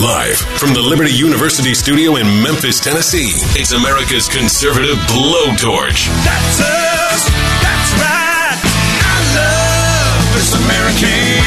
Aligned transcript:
Live 0.00 0.38
from 0.56 0.72
the 0.72 0.80
Liberty 0.80 1.12
University 1.12 1.74
studio 1.74 2.16
in 2.16 2.24
Memphis, 2.42 2.80
Tennessee, 2.80 3.28
it's 3.60 3.72
America's 3.72 4.26
conservative 4.26 4.96
blowtorch. 5.04 6.08
That's 6.24 6.60
us. 6.64 7.28
That's 7.60 7.92
right. 8.00 8.56
I 9.04 9.20
love 9.36 10.32
this 10.32 10.56
American 10.56 11.44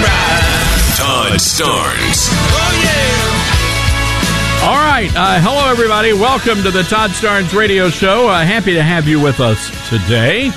ride. 0.00 0.96
Todd 0.96 1.36
Starnes. 1.36 2.32
Oh, 2.32 2.72
yeah. 2.80 4.66
All 4.66 4.80
right. 4.80 5.10
Uh, 5.14 5.40
hello, 5.40 5.70
everybody. 5.70 6.14
Welcome 6.14 6.62
to 6.62 6.70
the 6.70 6.84
Todd 6.84 7.10
Starnes 7.10 7.52
Radio 7.54 7.90
Show. 7.90 8.28
Uh, 8.30 8.44
happy 8.46 8.72
to 8.72 8.82
have 8.82 9.06
you 9.06 9.20
with 9.20 9.40
us 9.40 9.68
today. 9.90 10.50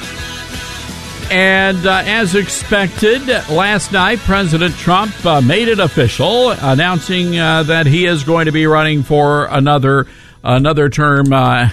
And 1.32 1.86
uh, 1.86 2.04
as 2.06 2.36
expected, 2.36 3.28
last 3.50 3.92
night, 3.92 4.20
President 4.20 4.76
Trump 4.76 5.26
uh, 5.26 5.42
made 5.42 5.68
it 5.68 5.80
official, 5.80 6.52
announcing 6.52 7.38
uh, 7.38 7.64
that 7.64 7.86
he 7.86 8.06
is 8.06 8.24
going 8.24 8.46
to 8.46 8.52
be 8.52 8.68
running 8.68 9.04
for 9.04 9.46
another 9.46 10.08
another 10.44 10.90
term 10.90 11.32
uh, 11.32 11.70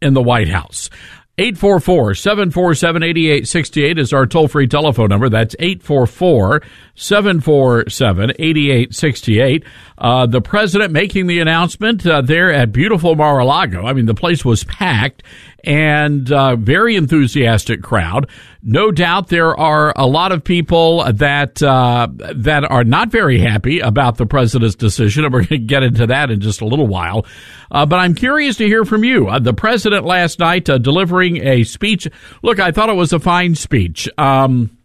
in 0.00 0.14
the 0.14 0.22
White 0.22 0.48
House. 0.48 0.90
844 1.38 2.14
747 2.14 3.02
8868 3.02 3.98
is 3.98 4.12
our 4.14 4.26
toll 4.26 4.48
free 4.48 4.66
telephone 4.66 5.10
number. 5.10 5.28
That's 5.28 5.54
844 5.58 6.62
747 6.94 8.30
8868. 8.38 9.64
Uh, 9.98 10.24
the 10.24 10.40
president 10.40 10.92
making 10.92 11.26
the 11.26 11.40
announcement 11.40 12.06
uh, 12.06 12.22
there 12.22 12.50
at 12.50 12.72
beautiful 12.72 13.16
Mar 13.16 13.38
a 13.38 13.44
Lago. 13.44 13.84
I 13.84 13.92
mean, 13.92 14.06
the 14.06 14.14
place 14.14 14.46
was 14.46 14.64
packed 14.64 15.22
and 15.66 16.30
uh, 16.30 16.56
very 16.56 16.96
enthusiastic 16.96 17.82
crowd. 17.82 18.30
No 18.62 18.90
doubt 18.90 19.28
there 19.28 19.56
are 19.56 19.92
a 19.96 20.06
lot 20.06 20.32
of 20.32 20.42
people 20.42 21.04
that 21.12 21.62
uh, 21.62 22.08
that 22.34 22.64
are 22.64 22.84
not 22.84 23.10
very 23.10 23.38
happy 23.38 23.80
about 23.80 24.16
the 24.16 24.26
president's 24.26 24.76
decision, 24.76 25.24
and 25.24 25.34
we're 25.34 25.40
going 25.40 25.60
to 25.60 25.66
get 25.66 25.82
into 25.82 26.06
that 26.06 26.30
in 26.30 26.40
just 26.40 26.60
a 26.60 26.66
little 26.66 26.86
while. 26.86 27.26
Uh, 27.70 27.84
but 27.84 27.96
I'm 27.96 28.14
curious 28.14 28.56
to 28.56 28.66
hear 28.66 28.84
from 28.84 29.04
you. 29.04 29.28
Uh, 29.28 29.38
the 29.38 29.52
president 29.52 30.04
last 30.04 30.38
night 30.38 30.70
uh, 30.70 30.78
delivering 30.78 31.44
a 31.46 31.64
speech. 31.64 32.08
Look, 32.42 32.60
I 32.60 32.70
thought 32.70 32.88
it 32.88 32.96
was 32.96 33.12
a 33.12 33.20
fine 33.20 33.54
speech. 33.54 34.08
Um, 34.18 34.76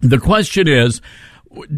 the 0.00 0.18
question 0.18 0.66
is 0.68 1.00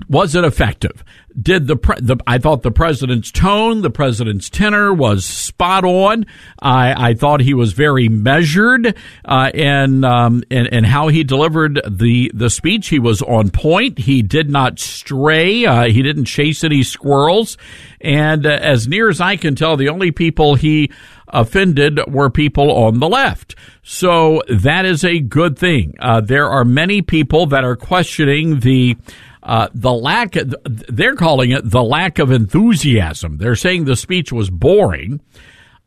was 0.09 0.35
it 0.35 0.45
effective? 0.45 1.05
Did 1.41 1.67
the, 1.67 1.75
pre- 1.75 2.01
the, 2.01 2.17
I 2.29 2.39
thought 2.39 2.63
the 2.63 2.71
president's 2.71 3.33
tone, 3.33 3.83
the 3.83 3.91
president's 3.91 4.49
tenor 4.49 4.95
was 4.95 5.25
spot 5.25 5.85
on. 5.85 6.27
I, 6.61 7.11
I 7.11 7.15
thought 7.15 7.41
he 7.41 7.55
was 7.55 7.73
very 7.73 8.09
measured 8.09 8.97
uh, 9.25 9.51
in, 9.53 10.05
um, 10.05 10.45
in 10.49 10.67
in 10.67 10.85
how 10.85 11.09
he 11.09 11.25
delivered 11.25 11.81
the 11.91 12.31
the 12.35 12.51
speech. 12.51 12.89
He 12.89 13.01
was 13.01 13.21
on 13.23 13.51
point. 13.51 13.99
He 13.99 14.23
did 14.23 14.49
not 14.49 14.79
stray. 14.79 15.67
Uh, 15.67 15.85
he 15.85 16.03
didn't 16.03 16.27
chase 16.27 16.63
any 16.63 16.85
squirrels. 16.85 17.59
And 18.01 18.47
uh, 18.47 18.51
as 18.51 18.87
near 18.87 19.09
as 19.09 19.21
I 19.21 19.37
can 19.37 19.57
tell, 19.57 19.77
the 19.77 19.89
only 19.89 20.13
people 20.13 20.55
he 20.55 20.93
offended 21.29 21.99
were 22.07 22.31
people 22.31 22.71
on 22.71 23.01
the 23.01 23.09
left. 23.09 23.57
So 23.83 24.43
that 24.49 24.85
is 24.85 25.05
a 25.05 25.19
good 25.19 25.59
thing. 25.59 25.95
Uh, 25.99 26.21
there 26.21 26.49
are 26.49 26.65
many 26.65 27.03
people 27.03 27.47
that 27.47 27.65
are 27.65 27.77
questioning 27.77 28.61
the 28.61 28.97
uh, 29.45 29.69
the 29.75 29.93
lack, 29.93 30.33
they're 30.65 31.17
calling 31.17 31.51
it 31.51 31.69
the 31.69 31.83
lack 31.83 32.19
of 32.19 32.33
enthusiasm. 32.33 33.37
They're 33.37 33.57
saying 33.57 33.85
the 33.85 33.97
speech 33.97 34.33
was 34.33 34.49
boring. 34.51 35.21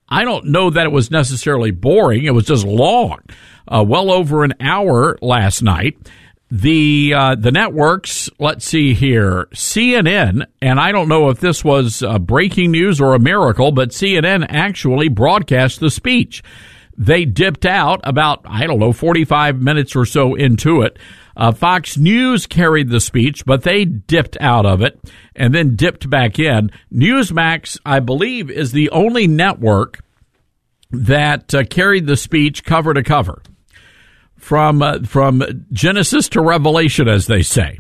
I 0.10 0.24
don't 0.24 0.46
know 0.46 0.70
that 0.70 0.86
it 0.86 0.92
was 0.92 1.12
necessarily 1.12 1.72
boring. 1.72 2.26
It 2.26 2.34
was 2.34 2.46
just 2.46 2.66
long, 2.66 3.20
uh, 3.68 3.84
well 3.86 4.12
over 4.12 4.44
an 4.44 4.54
hour 4.60 5.18
last 5.22 5.62
night. 5.62 5.98
The 6.50 7.14
uh, 7.14 7.36
the 7.36 7.52
networks, 7.52 8.30
let's 8.40 8.64
see 8.64 8.94
here, 8.94 9.50
CNN, 9.54 10.46
and 10.62 10.80
I 10.80 10.94
don't 10.94 11.10
know 11.10 11.30
if 11.30 11.42
this 11.42 11.62
was 11.62 12.02
uh, 12.02 12.20
breaking 12.20 12.72
news 12.72 13.02
or 13.02 13.16
a 13.16 13.20
miracle, 13.20 13.74
but 13.74 13.90
CNN 13.90 14.46
actually 14.48 15.10
broadcast 15.10 15.82
the 15.82 15.90
speech. 15.90 16.42
They 16.98 17.26
dipped 17.26 17.66
out 17.66 18.02
about 18.04 18.42
I 18.46 18.66
don't 18.66 18.80
know 18.80 18.94
forty 18.94 19.24
five 19.24 19.62
minutes 19.62 19.96
or 19.96 20.06
so 20.06 20.36
into 20.36 20.82
it. 20.82 20.98
Uh, 21.36 21.52
Fox 21.52 21.98
News 21.98 22.48
carried 22.48 22.90
the 22.90 23.00
speech, 23.00 23.46
but 23.46 23.62
they 23.62 23.86
dipped 23.86 24.38
out 24.42 24.66
of 24.66 24.82
it 24.82 25.00
and 25.36 25.54
then 25.54 25.76
dipped 25.76 26.10
back 26.10 26.40
in. 26.40 26.72
Newsmax, 26.92 27.78
I 27.86 28.00
believe, 28.00 28.50
is 28.50 28.72
the 28.72 28.90
only 28.90 29.28
network 29.28 30.04
that 30.90 31.54
uh, 31.54 31.64
carried 31.66 32.08
the 32.08 32.18
speech 32.18 32.64
cover 32.64 32.94
to 32.96 33.04
cover 33.04 33.44
from 34.36 34.82
uh, 34.82 35.00
from 35.04 35.44
Genesis 35.72 36.30
to 36.30 36.42
Revelation, 36.42 37.08
as 37.08 37.28
they 37.28 37.44
say. 37.44 37.80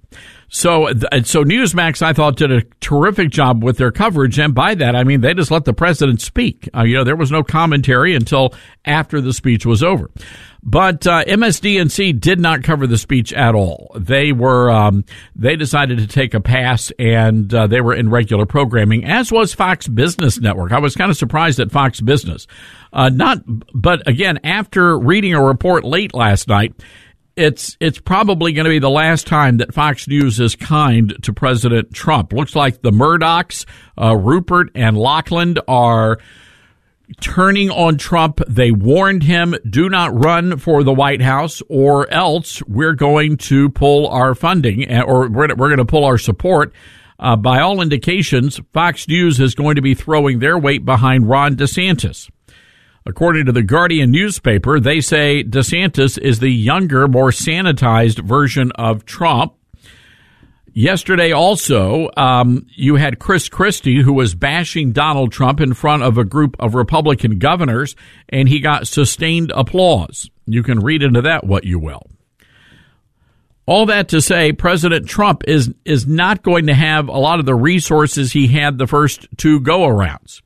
So, 0.49 0.87
so 1.23 1.43
Newsmax, 1.43 2.01
I 2.01 2.13
thought, 2.13 2.37
did 2.37 2.51
a 2.51 2.61
terrific 2.79 3.31
job 3.31 3.63
with 3.63 3.77
their 3.77 3.91
coverage, 3.91 4.39
and 4.39 4.55
by 4.55 4.75
that 4.75 4.95
I 4.95 5.03
mean 5.03 5.21
they 5.21 5.33
just 5.33 5.51
let 5.51 5.65
the 5.65 5.73
president 5.73 6.21
speak. 6.21 6.69
Uh, 6.75 6.83
you 6.83 6.95
know, 6.95 7.03
there 7.03 7.17
was 7.17 7.31
no 7.31 7.43
commentary 7.43 8.15
until 8.15 8.53
after 8.85 9.19
the 9.19 9.33
speech 9.33 9.65
was 9.65 9.83
over. 9.83 10.09
But 10.63 11.05
uh, 11.05 11.23
MSDNC 11.25 12.19
did 12.19 12.39
not 12.39 12.63
cover 12.63 12.87
the 12.87 12.97
speech 12.97 13.31
at 13.31 13.55
all. 13.55 13.91
They 13.95 14.31
were 14.31 14.69
um, 14.69 15.05
they 15.35 15.55
decided 15.55 15.99
to 15.99 16.07
take 16.07 16.33
a 16.33 16.41
pass, 16.41 16.91
and 16.97 17.53
uh, 17.53 17.67
they 17.67 17.79
were 17.79 17.93
in 17.93 18.09
regular 18.09 18.45
programming, 18.45 19.05
as 19.05 19.31
was 19.31 19.53
Fox 19.53 19.87
Business 19.87 20.39
Network. 20.39 20.71
I 20.71 20.79
was 20.79 20.95
kind 20.95 21.11
of 21.11 21.17
surprised 21.17 21.59
at 21.59 21.71
Fox 21.71 22.01
Business. 22.01 22.47
Uh, 22.91 23.09
not, 23.09 23.39
but 23.73 24.07
again, 24.07 24.39
after 24.43 24.97
reading 24.97 25.33
a 25.33 25.43
report 25.43 25.83
late 25.83 26.13
last 26.13 26.47
night, 26.47 26.73
it's 27.37 27.77
it's 27.79 27.99
probably 27.99 28.51
going 28.51 28.65
to 28.65 28.69
be 28.69 28.79
the 28.79 28.89
last 28.89 29.27
time 29.27 29.57
that 29.57 29.73
Fox 29.73 30.07
News 30.07 30.39
is 30.39 30.55
kind 30.55 31.15
to 31.21 31.31
President 31.31 31.93
Trump. 31.93 32.33
Looks 32.33 32.55
like 32.55 32.81
the 32.81 32.91
Murdochs, 32.91 33.65
uh, 34.01 34.15
Rupert 34.15 34.71
and 34.73 34.97
Lachlan, 34.97 35.57
are 35.67 36.17
turning 37.21 37.69
on 37.69 37.97
Trump. 37.97 38.41
They 38.47 38.71
warned 38.71 39.23
him, 39.23 39.55
do 39.69 39.87
not 39.87 40.13
run 40.13 40.57
for 40.57 40.83
the 40.83 40.93
White 40.93 41.21
House 41.21 41.61
or 41.69 42.11
else 42.11 42.61
we're 42.63 42.95
going 42.95 43.37
to 43.37 43.69
pull 43.69 44.07
our 44.07 44.35
funding 44.35 44.89
eh, 44.89 45.01
or 45.01 45.29
we're, 45.29 45.55
we're 45.55 45.69
going 45.69 45.77
to 45.77 45.85
pull 45.85 46.03
our 46.03 46.17
support. 46.17 46.73
Uh, 47.19 47.35
by 47.35 47.61
all 47.61 47.81
indications, 47.81 48.59
Fox 48.73 49.07
News 49.07 49.39
is 49.39 49.55
going 49.55 49.75
to 49.75 49.81
be 49.81 49.95
throwing 49.95 50.39
their 50.39 50.57
weight 50.57 50.85
behind 50.85 51.29
Ron 51.29 51.55
DeSantis. 51.55 52.29
According 53.07 53.45
to 53.45 53.53
the 53.53 53.63
Guardian 53.63 54.11
newspaper, 54.11 54.81
they 54.81 54.99
say 54.99 55.41
DeSantis 55.41 56.17
is 56.17 56.39
the 56.39 56.49
younger, 56.49 57.07
more 57.07 57.29
sanitized 57.29 58.19
version 58.19 58.73
of 58.73 59.05
Trump. 59.05 59.53
Yesterday, 60.73 61.31
also, 61.31 62.09
um, 62.17 62.67
you 62.75 62.97
had 62.97 63.17
Chris 63.17 63.47
Christie, 63.47 64.01
who 64.01 64.11
was 64.11 64.35
bashing 64.35 64.91
Donald 64.91 65.31
Trump 65.31 65.61
in 65.61 65.73
front 65.73 66.03
of 66.03 66.17
a 66.17 66.25
group 66.25 66.57
of 66.59 66.75
Republican 66.75 67.39
governors, 67.39 67.95
and 68.27 68.49
he 68.49 68.59
got 68.59 68.87
sustained 68.87 69.53
applause. 69.55 70.29
You 70.45 70.61
can 70.61 70.81
read 70.81 71.01
into 71.01 71.21
that 71.21 71.45
what 71.45 71.63
you 71.63 71.79
will. 71.79 72.07
All 73.65 73.85
that 73.85 74.09
to 74.09 74.19
say, 74.19 74.51
President 74.51 75.07
Trump 75.07 75.43
is 75.47 75.73
is 75.85 76.05
not 76.05 76.43
going 76.43 76.67
to 76.67 76.73
have 76.73 77.07
a 77.07 77.17
lot 77.17 77.39
of 77.39 77.45
the 77.45 77.55
resources 77.55 78.33
he 78.33 78.47
had 78.47 78.77
the 78.77 78.87
first 78.87 79.29
two 79.37 79.61
go 79.61 79.79
arounds. 79.79 80.41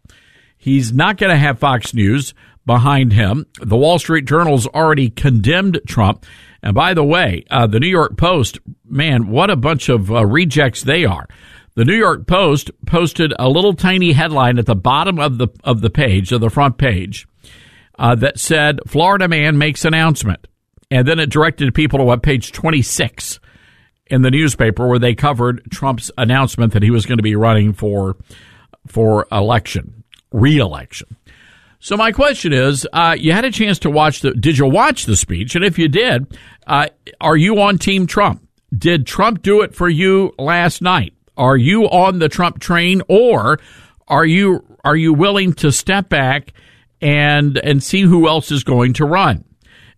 He's 0.62 0.94
not 0.94 1.18
going 1.18 1.32
to 1.32 1.38
have 1.38 1.58
Fox 1.58 1.92
News 1.92 2.36
behind 2.66 3.14
him. 3.14 3.46
The 3.62 3.78
Wall 3.78 4.00
Street 4.00 4.26
Journal's 4.26 4.68
already 4.68 5.10
condemned 5.10 5.82
Trump. 5.88 6.26
And 6.64 6.76
by 6.76 6.94
the 6.94 7.04
way, 7.04 7.44
uh, 7.50 7.68
the 7.68 7.80
New 7.80 7.88
York 7.88 8.18
Post, 8.18 8.60
man, 8.86 9.28
what 9.30 9.50
a 9.50 9.56
bunch 9.56 9.90
of 9.90 10.12
uh, 10.12 10.26
rejects 10.26 10.84
they 10.84 11.06
are. 11.06 11.28
The 11.76 11.86
New 11.86 11.96
York 11.96 12.28
Post 12.28 12.70
posted 12.86 13.34
a 13.40 13.48
little 13.50 13.74
tiny 13.74 14.12
headline 14.12 14.60
at 14.60 14.66
the 14.66 14.76
bottom 14.76 15.20
of 15.20 15.38
the 15.38 15.48
of 15.64 15.82
the 15.82 15.90
page, 15.90 16.32
of 16.32 16.42
the 16.42 16.50
front 16.50 16.78
page. 16.78 17.28
uh, 17.98 18.16
that 18.16 18.40
said 18.40 18.80
Florida 18.88 19.28
man 19.28 19.58
makes 19.58 19.86
announcement, 19.86 20.48
and 20.90 21.08
then 21.08 21.18
it 21.20 21.30
directed 21.30 21.74
people 21.74 22.00
to 22.00 22.06
what 22.06 22.24
page 22.24 22.52
26 22.52 23.40
in 24.08 24.22
the 24.22 24.32
newspaper 24.32 24.88
where 24.88 25.00
they 25.00 25.16
covered 25.16 25.62
Trump's 25.72 26.12
announcement 26.18 26.74
that 26.74 26.84
he 26.84 26.92
was 26.92 27.06
going 27.06 27.20
to 27.20 27.24
be 27.24 27.36
running 27.36 27.74
for 27.74 28.18
for 28.88 29.26
election, 29.32 30.04
re-election. 30.32 31.16
So 31.84 31.98
my 31.98 32.12
question 32.12 32.54
is, 32.54 32.88
uh, 32.94 33.16
you 33.18 33.34
had 33.34 33.44
a 33.44 33.50
chance 33.52 33.80
to 33.80 33.90
watch 33.90 34.22
the. 34.22 34.30
Did 34.32 34.60
you 34.60 34.68
watch 34.68 35.06
the 35.06 35.16
speech? 35.16 35.56
And 35.56 35.66
if 35.66 35.80
you 35.80 35.88
did, 35.88 36.38
uh, 36.68 36.90
are 37.20 37.36
you 37.36 37.60
on 37.60 37.80
Team 37.80 38.06
Trump? 38.06 38.48
Did 38.78 39.08
Trump 39.08 39.42
do 39.42 39.62
it 39.62 39.74
for 39.74 39.90
you 39.90 40.32
last 40.38 40.84
night? 40.84 41.16
Are 41.36 41.58
you 41.58 41.86
on 41.86 42.20
the 42.20 42.30
Trump 42.30 42.60
train, 42.60 43.02
or 43.08 43.60
are 44.08 44.26
you 44.26 44.64
are 44.86 44.96
you 44.96 45.12
willing 45.12 45.54
to 45.54 45.72
step 45.72 46.08
back 46.08 46.54
and 47.02 47.58
and 47.58 47.82
see 47.82 48.02
who 48.02 48.28
else 48.28 48.52
is 48.52 48.64
going 48.64 48.94
to 48.94 49.06
run? 49.06 49.44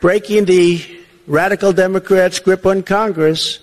Breaking 0.01 0.45
the 0.45 0.85
radical 1.27 1.73
Democrats' 1.73 2.41
grip 2.41 2.67
on 2.67 2.83
Congress 2.83 3.61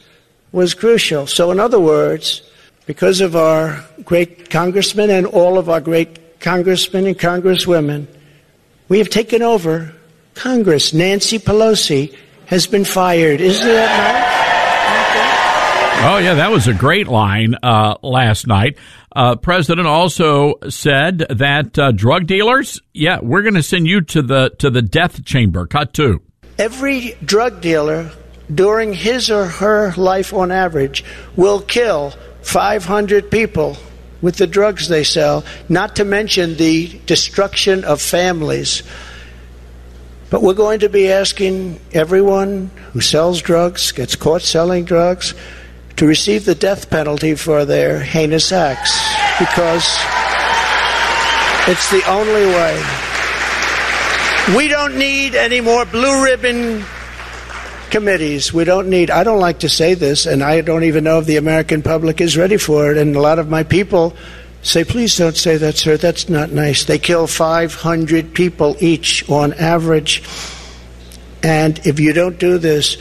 was 0.52 0.74
crucial. 0.74 1.28
So, 1.28 1.52
in 1.52 1.60
other 1.60 1.80
words, 1.80 2.42
because 2.86 3.22
of 3.22 3.36
our 3.36 3.84
great 4.04 4.50
congressmen 4.50 5.10
and 5.10 5.26
all 5.26 5.58
of 5.58 5.70
our 5.70 5.82
great 5.82 6.40
congressmen 6.40 7.06
and 7.06 7.18
congresswomen, 7.18 8.08
we 8.88 8.98
have 8.98 9.10
taken 9.10 9.44
over 9.44 9.94
Congress. 10.34 10.94
Nancy 10.94 11.38
Pelosi 11.38 12.16
has 12.48 12.66
been 12.66 12.86
fired. 12.86 13.42
Isn't 13.42 13.68
that 13.68 14.24
nice? 14.24 14.29
Oh, 16.02 16.18
yeah, 16.18 16.36
that 16.36 16.50
was 16.50 16.70
a 16.70 16.74
great 16.74 17.10
line 17.10 17.56
uh, 17.62 17.96
last 18.02 18.48
night. 18.48 18.78
Uh, 19.14 19.36
President 19.36 19.86
also 19.86 20.56
said 20.70 21.26
that 21.30 21.78
uh, 21.78 21.92
drug 21.92 22.26
dealers, 22.26 22.82
yeah, 22.94 23.20
we're 23.22 23.42
going 23.42 23.56
to 23.56 23.64
send 23.64 23.86
you 23.86 24.00
to 24.02 24.22
the 24.22 24.50
to 24.60 24.70
the 24.70 24.82
death 24.82 25.26
chamber. 25.26 25.68
Cut 25.68 25.94
two. 25.94 26.22
Every 26.58 27.18
drug 27.26 27.60
dealer 27.60 28.12
during 28.54 28.94
his 28.94 29.30
or 29.30 29.46
her 29.46 29.92
life, 29.98 30.34
on 30.34 30.54
average, 30.54 31.04
will 31.36 31.60
kill 31.60 32.14
500 32.44 33.30
people 33.30 33.76
with 34.22 34.38
the 34.38 34.48
drugs 34.48 34.88
they 34.88 35.04
sell. 35.04 35.44
Not 35.68 35.98
to 35.98 36.06
mention 36.06 36.56
the 36.56 36.98
destruction 37.08 37.84
of 37.84 38.02
families. 38.02 38.84
But 40.30 40.44
we're 40.44 40.54
going 40.54 40.80
to 40.80 40.90
be 40.90 41.12
asking 41.12 41.82
everyone 41.92 42.72
who 42.94 43.02
sells 43.02 43.42
drugs, 43.42 43.92
gets 43.92 44.16
caught 44.16 44.44
selling 44.44 44.86
drugs, 44.86 45.34
to 46.00 46.08
receive 46.08 46.46
the 46.46 46.56
death 46.56 46.90
penalty 46.90 47.36
for 47.36 47.66
their 47.66 48.00
heinous 48.00 48.54
acts 48.54 48.98
because 49.38 49.84
it's 51.68 51.92
the 51.92 52.02
only 52.08 52.46
way. 52.46 52.82
We 54.56 54.70
don't 54.70 54.98
need 54.98 55.36
any 55.36 55.60
more 55.60 55.84
blue 55.84 56.24
ribbon 56.24 56.86
committees. 57.90 58.54
We 58.54 58.64
don't 58.64 58.90
need, 58.90 59.12
I 59.12 59.26
don't 59.26 59.42
like 59.42 59.60
to 59.60 59.68
say 59.68 59.94
this, 59.94 60.26
and 60.26 60.42
I 60.42 60.62
don't 60.62 60.86
even 60.86 61.04
know 61.04 61.20
if 61.20 61.26
the 61.26 61.36
American 61.36 61.82
public 61.82 62.22
is 62.22 62.38
ready 62.38 62.56
for 62.56 62.90
it. 62.92 62.98
And 62.98 63.14
a 63.14 63.20
lot 63.20 63.38
of 63.38 63.50
my 63.50 63.64
people 63.64 64.16
say, 64.62 64.86
please 64.86 65.18
don't 65.18 65.36
say 65.36 65.58
that, 65.58 65.76
sir. 65.76 65.98
That's 65.98 66.30
not 66.30 66.54
nice. 66.54 66.86
They 66.86 66.98
kill 66.98 67.28
500 67.28 68.34
people 68.34 68.78
each 68.80 69.30
on 69.30 69.52
average. 69.52 70.24
And 71.44 71.78
if 71.86 72.00
you 72.00 72.14
don't 72.14 72.40
do 72.40 72.58
this, 72.58 72.96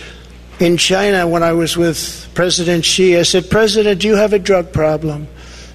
in 0.60 0.76
China, 0.76 1.26
when 1.26 1.42
I 1.42 1.52
was 1.52 1.76
with 1.76 2.28
President 2.34 2.84
Xi, 2.84 3.16
I 3.16 3.22
said, 3.22 3.50
President, 3.50 4.00
do 4.00 4.08
you 4.08 4.16
have 4.16 4.32
a 4.32 4.38
drug 4.38 4.72
problem? 4.72 5.28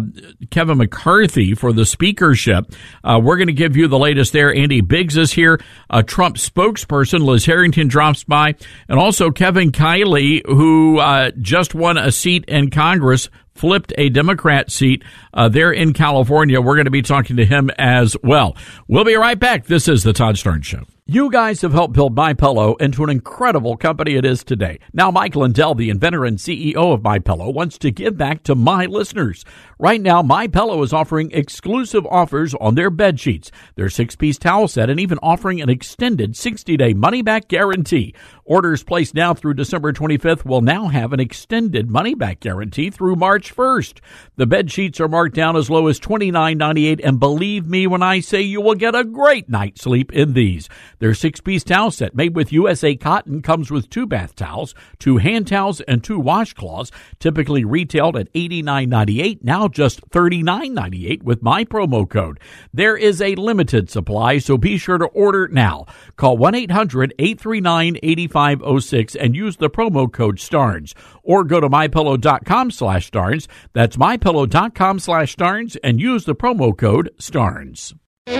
Kevin 0.50 0.78
McCarthy 0.78 1.54
for 1.54 1.74
the 1.74 1.86
speakership. 1.86 2.74
Uh, 3.04 3.20
we're 3.24 3.38
going 3.38 3.48
to 3.48 3.54
give 3.54 3.78
you 3.78 3.88
the 3.88 4.00
latest 4.00 4.34
there. 4.34 4.54
Andy 4.54 4.82
Biggs 4.82 5.18
is 5.18 5.34
here. 5.34 5.60
A 5.90 6.04
Trump 6.04 6.38
spokesperson, 6.38 7.26
Liz 7.26 7.46
Harrington, 7.46 7.88
drops 7.88 8.24
by. 8.24 8.56
And 8.89 9.00
also 9.00 9.32
Kevin 9.32 9.72
Kiley, 9.72 10.46
who 10.46 11.00
uh, 11.00 11.32
just 11.39 11.75
won 11.75 11.98
a 11.98 12.12
seat 12.12 12.46
in 12.48 12.70
Congress 12.70 13.30
flipped 13.54 13.94
a 13.98 14.10
Democrat 14.10 14.70
seat 14.70 15.04
uh, 15.34 15.50
there 15.50 15.72
in 15.72 15.94
California. 15.94 16.62
We're 16.62 16.75
going 16.75 16.86
to 16.86 16.92
be 16.92 17.01
talking 17.01 17.38
to 17.38 17.46
him 17.46 17.72
as 17.78 18.16
well. 18.22 18.56
We'll 18.88 19.06
be 19.06 19.16
right 19.16 19.39
back. 19.39 19.66
This 19.66 19.88
is 19.88 20.04
the 20.04 20.13
Todd 20.13 20.36
Starnes 20.36 20.66
Show. 20.66 20.84
You 21.08 21.30
guys 21.30 21.62
have 21.62 21.72
helped 21.72 21.94
build 21.94 22.16
My 22.16 22.34
Pillow 22.34 22.74
into 22.78 23.04
an 23.04 23.12
incredible 23.12 23.78
company 23.78 24.16
it 24.16 24.26
is 24.26 24.44
today. 24.44 24.80
Now, 24.92 25.12
Mike 25.12 25.36
Lindell, 25.36 25.76
the 25.76 25.92
inventor 25.92 26.26
and 26.26 26.40
CEO 26.40 26.96
of 26.96 27.04
My 27.04 27.20
Pillow, 27.20 27.52
wants 27.52 27.78
to 27.78 27.92
give 27.92 28.18
back 28.18 28.42
to 28.46 28.56
my 28.56 28.88
listeners. 28.88 29.46
Right 29.78 30.02
now, 30.02 30.24
My 30.24 30.48
Pillow 30.48 30.82
is 30.82 30.94
offering 30.94 31.30
exclusive 31.32 32.08
offers 32.08 32.56
on 32.56 32.74
their 32.74 32.90
bed 32.90 33.20
sheets, 33.20 33.52
their 33.76 33.88
six-piece 33.88 34.40
towel 34.40 34.68
set, 34.68 34.90
and 34.90 35.00
even 35.00 35.20
offering 35.22 35.62
an 35.62 35.70
extended 35.70 36.34
60-day 36.34 36.96
money-back 36.96 37.50
guarantee. 37.50 38.16
Orders 38.44 38.84
placed 38.84 39.14
now 39.14 39.36
through 39.36 39.54
December 39.54 39.94
25th 39.94 40.44
will 40.44 40.62
now 40.62 40.88
have 40.88 41.14
an 41.14 41.20
extended 41.20 41.88
money-back 41.88 42.40
guarantee 42.40 42.90
through 42.90 43.16
March 43.16 43.56
1st. 43.56 44.00
The 44.38 44.48
bed 44.48 44.72
sheets 44.72 45.00
are 45.00 45.08
marked 45.08 45.36
down 45.36 45.56
as 45.56 45.70
low 45.70 45.86
as 45.86 46.00
$29.98, 46.00 47.00
and 47.04 47.20
believe 47.20 47.68
me 47.68 47.86
when 47.86 48.02
I 48.02 48.22
say 48.22 48.42
you 48.42 48.60
will 48.60 48.74
get 48.74 48.96
a 48.96 49.04
great 49.04 49.50
night's 49.50 49.84
sleep 49.84 50.12
in 50.12 50.34
these. 50.34 50.68
Their 51.00 51.14
six-piece 51.14 51.64
towel 51.64 51.92
set 51.92 52.16
made 52.16 52.36
with 52.36 52.54
USA 52.54 52.96
cotton 52.96 53.42
comes 53.42 53.72
with 53.72 53.90
two 53.90 54.06
bath 54.06 54.36
towels, 54.36 54.75
two 55.00 55.18
hand 55.18 55.48
towels, 55.48 55.82
and 55.82 56.04
two 56.04 56.22
washcloths, 56.22 56.92
typically 57.20 57.66
retailed 57.66 58.18
at 58.18 58.32
$89.98, 58.34 59.44
now 59.44 59.68
just 59.68 60.08
$39.98 60.10 61.24
with 61.24 61.44
my 61.44 61.66
promo 61.66 62.10
code. 62.10 62.40
There 62.74 62.96
is 62.96 63.22
a 63.22 63.36
limited 63.36 63.90
supply, 63.90 64.38
so 64.38 64.58
be 64.58 64.78
sure 64.78 64.98
to 64.98 65.06
order 65.06 65.48
now. 65.48 65.86
Call 66.16 66.38
1-800-839-8506 66.38 69.18
and 69.20 69.36
use 69.36 69.58
the 69.58 69.70
promo 69.70 70.10
code 70.12 70.40
STARNES 70.40 70.96
or 71.24 71.44
go 71.44 71.60
to 71.60 71.70
mypillow.com 71.70 72.72
slash 72.72 73.08
STARNES. 73.08 73.48
That's 73.74 73.98
mypillow.com 73.98 75.00
slash 75.00 75.34
STARNES 75.34 75.75
and 75.78 76.00
use 76.00 76.25
the 76.25 76.36
promo 76.36 76.78
code 76.78 77.10
STARNES. 77.18 77.96
All 78.27 78.34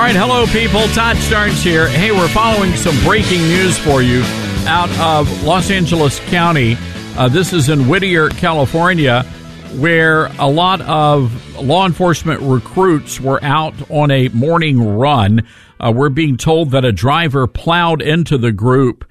right, 0.00 0.16
hello, 0.16 0.46
people. 0.46 0.80
Todd 0.88 1.14
Starnes 1.18 1.62
here. 1.62 1.86
Hey, 1.86 2.10
we're 2.10 2.26
following 2.28 2.72
some 2.72 2.98
breaking 3.04 3.42
news 3.42 3.78
for 3.78 4.02
you 4.02 4.22
out 4.66 4.90
of 4.98 5.44
Los 5.44 5.70
Angeles 5.70 6.18
County. 6.30 6.76
Uh, 7.16 7.28
this 7.28 7.52
is 7.52 7.68
in 7.68 7.86
Whittier, 7.88 8.28
California, 8.30 9.22
where 9.78 10.26
a 10.40 10.48
lot 10.48 10.80
of 10.80 11.62
law 11.62 11.86
enforcement 11.86 12.40
recruits 12.40 13.20
were 13.20 13.38
out 13.44 13.74
on 13.88 14.10
a 14.10 14.28
morning 14.30 14.96
run. 14.98 15.46
Uh, 15.82 15.92
we're 15.94 16.08
being 16.08 16.36
told 16.36 16.70
that 16.70 16.84
a 16.84 16.92
driver 16.92 17.46
plowed 17.46 18.00
into 18.00 18.38
the 18.38 18.52
group 18.52 19.04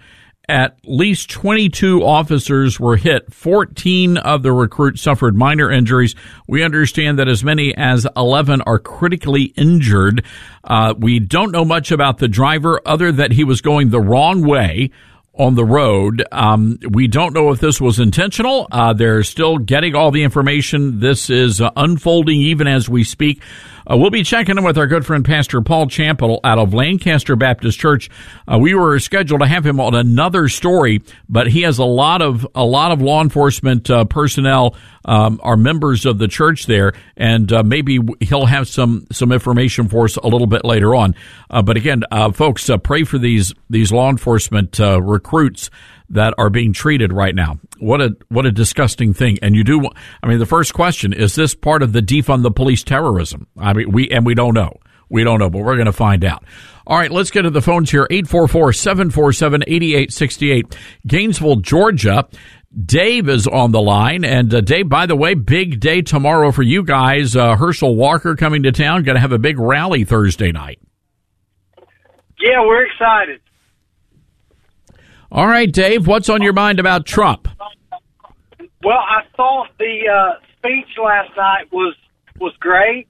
at 0.52 0.78
least 0.84 1.30
22 1.30 2.04
officers 2.04 2.78
were 2.78 2.98
hit. 2.98 3.34
14 3.34 4.18
of 4.18 4.44
the 4.44 4.52
recruits 4.52 5.02
suffered 5.02 5.34
minor 5.34 5.72
injuries. 5.72 6.14
We 6.46 6.62
understand 6.62 7.20
that 7.20 7.30
as 7.30 7.42
many 7.42 7.74
as 7.78 8.06
11 8.18 8.62
are 8.64 8.78
critically 8.78 9.44
injured. 9.56 10.26
Uh, 10.62 10.94
we 10.98 11.20
don't 11.20 11.52
know 11.52 11.64
much 11.64 11.92
about 11.92 12.18
the 12.18 12.28
driver 12.28 12.82
other 12.86 13.14
that 13.14 13.32
he 13.32 13.46
was 13.46 13.62
going 13.62 13.90
the 13.92 14.02
wrong 14.02 14.46
way 14.46 14.92
on 15.34 15.56
the 15.56 15.64
road. 15.64 16.24
Um, 16.32 16.78
we 16.90 17.08
don't 17.08 17.34
know 17.34 17.52
if 17.52 17.62
this 17.62 17.80
was 17.80 18.00
intentional. 18.00 18.68
Uh, 18.70 18.92
they're 18.92 19.24
still 19.24 19.58
getting 19.58 19.96
all 19.96 20.12
the 20.12 20.24
information. 20.24 21.00
This 21.00 21.30
is 21.30 21.62
uh, 21.62 21.72
unfolding 21.78 22.42
even 22.42 22.68
as 22.68 22.90
we 22.90 23.06
speak. 23.06 23.42
Uh, 23.90 23.98
we'll 23.98 24.10
be 24.10 24.24
checking 24.24 24.58
in 24.58 24.64
with 24.64 24.78
our 24.78 24.88
good 24.88 25.06
friend 25.06 25.26
Pastor 25.26 25.62
Paul 25.62 25.88
Chappell 25.88 26.40
out 26.44 26.60
of 26.60 26.74
Lancaster 26.74 27.36
Baptist 27.36 27.80
Church. 27.80 28.10
Uh, 28.48 28.58
we 28.60 28.74
were 28.74 29.00
scheduled 29.00 29.42
to 29.42 29.48
have 29.48 29.66
him 29.66 29.80
on 29.80 29.96
another 29.96 30.48
story, 30.48 31.02
but 31.28 31.48
he 31.48 31.62
has 31.64 31.78
a 31.78 31.86
lot 31.86 32.22
of 32.22 32.48
a 32.56 32.64
lot 32.64 32.92
of 32.92 33.02
law 33.02 33.22
enforcement 33.22 33.90
uh, 33.90 34.06
personnel 34.06 34.76
um, 35.06 35.40
are 35.44 35.58
members 35.58 36.06
of 36.06 36.20
the 36.20 36.28
church 36.28 36.66
there, 36.68 36.94
and 37.18 37.52
uh, 37.52 37.64
maybe 37.64 38.00
he'll 38.20 38.46
have 38.46 38.68
some 38.68 39.08
some 39.12 39.32
information 39.32 39.88
for 39.88 40.06
us 40.06 40.16
a 40.18 40.28
little 40.28 40.48
bit 40.48 40.64
later 40.64 40.94
on. 40.96 41.16
Uh, 41.50 41.62
but 41.62 41.78
again, 41.78 42.04
uh, 42.12 42.32
folks, 42.32 42.70
pray 42.84 43.04
for 43.04 43.18
these 43.18 43.54
these 43.70 43.92
law 43.92 44.10
enforcement 44.10 44.80
recruits 44.80 45.70
that 46.12 46.34
are 46.38 46.50
being 46.50 46.74
treated 46.74 47.14
right 47.14 47.36
now. 47.36 47.60
What 47.80 48.02
a 48.02 48.16
what 48.30 48.46
a 48.46 48.52
disgusting 48.52 49.14
thing. 49.14 49.40
And 49.42 49.56
you 49.56 49.64
do 49.64 49.82
I 50.22 50.28
mean 50.28 50.40
the 50.40 50.46
first 50.46 50.74
question 50.74 51.14
is 51.14 51.36
this 51.36 51.56
part 51.56 51.82
of 51.84 51.94
the 51.94 52.02
defund 52.02 52.44
the 52.44 52.52
police 52.52 52.84
terrorism? 52.84 53.48
I 53.58 53.72
mean 53.74 53.92
we 53.92 54.10
and 54.10 54.26
we 54.26 54.36
don't 54.36 54.54
know. 54.54 54.74
We 55.10 55.24
don't 55.26 55.40
know, 55.40 55.50
but 55.50 55.64
we're 55.64 55.76
going 55.76 55.88
to 55.88 55.92
find 55.92 56.24
out. 56.24 56.46
All 56.88 56.98
right, 56.98 57.12
let's 57.12 57.32
get 57.32 57.42
to 57.42 57.50
the 57.50 57.62
phones 57.62 57.92
here. 57.92 58.08
844-747-8868. 58.10 60.74
Gainesville, 61.06 61.58
Georgia. 61.58 62.30
Dave 62.86 63.28
is 63.28 63.46
on 63.46 63.72
the 63.72 63.82
line. 63.82 64.24
And 64.24 64.54
uh, 64.54 64.62
Dave, 64.62 64.88
by 64.88 65.08
the 65.08 65.18
way, 65.18 65.34
big 65.34 65.82
day 65.82 66.02
tomorrow 66.02 66.54
for 66.54 66.64
you 66.64 66.84
guys. 66.84 67.36
Uh, 67.36 67.58
Herschel 67.58 67.98
Walker 67.98 68.38
coming 68.38 68.64
to 68.64 68.72
town. 68.72 69.04
Going 69.04 69.16
to 69.16 69.22
have 69.22 69.34
a 69.34 69.38
big 69.38 69.60
rally 69.60 70.06
Thursday 70.06 70.54
night. 70.54 70.80
Yeah, 72.40 72.62
we're 72.62 72.86
excited. 72.86 73.42
All 75.32 75.48
right, 75.48 75.72
Dave, 75.72 76.08
what's 76.08 76.28
on 76.28 76.42
your 76.42 76.52
mind 76.52 76.78
about 76.78 77.06
Trump? 77.06 77.48
Well, 78.84 78.98
I 78.98 79.22
thought 79.38 79.70
the 79.80 80.10
uh, 80.10 80.46
speech 80.58 80.98
last 81.02 81.32
night 81.38 81.72
was 81.72 81.96
was 82.40 82.54
great. 82.60 83.08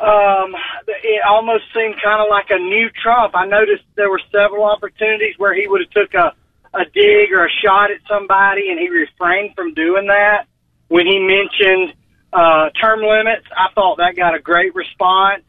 Um, 0.00 0.56
it 0.88 1.22
almost 1.28 1.64
seemed 1.72 1.94
kind 2.02 2.20
of 2.20 2.26
like 2.30 2.46
a 2.50 2.58
new 2.58 2.88
Trump. 3.00 3.36
I 3.36 3.46
noticed 3.46 3.84
there 3.94 4.10
were 4.10 4.20
several 4.32 4.64
opportunities 4.64 5.34
where 5.38 5.54
he 5.54 5.68
would 5.68 5.82
have 5.82 5.90
took 5.90 6.14
a 6.14 6.34
a 6.74 6.84
dig 6.92 7.32
or 7.32 7.46
a 7.46 7.50
shot 7.64 7.92
at 7.92 8.00
somebody, 8.08 8.70
and 8.70 8.80
he 8.80 8.88
refrained 8.88 9.54
from 9.54 9.72
doing 9.74 10.08
that. 10.08 10.46
When 10.88 11.06
he 11.06 11.20
mentioned 11.20 11.94
uh, 12.32 12.70
term 12.70 13.02
limits, 13.02 13.46
I 13.56 13.72
thought 13.76 13.98
that 13.98 14.16
got 14.16 14.34
a 14.34 14.40
great 14.40 14.74
response. 14.74 15.44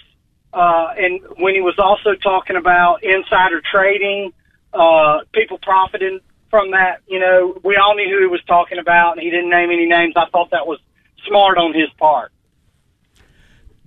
Uh, 0.53 0.93
and 0.95 1.21
when 1.37 1.55
he 1.55 1.61
was 1.61 1.79
also 1.79 2.13
talking 2.21 2.55
about 2.55 3.03
insider 3.03 3.61
trading, 3.71 4.33
uh, 4.73 5.19
people 5.33 5.57
profiting 5.61 6.19
from 6.49 6.71
that. 6.71 7.01
You 7.07 7.19
know, 7.19 7.59
we 7.63 7.77
all 7.77 7.95
knew 7.95 8.09
who 8.09 8.19
he 8.19 8.27
was 8.27 8.41
talking 8.47 8.77
about, 8.77 9.13
and 9.13 9.21
he 9.21 9.29
didn't 9.29 9.49
name 9.49 9.69
any 9.71 9.87
names. 9.87 10.13
I 10.15 10.29
thought 10.31 10.51
that 10.51 10.67
was 10.67 10.79
smart 11.27 11.57
on 11.57 11.73
his 11.73 11.89
part. 11.97 12.31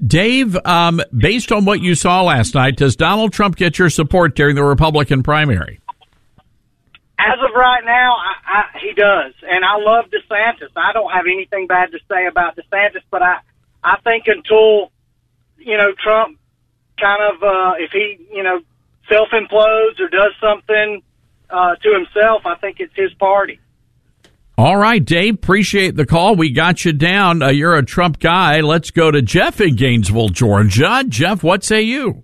Dave, 0.04 0.56
um, 0.66 1.00
based 1.16 1.52
on 1.52 1.64
what 1.64 1.80
you 1.80 1.94
saw 1.94 2.22
last 2.22 2.54
night, 2.54 2.76
does 2.76 2.96
Donald 2.96 3.32
Trump 3.32 3.56
get 3.56 3.78
your 3.78 3.90
support 3.90 4.34
during 4.34 4.56
the 4.56 4.64
Republican 4.64 5.22
primary? 5.22 5.80
As 7.18 7.38
of 7.38 7.54
right 7.54 7.84
now, 7.84 8.16
I, 8.16 8.34
I, 8.44 8.78
he 8.80 8.92
does, 8.92 9.32
and 9.48 9.64
I 9.64 9.76
love 9.78 10.06
DeSantis. 10.06 10.70
I 10.76 10.92
don't 10.92 11.10
have 11.12 11.26
anything 11.26 11.68
bad 11.68 11.92
to 11.92 11.98
say 12.10 12.26
about 12.26 12.56
DeSantis, 12.56 13.02
but 13.10 13.22
I, 13.22 13.38
I 13.82 13.98
think 14.02 14.24
until 14.26 14.90
you 15.58 15.76
know 15.78 15.92
Trump 16.02 16.38
kind 17.00 17.22
of, 17.22 17.42
uh, 17.42 17.72
if 17.78 17.92
he 17.92 18.18
you 18.32 18.42
know 18.42 18.60
self 19.08 19.28
implodes 19.32 20.00
or 20.00 20.08
does 20.08 20.32
something 20.40 21.02
uh, 21.50 21.76
to 21.76 21.92
himself, 21.92 22.46
I 22.46 22.56
think 22.56 22.78
it's 22.80 22.94
his 22.96 23.12
party. 23.14 23.60
All 24.56 24.76
right, 24.76 25.04
Dave, 25.04 25.34
appreciate 25.34 25.96
the 25.96 26.06
call. 26.06 26.36
We 26.36 26.50
got 26.50 26.84
you 26.84 26.92
down. 26.92 27.42
Uh, 27.42 27.48
you're 27.48 27.74
a 27.74 27.84
Trump 27.84 28.20
guy. 28.20 28.60
Let's 28.60 28.92
go 28.92 29.10
to 29.10 29.20
Jeff 29.20 29.60
in 29.60 29.74
Gainesville, 29.74 30.28
Georgia. 30.28 31.04
Jeff, 31.08 31.42
what 31.42 31.64
say 31.64 31.82
you? 31.82 32.22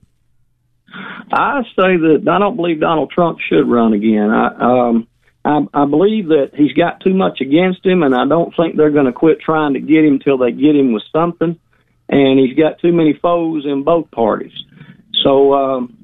I 1.33 1.63
say 1.77 1.97
that 1.97 2.27
I 2.31 2.39
don't 2.39 2.57
believe 2.57 2.81
Donald 2.81 3.11
Trump 3.11 3.39
should 3.49 3.69
run 3.69 3.95
again. 3.95 4.31
I, 4.31 4.49
um, 4.61 5.09
I, 5.45 5.61
I 5.75 5.87
believe 5.87 6.29
that 6.29 6.53
he's 6.55 6.73
got 6.73 7.01
too 7.01 7.15
much 7.15 7.41
against 7.41 7.85
him, 7.85 8.03
and 8.03 8.15
I 8.15 8.27
don't 8.27 8.55
think 8.57 8.77
they're 8.77 8.91
going 8.91 9.07
to 9.07 9.13
quit 9.13 9.41
trying 9.41 9.75
to 9.75 9.81
get 9.81 10.05
him 10.05 10.21
till 10.21 10.39
they 10.39 10.53
get 10.53 10.77
him 10.77 10.93
with 10.93 11.03
something. 11.13 11.59
And 12.09 12.41
he's 12.41 12.57
got 12.57 12.81
too 12.81 12.93
many 12.93 13.19
foes 13.21 13.65
in 13.65 13.85
both 13.85 14.11
parties. 14.11 14.53
So 15.23 15.55
um, 15.55 15.97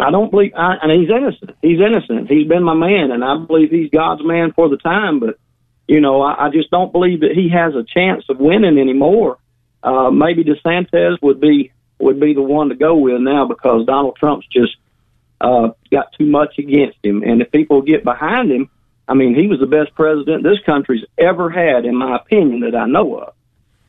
I 0.00 0.10
don't 0.10 0.30
believe, 0.30 0.52
I, 0.56 0.76
and 0.82 0.92
he's 0.92 1.10
innocent. 1.10 1.56
He's 1.62 1.80
innocent. 1.80 2.28
He's 2.28 2.48
been 2.48 2.62
my 2.62 2.74
man, 2.74 3.10
and 3.10 3.24
I 3.24 3.36
believe 3.36 3.70
he's 3.70 3.90
God's 3.90 4.22
man 4.24 4.52
for 4.52 4.68
the 4.68 4.76
time. 4.76 5.20
But 5.20 5.38
you 5.86 6.00
know, 6.00 6.22
I, 6.22 6.46
I 6.46 6.50
just 6.50 6.70
don't 6.70 6.92
believe 6.92 7.20
that 7.20 7.32
he 7.32 7.50
has 7.50 7.74
a 7.74 7.84
chance 7.84 8.24
of 8.28 8.38
winning 8.38 8.78
anymore. 8.78 9.38
Uh, 9.82 10.10
maybe 10.10 10.44
DeSantis 10.44 11.16
would 11.22 11.40
be 11.40 11.72
would 11.98 12.20
be 12.20 12.34
the 12.34 12.42
one 12.42 12.70
to 12.70 12.74
go 12.74 12.96
with 12.96 13.20
now 13.20 13.46
because 13.46 13.86
Donald 13.86 14.16
Trump's 14.16 14.46
just 14.46 14.76
uh, 15.40 15.70
got 15.90 16.12
too 16.18 16.26
much 16.26 16.58
against 16.58 16.98
him. 17.02 17.22
And 17.22 17.42
if 17.42 17.50
people 17.50 17.82
get 17.82 18.04
behind 18.04 18.50
him, 18.50 18.70
I 19.06 19.14
mean, 19.14 19.34
he 19.34 19.48
was 19.48 19.58
the 19.58 19.66
best 19.66 19.94
president 19.94 20.42
this 20.42 20.60
country's 20.64 21.04
ever 21.18 21.50
had, 21.50 21.84
in 21.84 21.96
my 21.96 22.16
opinion, 22.16 22.60
that 22.60 22.74
I 22.74 22.86
know 22.86 23.18
of. 23.18 23.34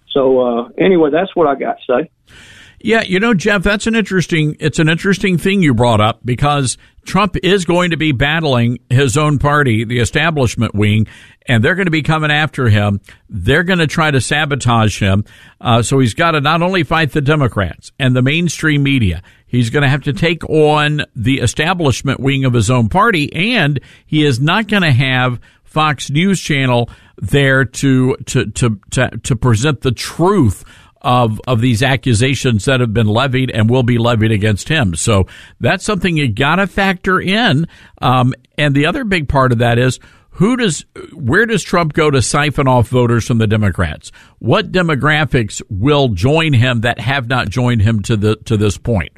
So 0.09 0.39
uh, 0.39 0.69
anyway, 0.77 1.09
that's 1.11 1.35
what 1.35 1.47
I 1.47 1.55
got 1.55 1.77
to 1.85 2.03
say. 2.03 2.35
Yeah, 2.83 3.03
you 3.03 3.19
know, 3.19 3.33
Jeff, 3.33 3.63
that's 3.63 3.87
an 3.87 3.95
interesting. 3.95 4.55
It's 4.59 4.79
an 4.79 4.89
interesting 4.89 5.37
thing 5.37 5.61
you 5.61 5.73
brought 5.73 6.01
up 6.01 6.19
because 6.25 6.77
Trump 7.05 7.35
is 7.43 7.65
going 7.65 7.91
to 7.91 7.97
be 7.97 8.11
battling 8.11 8.79
his 8.89 9.17
own 9.17 9.39
party, 9.39 9.83
the 9.83 9.99
establishment 9.99 10.73
wing, 10.73 11.07
and 11.47 11.63
they're 11.63 11.75
going 11.75 11.87
to 11.87 11.91
be 11.91 12.01
coming 12.01 12.31
after 12.31 12.69
him. 12.69 13.01
They're 13.29 13.63
going 13.63 13.79
to 13.79 13.87
try 13.87 14.11
to 14.11 14.21
sabotage 14.21 14.99
him. 14.99 15.25
Uh, 15.59 15.81
so 15.81 15.99
he's 15.99 16.13
got 16.13 16.31
to 16.31 16.41
not 16.41 16.61
only 16.61 16.83
fight 16.83 17.11
the 17.11 17.21
Democrats 17.21 17.91
and 17.99 18.15
the 18.15 18.21
mainstream 18.21 18.83
media, 18.83 19.21
he's 19.45 19.69
going 19.69 19.83
to 19.83 19.89
have 19.89 20.03
to 20.03 20.13
take 20.13 20.47
on 20.49 21.03
the 21.15 21.39
establishment 21.39 22.19
wing 22.19 22.45
of 22.45 22.53
his 22.53 22.69
own 22.69 22.89
party, 22.89 23.31
and 23.33 23.79
he 24.05 24.23
is 24.23 24.39
not 24.39 24.67
going 24.67 24.83
to 24.83 24.91
have 24.91 25.39
Fox 25.63 26.09
News 26.09 26.41
Channel 26.41 26.89
there 27.17 27.65
to 27.65 28.15
to 28.25 28.45
to 28.47 28.79
to, 28.91 29.09
to 29.23 29.35
present 29.35 29.81
the 29.81 29.91
truth 29.91 30.65
of 31.01 31.39
of 31.47 31.61
these 31.61 31.83
accusations 31.83 32.65
that 32.65 32.79
have 32.79 32.93
been 32.93 33.07
levied 33.07 33.51
and 33.51 33.69
will 33.69 33.83
be 33.83 33.97
levied 33.97 34.31
against 34.31 34.69
him. 34.69 34.95
So 34.95 35.25
that's 35.59 35.83
something 35.83 36.17
you 36.17 36.31
got 36.31 36.57
to 36.57 36.67
factor 36.67 37.19
in. 37.19 37.67
Um, 38.01 38.33
and 38.57 38.75
the 38.75 38.85
other 38.85 39.03
big 39.03 39.27
part 39.27 39.51
of 39.51 39.57
that 39.59 39.79
is 39.79 39.99
who 40.35 40.55
does 40.55 40.85
where 41.13 41.45
does 41.45 41.61
Trump 41.63 41.91
go 41.93 42.09
to 42.09 42.21
siphon 42.21 42.67
off 42.67 42.87
voters 42.87 43.27
from 43.27 43.37
the 43.37 43.47
Democrats? 43.47 44.13
What 44.39 44.71
demographics 44.71 45.61
will 45.69 46.07
join 46.09 46.53
him 46.53 46.81
that 46.81 46.99
have 46.99 47.27
not 47.27 47.49
joined 47.49 47.81
him 47.81 48.01
to 48.03 48.15
the 48.15 48.35
to 48.45 48.55
this 48.57 48.77
point? 48.77 49.11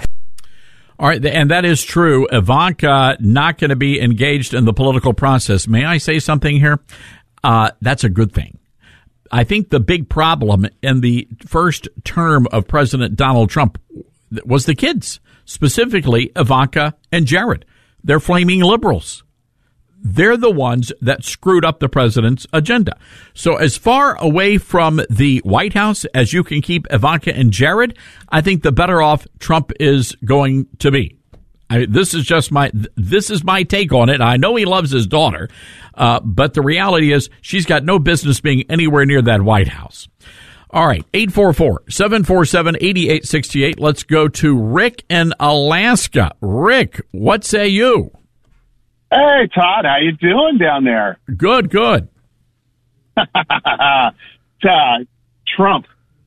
All 0.98 1.10
right, 1.10 1.24
and 1.26 1.52
that 1.52 1.66
is 1.66 1.84
true. 1.84 2.26
Ivanka 2.32 3.18
not 3.20 3.58
going 3.58 3.70
to 3.70 3.76
be 3.76 4.00
engaged 4.00 4.54
in 4.54 4.64
the 4.64 4.72
political 4.72 5.14
process. 5.14 5.68
May 5.68 5.84
I 5.84 5.98
say 5.98 6.20
something 6.20 6.58
here? 6.58 6.80
Uh, 7.46 7.70
that's 7.80 8.04
a 8.04 8.10
good 8.10 8.34
thing. 8.34 8.58
I 9.32 9.44
think 9.44 9.70
the 9.70 9.80
big 9.80 10.10
problem 10.10 10.66
in 10.82 11.02
the 11.02 11.28
first 11.46 11.88
term 12.04 12.48
of 12.52 12.68
President 12.68 13.16
Donald 13.16 13.52
Trump 13.52 13.78
was 14.44 14.66
the 14.66 14.74
kids, 14.74 15.20
specifically 15.46 16.32
Ivanka 16.36 16.96
and 17.12 17.28
Jared. 17.28 17.64
They're 18.04 18.20
flaming 18.20 18.62
liberals. 18.62 19.24
They're 20.02 20.38
the 20.38 20.50
ones 20.50 20.92
that 21.02 21.24
screwed 21.24 21.64
up 21.64 21.80
the 21.80 21.90
president's 21.90 22.48
agenda. 22.52 22.98
So, 23.36 23.58
as 23.58 23.78
far 23.78 24.16
away 24.20 24.58
from 24.58 25.02
the 25.08 25.40
White 25.44 25.74
House 25.74 26.06
as 26.16 26.34
you 26.34 26.44
can 26.44 26.64
keep 26.64 26.88
Ivanka 26.92 27.36
and 27.36 27.52
Jared, 27.52 27.96
I 28.30 28.42
think 28.42 28.64
the 28.64 28.72
better 28.72 29.04
off 29.04 29.28
Trump 29.38 29.72
is 29.80 30.16
going 30.26 30.68
to 30.80 30.90
be. 30.90 31.20
I, 31.70 31.86
this 31.88 32.14
is 32.14 32.26
just 32.26 32.52
my 32.52 32.72
this 32.96 33.30
is 33.30 33.44
my 33.44 33.62
take 33.64 33.92
on 33.92 34.10
it. 34.10 34.22
I 34.22 34.38
know 34.38 34.56
he 34.56 34.64
loves 34.66 34.92
his 34.92 35.08
daughter, 35.08 35.50
uh, 35.96 36.22
but 36.22 36.54
the 36.54 36.62
reality 36.62 37.12
is 37.12 37.30
she's 37.42 37.66
got 37.66 37.84
no 37.84 38.00
business 38.00 38.40
being 38.40 38.64
anywhere 38.70 39.06
near 39.06 39.22
that 39.24 39.42
White 39.42 39.68
House. 39.70 40.08
All 40.72 40.86
right, 40.86 41.04
844-747-8868. 41.14 43.80
Let's 43.80 44.04
go 44.04 44.28
to 44.28 44.62
Rick 44.62 45.06
in 45.10 45.34
Alaska. 45.40 46.34
Rick, 46.42 47.02
what 47.12 47.46
say 47.46 47.70
you? 47.70 48.12
Hey, 49.10 49.48
Todd, 49.56 49.86
how 49.86 49.98
you 50.02 50.12
doing 50.12 50.58
down 50.58 50.84
there? 50.84 51.18
Good, 51.38 51.70
good. 51.70 52.10
uh, 53.18 54.12
Trump. 55.56 55.86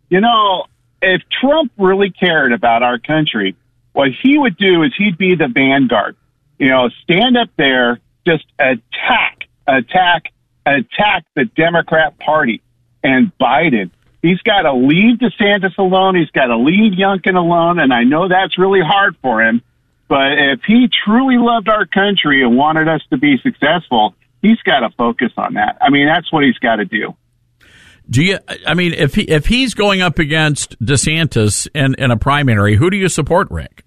You 0.09 0.23
know, 0.23 0.65
if 1.03 1.21
Trump 1.41 1.73
really 1.77 2.11
cared 2.11 2.53
about 2.53 2.83
our 2.83 2.99
country, 2.99 3.55
what 3.99 4.11
he 4.23 4.39
would 4.39 4.57
do 4.57 4.85
is 4.85 4.93
he'd 4.97 5.19
be 5.19 5.35
the 5.35 5.49
vanguard. 5.49 6.15
You 6.57 6.69
know, 6.69 6.89
stand 7.03 7.37
up 7.37 7.49
there, 7.57 7.99
just 8.25 8.45
attack, 8.57 9.49
attack, 9.67 10.33
attack 10.65 11.25
the 11.35 11.47
Democrat 11.47 12.17
Party 12.21 12.63
and 13.03 13.33
Biden. 13.41 13.91
He's 14.23 14.39
got 14.43 14.63
to 14.63 14.73
leave 14.73 15.19
DeSantis 15.19 15.77
alone. 15.79 16.15
He's 16.15 16.31
got 16.31 16.47
to 16.47 16.57
leave 16.57 16.93
Youngkin 16.93 17.35
alone. 17.35 17.81
And 17.81 17.93
I 17.93 18.05
know 18.05 18.29
that's 18.29 18.57
really 18.57 18.83
hard 18.83 19.17
for 19.21 19.43
him. 19.43 19.63
But 20.07 20.39
if 20.39 20.61
he 20.65 20.89
truly 21.05 21.37
loved 21.37 21.69
our 21.69 21.85
country 21.85 22.45
and 22.45 22.57
wanted 22.57 22.87
us 22.87 23.01
to 23.11 23.19
be 23.19 23.37
successful, 23.43 24.15
he's 24.43 24.63
got 24.63 24.81
to 24.81 24.91
focus 24.91 25.33
on 25.37 25.55
that. 25.55 25.77
I 25.81 25.91
mean, 25.91 26.07
that's 26.07 26.33
what 26.33 26.45
he's 26.45 26.59
got 26.59 26.77
to 26.77 26.85
do. 26.85 27.17
Do 28.09 28.23
you? 28.23 28.39
I 28.65 28.75
mean, 28.75 28.95
if 28.95 29.17
he 29.17 29.23
if 29.23 29.47
he's 29.47 29.75
going 29.75 30.03
up 30.03 30.21
against 30.21 30.79
DeSantis 30.79 31.67
in 31.75 31.97
in 31.97 32.13
a 32.13 32.17
primary, 32.17 32.77
who 32.77 32.91
do 32.91 32.97
you 32.97 33.09
support, 33.09 33.51
Rick? 33.51 33.85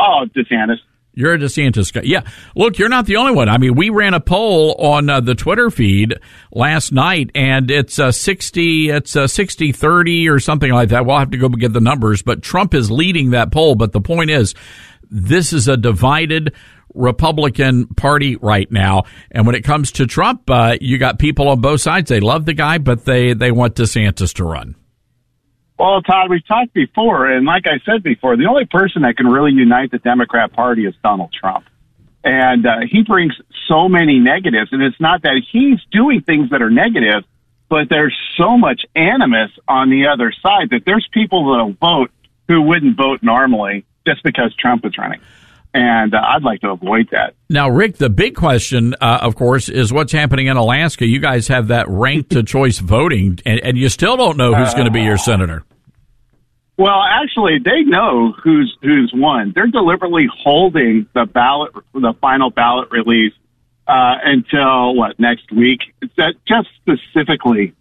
Oh, 0.00 0.24
DeSantis. 0.34 0.78
You're 1.12 1.34
a 1.34 1.38
DeSantis 1.38 1.92
guy. 1.92 2.02
Yeah. 2.04 2.22
Look, 2.54 2.78
you're 2.78 2.88
not 2.88 3.06
the 3.06 3.16
only 3.16 3.32
one. 3.32 3.48
I 3.48 3.58
mean, 3.58 3.74
we 3.74 3.90
ran 3.90 4.14
a 4.14 4.20
poll 4.20 4.74
on 4.78 5.10
uh, 5.10 5.20
the 5.20 5.34
Twitter 5.34 5.68
feed 5.70 6.14
last 6.52 6.92
night 6.92 7.30
and 7.34 7.70
it's 7.70 7.98
uh, 7.98 8.12
60, 8.12 8.90
it's 8.90 9.16
uh, 9.16 9.26
60, 9.26 9.72
30 9.72 10.28
or 10.28 10.38
something 10.38 10.72
like 10.72 10.90
that. 10.90 11.04
We'll 11.04 11.18
have 11.18 11.32
to 11.32 11.38
go 11.38 11.48
get 11.48 11.72
the 11.72 11.80
numbers, 11.80 12.22
but 12.22 12.42
Trump 12.42 12.74
is 12.74 12.90
leading 12.90 13.30
that 13.30 13.50
poll. 13.52 13.74
But 13.74 13.92
the 13.92 14.00
point 14.00 14.30
is, 14.30 14.54
this 15.10 15.52
is 15.52 15.66
a 15.66 15.76
divided 15.76 16.54
Republican 16.94 17.88
Party 17.88 18.36
right 18.36 18.70
now. 18.70 19.02
And 19.30 19.46
when 19.46 19.56
it 19.56 19.62
comes 19.62 19.92
to 19.92 20.06
Trump, 20.06 20.48
uh, 20.48 20.76
you 20.80 20.98
got 20.98 21.18
people 21.18 21.48
on 21.48 21.60
both 21.60 21.80
sides. 21.80 22.08
They 22.08 22.20
love 22.20 22.46
the 22.46 22.54
guy, 22.54 22.78
but 22.78 23.04
they, 23.04 23.34
they 23.34 23.50
want 23.50 23.74
DeSantis 23.74 24.34
to 24.34 24.44
run. 24.44 24.76
Well, 25.80 26.02
Todd, 26.02 26.28
we've 26.28 26.46
talked 26.46 26.74
before, 26.74 27.26
and 27.26 27.46
like 27.46 27.66
I 27.66 27.78
said 27.86 28.02
before, 28.02 28.36
the 28.36 28.44
only 28.44 28.66
person 28.66 29.00
that 29.00 29.16
can 29.16 29.26
really 29.26 29.52
unite 29.52 29.90
the 29.90 29.96
Democrat 29.96 30.52
Party 30.52 30.84
is 30.84 30.94
Donald 31.02 31.32
Trump. 31.32 31.64
And 32.22 32.66
uh, 32.66 32.80
he 32.86 33.02
brings 33.02 33.32
so 33.66 33.88
many 33.88 34.18
negatives, 34.18 34.74
and 34.74 34.82
it's 34.82 35.00
not 35.00 35.22
that 35.22 35.40
he's 35.50 35.78
doing 35.90 36.20
things 36.20 36.50
that 36.50 36.60
are 36.60 36.68
negative, 36.68 37.24
but 37.70 37.88
there's 37.88 38.14
so 38.36 38.58
much 38.58 38.82
animus 38.94 39.52
on 39.66 39.88
the 39.88 40.08
other 40.08 40.34
side 40.42 40.68
that 40.68 40.82
there's 40.84 41.08
people 41.14 41.50
that'll 41.50 41.72
vote 41.72 42.10
who 42.46 42.60
wouldn't 42.60 42.98
vote 42.98 43.22
normally 43.22 43.86
just 44.06 44.22
because 44.22 44.54
Trump 44.56 44.84
is 44.84 44.98
running. 44.98 45.20
And 45.72 46.14
uh, 46.14 46.20
I'd 46.20 46.42
like 46.42 46.60
to 46.62 46.70
avoid 46.70 47.08
that. 47.12 47.34
Now, 47.48 47.68
Rick, 47.68 47.98
the 47.98 48.10
big 48.10 48.34
question, 48.34 48.94
uh, 49.00 49.18
of 49.22 49.36
course, 49.36 49.68
is 49.68 49.92
what's 49.92 50.12
happening 50.12 50.48
in 50.48 50.56
Alaska. 50.56 51.06
You 51.06 51.20
guys 51.20 51.46
have 51.48 51.68
that 51.68 51.88
ranked 51.88 52.30
to 52.30 52.42
choice 52.44 52.78
voting, 52.78 53.38
and, 53.46 53.60
and, 53.60 53.78
you 53.78 53.88
still 53.88 54.16
don't 54.16 54.36
know 54.36 54.52
who's 54.52 54.74
going 54.74 54.86
to 54.86 54.90
be 54.90 55.02
your 55.02 55.16
senator. 55.16 55.64
Well, 56.76 57.02
actually, 57.02 57.58
they 57.62 57.82
know 57.82 58.32
who's 58.32 58.74
who's 58.82 59.12
won. 59.14 59.52
They're 59.54 59.66
deliberately 59.66 60.28
holding 60.42 61.06
the 61.14 61.26
ballot, 61.26 61.72
the 61.92 62.14
final 62.20 62.50
ballot 62.50 62.90
release 62.90 63.34
uh, 63.86 64.16
until 64.24 64.94
what 64.94 65.20
next 65.20 65.52
week? 65.52 65.80
That 66.16 66.34
just 66.48 66.68
specifically 66.76 67.74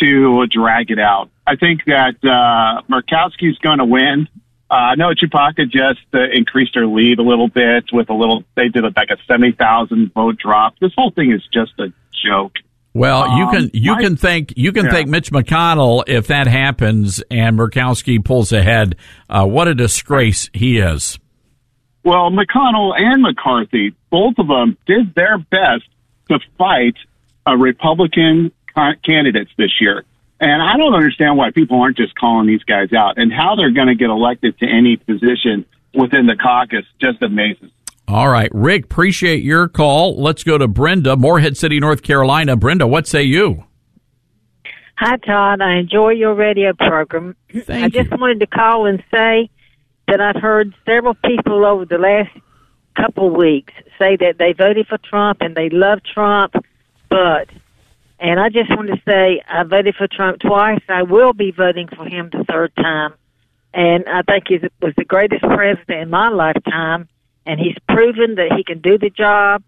to 0.00 0.46
drag 0.48 0.90
it 0.90 0.98
out. 0.98 1.30
I 1.46 1.56
think 1.56 1.84
that 1.86 2.16
uh, 2.22 2.82
Murkowski's 2.90 3.58
going 3.58 3.78
to 3.78 3.84
win. 3.84 4.28
Uh, 4.72 4.94
know 4.94 5.10
Tshibaka 5.10 5.64
just 5.70 6.00
uh, 6.14 6.20
increased 6.32 6.74
her 6.76 6.86
lead 6.86 7.18
a 7.18 7.22
little 7.22 7.48
bit 7.48 7.84
with 7.92 8.08
a 8.08 8.14
little. 8.14 8.42
They 8.56 8.68
did 8.68 8.84
like 8.96 9.10
a 9.10 9.18
seventy 9.28 9.52
thousand 9.52 10.12
vote 10.14 10.38
drop. 10.38 10.78
This 10.80 10.92
whole 10.96 11.10
thing 11.10 11.30
is 11.30 11.42
just 11.52 11.72
a 11.78 11.92
joke. 12.26 12.54
Well, 12.94 13.38
you 13.38 13.46
can 13.48 13.62
Um, 13.64 13.70
you 13.74 13.92
my- 13.92 14.02
can 14.02 14.16
thank 14.16 14.54
you 14.56 14.72
can 14.72 14.86
Yeah. 14.86 14.90
thank 14.92 15.08
Mitch 15.08 15.30
McConnell 15.30 16.04
if 16.06 16.28
that 16.28 16.46
happens 16.46 17.22
and 17.30 17.58
Murkowski 17.58 18.24
pulls 18.24 18.50
ahead. 18.52 18.96
Uh, 19.28 19.46
what 19.46 19.68
a 19.68 19.74
disgrace 19.74 20.48
he 20.54 20.78
is. 20.78 21.18
Well, 22.04 22.30
McConnell 22.30 22.98
and 22.98 23.22
McCarthy, 23.22 23.94
both 24.10 24.34
of 24.38 24.48
them 24.48 24.76
did 24.86 25.14
their 25.14 25.38
best 25.38 25.84
to 26.30 26.38
fight 26.58 26.94
uh, 27.46 27.56
Republican 27.56 28.50
candidates 29.04 29.50
this 29.58 29.70
year. 29.80 30.04
And 30.42 30.60
I 30.60 30.76
don't 30.76 30.92
understand 30.92 31.36
why 31.36 31.52
people 31.52 31.80
aren't 31.80 31.96
just 31.96 32.16
calling 32.16 32.48
these 32.48 32.64
guys 32.64 32.92
out 32.92 33.16
and 33.16 33.32
how 33.32 33.54
they're 33.54 33.70
going 33.70 33.86
to 33.86 33.94
get 33.94 34.10
elected 34.10 34.58
to 34.58 34.66
any 34.66 34.96
position 34.96 35.64
within 35.94 36.26
the 36.26 36.34
caucus 36.34 36.84
just 37.00 37.22
amazes. 37.22 37.70
All 38.08 38.28
right, 38.28 38.50
Rick, 38.52 38.86
appreciate 38.86 39.44
your 39.44 39.68
call. 39.68 40.20
Let's 40.20 40.42
go 40.42 40.58
to 40.58 40.66
Brenda, 40.66 41.16
Morehead 41.16 41.56
City, 41.56 41.78
North 41.78 42.02
Carolina. 42.02 42.56
Brenda, 42.56 42.88
what 42.88 43.06
say 43.06 43.22
you? 43.22 43.64
Hi, 44.96 45.16
Todd. 45.18 45.62
I 45.62 45.76
enjoy 45.76 46.10
your 46.10 46.34
radio 46.34 46.72
program. 46.72 47.36
I 47.68 47.88
just 47.88 48.10
wanted 48.10 48.40
to 48.40 48.48
call 48.48 48.86
and 48.86 49.00
say 49.12 49.48
that 50.08 50.20
I've 50.20 50.42
heard 50.42 50.74
several 50.84 51.14
people 51.14 51.64
over 51.64 51.84
the 51.84 51.98
last 51.98 52.30
couple 52.96 53.30
weeks 53.30 53.72
say 53.96 54.16
that 54.16 54.38
they 54.38 54.52
voted 54.52 54.88
for 54.88 54.98
Trump 54.98 55.38
and 55.40 55.54
they 55.54 55.70
love 55.70 56.00
Trump, 56.02 56.54
but, 57.08 57.48
and 58.22 58.38
I 58.38 58.50
just 58.50 58.70
want 58.70 58.88
to 58.88 59.02
say 59.04 59.42
I 59.48 59.64
voted 59.64 59.96
for 59.96 60.06
Trump 60.06 60.38
twice. 60.38 60.80
I 60.88 61.02
will 61.02 61.32
be 61.32 61.50
voting 61.50 61.88
for 61.88 62.04
him 62.04 62.30
the 62.30 62.44
third 62.44 62.74
time. 62.76 63.14
And 63.74 64.04
I 64.08 64.22
think 64.22 64.44
he 64.46 64.60
was 64.80 64.94
the 64.96 65.04
greatest 65.04 65.42
president 65.42 66.02
in 66.02 66.10
my 66.10 66.28
lifetime. 66.28 67.08
And 67.46 67.58
he's 67.58 67.76
proven 67.88 68.36
that 68.36 68.52
he 68.56 68.62
can 68.62 68.80
do 68.80 68.96
the 68.96 69.10
job 69.10 69.64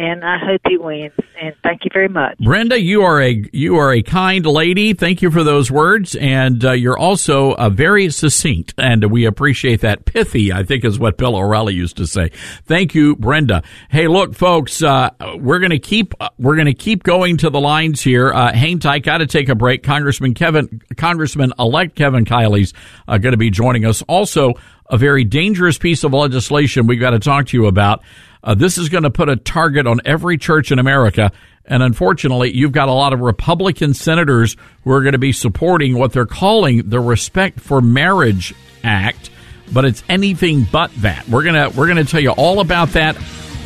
and 0.00 0.24
I 0.24 0.38
hope 0.38 0.62
he 0.66 0.78
wins. 0.78 1.12
And 1.40 1.54
thank 1.62 1.84
you 1.84 1.90
very 1.92 2.08
much. 2.08 2.38
Brenda, 2.38 2.80
you 2.80 3.02
are 3.02 3.20
a 3.20 3.44
you 3.52 3.76
are 3.76 3.92
a 3.92 4.02
kind 4.02 4.46
lady. 4.46 4.94
Thank 4.94 5.20
you 5.20 5.30
for 5.30 5.44
those 5.44 5.70
words, 5.70 6.14
and 6.14 6.64
uh, 6.64 6.72
you're 6.72 6.98
also 6.98 7.52
uh, 7.52 7.68
very 7.68 8.08
succinct, 8.10 8.74
and 8.78 9.10
we 9.10 9.26
appreciate 9.26 9.82
that. 9.82 10.06
Pithy, 10.06 10.52
I 10.52 10.64
think, 10.64 10.84
is 10.84 10.98
what 10.98 11.18
Bill 11.18 11.36
O'Reilly 11.36 11.74
used 11.74 11.98
to 11.98 12.06
say. 12.06 12.30
Thank 12.64 12.94
you, 12.94 13.14
Brenda. 13.16 13.62
Hey, 13.90 14.08
look, 14.08 14.34
folks, 14.34 14.82
uh, 14.82 15.10
we're 15.36 15.58
going 15.58 15.70
to 15.70 15.78
keep 15.78 16.14
we're 16.38 16.56
going 16.56 16.66
to 16.66 16.74
keep 16.74 17.02
going 17.02 17.36
to 17.38 17.50
the 17.50 17.60
lines 17.60 18.00
here. 18.00 18.32
Uh, 18.32 18.52
tight. 18.80 19.04
Got 19.04 19.18
to 19.18 19.26
take 19.26 19.50
a 19.50 19.54
break. 19.54 19.82
Congressman 19.82 20.32
Kevin, 20.32 20.82
Congressman 20.96 21.52
elect 21.58 21.94
Kevin 21.94 22.24
Kiley's 22.24 22.72
uh, 23.06 23.18
going 23.18 23.32
to 23.32 23.38
be 23.38 23.50
joining 23.50 23.84
us. 23.84 24.00
Also, 24.02 24.54
a 24.90 24.98
very 24.98 25.24
dangerous 25.24 25.78
piece 25.78 26.04
of 26.04 26.12
legislation 26.12 26.86
we've 26.86 27.00
got 27.00 27.10
to 27.10 27.18
talk 27.18 27.46
to 27.46 27.56
you 27.56 27.66
about. 27.66 28.02
Uh, 28.42 28.54
this 28.54 28.76
is 28.76 28.88
going 28.88 29.04
to 29.04 29.10
put 29.10 29.28
a 29.28 29.36
target 29.36 29.86
on 29.86 30.00
every 30.04 30.36
church 30.36 30.72
in 30.72 30.78
America. 30.78 31.30
And 31.64 31.82
unfortunately, 31.82 32.54
you've 32.54 32.72
got 32.72 32.88
a 32.88 32.92
lot 32.92 33.12
of 33.12 33.20
Republican 33.20 33.94
senators 33.94 34.56
who 34.82 34.90
are 34.90 35.02
going 35.02 35.12
to 35.12 35.18
be 35.18 35.32
supporting 35.32 35.96
what 35.96 36.12
they're 36.12 36.26
calling 36.26 36.88
the 36.88 36.98
Respect 36.98 37.60
for 37.60 37.80
Marriage 37.80 38.54
Act, 38.82 39.30
but 39.72 39.84
it's 39.84 40.02
anything 40.08 40.66
but 40.70 40.90
that. 40.96 41.28
We're 41.28 41.44
going 41.44 41.54
to 41.54 41.78
we're 41.78 41.86
going 41.86 42.04
to 42.04 42.06
tell 42.10 42.20
you 42.20 42.30
all 42.30 42.60
about 42.60 42.88
that 42.90 43.16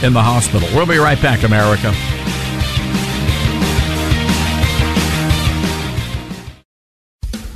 in 0.03 0.13
the 0.13 0.21
hospital. 0.21 0.67
We'll 0.73 0.85
be 0.85 0.97
right 0.97 1.21
back, 1.21 1.43
America. 1.43 1.93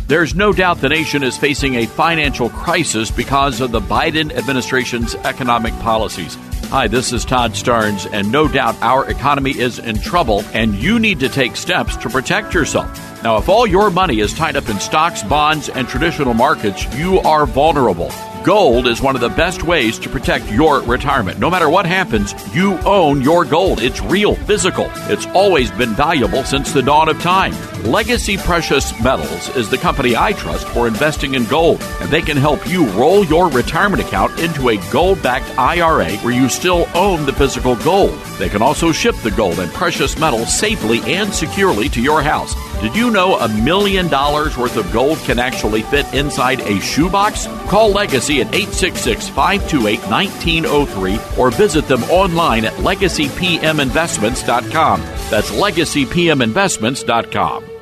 There's 0.08 0.36
no 0.36 0.52
doubt 0.52 0.82
the 0.82 0.90
nation 0.90 1.24
is 1.24 1.38
facing 1.38 1.76
a 1.76 1.88
financial 1.88 2.50
crisis 2.50 3.10
because 3.10 3.62
of 3.62 3.72
the 3.72 3.80
Biden 3.80 4.32
administration's 4.32 5.16
economic 5.16 5.74
policies. 5.80 6.38
Hi, 6.66 6.88
this 6.88 7.14
is 7.14 7.24
Todd 7.24 7.54
Starnes, 7.54 8.12
and 8.12 8.32
no 8.32 8.48
doubt 8.48 8.76
our 8.82 9.10
economy 9.10 9.58
is 9.58 9.80
in 9.80 10.00
trouble, 10.00 10.44
and 10.54 10.76
you 10.76 11.00
need 11.00 11.20
to 11.22 11.30
take 11.30 11.56
steps 11.56 11.96
to 11.98 12.10
protect 12.10 12.54
yourself. 12.54 13.13
Now, 13.24 13.38
if 13.38 13.48
all 13.48 13.66
your 13.66 13.90
money 13.90 14.20
is 14.20 14.34
tied 14.34 14.58
up 14.58 14.68
in 14.68 14.82
stocks, 14.82 15.24
bonds, 15.24 15.70
and 15.70 15.88
traditional 15.88 16.34
markets, 16.34 16.84
you 16.94 17.20
are 17.20 17.46
vulnerable. 17.46 18.12
Gold 18.44 18.86
is 18.86 19.02
one 19.02 19.16
of 19.16 19.22
the 19.22 19.30
best 19.30 19.64
ways 19.64 19.98
to 20.00 20.10
protect 20.10 20.52
your 20.52 20.82
retirement. 20.82 21.40
No 21.40 21.50
matter 21.50 21.70
what 21.70 21.86
happens, 21.86 22.36
you 22.54 22.78
own 22.80 23.22
your 23.22 23.46
gold. 23.46 23.82
It's 23.82 24.02
real, 24.02 24.36
physical. 24.36 24.92
It's 25.10 25.26
always 25.28 25.72
been 25.72 25.92
valuable 25.92 26.44
since 26.44 26.74
the 26.74 26.82
dawn 26.82 27.08
of 27.08 27.22
time. 27.22 27.54
Legacy 27.84 28.36
Precious 28.36 28.92
Metals 29.02 29.56
is 29.56 29.70
the 29.70 29.78
company 29.78 30.18
I 30.18 30.34
trust 30.34 30.68
for 30.68 30.86
investing 30.86 31.36
in 31.36 31.46
gold, 31.46 31.82
and 32.02 32.10
they 32.10 32.22
can 32.22 32.36
help 32.36 32.68
you 32.68 32.88
roll 32.88 33.24
your 33.24 33.48
retirement 33.48 34.04
account 34.04 34.38
into 34.42 34.68
a 34.68 34.92
gold 34.92 35.24
backed 35.24 35.58
IRA 35.58 36.12
where 36.18 36.34
you 36.34 36.50
still 36.50 36.90
own 36.94 37.26
the 37.26 37.32
physical 37.32 37.78
gold. 37.78 38.20
They 38.38 38.50
can 38.50 38.62
also 38.62 38.92
ship 38.92 39.16
the 39.24 39.32
gold 39.32 39.60
and 39.60 39.72
precious 39.72 40.20
metals 40.20 40.54
safely 40.54 41.00
and 41.06 41.34
securely 41.34 41.88
to 41.88 42.02
your 42.02 42.22
house. 42.22 42.54
Did 42.84 42.96
you 42.98 43.10
know 43.12 43.38
a 43.38 43.48
million 43.48 44.10
dollars 44.10 44.58
worth 44.58 44.76
of 44.76 44.92
gold 44.92 45.18
can 45.20 45.40
actually 45.40 45.84
fit 45.84 46.14
inside 46.14 46.60
a 46.60 46.82
shoebox? 46.82 47.48
Call 47.70 47.94
Legacy 47.94 48.42
at 48.42 48.48
866 48.48 49.30
528 49.30 50.00
1903 50.12 51.18
or 51.42 51.50
visit 51.50 51.88
them 51.88 52.04
online 52.12 52.66
at 52.66 52.74
legacypminvestments.com. 52.74 55.00
That's 55.30 55.52
legacypminvestments.com. 55.52 57.73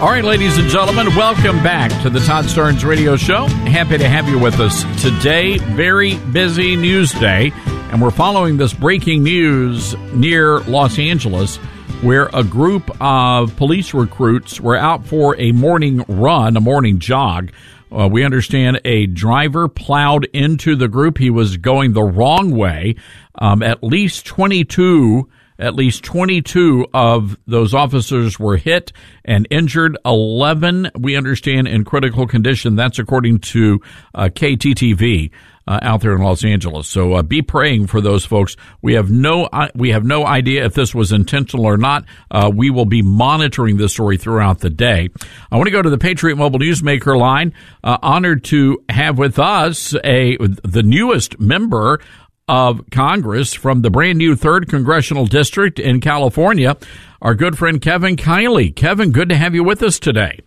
All 0.00 0.08
right, 0.08 0.24
ladies 0.24 0.56
and 0.56 0.66
gentlemen, 0.70 1.14
welcome 1.14 1.62
back 1.62 1.90
to 2.02 2.08
the 2.08 2.20
Todd 2.20 2.46
Starnes 2.46 2.86
Radio 2.88 3.16
Show. 3.16 3.44
Happy 3.44 3.98
to 3.98 4.08
have 4.08 4.30
you 4.30 4.38
with 4.38 4.58
us 4.58 4.82
today. 5.02 5.58
Very 5.58 6.16
busy 6.16 6.74
news 6.74 7.12
day, 7.12 7.52
and 7.66 8.00
we're 8.00 8.10
following 8.10 8.56
this 8.56 8.72
breaking 8.72 9.24
news 9.24 9.94
near 10.14 10.60
Los 10.60 10.98
Angeles 10.98 11.58
where 12.00 12.30
a 12.32 12.42
group 12.42 12.90
of 13.02 13.54
police 13.56 13.92
recruits 13.92 14.58
were 14.58 14.74
out 14.74 15.04
for 15.04 15.38
a 15.38 15.52
morning 15.52 16.02
run, 16.08 16.56
a 16.56 16.60
morning 16.60 16.98
jog. 16.98 17.52
Uh, 17.92 18.08
we 18.10 18.24
understand 18.24 18.80
a 18.86 19.04
driver 19.04 19.68
plowed 19.68 20.24
into 20.32 20.76
the 20.76 20.88
group. 20.88 21.18
He 21.18 21.28
was 21.28 21.58
going 21.58 21.92
the 21.92 22.02
wrong 22.02 22.52
way. 22.52 22.94
Um, 23.34 23.62
at 23.62 23.84
least 23.84 24.24
22 24.24 25.28
at 25.60 25.74
least 25.74 26.02
22 26.04 26.86
of 26.92 27.36
those 27.46 27.74
officers 27.74 28.38
were 28.38 28.56
hit 28.56 28.92
and 29.24 29.46
injured. 29.50 29.96
11, 30.04 30.90
we 30.98 31.16
understand, 31.16 31.68
in 31.68 31.84
critical 31.84 32.26
condition. 32.26 32.76
That's 32.76 32.98
according 32.98 33.40
to 33.40 33.80
uh, 34.14 34.24
KTTV. 34.24 35.30
Uh, 35.68 35.78
out 35.82 36.00
there 36.00 36.16
in 36.16 36.22
Los 36.22 36.42
Angeles, 36.42 36.88
so 36.88 37.12
uh, 37.12 37.22
be 37.22 37.42
praying 37.42 37.86
for 37.86 38.00
those 38.00 38.24
folks. 38.24 38.56
We 38.82 38.94
have 38.94 39.08
no 39.08 39.44
uh, 39.44 39.68
we 39.72 39.90
have 39.90 40.04
no 40.04 40.26
idea 40.26 40.64
if 40.64 40.74
this 40.74 40.94
was 40.96 41.12
intentional 41.12 41.64
or 41.64 41.76
not. 41.76 42.06
Uh, 42.28 42.50
we 42.52 42.70
will 42.70 42.86
be 42.86 43.02
monitoring 43.02 43.76
this 43.76 43.92
story 43.92 44.16
throughout 44.16 44.60
the 44.60 44.70
day. 44.70 45.10
I 45.52 45.56
want 45.56 45.66
to 45.68 45.70
go 45.70 45.82
to 45.82 45.90
the 45.90 45.98
Patriot 45.98 46.36
Mobile 46.36 46.58
Newsmaker 46.58 47.16
line. 47.16 47.52
Uh, 47.84 47.98
honored 48.02 48.42
to 48.44 48.82
have 48.88 49.16
with 49.18 49.38
us 49.38 49.94
a 50.02 50.38
the 50.38 50.82
newest 50.82 51.38
member 51.38 52.00
of 52.50 52.82
Congress 52.90 53.54
from 53.54 53.82
the 53.82 53.90
brand 53.90 54.18
new 54.18 54.34
3rd 54.34 54.68
Congressional 54.68 55.24
District 55.24 55.78
in 55.78 56.00
California, 56.00 56.76
our 57.22 57.36
good 57.36 57.56
friend 57.56 57.80
Kevin 57.80 58.16
Kiley. 58.16 58.74
Kevin, 58.74 59.12
good 59.12 59.28
to 59.28 59.36
have 59.36 59.54
you 59.54 59.62
with 59.62 59.84
us 59.84 60.00
today. 60.00 60.40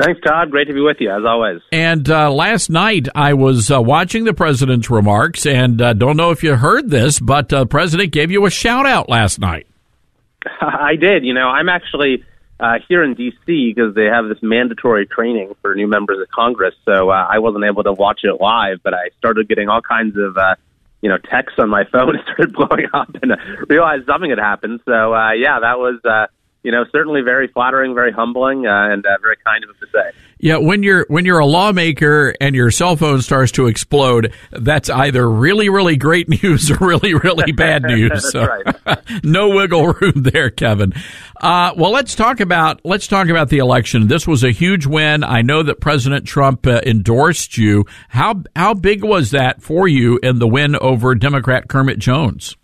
Thanks, 0.00 0.20
Todd. 0.24 0.52
Great 0.52 0.68
to 0.68 0.74
be 0.74 0.80
with 0.80 0.98
you, 1.00 1.10
as 1.10 1.24
always. 1.26 1.60
And 1.72 2.08
uh, 2.08 2.30
last 2.32 2.70
night, 2.70 3.08
I 3.16 3.34
was 3.34 3.68
uh, 3.68 3.82
watching 3.82 4.22
the 4.22 4.32
president's 4.32 4.90
remarks, 4.90 5.44
and 5.44 5.82
uh, 5.82 5.92
don't 5.92 6.16
know 6.16 6.30
if 6.30 6.44
you 6.44 6.54
heard 6.54 6.88
this, 6.88 7.18
but 7.18 7.48
the 7.48 7.62
uh, 7.62 7.64
president 7.64 8.12
gave 8.12 8.30
you 8.30 8.46
a 8.46 8.50
shout 8.50 8.86
out 8.86 9.08
last 9.08 9.40
night. 9.40 9.66
I 10.60 10.94
did. 10.94 11.24
You 11.24 11.34
know, 11.34 11.48
I'm 11.48 11.68
actually 11.68 12.24
uh, 12.60 12.74
here 12.86 13.02
in 13.02 13.14
D.C. 13.14 13.72
because 13.74 13.96
they 13.96 14.04
have 14.04 14.28
this 14.28 14.38
mandatory 14.40 15.06
training 15.06 15.56
for 15.62 15.74
new 15.74 15.88
members 15.88 16.20
of 16.20 16.28
Congress, 16.28 16.74
so 16.84 17.10
uh, 17.10 17.26
I 17.28 17.40
wasn't 17.40 17.64
able 17.64 17.82
to 17.82 17.92
watch 17.92 18.20
it 18.22 18.40
live, 18.40 18.78
but 18.84 18.94
I 18.94 19.08
started 19.18 19.48
getting 19.48 19.68
all 19.68 19.82
kinds 19.82 20.16
of 20.16 20.36
you 21.04 21.10
know, 21.10 21.18
texts 21.18 21.58
on 21.58 21.68
my 21.68 21.84
phone 21.92 22.18
started 22.24 22.54
blowing 22.54 22.86
up 22.94 23.14
and 23.22 23.32
uh, 23.32 23.36
realized 23.68 24.06
something 24.06 24.30
had 24.30 24.38
happened. 24.38 24.80
So, 24.86 25.14
uh, 25.14 25.32
yeah, 25.32 25.60
that 25.60 25.78
was, 25.78 26.00
uh, 26.02 26.28
you 26.64 26.72
know, 26.72 26.84
certainly 26.90 27.20
very 27.20 27.46
flattering, 27.46 27.94
very 27.94 28.10
humbling, 28.10 28.66
uh, 28.66 28.88
and 28.90 29.04
uh, 29.04 29.10
very 29.20 29.36
kind 29.44 29.62
of 29.62 29.70
him 29.70 29.76
to 29.80 29.86
say. 29.92 30.18
Yeah, 30.38 30.56
when 30.56 30.82
you're 30.82 31.04
when 31.08 31.26
you're 31.26 31.38
a 31.38 31.46
lawmaker 31.46 32.34
and 32.40 32.54
your 32.54 32.70
cell 32.70 32.96
phone 32.96 33.20
starts 33.20 33.52
to 33.52 33.66
explode, 33.66 34.32
that's 34.50 34.88
either 34.88 35.30
really 35.30 35.68
really 35.68 35.96
great 35.96 36.28
news 36.42 36.70
or 36.70 36.78
really 36.80 37.14
really 37.14 37.52
bad 37.56 37.82
news. 37.82 38.32
so, 38.32 38.46
right. 38.46 38.98
no 39.24 39.50
wiggle 39.50 39.88
room 39.88 40.14
there, 40.16 40.48
Kevin. 40.48 40.94
Uh, 41.40 41.74
well, 41.76 41.90
let's 41.90 42.14
talk 42.14 42.40
about 42.40 42.80
let's 42.82 43.06
talk 43.06 43.28
about 43.28 43.50
the 43.50 43.58
election. 43.58 44.08
This 44.08 44.26
was 44.26 44.42
a 44.42 44.50
huge 44.50 44.86
win. 44.86 45.22
I 45.22 45.42
know 45.42 45.62
that 45.62 45.80
President 45.80 46.26
Trump 46.26 46.66
uh, 46.66 46.80
endorsed 46.86 47.58
you. 47.58 47.84
How 48.08 48.42
how 48.56 48.72
big 48.72 49.04
was 49.04 49.32
that 49.32 49.62
for 49.62 49.86
you 49.86 50.18
in 50.22 50.38
the 50.38 50.48
win 50.48 50.76
over 50.76 51.14
Democrat 51.14 51.68
Kermit 51.68 51.98
Jones? 51.98 52.56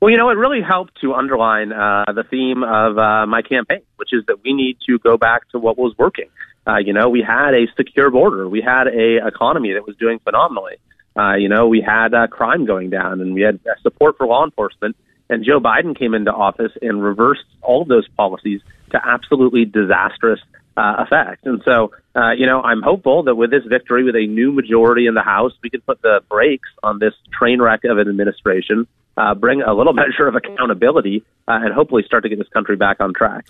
Well, 0.00 0.10
you 0.10 0.18
know, 0.18 0.28
it 0.28 0.34
really 0.34 0.60
helped 0.60 1.00
to 1.00 1.14
underline 1.14 1.72
uh, 1.72 2.04
the 2.14 2.24
theme 2.24 2.62
of 2.62 2.98
uh, 2.98 3.26
my 3.26 3.42
campaign, 3.42 3.80
which 3.96 4.10
is 4.12 4.24
that 4.26 4.42
we 4.44 4.52
need 4.52 4.78
to 4.86 4.98
go 4.98 5.16
back 5.16 5.48
to 5.50 5.58
what 5.58 5.78
was 5.78 5.94
working. 5.96 6.28
Uh, 6.66 6.78
you 6.78 6.92
know, 6.92 7.08
we 7.08 7.22
had 7.22 7.54
a 7.54 7.66
secure 7.76 8.10
border. 8.10 8.48
We 8.48 8.60
had 8.60 8.88
a 8.88 9.26
economy 9.26 9.72
that 9.74 9.86
was 9.86 9.96
doing 9.96 10.18
phenomenally. 10.18 10.76
Uh, 11.16 11.36
you 11.36 11.48
know, 11.48 11.68
we 11.68 11.80
had 11.80 12.12
uh, 12.12 12.26
crime 12.26 12.66
going 12.66 12.90
down, 12.90 13.20
and 13.20 13.32
we 13.32 13.40
had 13.40 13.60
support 13.82 14.18
for 14.18 14.26
law 14.26 14.44
enforcement. 14.44 14.96
And 15.30 15.44
Joe 15.44 15.60
Biden 15.60 15.98
came 15.98 16.14
into 16.14 16.32
office 16.32 16.72
and 16.82 17.02
reversed 17.02 17.44
all 17.62 17.82
of 17.82 17.88
those 17.88 18.06
policies 18.16 18.60
to 18.90 19.00
absolutely 19.04 19.64
disastrous 19.64 20.40
uh, 20.76 20.96
effect. 20.98 21.46
And 21.46 21.62
so, 21.64 21.92
uh, 22.14 22.32
you 22.32 22.46
know, 22.46 22.60
I'm 22.60 22.82
hopeful 22.82 23.24
that 23.24 23.34
with 23.34 23.50
this 23.50 23.64
victory, 23.64 24.04
with 24.04 24.14
a 24.14 24.26
new 24.26 24.52
majority 24.52 25.06
in 25.06 25.14
the 25.14 25.22
House, 25.22 25.52
we 25.62 25.70
can 25.70 25.80
put 25.80 26.02
the 26.02 26.20
brakes 26.28 26.68
on 26.82 26.98
this 26.98 27.14
train 27.36 27.60
wreck 27.60 27.84
of 27.84 27.98
an 27.98 28.08
administration, 28.08 28.86
uh, 29.16 29.34
bring 29.34 29.62
a 29.62 29.72
little 29.72 29.92
measure 29.94 30.26
of 30.26 30.34
accountability, 30.34 31.24
uh, 31.48 31.58
and 31.62 31.74
hopefully 31.74 32.02
start 32.06 32.22
to 32.22 32.28
get 32.28 32.38
this 32.38 32.48
country 32.48 32.76
back 32.76 33.00
on 33.00 33.12
track. 33.14 33.46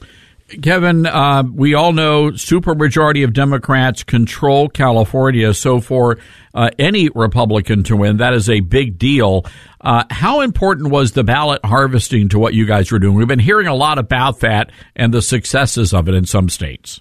Kevin, 0.63 1.07
uh, 1.07 1.43
we 1.53 1.75
all 1.75 1.93
know 1.93 2.31
supermajority 2.31 3.25
of 3.25 3.33
Democrats 3.33 4.05
control 4.05 4.69
California. 4.69 5.53
So 5.53 5.81
for 5.81 6.19
uh, 6.55 6.71
any 6.79 7.09
Republican 7.09 7.83
to 7.85 7.97
win, 7.97 8.19
that 8.19 8.33
is 8.33 8.49
a 8.49 8.61
big 8.61 8.97
deal. 8.97 9.45
Uh, 9.81 10.05
how 10.09 10.43
important 10.43 10.91
was 10.91 11.13
the 11.13 11.25
ballot 11.25 11.65
harvesting 11.65 12.29
to 12.29 12.39
what 12.39 12.55
you 12.55 12.65
guys 12.65 12.93
were 12.93 13.01
doing? 13.01 13.17
We've 13.17 13.27
been 13.27 13.41
hearing 13.41 13.67
a 13.67 13.75
lot 13.75 13.99
about 13.99 14.41
that 14.41 14.71
and 14.95 15.13
the 15.13 15.23
successes 15.23 15.93
of 15.93 16.09
it 16.09 16.15
in 16.15 16.27
some 16.27 16.49
states. 16.49 17.01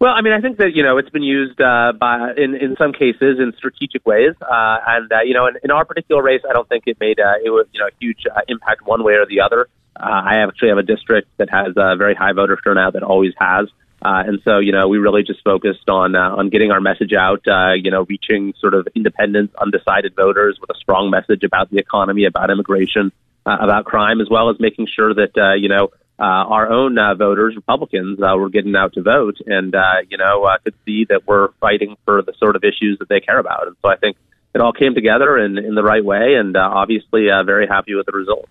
Well, 0.00 0.14
I 0.16 0.22
mean, 0.22 0.32
I 0.32 0.40
think 0.40 0.56
that 0.56 0.74
you 0.74 0.82
know 0.82 0.96
it's 0.96 1.10
been 1.10 1.22
used 1.22 1.60
uh, 1.60 1.92
by 1.92 2.32
in 2.34 2.54
in 2.54 2.74
some 2.78 2.94
cases 2.94 3.38
in 3.38 3.52
strategic 3.58 4.06
ways, 4.06 4.32
uh, 4.40 4.78
and 4.86 5.12
uh, 5.12 5.20
you 5.26 5.34
know, 5.34 5.46
in, 5.46 5.56
in 5.62 5.70
our 5.70 5.84
particular 5.84 6.22
race, 6.22 6.40
I 6.48 6.54
don't 6.54 6.66
think 6.70 6.84
it 6.86 6.96
made 6.98 7.20
uh, 7.20 7.34
it 7.44 7.50
was 7.50 7.66
you 7.72 7.80
know 7.80 7.86
a 7.86 7.94
huge 8.00 8.24
uh, 8.24 8.40
impact 8.48 8.86
one 8.86 9.04
way 9.04 9.12
or 9.14 9.26
the 9.26 9.42
other. 9.42 9.68
Uh, 9.94 10.08
I 10.08 10.36
actually 10.36 10.70
have 10.70 10.78
a 10.78 10.82
district 10.82 11.28
that 11.36 11.50
has 11.50 11.74
a 11.76 11.96
very 11.96 12.14
high 12.14 12.32
voter 12.32 12.58
turnout 12.64 12.94
that 12.94 13.02
always 13.02 13.34
has, 13.38 13.68
uh, 14.00 14.24
and 14.26 14.40
so 14.42 14.58
you 14.58 14.72
know 14.72 14.88
we 14.88 14.96
really 14.96 15.22
just 15.22 15.44
focused 15.44 15.86
on 15.90 16.16
uh, 16.16 16.34
on 16.34 16.48
getting 16.48 16.70
our 16.70 16.80
message 16.80 17.12
out, 17.12 17.46
uh, 17.46 17.74
you 17.74 17.90
know, 17.90 18.06
reaching 18.08 18.54
sort 18.58 18.72
of 18.72 18.88
independent, 18.96 19.50
undecided 19.60 20.16
voters 20.16 20.56
with 20.62 20.70
a 20.70 20.78
strong 20.80 21.10
message 21.10 21.44
about 21.44 21.70
the 21.70 21.76
economy, 21.76 22.24
about 22.24 22.50
immigration, 22.50 23.12
uh, 23.44 23.58
about 23.60 23.84
crime, 23.84 24.22
as 24.22 24.30
well 24.30 24.48
as 24.48 24.56
making 24.58 24.86
sure 24.86 25.12
that 25.12 25.36
uh, 25.36 25.52
you 25.52 25.68
know 25.68 25.90
uh, 26.20 26.24
our 26.24 26.70
own 26.70 26.98
uh, 26.98 27.14
voters, 27.14 27.56
Republicans, 27.56 28.20
uh, 28.20 28.36
were 28.36 28.50
getting 28.50 28.76
out 28.76 28.92
to 28.92 29.02
vote 29.02 29.36
and, 29.46 29.74
uh, 29.74 30.02
you 30.08 30.18
know, 30.18 30.44
uh, 30.44 30.58
could 30.62 30.74
see 30.84 31.06
that 31.08 31.26
we're 31.26 31.48
fighting 31.60 31.96
for 32.04 32.20
the 32.20 32.34
sort 32.38 32.56
of 32.56 32.62
issues 32.62 32.98
that 32.98 33.08
they 33.08 33.20
care 33.20 33.38
about. 33.38 33.66
And 33.66 33.76
so 33.80 33.88
I 33.88 33.96
think 33.96 34.18
it 34.54 34.60
all 34.60 34.74
came 34.74 34.94
together 34.94 35.38
in, 35.38 35.56
in 35.56 35.74
the 35.74 35.82
right 35.82 36.04
way 36.04 36.34
and 36.38 36.56
uh, 36.56 36.60
obviously 36.60 37.30
uh, 37.30 37.42
very 37.44 37.66
happy 37.66 37.94
with 37.94 38.04
the 38.04 38.12
result. 38.12 38.48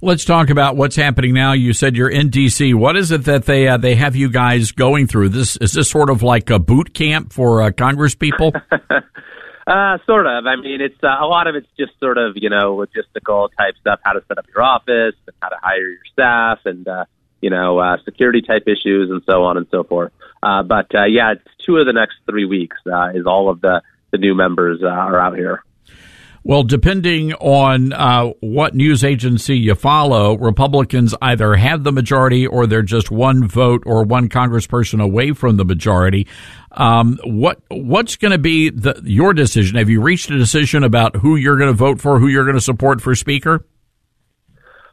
Let's 0.00 0.24
talk 0.24 0.48
about 0.48 0.76
what's 0.76 0.94
happening 0.96 1.34
now. 1.34 1.52
You 1.52 1.72
said 1.72 1.96
you're 1.96 2.08
in 2.08 2.30
DC. 2.30 2.72
What 2.74 2.96
is 2.96 3.10
it 3.10 3.24
that 3.24 3.46
they 3.46 3.66
uh, 3.66 3.78
they 3.78 3.96
have 3.96 4.14
you 4.14 4.30
guys 4.30 4.70
going 4.70 5.08
through? 5.08 5.30
This 5.30 5.56
is 5.56 5.72
this 5.72 5.90
sort 5.90 6.08
of 6.08 6.22
like 6.22 6.50
a 6.50 6.60
boot 6.60 6.94
camp 6.94 7.32
for 7.32 7.62
uh, 7.62 7.72
Congress 7.72 8.14
people? 8.14 8.52
Uh, 9.68 9.98
sort 10.06 10.26
of. 10.26 10.46
I 10.46 10.56
mean, 10.56 10.80
it's 10.80 10.96
uh, 11.02 11.18
a 11.20 11.26
lot 11.26 11.46
of 11.46 11.54
it's 11.54 11.68
just 11.78 11.92
sort 12.00 12.16
of 12.16 12.36
you 12.36 12.48
know 12.48 12.74
logistical 12.74 13.50
type 13.58 13.74
stuff, 13.78 14.00
how 14.02 14.14
to 14.14 14.24
set 14.26 14.38
up 14.38 14.46
your 14.48 14.62
office, 14.62 15.14
and 15.26 15.36
how 15.42 15.50
to 15.50 15.56
hire 15.60 15.90
your 15.90 16.04
staff, 16.10 16.60
and 16.64 16.88
uh, 16.88 17.04
you 17.42 17.50
know 17.50 17.78
uh, 17.78 17.98
security 18.02 18.40
type 18.40 18.62
issues, 18.66 19.10
and 19.10 19.22
so 19.26 19.44
on 19.44 19.58
and 19.58 19.66
so 19.70 19.84
forth. 19.84 20.10
Uh, 20.42 20.62
but 20.62 20.86
uh, 20.94 21.04
yeah, 21.04 21.32
it's 21.32 21.44
two 21.66 21.76
of 21.76 21.84
the 21.84 21.92
next 21.92 22.14
three 22.24 22.46
weeks 22.46 22.78
uh, 22.90 23.10
is 23.14 23.26
all 23.26 23.50
of 23.50 23.60
the 23.60 23.82
the 24.10 24.16
new 24.16 24.34
members 24.34 24.80
uh, 24.82 24.86
are 24.86 25.20
out 25.20 25.36
here. 25.36 25.62
Well, 26.48 26.62
depending 26.62 27.34
on 27.34 27.92
uh, 27.92 28.28
what 28.40 28.74
news 28.74 29.04
agency 29.04 29.58
you 29.58 29.74
follow, 29.74 30.38
Republicans 30.38 31.14
either 31.20 31.54
have 31.56 31.84
the 31.84 31.92
majority 31.92 32.46
or 32.46 32.66
they're 32.66 32.80
just 32.80 33.10
one 33.10 33.46
vote 33.46 33.82
or 33.84 34.02
one 34.04 34.30
congressperson 34.30 35.02
away 35.02 35.32
from 35.32 35.58
the 35.58 35.66
majority. 35.66 36.26
Um, 36.70 37.18
what 37.22 37.60
what's 37.68 38.16
going 38.16 38.32
to 38.32 38.38
be 38.38 38.70
the, 38.70 38.98
your 39.04 39.34
decision? 39.34 39.76
Have 39.76 39.90
you 39.90 40.00
reached 40.00 40.30
a 40.30 40.38
decision 40.38 40.84
about 40.84 41.16
who 41.16 41.36
you're 41.36 41.58
going 41.58 41.68
to 41.68 41.76
vote 41.76 42.00
for, 42.00 42.18
who 42.18 42.28
you're 42.28 42.44
going 42.44 42.56
to 42.56 42.62
support 42.62 43.02
for 43.02 43.14
speaker? 43.14 43.66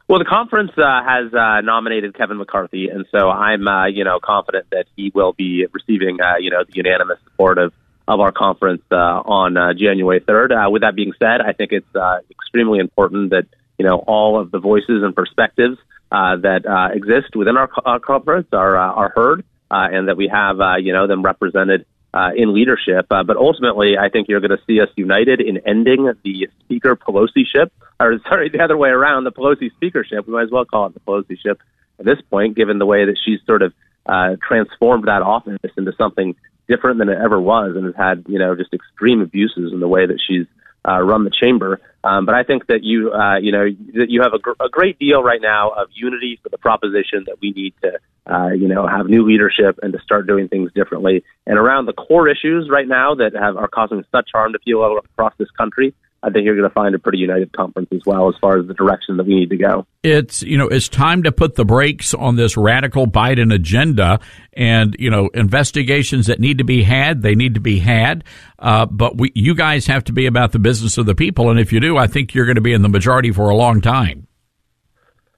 Well, 0.08 0.18
the 0.18 0.26
conference 0.26 0.72
uh, 0.76 1.02
has 1.08 1.32
uh, 1.32 1.62
nominated 1.62 2.14
Kevin 2.18 2.36
McCarthy, 2.36 2.90
and 2.90 3.06
so 3.10 3.30
I'm, 3.30 3.66
uh, 3.66 3.86
you 3.86 4.04
know, 4.04 4.20
confident 4.22 4.66
that 4.72 4.88
he 4.94 5.10
will 5.14 5.32
be 5.32 5.64
receiving, 5.72 6.18
uh, 6.20 6.34
you 6.38 6.50
know, 6.50 6.64
the 6.64 6.74
unanimous 6.74 7.18
support 7.24 7.56
of 7.56 7.72
of 8.08 8.20
our 8.20 8.32
conference 8.32 8.82
uh, 8.90 8.94
on 8.94 9.56
uh, 9.56 9.72
January 9.74 10.20
3rd. 10.20 10.66
Uh, 10.66 10.70
with 10.70 10.82
that 10.82 10.94
being 10.94 11.12
said, 11.18 11.40
I 11.40 11.52
think 11.52 11.72
it's 11.72 11.94
uh, 11.94 12.18
extremely 12.30 12.78
important 12.78 13.30
that 13.30 13.46
you 13.78 13.84
know 13.84 13.98
all 13.98 14.40
of 14.40 14.50
the 14.50 14.58
voices 14.58 15.02
and 15.02 15.14
perspectives 15.14 15.78
uh, 16.10 16.36
that 16.36 16.66
uh, 16.66 16.94
exist 16.94 17.34
within 17.34 17.56
our, 17.56 17.68
our 17.84 17.98
conference 17.98 18.48
are 18.52 18.76
uh, 18.76 18.92
are 18.92 19.12
heard, 19.14 19.44
uh, 19.70 19.88
and 19.90 20.08
that 20.08 20.16
we 20.16 20.28
have 20.28 20.60
uh, 20.60 20.76
you 20.76 20.92
know 20.92 21.06
them 21.06 21.22
represented 21.22 21.84
uh, 22.14 22.30
in 22.36 22.54
leadership. 22.54 23.06
Uh, 23.10 23.22
but 23.22 23.36
ultimately, 23.36 23.98
I 23.98 24.08
think 24.08 24.28
you're 24.28 24.40
going 24.40 24.56
to 24.56 24.64
see 24.66 24.80
us 24.80 24.88
united 24.96 25.40
in 25.40 25.58
ending 25.66 26.10
the 26.24 26.48
Speaker 26.64 26.96
Pelosi 26.96 27.44
ship, 27.46 27.72
or 28.00 28.18
sorry, 28.28 28.48
the 28.48 28.62
other 28.62 28.76
way 28.76 28.90
around, 28.90 29.24
the 29.24 29.32
Pelosi 29.32 29.72
speakership. 29.74 30.26
We 30.26 30.32
might 30.32 30.44
as 30.44 30.50
well 30.50 30.64
call 30.64 30.86
it 30.86 30.94
the 30.94 31.00
Pelosi 31.00 31.38
ship 31.40 31.60
at 31.98 32.04
this 32.04 32.20
point, 32.30 32.56
given 32.56 32.78
the 32.78 32.86
way 32.86 33.04
that 33.04 33.16
she's 33.24 33.40
sort 33.46 33.62
of 33.62 33.72
uh, 34.06 34.36
transformed 34.46 35.08
that 35.08 35.22
office 35.22 35.58
into 35.76 35.92
something 35.98 36.36
different 36.68 36.98
than 36.98 37.08
it 37.08 37.18
ever 37.22 37.40
was, 37.40 37.76
and 37.76 37.86
has 37.86 37.94
had 37.96 38.24
you 38.28 38.38
know 38.38 38.54
just 38.54 38.72
extreme 38.72 39.20
abuses 39.20 39.72
in 39.72 39.80
the 39.80 39.88
way 39.88 40.06
that 40.06 40.20
she's 40.26 40.46
uh, 40.86 41.00
run 41.00 41.24
the 41.24 41.30
chamber. 41.30 41.80
Um, 42.04 42.24
but 42.26 42.34
I 42.34 42.44
think 42.44 42.66
that 42.66 42.82
you 42.82 43.12
uh, 43.12 43.38
you 43.38 43.52
know 43.52 43.66
that 43.94 44.06
you 44.08 44.22
have 44.22 44.32
a, 44.32 44.38
gr- 44.38 44.60
a 44.60 44.68
great 44.68 44.98
deal 44.98 45.22
right 45.22 45.40
now 45.40 45.70
of 45.70 45.88
unity 45.92 46.38
for 46.42 46.48
the 46.48 46.58
proposition 46.58 47.24
that 47.26 47.36
we 47.40 47.50
need 47.50 47.74
to 47.82 47.98
uh, 48.32 48.50
you 48.50 48.68
know 48.68 48.86
have 48.86 49.06
new 49.06 49.26
leadership 49.26 49.78
and 49.82 49.92
to 49.92 49.98
start 50.00 50.26
doing 50.26 50.48
things 50.48 50.70
differently. 50.74 51.24
And 51.46 51.58
around 51.58 51.86
the 51.86 51.92
core 51.92 52.28
issues 52.28 52.68
right 52.70 52.86
now 52.86 53.14
that 53.16 53.32
have 53.34 53.56
are 53.56 53.68
causing 53.68 54.04
such 54.12 54.30
harm 54.32 54.52
to 54.52 54.58
people 54.60 54.98
across 54.98 55.34
this 55.38 55.50
country, 55.50 55.94
I 56.22 56.30
think 56.30 56.44
you're 56.44 56.56
going 56.56 56.68
to 56.68 56.74
find 56.74 56.94
a 56.94 56.98
pretty 56.98 57.18
united 57.18 57.52
conference 57.52 57.88
as 57.92 58.00
well 58.04 58.28
as 58.28 58.34
far 58.40 58.58
as 58.58 58.66
the 58.66 58.74
direction 58.74 59.16
that 59.18 59.26
we 59.26 59.34
need 59.34 59.50
to 59.50 59.56
go. 59.56 59.86
It's 60.02 60.42
you 60.42 60.58
know 60.58 60.66
it's 60.66 60.88
time 60.88 61.22
to 61.24 61.32
put 61.32 61.54
the 61.54 61.64
brakes 61.64 62.14
on 62.14 62.36
this 62.36 62.56
radical 62.56 63.06
Biden 63.06 63.54
agenda, 63.54 64.20
and 64.52 64.96
you 64.98 65.10
know 65.10 65.28
investigations 65.34 66.26
that 66.26 66.40
need 66.40 66.58
to 66.58 66.64
be 66.64 66.82
had, 66.82 67.22
they 67.22 67.34
need 67.34 67.54
to 67.54 67.60
be 67.60 67.78
had. 67.78 68.24
Uh, 68.58 68.86
but 68.86 69.18
we, 69.18 69.30
you 69.34 69.54
guys 69.54 69.86
have 69.86 70.04
to 70.04 70.12
be 70.12 70.26
about 70.26 70.52
the 70.52 70.58
business 70.58 70.98
of 70.98 71.06
the 71.06 71.14
people, 71.14 71.50
and 71.50 71.60
if 71.60 71.72
you 71.72 71.80
do, 71.80 71.96
I 71.96 72.06
think 72.06 72.34
you're 72.34 72.46
going 72.46 72.56
to 72.56 72.62
be 72.62 72.72
in 72.72 72.82
the 72.82 72.88
majority 72.88 73.30
for 73.30 73.48
a 73.48 73.54
long 73.54 73.80
time. 73.80 74.26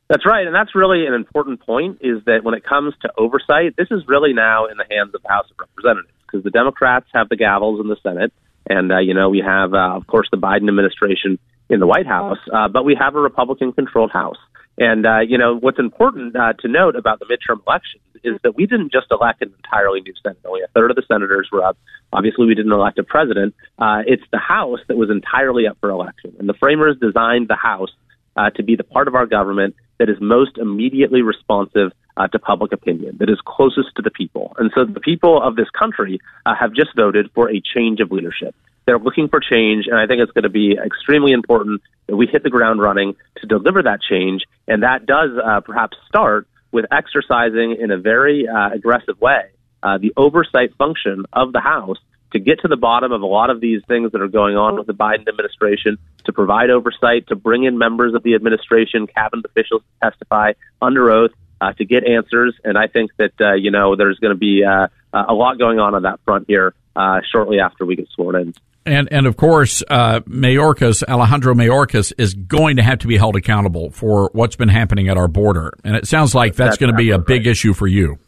That's 0.08 0.24
right, 0.24 0.46
and 0.46 0.54
that's 0.54 0.74
really 0.74 1.06
an 1.06 1.12
important 1.12 1.60
point. 1.60 1.98
Is 2.00 2.24
that 2.24 2.44
when 2.44 2.54
it 2.54 2.64
comes 2.64 2.94
to 3.02 3.10
oversight, 3.18 3.76
this 3.76 3.88
is 3.90 4.04
really 4.06 4.32
now 4.32 4.66
in 4.66 4.78
the 4.78 4.86
hands 4.90 5.14
of 5.14 5.22
the 5.22 5.28
House 5.28 5.46
of 5.50 5.56
Representatives 5.58 6.14
because 6.26 6.44
the 6.44 6.50
Democrats 6.50 7.06
have 7.12 7.28
the 7.28 7.36
gavels 7.36 7.80
in 7.80 7.88
the 7.88 7.96
Senate, 8.02 8.32
and 8.68 8.92
uh, 8.92 8.98
you 8.98 9.14
know 9.14 9.28
we 9.28 9.42
have, 9.44 9.74
uh, 9.74 9.96
of 9.96 10.06
course, 10.06 10.28
the 10.30 10.36
Biden 10.36 10.68
administration 10.68 11.38
in 11.68 11.80
the 11.80 11.86
White 11.86 12.06
House, 12.06 12.38
uh, 12.52 12.68
but 12.68 12.84
we 12.84 12.96
have 12.98 13.14
a 13.14 13.20
Republican-controlled 13.20 14.10
House. 14.10 14.38
And 14.78 15.06
uh, 15.06 15.20
you 15.20 15.38
know 15.38 15.56
what's 15.56 15.78
important 15.78 16.36
uh, 16.36 16.52
to 16.60 16.68
note 16.68 16.94
about 16.96 17.18
the 17.18 17.26
midterm 17.26 17.60
elections 17.66 18.02
is 18.24 18.34
that 18.42 18.56
we 18.56 18.66
didn't 18.66 18.92
just 18.92 19.06
elect 19.10 19.42
an 19.42 19.52
entirely 19.64 20.00
new 20.00 20.14
Senate. 20.22 20.38
Only 20.44 20.62
a 20.62 20.68
third 20.68 20.90
of 20.90 20.96
the 20.96 21.04
senators 21.06 21.48
were 21.52 21.64
up. 21.64 21.76
Obviously, 22.12 22.46
we 22.46 22.54
didn't 22.54 22.72
elect 22.72 22.98
a 22.98 23.04
president. 23.04 23.54
Uh, 23.78 24.02
it's 24.06 24.22
the 24.32 24.38
House 24.38 24.80
that 24.88 24.96
was 24.96 25.10
entirely 25.10 25.66
up 25.66 25.78
for 25.80 25.90
election, 25.90 26.34
and 26.38 26.48
the 26.48 26.54
framers 26.54 26.96
designed 27.00 27.48
the 27.48 27.56
House 27.56 27.90
uh, 28.36 28.50
to 28.50 28.62
be 28.62 28.76
the 28.76 28.84
part 28.84 29.08
of 29.08 29.14
our 29.14 29.26
government 29.26 29.74
that 29.98 30.08
is 30.08 30.16
most 30.20 30.58
immediately 30.58 31.22
responsive 31.22 31.92
uh, 32.18 32.26
to 32.28 32.38
public 32.38 32.72
opinion, 32.72 33.16
that 33.20 33.30
is 33.30 33.38
closest 33.46 33.94
to 33.96 34.02
the 34.02 34.10
people. 34.10 34.52
And 34.58 34.70
so 34.74 34.84
the 34.84 35.00
people 35.00 35.40
of 35.42 35.56
this 35.56 35.70
country 35.70 36.20
uh, 36.44 36.54
have 36.54 36.72
just 36.74 36.94
voted 36.94 37.30
for 37.34 37.50
a 37.50 37.62
change 37.74 38.00
of 38.00 38.10
leadership. 38.10 38.54
They're 38.86 38.98
looking 38.98 39.28
for 39.28 39.40
change, 39.40 39.86
and 39.86 39.96
I 39.96 40.06
think 40.06 40.20
it's 40.20 40.32
going 40.32 40.44
to 40.44 40.50
be 40.50 40.76
extremely 40.84 41.32
important 41.32 41.82
that 42.06 42.16
we 42.16 42.26
hit 42.26 42.42
the 42.42 42.50
ground 42.50 42.80
running 42.80 43.16
to 43.40 43.46
deliver 43.46 43.82
that 43.82 44.00
change. 44.02 44.42
And 44.66 44.82
that 44.82 45.06
does 45.06 45.30
uh, 45.42 45.60
perhaps 45.60 45.96
start 46.08 46.46
with 46.72 46.86
exercising 46.90 47.76
in 47.78 47.90
a 47.90 47.98
very 47.98 48.48
uh, 48.48 48.70
aggressive 48.72 49.20
way 49.20 49.50
uh, 49.82 49.98
the 49.98 50.12
oversight 50.16 50.74
function 50.76 51.24
of 51.32 51.52
the 51.52 51.60
House 51.60 51.98
to 52.32 52.38
get 52.38 52.60
to 52.60 52.68
the 52.68 52.76
bottom 52.76 53.12
of 53.12 53.22
a 53.22 53.26
lot 53.26 53.48
of 53.48 53.60
these 53.60 53.80
things 53.88 54.12
that 54.12 54.20
are 54.20 54.28
going 54.28 54.56
on 54.56 54.76
with 54.76 54.86
the 54.86 54.92
Biden 54.92 55.28
administration, 55.28 55.96
to 56.24 56.32
provide 56.32 56.68
oversight, 56.68 57.26
to 57.28 57.36
bring 57.36 57.64
in 57.64 57.78
members 57.78 58.14
of 58.14 58.22
the 58.22 58.34
administration, 58.34 59.06
cabinet 59.06 59.46
officials 59.46 59.82
to 59.82 60.10
testify 60.10 60.52
under 60.82 61.10
oath, 61.10 61.30
uh, 61.60 61.72
to 61.74 61.84
get 61.84 62.04
answers. 62.06 62.54
And 62.64 62.76
I 62.78 62.86
think 62.86 63.10
that, 63.16 63.32
uh, 63.40 63.54
you 63.54 63.70
know, 63.70 63.96
there's 63.96 64.18
going 64.18 64.34
to 64.34 64.38
be 64.38 64.64
uh, 64.64 64.88
a 65.12 65.34
lot 65.34 65.58
going 65.58 65.78
on 65.78 65.94
on 65.94 66.02
that 66.02 66.20
front 66.24 66.46
here 66.48 66.74
uh, 66.96 67.20
shortly 67.30 67.60
after 67.60 67.84
we 67.84 67.96
get 67.96 68.08
sworn 68.14 68.36
in. 68.36 68.54
And 68.86 69.08
and 69.12 69.26
of 69.26 69.36
course, 69.36 69.82
uh, 69.90 70.20
Mayorkas, 70.20 71.02
Alejandro 71.06 71.52
Mayorkas, 71.52 72.12
is 72.16 72.32
going 72.32 72.76
to 72.76 72.82
have 72.82 73.00
to 73.00 73.06
be 73.06 73.18
held 73.18 73.36
accountable 73.36 73.90
for 73.90 74.30
what's 74.32 74.56
been 74.56 74.70
happening 74.70 75.08
at 75.08 75.18
our 75.18 75.28
border. 75.28 75.74
And 75.84 75.94
it 75.94 76.06
sounds 76.06 76.34
like 76.34 76.54
that's, 76.54 76.70
That's 76.70 76.78
going 76.78 76.92
to 76.92 76.96
be 76.96 77.10
a 77.10 77.18
big 77.18 77.44
right. 77.44 77.48
issue 77.48 77.74
for 77.74 77.86
you. 77.86 78.18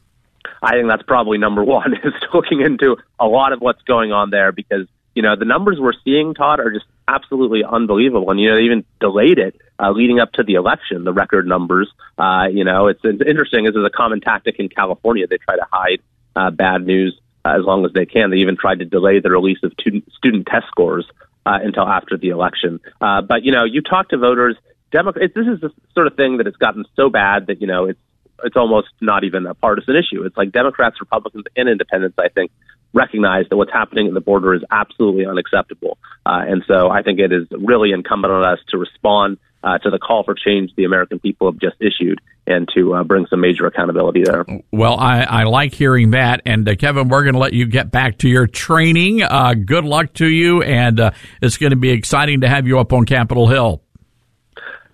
I 0.62 0.72
think 0.72 0.88
that's 0.88 1.02
probably 1.04 1.38
number 1.38 1.64
one 1.64 1.94
is 2.04 2.12
looking 2.34 2.60
into 2.60 2.96
a 3.18 3.26
lot 3.26 3.54
of 3.54 3.60
what's 3.60 3.82
going 3.82 4.12
on 4.12 4.28
there 4.28 4.52
because 4.52 4.86
you 5.14 5.22
know 5.22 5.34
the 5.34 5.46
numbers 5.46 5.78
we're 5.80 5.94
seeing, 6.04 6.34
Todd, 6.34 6.60
are 6.60 6.70
just 6.70 6.86
absolutely 7.08 7.62
unbelievable. 7.64 8.30
And 8.30 8.38
you 8.38 8.50
know 8.50 8.56
they 8.56 8.64
even 8.64 8.84
delayed 9.00 9.38
it 9.38 9.58
uh, 9.80 9.90
leading 9.90 10.20
up 10.20 10.32
to 10.32 10.42
the 10.42 10.54
election. 10.54 11.04
The 11.04 11.12
record 11.12 11.46
numbers, 11.46 11.90
uh, 12.18 12.46
you 12.52 12.64
know, 12.64 12.88
it's, 12.88 13.00
it's 13.02 13.22
interesting. 13.26 13.64
This 13.64 13.74
is 13.74 13.84
a 13.84 13.90
common 13.90 14.20
tactic 14.20 14.56
in 14.58 14.68
California. 14.68 15.26
They 15.26 15.38
try 15.38 15.56
to 15.56 15.66
hide 15.70 16.00
uh, 16.36 16.50
bad 16.50 16.86
news 16.86 17.18
uh, 17.44 17.56
as 17.58 17.64
long 17.64 17.84
as 17.84 17.92
they 17.92 18.06
can. 18.06 18.30
They 18.30 18.38
even 18.38 18.56
tried 18.56 18.80
to 18.80 18.84
delay 18.84 19.20
the 19.20 19.30
release 19.30 19.58
of 19.62 19.72
student, 19.80 20.10
student 20.12 20.46
test 20.46 20.66
scores 20.68 21.06
uh, 21.46 21.58
until 21.62 21.86
after 21.86 22.16
the 22.16 22.28
election. 22.28 22.80
Uh, 23.00 23.22
but 23.22 23.44
you 23.44 23.52
know, 23.52 23.64
you 23.64 23.82
talk 23.82 24.10
to 24.10 24.18
voters. 24.18 24.56
Democrats. 24.92 25.32
This 25.36 25.46
is 25.46 25.60
the 25.60 25.70
sort 25.94 26.08
of 26.08 26.16
thing 26.16 26.38
that 26.38 26.48
it's 26.48 26.56
gotten 26.56 26.84
so 26.96 27.10
bad 27.10 27.46
that 27.46 27.60
you 27.60 27.68
know 27.68 27.84
it's 27.84 28.00
it's 28.42 28.56
almost 28.56 28.88
not 29.00 29.22
even 29.22 29.46
a 29.46 29.54
partisan 29.54 29.94
issue. 29.94 30.24
It's 30.24 30.36
like 30.36 30.50
Democrats, 30.50 30.96
Republicans, 30.98 31.44
and 31.56 31.68
Independents. 31.68 32.18
I 32.18 32.28
think 32.28 32.50
recognize 32.92 33.44
that 33.50 33.56
what's 33.56 33.72
happening 33.72 34.08
at 34.08 34.14
the 34.14 34.20
border 34.20 34.52
is 34.52 34.62
absolutely 34.68 35.26
unacceptable, 35.26 35.96
uh, 36.26 36.42
and 36.44 36.64
so 36.66 36.90
I 36.90 37.02
think 37.02 37.20
it 37.20 37.32
is 37.32 37.46
really 37.52 37.92
incumbent 37.92 38.32
on 38.32 38.42
us 38.42 38.58
to 38.70 38.78
respond 38.78 39.38
uh, 39.62 39.78
to 39.78 39.90
the 39.90 39.98
call 39.98 40.24
for 40.24 40.34
change 40.34 40.70
the 40.76 40.84
American 40.84 41.18
people 41.18 41.50
have 41.50 41.60
just 41.60 41.76
issued, 41.80 42.20
and 42.46 42.68
to 42.74 42.94
uh, 42.94 43.04
bring 43.04 43.26
some 43.28 43.40
major 43.40 43.66
accountability 43.66 44.22
there. 44.24 44.44
Well, 44.72 44.98
I, 44.98 45.22
I 45.22 45.42
like 45.44 45.74
hearing 45.74 46.12
that. 46.12 46.42
And 46.46 46.68
uh, 46.68 46.74
Kevin, 46.76 47.08
we're 47.08 47.22
going 47.22 47.34
to 47.34 47.40
let 47.40 47.52
you 47.52 47.66
get 47.66 47.90
back 47.90 48.18
to 48.18 48.28
your 48.28 48.46
training. 48.46 49.22
Uh, 49.22 49.54
good 49.54 49.84
luck 49.84 50.14
to 50.14 50.26
you, 50.26 50.62
and 50.62 50.98
uh, 50.98 51.10
it's 51.42 51.58
going 51.58 51.70
to 51.70 51.76
be 51.76 51.90
exciting 51.90 52.40
to 52.40 52.48
have 52.48 52.66
you 52.66 52.78
up 52.78 52.92
on 52.92 53.04
Capitol 53.04 53.48
Hill. 53.48 53.82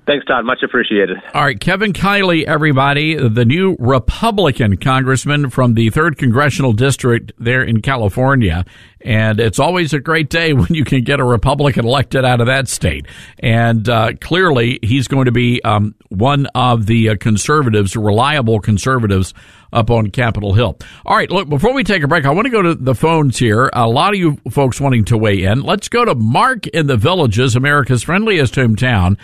Thanks, 0.06 0.24
Todd. 0.24 0.44
Much 0.44 0.62
appreciated. 0.62 1.16
All 1.34 1.42
right, 1.42 1.58
Kevin 1.58 1.92
Kiley, 1.92 2.44
everybody, 2.44 3.16
the 3.16 3.44
new 3.44 3.76
Republican 3.80 4.76
congressman 4.76 5.50
from 5.50 5.74
the 5.74 5.90
3rd 5.90 6.16
Congressional 6.16 6.72
District 6.72 7.32
there 7.38 7.62
in 7.62 7.82
California. 7.82 8.64
And 9.00 9.40
it's 9.40 9.58
always 9.58 9.92
a 9.92 9.98
great 9.98 10.30
day 10.30 10.52
when 10.52 10.72
you 10.72 10.84
can 10.84 11.02
get 11.02 11.18
a 11.18 11.24
Republican 11.24 11.86
elected 11.86 12.24
out 12.24 12.40
of 12.40 12.46
that 12.46 12.68
state. 12.68 13.06
And 13.40 13.88
uh, 13.88 14.12
clearly, 14.20 14.78
he's 14.80 15.08
going 15.08 15.24
to 15.24 15.32
be 15.32 15.60
um, 15.64 15.96
one 16.08 16.46
of 16.54 16.86
the 16.86 17.10
uh, 17.10 17.16
conservatives, 17.16 17.96
reliable 17.96 18.60
conservatives 18.60 19.34
up 19.72 19.90
on 19.90 20.10
Capitol 20.10 20.54
Hill. 20.54 20.78
All 21.04 21.16
right, 21.16 21.30
look, 21.30 21.48
before 21.48 21.74
we 21.74 21.82
take 21.82 22.04
a 22.04 22.08
break, 22.08 22.24
I 22.26 22.30
want 22.30 22.46
to 22.46 22.50
go 22.50 22.62
to 22.62 22.76
the 22.76 22.94
phones 22.94 23.38
here. 23.38 23.70
A 23.72 23.88
lot 23.88 24.14
of 24.14 24.20
you 24.20 24.38
folks 24.52 24.80
wanting 24.80 25.04
to 25.06 25.18
weigh 25.18 25.42
in. 25.42 25.62
Let's 25.62 25.88
go 25.88 26.04
to 26.04 26.14
Mark 26.14 26.68
in 26.68 26.86
the 26.86 26.96
Villages, 26.96 27.56
America's 27.56 28.04
friendliest 28.04 28.54
hometown. 28.54 29.16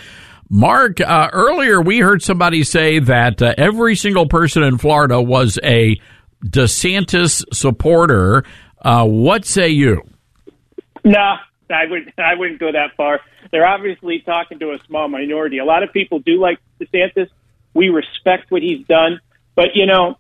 Mark, 0.54 1.00
uh, 1.00 1.30
earlier 1.32 1.80
we 1.80 2.00
heard 2.00 2.20
somebody 2.22 2.62
say 2.62 2.98
that 2.98 3.40
uh, 3.40 3.54
every 3.56 3.96
single 3.96 4.26
person 4.26 4.62
in 4.62 4.76
Florida 4.76 5.18
was 5.18 5.58
a 5.64 5.98
DeSantis 6.44 7.42
supporter. 7.54 8.44
Uh, 8.78 9.06
what 9.06 9.46
say 9.46 9.70
you? 9.70 10.02
No, 11.04 11.36
I 11.70 11.86
would 11.88 12.12
I 12.18 12.34
wouldn't 12.34 12.60
go 12.60 12.70
that 12.70 12.90
far. 12.98 13.20
They're 13.50 13.66
obviously 13.66 14.20
talking 14.20 14.58
to 14.58 14.72
a 14.72 14.78
small 14.86 15.08
minority. 15.08 15.56
A 15.56 15.64
lot 15.64 15.82
of 15.82 15.90
people 15.90 16.18
do 16.18 16.38
like 16.38 16.58
DeSantis. 16.78 17.30
We 17.72 17.88
respect 17.88 18.50
what 18.50 18.60
he's 18.60 18.86
done, 18.86 19.20
but 19.54 19.68
you 19.74 19.86
know, 19.86 20.18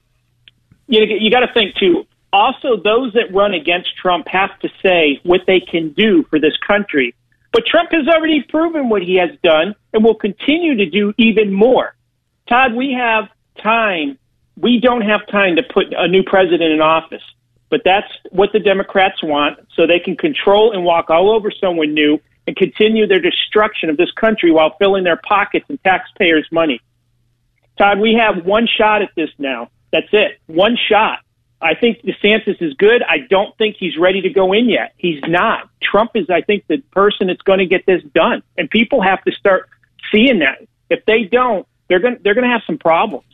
you 0.86 1.02
you 1.02 1.30
got 1.30 1.40
to 1.40 1.52
think 1.52 1.74
too. 1.76 2.06
Also, 2.32 2.78
those 2.82 3.12
that 3.12 3.34
run 3.34 3.52
against 3.52 3.90
Trump 4.00 4.26
have 4.28 4.58
to 4.60 4.70
say 4.82 5.20
what 5.24 5.42
they 5.46 5.60
can 5.60 5.92
do 5.92 6.22
for 6.30 6.40
this 6.40 6.56
country. 6.66 7.14
But 7.52 7.66
Trump 7.66 7.90
has 7.92 8.08
already 8.08 8.42
proven 8.42 8.88
what 8.88 9.02
he 9.02 9.16
has 9.16 9.30
done 9.42 9.74
and 9.92 10.02
will 10.02 10.14
continue 10.14 10.76
to 10.76 10.86
do 10.86 11.12
even 11.18 11.52
more. 11.52 11.94
Todd, 12.48 12.74
we 12.74 12.92
have 12.98 13.24
time. 13.62 14.18
We 14.56 14.80
don't 14.80 15.02
have 15.02 15.26
time 15.28 15.56
to 15.56 15.62
put 15.62 15.92
a 15.96 16.08
new 16.08 16.22
president 16.22 16.72
in 16.72 16.80
office, 16.80 17.22
but 17.70 17.82
that's 17.84 18.08
what 18.30 18.50
the 18.52 18.58
Democrats 18.58 19.22
want 19.22 19.58
so 19.74 19.86
they 19.86 20.00
can 20.00 20.16
control 20.16 20.72
and 20.72 20.84
walk 20.84 21.10
all 21.10 21.30
over 21.30 21.50
someone 21.50 21.94
new 21.94 22.18
and 22.46 22.56
continue 22.56 23.06
their 23.06 23.20
destruction 23.20 23.88
of 23.88 23.96
this 23.96 24.10
country 24.12 24.50
while 24.50 24.74
filling 24.78 25.04
their 25.04 25.20
pockets 25.28 25.66
and 25.68 25.82
taxpayers' 25.84 26.48
money. 26.50 26.80
Todd, 27.78 27.98
we 28.00 28.14
have 28.14 28.44
one 28.44 28.66
shot 28.66 29.02
at 29.02 29.10
this 29.16 29.30
now. 29.38 29.70
That's 29.92 30.08
it. 30.12 30.38
One 30.46 30.76
shot. 30.88 31.20
I 31.62 31.74
think 31.74 32.02
DeSantis 32.02 32.60
is 32.60 32.74
good. 32.74 33.02
I 33.02 33.18
don't 33.30 33.56
think 33.56 33.76
he's 33.78 33.96
ready 33.96 34.20
to 34.22 34.30
go 34.30 34.52
in 34.52 34.68
yet. 34.68 34.94
He's 34.96 35.20
not. 35.26 35.68
Trump 35.80 36.10
is, 36.14 36.26
I 36.28 36.40
think, 36.40 36.66
the 36.66 36.78
person 36.90 37.28
that's 37.28 37.42
going 37.42 37.60
to 37.60 37.66
get 37.66 37.86
this 37.86 38.02
done, 38.14 38.42
and 38.58 38.68
people 38.68 39.00
have 39.00 39.22
to 39.24 39.32
start 39.32 39.68
seeing 40.10 40.40
that. 40.40 40.66
If 40.90 41.04
they 41.06 41.24
don't, 41.30 41.66
they're 41.88 42.00
going 42.00 42.18
they're 42.22 42.34
going 42.34 42.46
to 42.46 42.50
have 42.50 42.62
some 42.66 42.78
problems. 42.78 43.24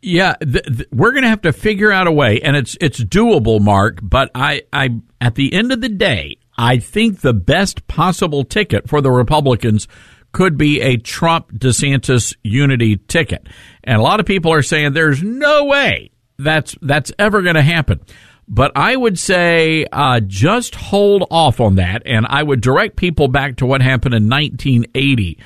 Yeah, 0.00 0.34
th- 0.34 0.64
th- 0.64 0.88
we're 0.92 1.10
going 1.10 1.24
to 1.24 1.28
have 1.28 1.42
to 1.42 1.52
figure 1.52 1.90
out 1.90 2.06
a 2.06 2.12
way, 2.12 2.40
and 2.40 2.56
it's 2.56 2.76
it's 2.80 3.02
doable, 3.02 3.60
Mark. 3.60 3.98
But 4.00 4.30
I, 4.34 4.62
I, 4.72 4.90
at 5.20 5.34
the 5.34 5.52
end 5.52 5.72
of 5.72 5.80
the 5.80 5.88
day, 5.88 6.36
I 6.56 6.78
think 6.78 7.20
the 7.20 7.34
best 7.34 7.88
possible 7.88 8.44
ticket 8.44 8.88
for 8.88 9.00
the 9.00 9.10
Republicans 9.10 9.88
could 10.30 10.56
be 10.56 10.80
a 10.80 10.98
Trump 10.98 11.52
DeSantis 11.52 12.36
unity 12.44 12.96
ticket, 12.96 13.48
and 13.82 13.96
a 13.96 14.02
lot 14.02 14.20
of 14.20 14.26
people 14.26 14.52
are 14.52 14.62
saying 14.62 14.92
there's 14.92 15.22
no 15.22 15.64
way 15.64 16.10
that's 16.38 16.76
that's 16.80 17.12
ever 17.18 17.42
going 17.42 17.56
to 17.56 17.62
happen. 17.62 18.00
But 18.46 18.72
I 18.74 18.96
would 18.96 19.18
say 19.18 19.84
uh, 19.92 20.20
just 20.20 20.74
hold 20.74 21.26
off 21.30 21.60
on 21.60 21.74
that, 21.74 22.02
and 22.06 22.24
I 22.26 22.42
would 22.42 22.62
direct 22.62 22.96
people 22.96 23.28
back 23.28 23.56
to 23.56 23.66
what 23.66 23.82
happened 23.82 24.14
in 24.14 24.28
1980. 24.28 25.38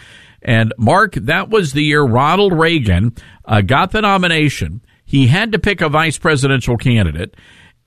And 0.43 0.73
Mark, 0.79 1.15
that 1.15 1.49
was 1.49 1.73
the 1.73 1.83
year 1.83 2.03
Ronald 2.03 2.53
Reagan 2.53 3.15
uh, 3.45 3.61
got 3.61 3.91
the 3.91 4.03
nomination. 4.03 4.83
He 5.05 5.27
had 5.27 5.53
to 5.53 5.59
pick 5.59 5.81
a 5.81 5.89
vice 5.89 6.19
presidential 6.19 6.77
candidate, 6.77 7.35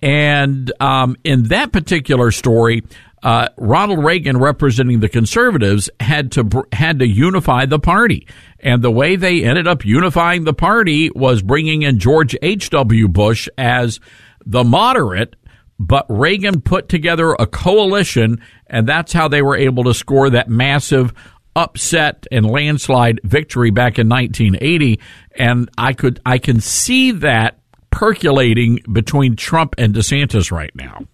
and 0.01 0.71
um, 0.81 1.15
in 1.23 1.43
that 1.43 1.71
particular 1.71 2.31
story, 2.31 2.83
uh, 3.25 3.49
Ronald 3.57 4.05
Reagan, 4.05 4.37
representing 4.37 4.99
the 4.99 5.09
conservatives, 5.09 5.89
had 5.99 6.31
to 6.33 6.67
had 6.71 6.99
to 6.99 7.07
unify 7.07 7.65
the 7.65 7.79
party, 7.79 8.27
and 8.59 8.83
the 8.83 8.91
way 8.91 9.15
they 9.15 9.43
ended 9.43 9.67
up 9.67 9.83
unifying 9.83 10.43
the 10.43 10.53
party 10.53 11.09
was 11.09 11.41
bringing 11.41 11.81
in 11.81 11.97
George 11.97 12.37
H. 12.43 12.69
W. 12.69 13.07
Bush 13.07 13.49
as 13.57 13.99
the 14.45 14.63
moderate. 14.63 15.35
But 15.79 16.05
Reagan 16.07 16.61
put 16.61 16.87
together 16.87 17.33
a 17.33 17.47
coalition, 17.47 18.41
and 18.67 18.87
that's 18.87 19.11
how 19.11 19.27
they 19.27 19.41
were 19.41 19.57
able 19.57 19.85
to 19.85 19.93
score 19.95 20.29
that 20.29 20.47
massive 20.47 21.11
upset 21.55 22.27
and 22.31 22.45
landslide 22.45 23.21
victory 23.23 23.71
back 23.71 23.97
in 23.97 24.07
1980. 24.07 24.99
And 25.35 25.67
I 25.79 25.93
could 25.93 26.21
I 26.27 26.37
can 26.37 26.61
see 26.61 27.09
that 27.11 27.57
percolating 27.89 28.81
between 28.93 29.35
Trump 29.35 29.73
and 29.79 29.95
DeSantis 29.95 30.51
right 30.51 30.73
now. 30.75 31.07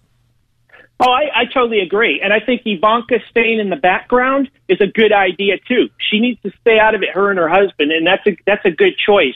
Oh, 1.04 1.10
I, 1.10 1.40
I 1.40 1.44
totally 1.46 1.80
agree. 1.80 2.20
And 2.22 2.32
I 2.32 2.38
think 2.38 2.62
Ivanka 2.64 3.16
staying 3.28 3.58
in 3.58 3.70
the 3.70 3.76
background 3.76 4.48
is 4.68 4.80
a 4.80 4.86
good 4.86 5.12
idea 5.12 5.58
too. 5.66 5.88
She 5.98 6.20
needs 6.20 6.40
to 6.42 6.52
stay 6.60 6.78
out 6.78 6.94
of 6.94 7.02
it, 7.02 7.10
her 7.10 7.28
and 7.30 7.38
her 7.38 7.48
husband, 7.48 7.90
and 7.90 8.06
that's 8.06 8.24
a 8.26 8.36
that's 8.46 8.64
a 8.64 8.70
good 8.70 8.94
choice. 9.04 9.34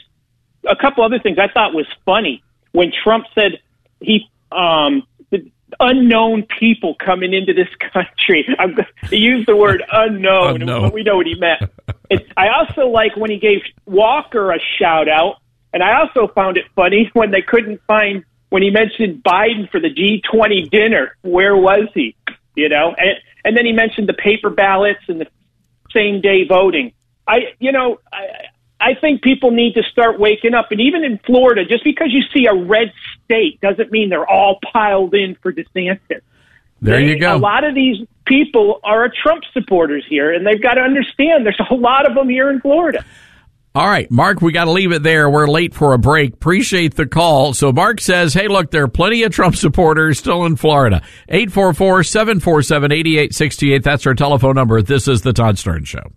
A 0.69 0.77
couple 0.77 1.03
other 1.05 1.19
things 1.19 1.39
I 1.39 1.49
thought 1.53 1.75
was 1.75 1.87
funny 2.05 2.45
when 2.71 2.93
Trump 3.03 3.27
said 3.35 3.59
he 4.01 4.31
um 4.53 5.03
the 5.31 5.51
unknown 5.81 6.47
people 6.61 6.95
coming 7.05 7.35
into 7.35 7.53
this 7.53 7.69
country. 7.93 8.47
I'm, 8.61 8.77
he 9.11 9.17
used 9.17 9.49
the 9.49 9.57
word 9.57 9.83
unknown, 9.91 10.63
unknown. 10.63 10.83
but 10.83 10.93
we 10.93 11.03
know 11.03 11.17
what 11.17 11.27
he 11.27 11.35
meant. 11.35 11.63
It's, 12.09 12.25
I 12.37 12.49
also 12.51 12.87
like 12.89 13.17
when 13.17 13.31
he 13.31 13.39
gave 13.39 13.63
Walker 13.87 14.53
a 14.53 14.59
shout 14.79 15.09
out, 15.09 15.39
and 15.73 15.83
I 15.83 15.99
also 15.99 16.33
found 16.33 16.59
it 16.59 16.67
funny 16.77 17.11
when 17.15 17.33
they 17.33 17.43
couldn't 17.43 17.81
find 17.89 18.25
when 18.49 18.63
he 18.63 18.71
mentioned 18.71 19.23
Biden 19.23 19.71
for 19.71 19.81
the 19.81 19.89
G20 19.91 20.71
dinner, 20.71 21.17
where 21.23 21.57
was 21.57 21.89
he? 21.95 22.17
You 22.55 22.69
know, 22.69 22.95
and, 22.97 23.19
and 23.45 23.57
then 23.57 23.67
he 23.67 23.73
mentioned 23.73 24.09
the 24.09 24.15
paper 24.15 24.51
ballots 24.51 25.01
and 25.09 25.21
the 25.21 25.27
same 25.93 26.21
day 26.21 26.47
voting. 26.47 26.93
I, 27.27 27.55
you 27.59 27.73
know, 27.73 27.99
I, 28.13 28.47
I 28.81 28.95
think 28.95 29.23
people 29.23 29.51
need 29.51 29.75
to 29.75 29.83
start 29.85 30.19
waking 30.19 30.55
up. 30.55 30.71
And 30.71 30.81
even 30.81 31.05
in 31.05 31.19
Florida, 31.19 31.65
just 31.65 31.85
because 31.85 32.09
you 32.11 32.23
see 32.35 32.47
a 32.47 32.55
red 32.55 32.93
state 33.25 33.61
doesn't 33.61 33.91
mean 33.91 34.11
they're 34.11 34.29
all 34.29 34.59
piled 34.73 35.15
in 35.15 35.37
for 35.43 35.53
DeSantis. 35.53 36.21
There 36.83 37.01
they, 37.01 37.09
you 37.09 37.19
go. 37.19 37.35
A 37.35 37.39
lot 37.39 37.65
of 37.65 37.75
these 37.75 38.07
people 38.27 38.81
are 38.85 39.11
Trump 39.23 39.45
supporters 39.53 40.05
here, 40.09 40.33
and 40.33 40.47
they've 40.47 40.61
got 40.61 40.75
to 40.75 40.83
understand 40.83 41.47
there's 41.47 41.61
a 41.71 41.75
lot 41.75 42.09
of 42.09 42.15
them 42.15 42.29
here 42.29 42.51
in 42.51 42.61
Florida. 42.61 43.05
All 43.77 43.87
right, 43.87 44.11
Mark, 44.11 44.41
we 44.41 44.53
got 44.53 44.65
to 44.65 44.71
leave 44.71 44.93
it 44.93 45.03
there. 45.03 45.29
We're 45.29 45.49
late 45.49 45.75
for 45.75 45.93
a 45.93 45.99
break. 45.99 46.33
Appreciate 46.33 46.95
the 46.95 47.05
call. 47.05 47.53
So 47.53 47.73
Mark 47.73 48.01
says, 48.01 48.33
hey, 48.33 48.49
look, 48.49 48.71
there 48.71 48.85
are 48.85 48.89
plenty 48.89 49.23
of 49.23 49.33
Trump 49.33 49.55
supporters 49.55 50.19
still 50.19 50.47
in 50.47 50.57
Florida. 50.57 51.03
844-747-8868. 51.29 53.83
That's 53.83 54.07
our 54.07 54.15
telephone 54.15 54.55
number. 54.55 54.81
This 54.81 55.07
is 55.07 55.21
the 55.21 55.35
Todd 55.35 55.57
Starnes 55.57 55.89
Show. 55.89 56.11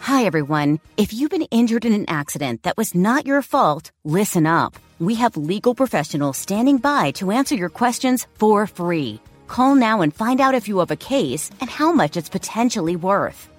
Hi, 0.00 0.24
everyone. 0.24 0.80
If 0.96 1.12
you've 1.12 1.30
been 1.30 1.42
injured 1.42 1.84
in 1.84 1.92
an 1.92 2.06
accident 2.08 2.62
that 2.62 2.78
was 2.78 2.94
not 2.94 3.26
your 3.26 3.42
fault, 3.42 3.92
listen 4.04 4.46
up. 4.46 4.76
We 4.98 5.16
have 5.16 5.36
legal 5.36 5.74
professionals 5.74 6.38
standing 6.38 6.78
by 6.78 7.10
to 7.16 7.32
answer 7.32 7.54
your 7.54 7.68
questions 7.68 8.26
for 8.38 8.66
free. 8.66 9.20
Call 9.46 9.74
now 9.74 10.00
and 10.00 10.14
find 10.14 10.40
out 10.40 10.54
if 10.54 10.68
you 10.68 10.78
have 10.78 10.90
a 10.90 10.96
case 10.96 11.50
and 11.60 11.68
how 11.68 11.92
much 11.92 12.16
it's 12.16 12.30
potentially 12.30 12.96
worth. 12.96 13.50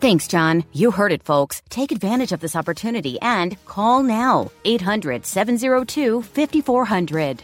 Thanks, 0.00 0.26
John. 0.26 0.64
You 0.72 0.90
heard 0.90 1.12
it, 1.12 1.22
folks. 1.22 1.60
Take 1.68 1.92
advantage 1.92 2.32
of 2.32 2.40
this 2.40 2.56
opportunity 2.56 3.20
and 3.20 3.62
call 3.66 4.02
now 4.02 4.50
800 4.64 5.26
702 5.26 6.22
5400. 6.22 7.42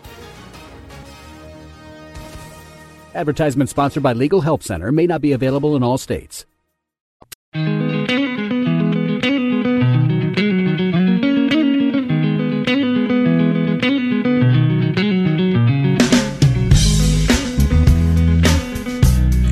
Advertisement 3.14 3.69
sponsored 3.71 4.03
by 4.03 4.14
Legal 4.14 4.40
Help 4.40 4.62
Center 4.62 4.90
may 4.90 5.07
not 5.07 5.21
be 5.21 5.33
available 5.33 5.77
in 5.77 5.83
all 5.83 5.99
states. 5.99 6.47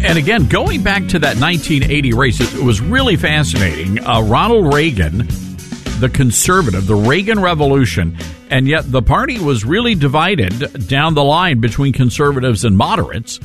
And 0.04 0.18
again, 0.18 0.48
going 0.48 0.82
back 0.82 1.08
to 1.08 1.18
that 1.20 1.38
1980 1.38 2.12
race, 2.12 2.38
it 2.38 2.62
was 2.62 2.78
really 2.78 3.16
fascinating. 3.16 4.04
Uh, 4.04 4.20
Ronald 4.20 4.74
Reagan, 4.74 5.26
the 5.98 6.10
conservative, 6.12 6.86
the 6.86 6.94
Reagan 6.94 7.40
Revolution, 7.40 8.14
and 8.50 8.68
yet 8.68 8.92
the 8.92 9.00
party 9.00 9.38
was 9.38 9.64
really 9.64 9.94
divided 9.94 10.86
down 10.88 11.14
the 11.14 11.24
line 11.24 11.60
between 11.60 11.94
conservatives 11.94 12.66
and 12.66 12.76
moderates. 12.76 13.40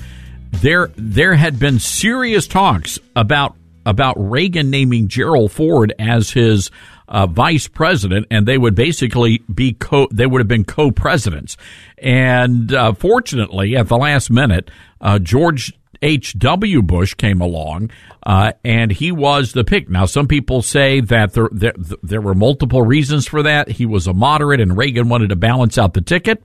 There, 0.52 0.92
there 0.98 1.34
had 1.34 1.60
been 1.60 1.80
serious 1.80 2.46
talks 2.46 3.00
about 3.16 3.56
about 3.86 4.16
Reagan 4.18 4.70
naming 4.70 5.08
Gerald 5.08 5.54
Ford 5.54 5.94
as 5.98 6.32
his 6.32 6.70
uh, 7.08 7.26
vice 7.26 7.68
president, 7.68 8.28
and 8.30 8.46
they 8.46 8.58
would 8.58 8.76
basically 8.76 9.40
be 9.52 9.74
co. 9.74 10.08
They 10.12 10.28
would 10.28 10.40
have 10.40 10.48
been 10.48 10.66
co-presidents. 10.66 11.58
And 11.98 12.74
uh, 12.74 12.94
fortunately, 12.94 13.78
at 13.78 13.88
the 13.88 13.98
last 13.98 14.30
minute, 14.30 14.70
uh, 15.02 15.20
George 15.20 15.74
H.W. 16.02 16.82
Bush 16.82 17.14
came 17.14 17.42
along, 17.42 17.92
uh, 18.24 18.54
and 18.64 18.92
he 18.92 19.12
was 19.12 19.54
the 19.54 19.64
pick. 19.64 19.90
Now, 19.90 20.06
some 20.06 20.28
people 20.28 20.62
say 20.62 21.02
that 21.02 21.34
there, 21.34 21.50
there, 21.52 21.74
there, 22.02 22.22
were 22.22 22.34
multiple 22.34 22.82
reasons 22.82 23.28
for 23.28 23.44
that. 23.44 23.70
He 23.70 23.86
was 23.86 24.08
a 24.08 24.14
moderate, 24.14 24.62
and 24.62 24.78
Reagan 24.78 25.10
wanted 25.10 25.30
to 25.30 25.36
balance 25.36 25.78
out 25.78 25.94
the 25.94 26.02
ticket. 26.02 26.42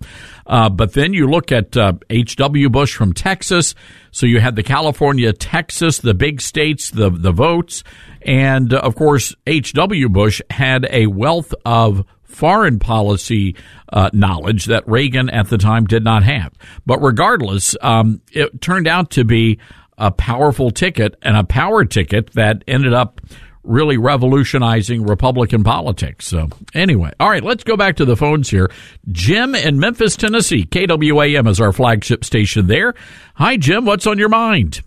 Uh, 0.46 0.68
but 0.68 0.92
then 0.92 1.12
you 1.12 1.28
look 1.28 1.52
at 1.52 1.76
uh, 1.76 1.94
H.W. 2.10 2.68
Bush 2.70 2.94
from 2.94 3.12
Texas. 3.12 3.74
So 4.10 4.26
you 4.26 4.40
had 4.40 4.56
the 4.56 4.62
California, 4.62 5.32
Texas, 5.32 5.98
the 5.98 6.14
big 6.14 6.40
states, 6.40 6.90
the, 6.90 7.10
the 7.10 7.32
votes. 7.32 7.84
And 8.22 8.72
of 8.72 8.94
course, 8.94 9.34
H.W. 9.46 10.08
Bush 10.08 10.40
had 10.50 10.86
a 10.90 11.06
wealth 11.06 11.54
of 11.64 12.04
foreign 12.34 12.78
policy 12.78 13.56
uh, 13.92 14.10
knowledge 14.12 14.66
that 14.66 14.86
Reagan 14.88 15.30
at 15.30 15.48
the 15.48 15.58
time 15.58 15.86
did 15.86 16.04
not 16.04 16.24
have. 16.24 16.52
But 16.84 17.00
regardless, 17.00 17.76
um, 17.80 18.20
it 18.32 18.60
turned 18.60 18.88
out 18.88 19.10
to 19.12 19.24
be 19.24 19.58
a 19.96 20.10
powerful 20.10 20.70
ticket 20.70 21.16
and 21.22 21.36
a 21.36 21.44
power 21.44 21.84
ticket 21.84 22.32
that 22.32 22.64
ended 22.66 22.92
up 22.92 23.20
really 23.62 23.96
revolutionizing 23.96 25.04
Republican 25.04 25.64
politics. 25.64 26.26
So 26.26 26.48
anyway, 26.74 27.12
all 27.18 27.30
right, 27.30 27.42
let's 27.42 27.64
go 27.64 27.76
back 27.76 27.96
to 27.96 28.04
the 28.04 28.16
phones 28.16 28.50
here. 28.50 28.70
Jim 29.10 29.54
in 29.54 29.78
Memphis, 29.78 30.16
Tennessee. 30.16 30.64
KWAM 30.66 31.48
is 31.48 31.60
our 31.60 31.72
flagship 31.72 32.24
station 32.24 32.66
there. 32.66 32.94
Hi, 33.36 33.56
Jim. 33.56 33.86
What's 33.86 34.06
on 34.06 34.18
your 34.18 34.28
mind? 34.28 34.82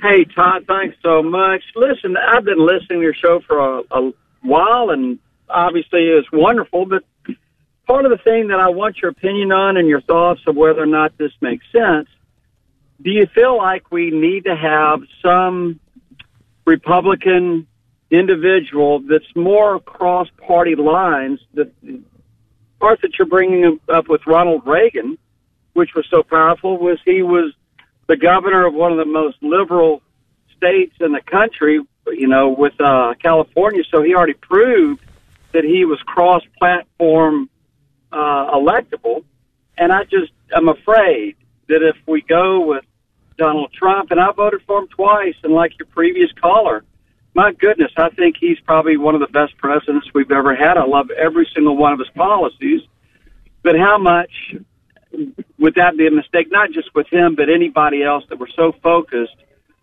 Hey, 0.00 0.24
Todd. 0.34 0.64
Thanks 0.66 0.96
so 1.02 1.22
much. 1.22 1.62
Listen, 1.76 2.16
I've 2.16 2.44
been 2.44 2.64
listening 2.64 3.00
to 3.00 3.02
your 3.02 3.14
show 3.14 3.40
for 3.46 3.58
a, 3.58 3.82
a 3.90 4.12
while, 4.42 4.90
and 4.90 5.18
obviously 5.52 6.08
is 6.08 6.24
wonderful. 6.32 6.86
But 6.86 7.04
part 7.86 8.04
of 8.04 8.10
the 8.10 8.18
thing 8.18 8.48
that 8.48 8.60
I 8.60 8.68
want 8.68 8.98
your 8.98 9.10
opinion 9.10 9.52
on 9.52 9.76
and 9.76 9.88
your 9.88 10.00
thoughts 10.00 10.40
of 10.46 10.56
whether 10.56 10.82
or 10.82 10.86
not 10.86 11.16
this 11.18 11.32
makes 11.40 11.64
sense. 11.72 12.08
Do 13.00 13.10
you 13.10 13.26
feel 13.26 13.56
like 13.56 13.90
we 13.90 14.10
need 14.10 14.44
to 14.44 14.54
have 14.54 15.02
some 15.20 15.80
Republican 16.64 17.66
individual 18.10 19.00
that's 19.00 19.34
more 19.34 19.74
across 19.74 20.28
party 20.46 20.74
lines? 20.76 21.40
The 21.54 21.70
part 22.78 23.00
that 23.02 23.18
you're 23.18 23.26
bringing 23.26 23.80
up 23.88 24.08
with 24.08 24.26
Ronald 24.26 24.66
Reagan, 24.66 25.18
which 25.72 25.94
was 25.94 26.06
so 26.10 26.22
powerful, 26.22 26.78
was 26.78 26.98
he 27.04 27.22
was 27.22 27.52
the 28.06 28.16
governor 28.16 28.66
of 28.66 28.74
one 28.74 28.92
of 28.92 28.98
the 28.98 29.04
most 29.04 29.36
liberal 29.42 30.02
states 30.56 30.94
in 31.00 31.12
the 31.12 31.20
country, 31.20 31.80
you 32.06 32.28
know, 32.28 32.50
with 32.50 32.80
uh, 32.80 33.14
California. 33.20 33.82
So 33.90 34.02
he 34.02 34.14
already 34.14 34.34
proved 34.34 35.02
that 35.52 35.64
he 35.64 35.84
was 35.84 35.98
cross-platform 36.06 37.48
uh, 38.12 38.50
electable, 38.54 39.24
and 39.76 39.92
I 39.92 40.04
just 40.04 40.32
I'm 40.54 40.68
afraid 40.68 41.36
that 41.68 41.82
if 41.82 41.96
we 42.06 42.22
go 42.22 42.60
with 42.66 42.84
Donald 43.38 43.72
Trump, 43.72 44.10
and 44.10 44.20
I 44.20 44.30
voted 44.32 44.60
for 44.66 44.80
him 44.80 44.88
twice, 44.88 45.34
and 45.42 45.52
like 45.52 45.78
your 45.78 45.86
previous 45.86 46.30
caller, 46.40 46.84
my 47.34 47.52
goodness, 47.52 47.90
I 47.96 48.10
think 48.10 48.36
he's 48.38 48.60
probably 48.60 48.96
one 48.96 49.14
of 49.14 49.20
the 49.20 49.32
best 49.32 49.56
presidents 49.56 50.06
we've 50.14 50.30
ever 50.30 50.54
had. 50.54 50.76
I 50.76 50.84
love 50.84 51.10
every 51.10 51.48
single 51.54 51.76
one 51.76 51.92
of 51.92 51.98
his 51.98 52.10
policies, 52.14 52.82
but 53.62 53.74
how 53.76 53.96
much 53.98 54.30
would 55.58 55.74
that 55.76 55.96
be 55.96 56.06
a 56.06 56.10
mistake? 56.10 56.50
Not 56.50 56.72
just 56.72 56.94
with 56.94 57.06
him, 57.10 57.34
but 57.34 57.48
anybody 57.48 58.02
else 58.02 58.24
that 58.28 58.38
were 58.38 58.50
so 58.54 58.72
focused 58.82 59.36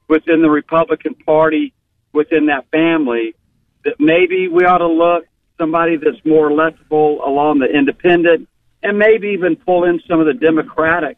within 0.07 0.41
the 0.41 0.49
Republican 0.49 1.15
Party, 1.15 1.73
within 2.13 2.47
that 2.47 2.69
family, 2.71 3.35
that 3.83 3.95
maybe 3.99 4.47
we 4.47 4.65
ought 4.65 4.79
to 4.79 4.87
look 4.87 5.25
somebody 5.59 5.97
that's 5.97 6.23
more 6.25 6.49
leftable 6.49 7.25
along 7.25 7.59
the 7.59 7.67
independent, 7.67 8.47
and 8.81 8.97
maybe 8.97 9.29
even 9.29 9.55
pull 9.55 9.83
in 9.83 10.01
some 10.07 10.19
of 10.19 10.25
the 10.25 10.33
Democratic 10.33 11.17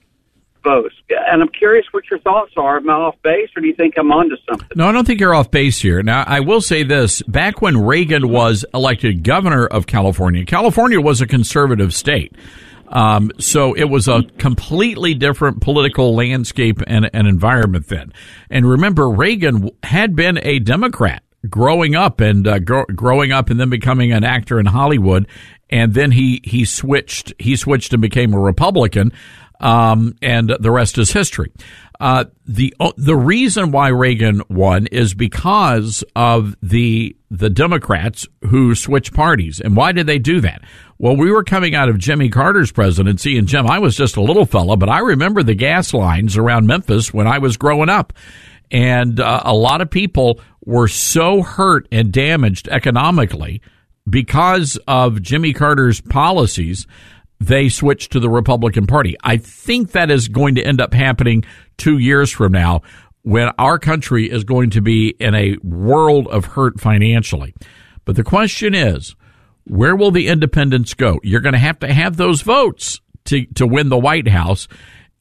votes. 0.63 0.95
And 1.09 1.41
I'm 1.41 1.49
curious 1.49 1.85
what 1.91 2.09
your 2.09 2.19
thoughts 2.19 2.53
are. 2.57 2.77
Am 2.77 2.89
I 2.89 2.93
off 2.93 3.15
base, 3.23 3.49
or 3.55 3.61
do 3.61 3.67
you 3.67 3.75
think 3.75 3.95
I'm 3.97 4.11
onto 4.11 4.35
something? 4.49 4.67
No, 4.75 4.87
I 4.87 4.91
don't 4.91 5.05
think 5.05 5.19
you're 5.19 5.33
off 5.33 5.51
base 5.51 5.79
here. 5.79 6.03
Now, 6.03 6.23
I 6.25 6.39
will 6.39 6.61
say 6.61 6.83
this: 6.83 7.21
back 7.23 7.61
when 7.61 7.77
Reagan 7.77 8.29
was 8.29 8.65
elected 8.73 9.23
governor 9.23 9.65
of 9.65 9.87
California, 9.87 10.45
California 10.45 10.99
was 10.99 11.21
a 11.21 11.27
conservative 11.27 11.93
state. 11.93 12.35
Um, 12.87 13.31
so 13.39 13.73
it 13.73 13.85
was 13.85 14.09
a 14.09 14.23
completely 14.37 15.13
different 15.13 15.61
political 15.61 16.13
landscape 16.13 16.81
and, 16.85 17.09
and 17.13 17.25
environment 17.25 17.87
then. 17.87 18.11
And 18.49 18.69
remember, 18.69 19.09
Reagan 19.09 19.69
had 19.81 20.13
been 20.13 20.37
a 20.43 20.59
Democrat 20.59 21.23
growing 21.49 21.95
up 21.95 22.19
and 22.19 22.47
uh, 22.47 22.59
gro- 22.59 22.85
growing 22.85 23.31
up 23.31 23.49
and 23.49 23.59
then 23.59 23.69
becoming 23.69 24.11
an 24.11 24.23
actor 24.23 24.59
in 24.59 24.65
Hollywood, 24.65 25.27
and 25.69 25.93
then 25.93 26.11
he 26.11 26.41
he 26.43 26.65
switched 26.65 27.33
he 27.39 27.55
switched 27.55 27.93
and 27.93 28.01
became 28.01 28.33
a 28.33 28.39
Republican, 28.39 29.11
um, 29.59 30.15
and 30.21 30.53
the 30.59 30.71
rest 30.71 30.97
is 30.97 31.11
history. 31.11 31.51
Uh, 31.99 32.25
the 32.47 32.73
the 32.97 33.15
reason 33.15 33.71
why 33.71 33.89
Reagan 33.89 34.41
won 34.49 34.87
is 34.87 35.13
because 35.13 36.03
of 36.15 36.55
the 36.63 37.15
the 37.29 37.49
Democrats 37.49 38.27
who 38.49 38.73
switched 38.73 39.13
parties. 39.13 39.61
And 39.61 39.77
why 39.77 39.91
did 39.91 40.07
they 40.07 40.17
do 40.17 40.41
that? 40.41 40.63
Well, 40.97 41.15
we 41.15 41.31
were 41.31 41.43
coming 41.43 41.75
out 41.75 41.89
of 41.89 41.99
Jimmy 41.99 42.29
Carter's 42.29 42.71
presidency, 42.71 43.37
and 43.37 43.47
Jim, 43.47 43.67
I 43.67 43.79
was 43.79 43.95
just 43.95 44.17
a 44.17 44.21
little 44.21 44.45
fella, 44.45 44.77
but 44.77 44.89
I 44.89 44.99
remember 44.99 45.43
the 45.43 45.53
gas 45.53 45.93
lines 45.93 46.37
around 46.37 46.65
Memphis 46.65 47.13
when 47.13 47.27
I 47.27 47.37
was 47.37 47.55
growing 47.55 47.89
up. 47.89 48.13
And 48.71 49.19
uh, 49.19 49.41
a 49.45 49.53
lot 49.53 49.81
of 49.81 49.89
people 49.89 50.39
were 50.65 50.87
so 50.87 51.41
hurt 51.41 51.87
and 51.91 52.11
damaged 52.11 52.67
economically 52.67 53.61
because 54.09 54.77
of 54.87 55.21
Jimmy 55.21 55.53
Carter's 55.53 56.01
policies, 56.01 56.87
they 57.39 57.69
switched 57.69 58.11
to 58.11 58.19
the 58.19 58.29
Republican 58.29 58.85
Party. 58.85 59.15
I 59.23 59.37
think 59.37 59.91
that 59.91 60.11
is 60.11 60.27
going 60.27 60.55
to 60.55 60.63
end 60.63 60.81
up 60.81 60.93
happening 60.93 61.43
two 61.77 61.97
years 61.97 62.31
from 62.31 62.51
now 62.51 62.81
when 63.23 63.49
our 63.57 63.79
country 63.79 64.29
is 64.29 64.43
going 64.43 64.71
to 64.71 64.81
be 64.81 65.09
in 65.19 65.35
a 65.35 65.57
world 65.63 66.27
of 66.27 66.45
hurt 66.45 66.79
financially. 66.79 67.53
But 68.05 68.15
the 68.15 68.23
question 68.23 68.73
is, 68.73 69.15
where 69.65 69.95
will 69.95 70.11
the 70.11 70.27
independents 70.27 70.93
go? 70.93 71.19
You're 71.23 71.41
going 71.41 71.53
to 71.53 71.59
have 71.59 71.79
to 71.79 71.93
have 71.93 72.17
those 72.17 72.41
votes 72.41 72.99
to, 73.25 73.45
to 73.55 73.67
win 73.67 73.89
the 73.89 73.97
White 73.97 74.27
House. 74.27 74.67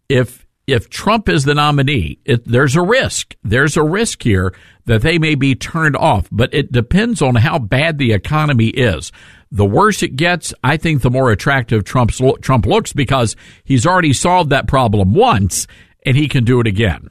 If 0.08 0.46
if 0.66 0.88
Trump 0.88 1.28
is 1.28 1.44
the 1.44 1.54
nominee, 1.54 2.18
it, 2.24 2.44
there's 2.46 2.76
a 2.76 2.82
risk. 2.82 3.34
There's 3.42 3.76
a 3.76 3.82
risk 3.82 4.22
here 4.22 4.54
that 4.84 5.02
they 5.02 5.18
may 5.18 5.34
be 5.34 5.54
turned 5.54 5.96
off, 5.96 6.28
but 6.30 6.52
it 6.54 6.72
depends 6.72 7.22
on 7.22 7.36
how 7.36 7.58
bad 7.58 7.98
the 7.98 8.12
economy 8.12 8.68
is. 8.68 9.12
The 9.52 9.66
worse 9.66 10.02
it 10.02 10.16
gets, 10.16 10.54
I 10.62 10.76
think 10.76 11.02
the 11.02 11.10
more 11.10 11.32
attractive 11.32 11.84
Trump's, 11.84 12.20
Trump 12.40 12.66
looks 12.66 12.92
because 12.92 13.34
he's 13.64 13.86
already 13.86 14.12
solved 14.12 14.50
that 14.50 14.68
problem 14.68 15.14
once 15.14 15.66
and 16.06 16.16
he 16.16 16.28
can 16.28 16.44
do 16.44 16.60
it 16.60 16.66
again. 16.66 17.10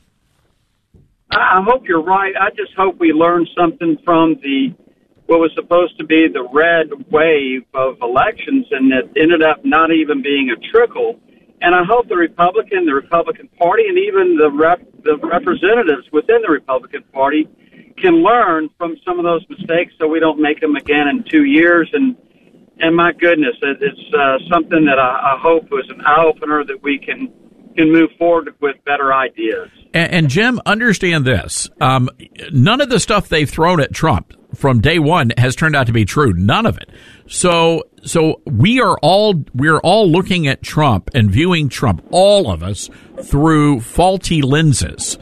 I 1.31 1.61
hope 1.63 1.87
you're 1.87 2.01
right. 2.01 2.33
I 2.39 2.49
just 2.49 2.73
hope 2.75 2.99
we 2.99 3.11
learn 3.11 3.45
something 3.55 3.97
from 4.03 4.35
the 4.41 4.73
what 5.27 5.39
was 5.39 5.51
supposed 5.53 5.95
to 5.99 6.05
be 6.05 6.27
the 6.27 6.47
red 6.51 6.89
wave 7.11 7.61
of 7.75 7.97
elections 8.01 8.65
and 8.71 8.91
it 8.91 9.11
ended 9.15 9.43
up 9.43 9.63
not 9.63 9.91
even 9.91 10.23
being 10.23 10.49
a 10.49 10.71
trickle 10.71 11.19
and 11.61 11.75
I 11.75 11.83
hope 11.83 12.07
the 12.07 12.15
Republican, 12.15 12.85
the 12.85 12.93
Republican 12.93 13.49
Party, 13.59 13.83
and 13.87 13.97
even 13.97 14.37
the 14.37 14.51
rep, 14.51 14.81
the 15.03 15.17
representatives 15.17 16.07
within 16.11 16.41
the 16.41 16.51
Republican 16.51 17.03
Party 17.13 17.47
can 17.97 18.23
learn 18.23 18.69
from 18.77 18.95
some 19.05 19.19
of 19.19 19.25
those 19.25 19.45
mistakes, 19.49 19.93
so 19.99 20.07
we 20.07 20.19
don't 20.19 20.39
make 20.39 20.61
them 20.61 20.75
again 20.75 21.07
in 21.07 21.23
two 21.29 21.43
years. 21.43 21.89
And 21.93 22.15
and 22.79 22.95
my 22.95 23.11
goodness, 23.11 23.55
it, 23.61 23.77
it's 23.81 24.13
uh, 24.13 24.37
something 24.49 24.85
that 24.85 24.99
I, 24.99 25.35
I 25.35 25.39
hope 25.41 25.69
was 25.69 25.85
an 25.89 26.01
eye 26.01 26.23
opener 26.23 26.63
that 26.63 26.81
we 26.81 26.97
can 26.97 27.31
can 27.75 27.91
move 27.91 28.09
forward 28.17 28.53
with 28.61 28.75
better 28.85 29.13
ideas. 29.13 29.69
And, 29.93 30.11
and 30.11 30.29
Jim, 30.29 30.61
understand 30.65 31.25
this: 31.25 31.69
um, 31.81 32.09
none 32.51 32.81
of 32.81 32.89
the 32.89 32.99
stuff 32.99 33.27
they've 33.27 33.49
thrown 33.49 33.81
at 33.81 33.93
Trump 33.93 34.33
from 34.55 34.81
day 34.81 34.99
one 34.99 35.31
has 35.37 35.55
turned 35.55 35.75
out 35.75 35.87
to 35.87 35.93
be 35.93 36.05
true. 36.05 36.33
None 36.33 36.65
of 36.65 36.77
it. 36.77 36.89
So, 37.27 37.83
so 38.03 38.41
we 38.45 38.81
are 38.81 38.97
all 39.01 39.43
we're 39.53 39.79
all 39.79 40.09
looking 40.09 40.47
at 40.47 40.61
Trump 40.61 41.09
and 41.13 41.29
viewing 41.31 41.69
Trump, 41.69 42.05
all 42.11 42.51
of 42.51 42.63
us, 42.63 42.89
through 43.23 43.81
faulty 43.81 44.41
lenses. 44.41 45.17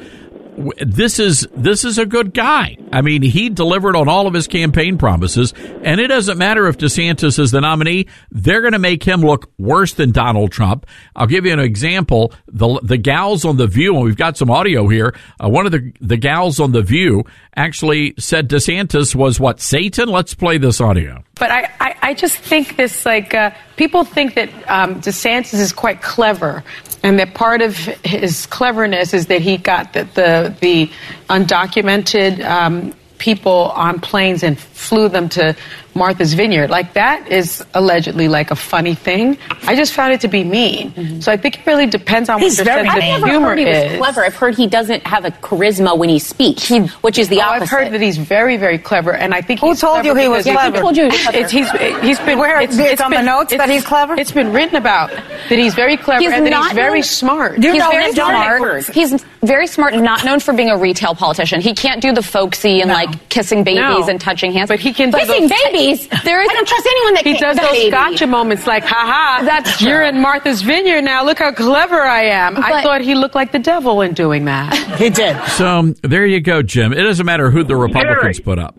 this 0.82 1.20
is 1.20 1.48
this 1.56 1.86
is 1.86 1.98
a 2.00 2.06
good 2.06 2.34
guy. 2.34 2.78
I 2.92 3.02
mean, 3.02 3.22
he 3.22 3.50
delivered 3.50 3.96
on 3.96 4.10
all 4.10 4.26
of 4.26 4.34
his 4.34 4.48
campaign 4.48 4.98
promises, 4.98 5.54
and 5.84 6.02
it 6.02 6.08
doesn't 6.08 6.38
matter 6.38 6.68
if 6.68 6.78
DeSantis 6.78 7.38
is 7.38 7.52
the 7.52 7.62
nominee; 7.62 8.08
they're 8.32 8.62
going 8.62 8.74
to 8.74 8.80
make 8.80 9.04
him 9.04 9.22
look 9.22 9.52
worse 9.60 9.94
than 9.94 10.12
Donald 10.12 10.52
Trump. 10.52 10.88
I'll 11.16 11.28
give 11.28 11.46
you 11.46 11.54
an 11.54 11.60
example: 11.60 12.34
the 12.48 12.80
the 12.82 12.98
gals 12.98 13.46
on 13.46 13.58
the 13.58 13.68
View, 13.68 13.96
and 13.96 14.04
we've 14.04 14.18
got 14.18 14.38
some 14.38 14.50
audio 14.50 14.88
here. 14.88 15.16
Uh, 15.40 15.50
one 15.50 15.66
of 15.66 15.72
the 15.72 15.92
the 16.02 16.18
gals 16.18 16.60
on 16.60 16.72
the 16.72 16.82
View 16.82 17.24
actually 17.56 18.16
said 18.18 18.50
DeSantis 18.50 19.14
was 19.14 19.40
what 19.40 19.60
Satan. 19.60 20.10
Let's 20.10 20.34
play 20.34 20.58
this 20.58 20.82
audio. 20.82 21.24
But 21.38 21.52
I, 21.52 21.70
I, 21.80 21.96
I 22.02 22.14
just 22.14 22.38
think 22.38 22.78
this 22.78 23.06
like 23.06 23.34
uh, 23.34 23.52
people 23.76 24.04
think 24.04 24.36
that 24.36 24.50
um, 24.70 25.02
DeSantis 25.02 25.60
is 25.60 25.72
quite 25.74 26.02
clever, 26.02 26.64
and 27.04 27.20
that 27.20 27.34
part 27.34 27.62
of 27.62 27.76
his 27.76 28.46
cleverness 28.48 29.14
is 29.14 29.28
that 29.28 29.42
he 29.42 29.58
got 29.58 29.94
the 29.94 30.04
the, 30.14 30.56
the 30.62 30.92
undocumented 31.30 32.44
um, 32.44 32.94
people 33.18 33.72
on 33.72 34.00
planes 34.00 34.44
and 34.44 34.58
flew 34.60 35.10
them 35.10 35.30
to 35.30 35.56
Martha's 35.98 36.34
Vineyard. 36.34 36.70
Like 36.70 36.94
that 36.94 37.28
is 37.30 37.66
allegedly 37.74 38.28
like 38.28 38.52
a 38.52 38.56
funny 38.56 38.96
thing. 38.96 39.38
I 39.64 39.76
just 39.76 39.94
found 39.94 40.14
it 40.14 40.22
to 40.22 40.28
be 40.28 40.44
mean. 40.44 40.92
Mm-hmm. 40.92 41.20
So 41.22 41.32
I 41.32 41.38
think 41.38 41.60
it 41.60 41.66
really 41.66 41.88
depends 41.88 42.30
on 42.30 42.40
He's 42.40 42.58
what 42.60 42.66
your 42.68 42.76
very 42.76 42.88
sense 42.90 42.96
of 43.16 43.22
never 43.22 43.28
humor 43.32 43.48
heard 43.50 43.58
he 43.60 43.66
was 43.66 43.78
is. 43.92 43.98
clever. 43.98 44.24
I've 44.26 44.36
heard 44.36 44.56
he 44.56 44.68
doesn't 44.68 45.06
have 45.08 45.26
a 45.26 45.32
charisma 45.32 45.98
when 45.98 46.10
he 46.10 46.20
speaks, 46.20 46.70
which 47.02 47.18
is 47.18 47.28
the 47.30 47.38
Oh, 47.42 47.46
opposite. 47.46 47.64
I've 47.64 47.70
heard 47.70 47.92
that 47.94 48.02
he's 48.02 48.18
very, 48.18 48.58
very 48.58 48.78
clever, 48.78 49.14
and 49.14 49.34
I 49.34 49.42
think 49.42 49.60
Who 49.60 49.70
he's 49.70 49.82
told 49.82 50.06
you 50.06 50.12
clever 50.14 50.20
he 50.22 50.28
was 50.30 50.46
because- 50.46 50.60
clever? 50.60 50.76
Who 50.78 50.82
told 50.84 50.98
you 50.98 51.04
he 51.04 51.10
was 51.10 51.22
clever? 51.22 51.38
It's, 51.40 51.52
he's, 51.52 51.72
he's 52.02 52.20
been 52.20 52.38
Where? 52.38 52.62
it's, 52.62 52.78
It's 52.78 52.92
it's 52.94 53.02
on 53.02 53.12
the 53.12 53.22
notes 53.22 53.56
that 53.56 53.70
he's 53.70 53.84
clever? 53.86 54.14
It's 54.16 54.32
been 54.32 54.54
written 54.54 54.76
about 54.76 55.10
that 55.10 55.58
he's 55.58 55.74
very 55.74 55.98
clever 55.98 56.22
He's 56.22 56.32
and 56.32 56.46
that 56.46 56.64
he's 56.64 56.74
very 56.74 57.00
known- 57.00 57.04
smart. 57.04 57.56
he's 57.64 57.74
very 57.74 58.12
smart. 58.14 58.86
He's 58.88 59.26
very 59.44 59.68
smart 59.68 59.94
and 59.94 60.04
not 60.04 60.24
known 60.26 60.40
for 60.40 60.54
being 60.54 60.70
a 60.70 60.78
retail 60.78 61.16
politician. 61.16 61.62
He 61.62 61.74
can't 61.74 62.02
do 62.02 62.12
the 62.14 62.22
folksy 62.24 62.82
and 62.82 62.90
like 62.92 63.30
kissing 63.30 63.64
babies 63.64 63.80
No. 63.80 64.08
and 64.08 64.20
touching 64.20 64.52
hands. 64.52 64.68
But 64.70 64.80
he 64.80 64.94
can 64.94 65.12
do 65.12 65.18
kissing 65.18 65.42
those- 65.48 65.52
babies. 65.88 66.08
There 66.24 66.42
is 66.42 66.50
I 66.50 66.54
don't 66.54 66.68
trust 66.68 66.88
anyone 66.88 67.14
that 67.16 67.26
He 67.26 67.38
does 67.38 67.58
those 67.58 67.72
baby. 67.72 67.92
gotcha 67.92 68.28
moments 68.28 68.68
like, 68.68 68.84
ha 68.84 68.96
ha, 68.96 69.42
That's 69.44 69.82
you're 69.82 70.04
in 70.04 70.20
Martha's 70.22 70.62
Vineyard 70.62 71.04
now. 71.04 71.24
Look 71.26 71.40
how 71.40 71.52
clever 71.52 72.02
I 72.02 72.24
am. 72.24 72.58
I 72.58 72.84
thought 72.84 73.02
he 73.02 73.16
looked 73.16 73.36
like 73.36 73.52
the 73.52 73.60
devil 73.60 74.02
in 74.02 74.14
doing 74.14 74.46
that. 74.46 74.74
he 74.98 75.10
did. 75.10 75.38
So 75.50 75.94
there 76.04 76.26
you 76.26 76.42
go, 76.42 76.62
Jim. 76.62 76.94
It 76.94 77.04
doesn't 77.04 77.26
matter 77.26 77.52
who 77.52 77.64
the 77.64 77.76
Republicans 77.76 78.40
put 78.40 78.60
up. 78.60 78.76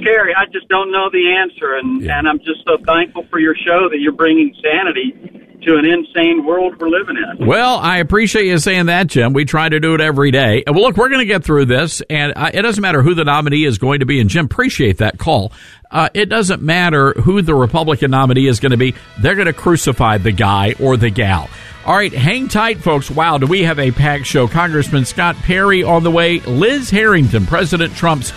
Scary. 0.00 0.34
I 0.34 0.46
just 0.52 0.68
don't 0.68 0.90
know 0.90 1.08
the 1.12 1.36
answer, 1.38 1.76
and 1.76 2.02
and 2.02 2.28
I'm 2.28 2.38
just 2.38 2.64
so 2.66 2.76
thankful 2.84 3.24
for 3.30 3.38
your 3.38 3.54
show 3.54 3.88
that 3.88 3.98
you're 4.00 4.12
bringing 4.12 4.54
sanity 4.60 5.14
to 5.62 5.76
an 5.76 5.84
insane 5.84 6.44
world 6.44 6.80
we're 6.80 6.88
living 6.88 7.16
in. 7.16 7.46
Well, 7.46 7.78
I 7.78 7.98
appreciate 7.98 8.46
you 8.46 8.58
saying 8.58 8.86
that, 8.86 9.06
Jim. 9.06 9.32
We 9.32 9.44
try 9.44 9.68
to 9.68 9.80
do 9.80 9.94
it 9.94 10.00
every 10.00 10.30
day. 10.30 10.64
Well, 10.66 10.82
look, 10.82 10.96
we're 10.96 11.08
going 11.08 11.20
to 11.20 11.26
get 11.26 11.44
through 11.44 11.66
this, 11.66 12.02
and 12.08 12.32
uh, 12.36 12.50
it 12.52 12.62
doesn't 12.62 12.82
matter 12.82 13.02
who 13.02 13.14
the 13.14 13.24
nominee 13.24 13.64
is 13.64 13.78
going 13.78 14.00
to 14.00 14.06
be. 14.06 14.20
And 14.20 14.28
Jim, 14.28 14.46
appreciate 14.46 14.98
that 14.98 15.18
call. 15.18 15.52
Uh, 15.90 16.08
it 16.14 16.26
doesn't 16.26 16.62
matter 16.62 17.12
who 17.12 17.42
the 17.42 17.54
Republican 17.54 18.10
nominee 18.10 18.46
is 18.46 18.60
going 18.60 18.70
to 18.70 18.78
be. 18.78 18.94
They're 19.20 19.34
going 19.34 19.46
to 19.46 19.52
crucify 19.52 20.18
the 20.18 20.32
guy 20.32 20.74
or 20.80 20.96
the 20.96 21.10
gal. 21.10 21.48
All 21.84 21.94
right, 21.94 22.12
hang 22.12 22.48
tight, 22.48 22.78
folks. 22.78 23.10
Wow, 23.10 23.38
do 23.38 23.46
we 23.46 23.64
have 23.64 23.78
a 23.78 23.90
packed 23.90 24.26
show? 24.26 24.46
Congressman 24.46 25.04
Scott 25.04 25.36
Perry 25.36 25.82
on 25.82 26.04
the 26.04 26.10
way. 26.10 26.38
Liz 26.40 26.88
Harrington, 26.90 27.44
President 27.44 27.94
Trump's 27.94 28.32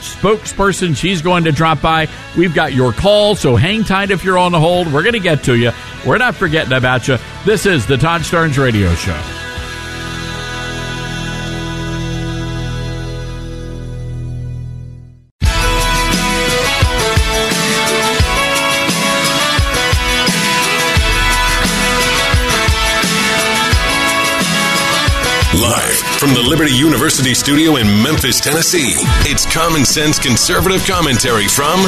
spokesperson. 0.00 0.96
She's 0.96 1.22
going 1.22 1.44
to 1.44 1.52
drop 1.52 1.80
by. 1.80 2.08
We've 2.36 2.54
got 2.54 2.72
your 2.72 2.92
call, 2.92 3.34
so 3.34 3.56
hang 3.56 3.84
tight 3.84 4.10
if 4.10 4.24
you're 4.24 4.38
on 4.38 4.52
the 4.52 4.60
hold. 4.60 4.92
We're 4.92 5.02
going 5.02 5.14
to 5.14 5.20
get 5.20 5.44
to 5.44 5.56
you. 5.56 5.72
We're 6.06 6.18
not 6.18 6.34
forgetting 6.34 6.72
about 6.72 7.08
you. 7.08 7.18
This 7.44 7.66
is 7.66 7.86
the 7.86 7.96
Todd 7.96 8.22
Starnes 8.22 8.62
Radio 8.62 8.94
Show. 8.94 9.47
From 26.18 26.34
the 26.34 26.42
Liberty 26.42 26.72
University 26.72 27.32
studio 27.32 27.76
in 27.76 27.86
Memphis, 28.02 28.40
Tennessee, 28.40 28.94
it's 29.22 29.46
common 29.46 29.84
sense 29.84 30.18
conservative 30.18 30.84
commentary 30.84 31.46
from 31.46 31.78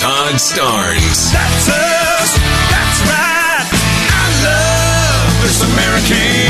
Todd 0.00 0.40
Starnes. 0.40 1.28
That's 1.28 1.68
us. 1.68 2.30
That's 2.72 3.00
right. 3.04 3.68
I 4.08 4.26
love 4.40 5.28
this 5.44 5.60
American 5.68 6.48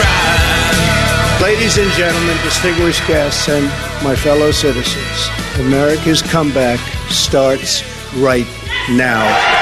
ride. 0.00 1.42
Ladies 1.42 1.76
and 1.76 1.90
gentlemen, 1.92 2.36
distinguished 2.44 3.06
guests, 3.06 3.50
and 3.50 3.66
my 4.02 4.16
fellow 4.16 4.52
citizens, 4.52 5.28
America's 5.58 6.22
comeback 6.22 6.80
starts 7.10 7.84
right 8.14 8.46
now. 8.88 9.59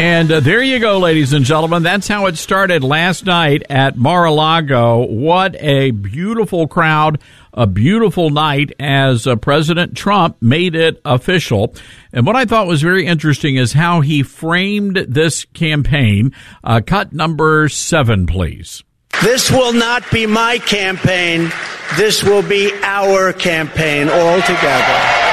And 0.00 0.32
uh, 0.32 0.40
there 0.40 0.62
you 0.62 0.78
go, 0.78 0.98
ladies 0.98 1.34
and 1.34 1.44
gentlemen. 1.44 1.82
That's 1.82 2.08
how 2.08 2.24
it 2.24 2.38
started 2.38 2.82
last 2.82 3.26
night 3.26 3.64
at 3.68 3.98
Mar-a-Lago. 3.98 5.04
What 5.04 5.56
a 5.60 5.90
beautiful 5.90 6.66
crowd, 6.66 7.20
a 7.52 7.66
beautiful 7.66 8.30
night 8.30 8.72
as 8.80 9.26
uh, 9.26 9.36
President 9.36 9.94
Trump 9.94 10.40
made 10.40 10.74
it 10.74 11.02
official. 11.04 11.74
And 12.14 12.24
what 12.26 12.34
I 12.34 12.46
thought 12.46 12.66
was 12.66 12.80
very 12.80 13.04
interesting 13.04 13.56
is 13.56 13.74
how 13.74 14.00
he 14.00 14.22
framed 14.22 14.96
this 14.96 15.44
campaign. 15.44 16.32
Uh, 16.64 16.80
cut 16.80 17.12
number 17.12 17.68
seven, 17.68 18.26
please. 18.26 18.82
This 19.22 19.50
will 19.50 19.74
not 19.74 20.10
be 20.10 20.24
my 20.24 20.56
campaign. 20.60 21.52
This 21.98 22.24
will 22.24 22.42
be 22.42 22.72
our 22.82 23.34
campaign 23.34 24.08
all 24.08 24.40
together. 24.40 25.29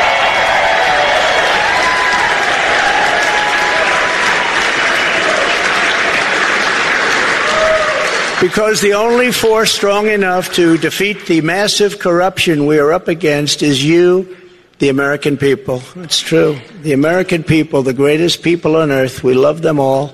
Because 8.39 8.81
the 8.81 8.93
only 8.93 9.31
force 9.31 9.71
strong 9.71 10.07
enough 10.07 10.53
to 10.53 10.77
defeat 10.77 11.25
the 11.25 11.41
massive 11.41 11.97
corruption 11.97 12.67
we 12.67 12.77
are 12.77 12.93
up 12.93 13.07
against 13.07 13.63
is 13.63 13.83
you, 13.83 14.37
the 14.77 14.89
American 14.89 15.37
people. 15.37 15.81
It's 15.95 16.19
true. 16.19 16.59
The 16.83 16.93
American 16.93 17.43
people, 17.43 17.81
the 17.81 17.95
greatest 17.95 18.43
people 18.43 18.75
on 18.75 18.91
earth, 18.91 19.23
we 19.23 19.33
love 19.33 19.63
them 19.63 19.79
all. 19.79 20.13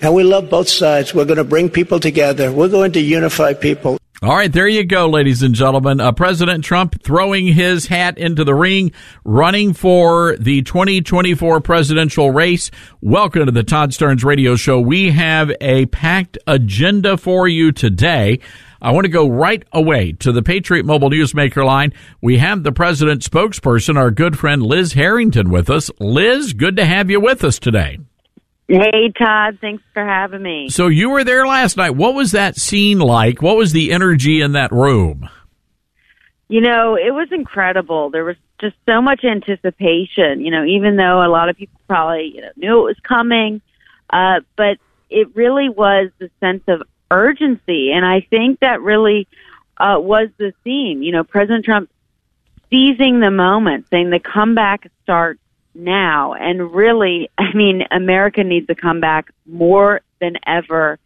And 0.00 0.12
we 0.12 0.24
love 0.24 0.50
both 0.50 0.68
sides. 0.68 1.14
We're 1.14 1.26
going 1.26 1.36
to 1.36 1.44
bring 1.44 1.70
people 1.70 2.00
together. 2.00 2.50
We're 2.50 2.68
going 2.68 2.90
to 2.92 3.00
unify 3.00 3.54
people. 3.54 3.98
All 4.24 4.34
right, 4.34 4.50
there 4.50 4.66
you 4.66 4.84
go, 4.84 5.06
ladies 5.06 5.42
and 5.42 5.54
gentlemen. 5.54 6.00
Uh, 6.00 6.10
President 6.10 6.64
Trump 6.64 7.02
throwing 7.02 7.46
his 7.46 7.88
hat 7.88 8.16
into 8.16 8.42
the 8.42 8.54
ring, 8.54 8.92
running 9.22 9.74
for 9.74 10.34
the 10.38 10.62
2024 10.62 11.60
presidential 11.60 12.30
race. 12.30 12.70
Welcome 13.02 13.44
to 13.44 13.52
the 13.52 13.62
Todd 13.62 13.90
Starnes 13.90 14.24
Radio 14.24 14.56
Show. 14.56 14.80
We 14.80 15.10
have 15.10 15.52
a 15.60 15.84
packed 15.84 16.38
agenda 16.46 17.18
for 17.18 17.46
you 17.46 17.70
today. 17.70 18.40
I 18.80 18.92
want 18.92 19.04
to 19.04 19.10
go 19.10 19.28
right 19.28 19.62
away 19.72 20.12
to 20.12 20.32
the 20.32 20.42
Patriot 20.42 20.86
Mobile 20.86 21.10
Newsmaker 21.10 21.62
line. 21.62 21.92
We 22.22 22.38
have 22.38 22.62
the 22.62 22.72
president's 22.72 23.28
spokesperson, 23.28 23.98
our 23.98 24.10
good 24.10 24.38
friend 24.38 24.62
Liz 24.62 24.94
Harrington, 24.94 25.50
with 25.50 25.68
us. 25.68 25.90
Liz, 26.00 26.54
good 26.54 26.76
to 26.76 26.86
have 26.86 27.10
you 27.10 27.20
with 27.20 27.44
us 27.44 27.58
today. 27.58 27.98
Hey, 28.66 29.12
Todd. 29.16 29.58
Thanks 29.60 29.82
for 29.92 30.04
having 30.04 30.42
me. 30.42 30.70
So 30.70 30.88
you 30.88 31.10
were 31.10 31.24
there 31.24 31.46
last 31.46 31.76
night. 31.76 31.90
What 31.90 32.14
was 32.14 32.32
that 32.32 32.56
scene 32.56 32.98
like? 32.98 33.42
What 33.42 33.56
was 33.56 33.72
the 33.72 33.92
energy 33.92 34.40
in 34.40 34.52
that 34.52 34.72
room? 34.72 35.28
You 36.48 36.60
know, 36.60 36.96
it 36.96 37.12
was 37.12 37.28
incredible. 37.30 38.10
There 38.10 38.24
was 38.24 38.36
just 38.60 38.76
so 38.86 39.02
much 39.02 39.24
anticipation, 39.24 40.40
you 40.40 40.50
know, 40.50 40.64
even 40.64 40.96
though 40.96 41.22
a 41.22 41.28
lot 41.28 41.48
of 41.48 41.56
people 41.56 41.78
probably 41.88 42.32
you 42.34 42.40
know, 42.40 42.50
knew 42.56 42.80
it 42.80 42.84
was 42.84 43.00
coming. 43.02 43.60
Uh, 44.10 44.40
but 44.56 44.78
it 45.10 45.34
really 45.34 45.68
was 45.68 46.10
the 46.18 46.30
sense 46.40 46.62
of 46.68 46.82
urgency. 47.10 47.92
And 47.92 48.04
I 48.04 48.20
think 48.20 48.60
that 48.60 48.80
really 48.80 49.28
uh, 49.76 49.96
was 49.98 50.28
the 50.38 50.52
theme. 50.64 51.02
You 51.02 51.12
know, 51.12 51.24
President 51.24 51.64
Trump 51.64 51.90
seizing 52.70 53.20
the 53.20 53.30
moment, 53.30 53.86
saying 53.90 54.10
the 54.10 54.20
comeback 54.20 54.90
starts 55.02 55.40
now. 55.74 56.34
And 56.34 56.72
really, 56.72 57.30
I 57.38 57.54
mean, 57.54 57.82
America 57.90 58.44
needs 58.44 58.66
a 58.68 58.74
comeback 58.74 59.26
more 59.46 60.00
than 60.20 60.34
ever. 60.46 60.98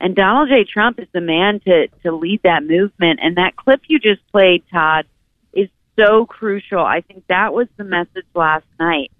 And 0.00 0.14
Donald 0.16 0.48
J. 0.48 0.64
Trump 0.64 0.98
is 0.98 1.08
the 1.12 1.20
man 1.20 1.60
to, 1.60 1.88
to 2.02 2.12
lead 2.12 2.42
that 2.42 2.64
movement. 2.64 3.20
And 3.22 3.36
that 3.36 3.56
clip 3.56 3.82
you 3.86 3.98
just 3.98 4.26
played, 4.32 4.64
Todd, 4.72 5.06
is 5.52 5.68
so 5.98 6.26
crucial. 6.26 6.80
I 6.80 7.00
think 7.00 7.24
that 7.28 7.54
was 7.54 7.68
the 7.76 7.84
message 7.84 8.26
last 8.34 8.66
night. 8.78 9.10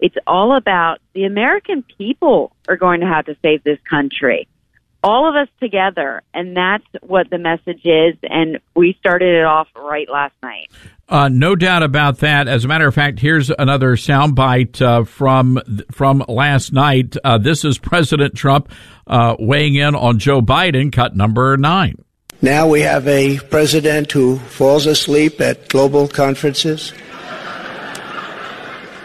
It's 0.00 0.16
all 0.26 0.56
about 0.56 0.98
the 1.14 1.24
American 1.24 1.84
people 1.96 2.54
are 2.68 2.76
going 2.76 3.00
to 3.00 3.06
have 3.06 3.26
to 3.26 3.36
save 3.42 3.62
this 3.62 3.78
country. 3.88 4.48
All 5.04 5.28
of 5.28 5.36
us 5.36 5.48
together. 5.60 6.22
And 6.32 6.56
that's 6.56 6.86
what 7.02 7.28
the 7.28 7.36
message 7.36 7.84
is. 7.84 8.16
And 8.22 8.58
we 8.74 8.96
started 8.98 9.34
it 9.38 9.44
off 9.44 9.68
right 9.76 10.08
last 10.10 10.34
night. 10.42 10.70
Uh, 11.06 11.28
no 11.28 11.54
doubt 11.54 11.82
about 11.82 12.18
that. 12.18 12.48
As 12.48 12.64
a 12.64 12.68
matter 12.68 12.86
of 12.88 12.94
fact, 12.94 13.18
here's 13.18 13.50
another 13.50 13.96
soundbite 13.96 14.80
uh, 14.80 15.04
from 15.04 15.60
from 15.92 16.24
last 16.26 16.72
night. 16.72 17.16
Uh, 17.22 17.36
this 17.36 17.64
is 17.66 17.76
President 17.76 18.34
Trump 18.34 18.70
uh, 19.06 19.36
weighing 19.38 19.74
in 19.74 19.94
on 19.94 20.18
Joe 20.18 20.40
Biden, 20.40 20.90
cut 20.90 21.14
number 21.14 21.58
nine. 21.58 22.02
Now 22.40 22.68
we 22.68 22.80
have 22.80 23.06
a 23.06 23.38
president 23.38 24.12
who 24.12 24.38
falls 24.38 24.86
asleep 24.86 25.40
at 25.40 25.68
global 25.68 26.08
conferences, 26.08 26.92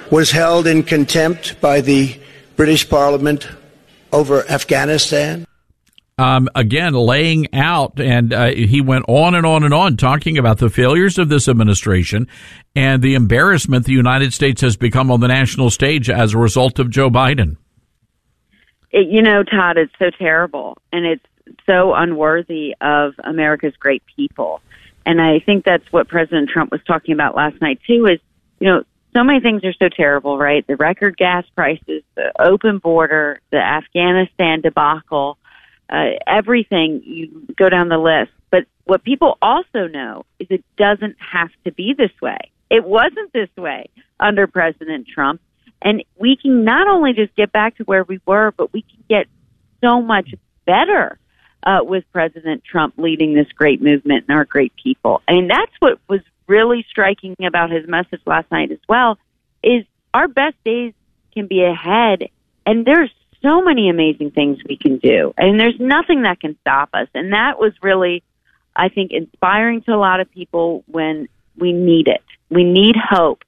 was 0.10 0.32
held 0.32 0.68
in 0.68 0.84
contempt 0.84 1.60
by 1.60 1.82
the 1.82 2.18
British 2.56 2.90
Parliament 2.90 3.48
over 4.12 4.50
Afghanistan. 4.50 5.46
Um, 6.20 6.50
again, 6.54 6.96
laying 6.96 7.48
out, 7.54 7.98
and 7.98 8.34
uh, 8.34 8.48
he 8.48 8.82
went 8.82 9.06
on 9.08 9.36
and 9.36 9.46
on 9.46 9.64
and 9.64 9.74
on 9.74 9.96
talking 9.96 10.38
about 10.38 10.58
the 10.58 10.70
failures 10.70 11.18
of 11.18 11.30
this 11.30 11.48
administration 11.48 12.28
and 12.76 13.02
the 13.02 13.16
embarrassment 13.16 13.86
the 13.86 13.94
United 13.94 14.34
States 14.34 14.60
has 14.60 14.76
become 14.76 15.12
on 15.12 15.22
the 15.22 15.30
national 15.30 15.70
stage 15.70 16.10
as 16.10 16.34
a 16.34 16.38
result 16.38 16.78
of 16.78 16.90
Joe 16.90 17.10
Biden. 17.10 17.56
It, 18.92 19.08
you 19.08 19.22
know, 19.22 19.44
Todd, 19.44 19.78
it's 19.78 19.94
so 19.98 20.10
terrible, 20.10 20.78
and 20.92 21.06
it's 21.06 21.26
so 21.66 21.94
unworthy 21.94 22.76
of 22.82 23.14
America's 23.24 23.78
great 23.78 24.04
people. 24.14 24.60
And 25.06 25.22
I 25.22 25.40
think 25.40 25.64
that's 25.64 25.90
what 25.90 26.10
President 26.10 26.50
Trump 26.50 26.74
was 26.74 26.82
talking 26.86 27.14
about 27.14 27.34
last 27.34 27.62
night 27.62 27.80
too. 27.88 28.08
Is 28.08 28.20
you 28.60 28.68
know, 28.68 28.84
so 29.16 29.24
many 29.24 29.40
things 29.40 29.64
are 29.64 29.74
so 29.74 29.88
terrible, 29.88 30.38
right? 30.38 30.68
The 30.68 30.76
record 30.76 31.16
gas 31.16 31.46
prices, 31.56 32.04
the 32.16 32.34
open 32.38 32.80
border, 32.80 33.40
the 33.52 33.58
Afghanistan 33.58 34.60
debacle 34.60 35.38
uh, 35.90 36.12
everything. 36.28 37.02
You 37.04 37.48
go 37.58 37.70
down 37.70 37.90
the 37.90 37.98
list. 37.98 38.32
But 38.52 38.66
what 38.86 39.04
people 39.04 39.38
also 39.42 39.88
know 39.88 40.26
is 40.40 40.48
it 40.50 40.64
doesn't 40.78 41.18
have 41.20 41.50
to 41.66 41.72
be 41.72 41.94
this 41.98 42.12
way. 42.22 42.52
It 42.70 42.84
wasn't 42.84 43.34
this 43.34 43.50
way 43.58 43.90
under 44.20 44.48
President 44.48 45.08
Trump. 45.08 45.42
And 45.82 46.04
we 46.18 46.36
can 46.36 46.66
not 46.66 46.88
only 46.88 47.14
just 47.14 47.36
get 47.36 47.52
back 47.52 47.78
to 47.78 47.84
where 47.84 48.04
we 48.04 48.20
were, 48.26 48.52
but 48.56 48.74
we 48.74 48.82
can 48.82 49.04
get 49.10 49.28
so 49.82 50.02
much 50.02 50.34
better 50.66 51.18
uh, 51.64 51.80
with 51.82 52.04
President 52.12 52.64
Trump 52.64 52.96
leading 52.98 53.34
this 53.34 53.48
great 53.54 53.82
movement 53.82 54.26
and 54.28 54.38
our 54.38 54.46
great 54.46 54.74
people. 54.82 55.22
Mean, 55.30 55.48
that's 55.48 55.72
what 55.80 56.00
was 56.08 56.22
really 56.48 56.86
striking 56.90 57.36
about 57.46 57.72
his 57.72 57.88
message 57.88 58.22
last 58.26 58.52
night 58.52 58.72
as 58.72 58.80
well. 58.88 59.18
Is 59.64 59.86
our 60.14 60.28
best 60.28 60.56
days 60.64 60.94
can 61.34 61.48
be 61.48 61.64
ahead, 61.64 62.30
and 62.66 62.86
there's 62.86 63.12
so 63.42 63.62
many 63.62 63.90
amazing 63.90 64.32
things 64.32 64.60
we 64.68 64.78
can 64.78 64.98
do. 64.98 65.34
And 65.38 65.60
there's 65.60 65.80
nothing 65.80 66.24
that 66.24 66.40
can 66.40 66.58
stop 66.62 66.90
us. 66.94 67.08
And 67.14 67.34
that 67.34 67.60
was 67.60 67.74
really, 67.82 68.24
I 68.76 68.90
think, 68.90 69.12
inspiring 69.12 69.82
to 69.84 69.94
a 69.94 69.98
lot 69.98 70.20
of 70.20 70.32
people 70.32 70.84
when 70.88 71.28
we 71.58 71.74
need 71.74 72.08
it. 72.08 72.24
We 72.50 72.64
need 72.64 72.96
hope. 72.98 73.44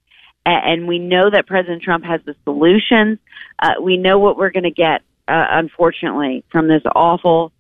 And 0.46 0.88
we 0.88 0.98
know 0.98 1.30
that 1.30 1.46
President 1.46 1.84
Trump 1.84 2.04
has 2.06 2.22
the 2.26 2.36
solutions. 2.44 3.20
Uh, 3.60 3.74
we 3.82 3.98
know 3.98 4.18
what 4.18 4.38
we're 4.38 4.50
going 4.50 4.64
to 4.64 4.72
get, 4.72 5.02
uh, 5.28 5.46
unfortunately, 5.52 6.44
from 6.52 6.68
this 6.68 6.82
awful 6.96 7.52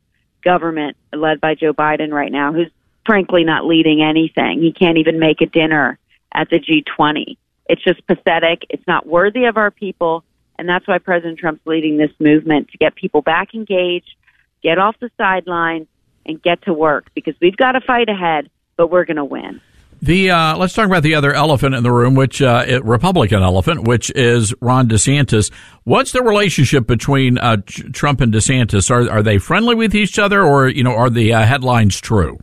government 0.43 0.97
led 1.13 1.39
by 1.39 1.53
Joe 1.53 1.73
Biden 1.73 2.11
right 2.11 2.31
now, 2.31 2.53
who's 2.53 2.71
frankly 3.05 3.43
not 3.43 3.65
leading 3.65 4.01
anything. 4.01 4.61
He 4.61 4.71
can't 4.71 4.97
even 4.97 5.19
make 5.19 5.41
a 5.41 5.45
dinner 5.45 5.99
at 6.33 6.49
the 6.49 6.59
G20. 6.59 7.37
It's 7.67 7.83
just 7.83 8.05
pathetic. 8.07 8.65
It's 8.69 8.85
not 8.87 9.05
worthy 9.05 9.45
of 9.45 9.57
our 9.57 9.71
people. 9.71 10.23
And 10.61 10.69
that's 10.69 10.87
why 10.87 10.99
President 10.99 11.39
Trump's 11.39 11.65
leading 11.65 11.97
this 11.97 12.11
movement 12.19 12.69
to 12.69 12.77
get 12.77 12.93
people 12.93 13.23
back 13.23 13.55
engaged, 13.55 14.13
get 14.61 14.77
off 14.77 14.95
the 14.99 15.09
sidelines, 15.17 15.87
and 16.23 16.39
get 16.39 16.61
to 16.65 16.71
work 16.71 17.07
because 17.15 17.33
we've 17.41 17.57
got 17.57 17.75
a 17.75 17.81
fight 17.81 18.09
ahead, 18.09 18.47
but 18.77 18.91
we're 18.91 19.05
going 19.05 19.17
to 19.17 19.25
win. 19.25 19.59
The 20.03 20.29
uh, 20.29 20.57
let's 20.57 20.75
talk 20.75 20.85
about 20.85 21.01
the 21.01 21.15
other 21.15 21.33
elephant 21.33 21.73
in 21.73 21.81
the 21.81 21.91
room, 21.91 22.13
which 22.13 22.43
uh, 22.43 22.79
Republican 22.83 23.41
elephant, 23.41 23.87
which 23.87 24.11
is 24.11 24.53
Ron 24.61 24.87
DeSantis. 24.87 25.51
What's 25.83 26.11
the 26.11 26.21
relationship 26.21 26.85
between 26.85 27.39
uh, 27.39 27.57
Trump 27.65 28.21
and 28.21 28.31
DeSantis? 28.31 28.91
Are 28.91 29.09
are 29.09 29.23
they 29.23 29.39
friendly 29.39 29.73
with 29.73 29.95
each 29.95 30.19
other, 30.19 30.43
or 30.43 30.69
you 30.69 30.83
know, 30.83 30.93
are 30.93 31.09
the 31.09 31.33
uh, 31.33 31.43
headlines 31.43 31.99
true? 31.99 32.37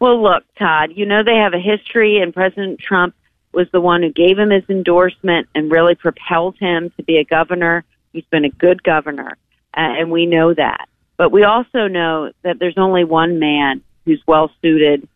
Well, 0.00 0.20
look, 0.20 0.42
Todd. 0.58 0.90
You 0.96 1.06
know 1.06 1.22
they 1.22 1.36
have 1.36 1.54
a 1.54 1.60
history, 1.60 2.18
and 2.20 2.34
President 2.34 2.80
Trump 2.80 3.14
was 3.52 3.66
the 3.72 3.80
one 3.80 4.02
who 4.02 4.12
gave 4.12 4.38
him 4.38 4.50
his 4.50 4.64
endorsement 4.68 5.48
and 5.54 5.70
really 5.70 5.94
propelled 5.94 6.56
him 6.58 6.90
to 6.96 7.02
be 7.02 7.18
a 7.18 7.24
governor. 7.24 7.84
He's 8.12 8.24
been 8.30 8.44
a 8.44 8.50
good 8.50 8.82
governor, 8.82 9.36
uh, 9.76 9.80
and 9.98 10.10
we 10.10 10.26
know 10.26 10.54
that. 10.54 10.88
But 11.16 11.32
we 11.32 11.44
also 11.44 11.86
know 11.86 12.32
that 12.42 12.58
there's 12.58 12.78
only 12.78 13.04
one 13.04 13.38
man 13.38 13.82
who's 14.04 14.22
well 14.26 14.50
suited, 14.60 15.08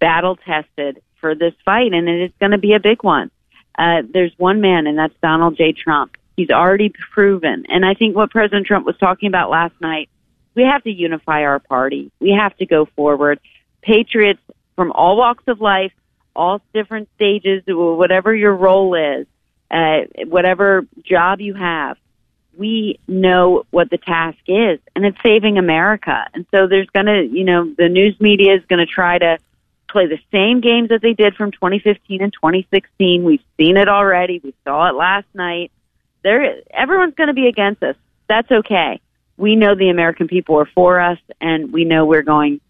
battle 0.00 0.36
tested 0.36 1.00
for 1.20 1.34
this 1.34 1.54
fight, 1.64 1.92
and 1.92 2.08
it 2.08 2.24
is 2.24 2.30
going 2.38 2.52
to 2.52 2.58
be 2.58 2.74
a 2.74 2.80
big 2.80 3.02
one. 3.02 3.30
Uh, 3.78 4.02
there's 4.12 4.32
one 4.36 4.60
man, 4.60 4.86
and 4.86 4.98
that's 4.98 5.14
Donald 5.22 5.56
J. 5.56 5.72
Trump. 5.72 6.16
He's 6.36 6.50
already 6.50 6.92
proven. 7.12 7.64
And 7.68 7.84
I 7.84 7.94
think 7.94 8.14
what 8.14 8.30
President 8.30 8.66
Trump 8.66 8.86
was 8.86 8.96
talking 8.98 9.28
about 9.28 9.50
last 9.50 9.74
night, 9.80 10.08
we 10.54 10.62
have 10.62 10.82
to 10.84 10.90
unify 10.90 11.42
our 11.42 11.58
party. 11.58 12.10
We 12.20 12.36
have 12.38 12.56
to 12.58 12.66
go 12.66 12.86
forward. 12.96 13.40
Patriots 13.82 14.40
from 14.76 14.92
all 14.92 15.16
walks 15.16 15.44
of 15.46 15.60
life 15.60 15.92
all 16.34 16.60
different 16.72 17.08
stages, 17.16 17.62
whatever 17.66 18.34
your 18.34 18.54
role 18.54 18.94
is, 18.94 19.26
uh, 19.70 20.00
whatever 20.26 20.86
job 21.04 21.40
you 21.40 21.54
have, 21.54 21.96
we 22.56 23.00
know 23.08 23.64
what 23.70 23.90
the 23.90 23.98
task 23.98 24.38
is, 24.46 24.78
and 24.94 25.04
it's 25.04 25.18
saving 25.22 25.58
America. 25.58 26.28
And 26.34 26.46
so 26.50 26.66
there's 26.68 26.88
going 26.90 27.06
to, 27.06 27.24
you 27.24 27.44
know, 27.44 27.72
the 27.76 27.88
news 27.88 28.18
media 28.20 28.54
is 28.54 28.62
going 28.68 28.78
to 28.78 28.86
try 28.86 29.18
to 29.18 29.38
play 29.88 30.06
the 30.06 30.18
same 30.32 30.60
games 30.60 30.90
that 30.90 31.02
they 31.02 31.14
did 31.14 31.34
from 31.34 31.50
2015 31.50 32.22
and 32.22 32.32
2016. 32.32 33.24
We've 33.24 33.42
seen 33.56 33.76
it 33.76 33.88
already. 33.88 34.40
We 34.42 34.54
saw 34.64 34.88
it 34.88 34.94
last 34.94 35.26
night. 35.34 35.72
There, 36.22 36.60
everyone's 36.70 37.14
going 37.14 37.28
to 37.28 37.34
be 37.34 37.48
against 37.48 37.82
us. 37.82 37.96
That's 38.28 38.50
okay. 38.50 39.00
We 39.36 39.56
know 39.56 39.74
the 39.74 39.90
American 39.90 40.28
people 40.28 40.56
are 40.60 40.68
for 40.74 41.00
us, 41.00 41.18
and 41.40 41.72
we 41.72 41.84
know 41.84 42.06
we're 42.06 42.22
going 42.22 42.60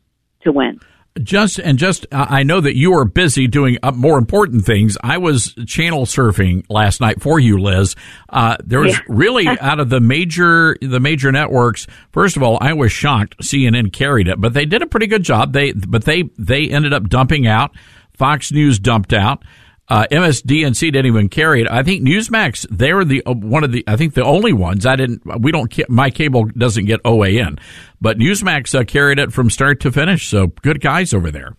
to 0.43 0.53
win 0.53 0.81
just 1.23 1.61
and 1.61 1.79
just 1.79 2.07
I 2.11 2.43
know 2.43 2.61
that 2.61 2.77
you 2.77 2.95
are 2.95 3.05
busy 3.05 3.47
doing 3.47 3.79
uh, 3.83 3.93
more 3.93 4.19
important 4.19 4.65
things. 4.65 4.99
I 5.03 5.19
was 5.19 5.55
channel 5.67 6.07
surfing 6.07 6.65
last 6.69 7.01
night 7.01 7.23
for 7.23 7.39
you, 7.39 7.59
Liz. 7.59 7.95
Uh, 8.29 8.57
there 8.65 8.81
was 8.81 8.95
yeah. 8.95 9.05
really 9.09 9.47
out 9.61 9.79
of 9.79 9.91
the 9.91 10.01
major 10.01 10.77
the 10.81 10.99
major 10.99 11.31
networks. 11.31 11.87
First 12.11 12.37
of 12.37 12.43
all, 12.43 12.59
I 12.61 12.73
was 12.73 12.91
shocked 12.91 13.39
CNN 13.39 13.93
carried 13.93 14.27
it, 14.27 14.41
but 14.41 14.55
they 14.55 14.65
did 14.65 14.83
a 14.83 14.87
pretty 14.87 15.07
good 15.07 15.23
job. 15.23 15.53
They 15.53 15.73
but 15.73 16.05
they 16.05 16.25
they 16.37 16.69
ended 16.69 16.93
up 16.93 17.09
dumping 17.09 17.47
out. 17.47 17.71
Fox 18.15 18.51
News 18.51 18.79
dumped 18.79 19.13
out. 19.13 19.43
Uh, 19.89 20.07
MSDNC 20.11 20.81
didn't 20.81 21.07
even 21.07 21.29
carry 21.29 21.61
it. 21.61 21.71
I 21.71 21.83
think 21.83 22.03
Newsmax, 22.03 22.67
they 22.71 22.95
were 22.95 23.05
the 23.05 23.23
uh, 23.27 23.35
one 23.35 23.65
of 23.65 23.73
the, 23.73 23.85
I 23.87 23.97
think 23.97 24.15
the 24.15 24.25
only 24.25 24.55
ones. 24.55 24.87
I 24.87 24.97
didn't, 24.97 25.23
we 25.43 25.53
don't, 25.53 25.71
my 25.91 26.11
cable 26.11 26.47
doesn't 26.47 26.87
get 26.87 27.03
OAN, 27.03 27.59
but 28.01 28.19
Newsmax 28.19 28.79
uh, 28.79 28.85
carried 28.85 29.19
it 29.19 29.33
from 29.33 29.51
start 29.51 29.81
to 29.81 29.93
finish. 29.93 30.27
So 30.27 30.47
good 30.47 30.81
guys 30.81 31.13
over 31.13 31.31
there. 31.31 31.57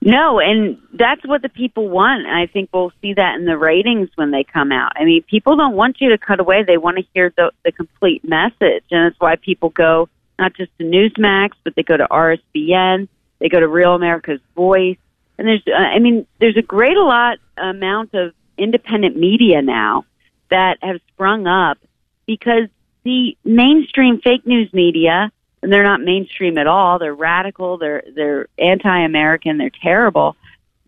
No, 0.00 0.38
and 0.38 0.78
that's 0.94 1.26
what 1.26 1.42
the 1.42 1.48
people 1.48 1.88
want. 1.88 2.26
I 2.26 2.46
think 2.46 2.70
we'll 2.72 2.92
see 3.02 3.14
that 3.14 3.34
in 3.34 3.44
the 3.44 3.58
ratings 3.58 4.08
when 4.14 4.30
they 4.30 4.44
come 4.44 4.70
out. 4.70 4.92
I 4.94 5.04
mean, 5.04 5.22
people 5.28 5.56
don't 5.56 5.74
want 5.74 5.96
you 6.00 6.10
to 6.10 6.18
cut 6.18 6.38
away; 6.38 6.62
they 6.62 6.76
want 6.78 6.98
to 6.98 7.04
hear 7.12 7.32
the 7.36 7.50
the 7.64 7.72
complete 7.72 8.22
message, 8.22 8.84
and 8.90 9.04
that's 9.10 9.18
why 9.18 9.36
people 9.36 9.70
go 9.70 10.08
not 10.38 10.54
just 10.54 10.70
to 10.78 10.84
Newsmax, 10.84 11.50
but 11.64 11.74
they 11.74 11.82
go 11.82 11.96
to 11.96 12.06
RSBN, 12.08 13.08
they 13.40 13.48
go 13.48 13.58
to 13.58 13.66
Real 13.66 13.94
America's 13.94 14.40
Voice 14.54 14.98
and 15.38 15.46
there's, 15.48 15.62
uh, 15.66 15.76
I 15.76 15.98
mean, 15.98 16.26
there's 16.40 16.56
a 16.56 16.62
great 16.62 16.96
a 16.96 17.04
lot 17.04 17.38
amount 17.56 18.14
of 18.14 18.32
independent 18.58 19.16
media 19.16 19.62
now 19.62 20.04
that 20.50 20.78
have 20.82 21.00
sprung 21.08 21.46
up 21.46 21.78
because 22.26 22.68
the 23.04 23.36
mainstream 23.44 24.20
fake 24.20 24.46
news 24.46 24.72
media, 24.72 25.30
and 25.62 25.72
they're 25.72 25.84
not 25.84 26.00
mainstream 26.00 26.58
at 26.58 26.66
all. 26.66 26.98
They're 26.98 27.14
radical. 27.14 27.78
They're 27.78 28.02
they're 28.14 28.46
anti-American. 28.58 29.58
They're 29.58 29.70
terrible. 29.82 30.36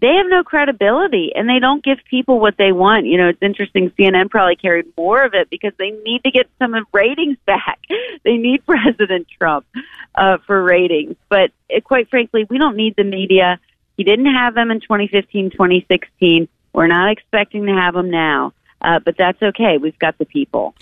They 0.00 0.14
have 0.14 0.26
no 0.28 0.44
credibility, 0.44 1.32
and 1.34 1.48
they 1.48 1.58
don't 1.58 1.82
give 1.82 1.98
people 2.08 2.38
what 2.38 2.56
they 2.56 2.70
want. 2.70 3.06
You 3.06 3.18
know, 3.18 3.28
it's 3.28 3.42
interesting. 3.42 3.90
CNN 3.90 4.30
probably 4.30 4.54
carried 4.54 4.86
more 4.96 5.24
of 5.24 5.34
it 5.34 5.50
because 5.50 5.72
they 5.78 5.90
need 5.90 6.22
to 6.24 6.30
get 6.30 6.48
some 6.58 6.74
of 6.74 6.86
ratings 6.92 7.36
back. 7.46 7.80
They 8.24 8.36
need 8.36 8.64
President 8.64 9.26
Trump 9.38 9.66
uh, 10.14 10.38
for 10.46 10.62
ratings, 10.62 11.16
but 11.28 11.50
uh, 11.74 11.80
quite 11.80 12.08
frankly, 12.10 12.46
we 12.48 12.58
don't 12.58 12.76
need 12.76 12.94
the 12.96 13.04
media 13.04 13.58
he 13.98 14.04
didn't 14.04 14.32
have 14.32 14.54
them 14.54 14.70
in 14.70 14.80
2015, 14.80 15.50
2016. 15.50 16.48
We're 16.72 16.86
not 16.86 17.10
expecting 17.10 17.66
to 17.66 17.72
have 17.72 17.94
them 17.94 18.10
now, 18.10 18.52
uh, 18.80 19.00
but 19.04 19.16
that's 19.18 19.42
okay. 19.42 19.76
We've 19.76 19.98
got 19.98 20.16
the 20.18 20.24
people. 20.24 20.76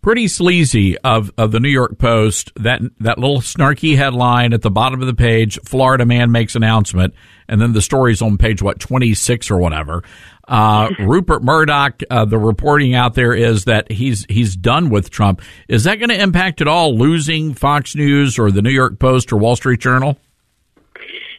Pretty 0.00 0.26
sleazy 0.26 0.96
of, 0.98 1.30
of 1.36 1.52
the 1.52 1.60
New 1.60 1.68
York 1.68 1.98
Post 1.98 2.50
that 2.56 2.80
that 3.00 3.18
little 3.18 3.40
snarky 3.40 3.94
headline 3.96 4.54
at 4.54 4.62
the 4.62 4.70
bottom 4.70 5.00
of 5.02 5.06
the 5.06 5.14
page. 5.14 5.60
Florida 5.64 6.06
man 6.06 6.32
makes 6.32 6.56
announcement, 6.56 7.14
and 7.46 7.60
then 7.60 7.72
the 7.72 7.82
story's 7.82 8.22
on 8.22 8.38
page 8.38 8.62
what 8.62 8.80
twenty 8.80 9.12
six 9.14 9.50
or 9.50 9.58
whatever. 9.58 10.02
Uh, 10.48 10.88
Rupert 10.98 11.44
Murdoch, 11.44 12.00
uh, 12.10 12.24
the 12.24 12.38
reporting 12.38 12.94
out 12.94 13.14
there 13.14 13.34
is 13.34 13.66
that 13.66 13.92
he's 13.92 14.24
he's 14.28 14.56
done 14.56 14.88
with 14.88 15.10
Trump. 15.10 15.42
Is 15.68 15.84
that 15.84 16.00
going 16.00 16.08
to 16.08 16.20
impact 16.20 16.62
at 16.62 16.66
all 16.66 16.96
losing 16.96 17.54
Fox 17.54 17.94
News 17.94 18.40
or 18.40 18.50
the 18.50 18.62
New 18.62 18.70
York 18.70 18.98
Post 18.98 19.32
or 19.32 19.36
Wall 19.36 19.54
Street 19.54 19.78
Journal? 19.78 20.18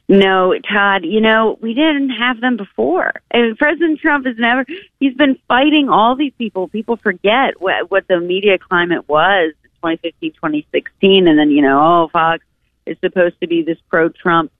No, 0.10 0.54
Todd, 0.70 1.06
you 1.06 1.22
know, 1.22 1.58
we 1.62 1.74
didn't 1.74 2.10
have 2.10 2.42
them 2.42 2.58
before. 2.58 3.14
And 3.32 3.58
President 3.58 4.00
Trump 4.00 4.26
has 4.26 4.36
never, 4.38 4.66
he's 5.00 5.16
been 5.16 5.38
fighting 5.48 5.88
all 5.90 6.16
these 6.16 6.34
people. 6.38 6.68
People 6.68 6.98
forget 6.98 7.60
what, 7.62 7.90
what 7.90 8.08
the 8.08 8.20
media 8.20 8.58
climate 8.58 9.08
was 9.08 9.54
2015, 9.76 10.34
2016. 10.34 11.28
And 11.28 11.40
then, 11.40 11.50
you 11.50 11.62
know, 11.62 11.80
oh, 11.80 12.10
Fox 12.12 12.44
is 12.86 12.98
supposed 13.00 13.40
to 13.42 13.48
be 13.48 13.64
this 13.64 13.78
pro-Trump 13.90 14.52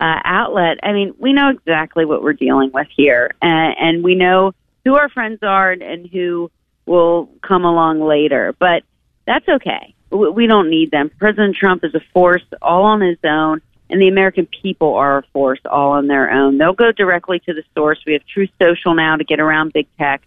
uh, 0.00 0.20
outlet. 0.24 0.78
I 0.82 0.92
mean, 0.92 1.14
we 1.18 1.32
know 1.32 1.48
exactly 1.48 2.04
what 2.04 2.22
we're 2.22 2.32
dealing 2.32 2.70
with 2.72 2.88
here, 2.94 3.30
and, 3.42 3.76
and 3.78 4.04
we 4.04 4.14
know 4.14 4.52
who 4.84 4.96
our 4.96 5.08
friends 5.08 5.40
are 5.42 5.72
and 5.72 6.08
who 6.08 6.50
will 6.86 7.28
come 7.46 7.64
along 7.64 8.00
later. 8.00 8.54
But 8.58 8.82
that's 9.26 9.46
okay. 9.48 9.94
We 10.10 10.46
don't 10.46 10.70
need 10.70 10.90
them. 10.90 11.10
President 11.18 11.56
Trump 11.56 11.84
is 11.84 11.94
a 11.94 12.00
force 12.12 12.42
all 12.60 12.82
on 12.82 13.00
his 13.00 13.18
own, 13.22 13.62
and 13.90 14.00
the 14.00 14.08
American 14.08 14.46
people 14.62 14.94
are 14.94 15.18
a 15.18 15.22
force 15.32 15.60
all 15.64 15.92
on 15.92 16.06
their 16.06 16.30
own. 16.30 16.58
They'll 16.58 16.72
go 16.72 16.92
directly 16.92 17.40
to 17.40 17.52
the 17.52 17.62
source. 17.74 17.98
We 18.06 18.14
have 18.14 18.22
Truth 18.26 18.50
Social 18.60 18.94
now 18.94 19.16
to 19.16 19.24
get 19.24 19.40
around 19.40 19.72
big 19.72 19.86
tech. 19.98 20.22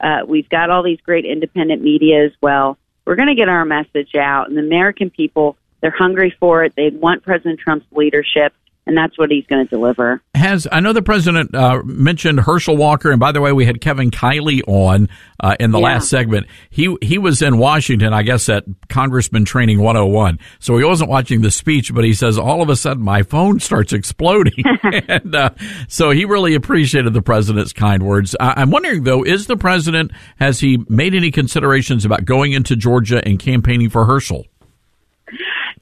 Uh, 0.00 0.20
we've 0.26 0.48
got 0.48 0.70
all 0.70 0.82
these 0.82 1.00
great 1.00 1.24
independent 1.24 1.82
media 1.82 2.24
as 2.24 2.32
well. 2.40 2.78
We're 3.04 3.16
going 3.16 3.28
to 3.28 3.34
get 3.34 3.48
our 3.48 3.64
message 3.64 4.14
out, 4.14 4.48
and 4.48 4.56
the 4.56 4.62
American 4.62 5.10
people, 5.10 5.56
they're 5.80 5.90
hungry 5.90 6.34
for 6.38 6.64
it. 6.64 6.74
They 6.76 6.90
want 6.90 7.22
President 7.22 7.58
Trump's 7.58 7.86
leadership 7.90 8.52
and 8.88 8.96
that's 8.96 9.18
what 9.18 9.30
he's 9.30 9.46
going 9.46 9.64
to 9.64 9.70
deliver. 9.70 10.22
Has 10.34 10.66
I 10.72 10.80
know 10.80 10.94
the 10.94 11.02
president 11.02 11.54
uh, 11.54 11.82
mentioned 11.84 12.40
Herschel 12.40 12.76
Walker, 12.76 13.10
and 13.10 13.20
by 13.20 13.32
the 13.32 13.40
way, 13.40 13.52
we 13.52 13.66
had 13.66 13.80
Kevin 13.80 14.10
Kiley 14.10 14.62
on 14.66 15.08
uh, 15.38 15.56
in 15.60 15.70
the 15.70 15.78
yeah. 15.78 15.84
last 15.84 16.08
segment. 16.08 16.46
He 16.70 16.96
he 17.02 17.18
was 17.18 17.42
in 17.42 17.58
Washington, 17.58 18.14
I 18.14 18.22
guess, 18.22 18.48
at 18.48 18.64
Congressman 18.88 19.44
Training 19.44 19.80
101. 19.80 20.38
So 20.58 20.78
he 20.78 20.84
wasn't 20.84 21.10
watching 21.10 21.42
the 21.42 21.50
speech, 21.50 21.94
but 21.94 22.02
he 22.02 22.14
says 22.14 22.38
all 22.38 22.62
of 22.62 22.70
a 22.70 22.76
sudden 22.76 23.04
my 23.04 23.22
phone 23.22 23.60
starts 23.60 23.92
exploding, 23.92 24.64
and 25.08 25.34
uh, 25.34 25.50
so 25.86 26.10
he 26.10 26.24
really 26.24 26.54
appreciated 26.54 27.12
the 27.12 27.22
president's 27.22 27.74
kind 27.74 28.02
words. 28.02 28.34
I, 28.40 28.54
I'm 28.56 28.70
wondering 28.70 29.04
though, 29.04 29.22
is 29.22 29.46
the 29.46 29.58
president 29.58 30.12
has 30.40 30.60
he 30.60 30.78
made 30.88 31.14
any 31.14 31.30
considerations 31.30 32.06
about 32.06 32.24
going 32.24 32.52
into 32.52 32.74
Georgia 32.74 33.22
and 33.22 33.38
campaigning 33.38 33.90
for 33.90 34.06
Herschel? 34.06 34.46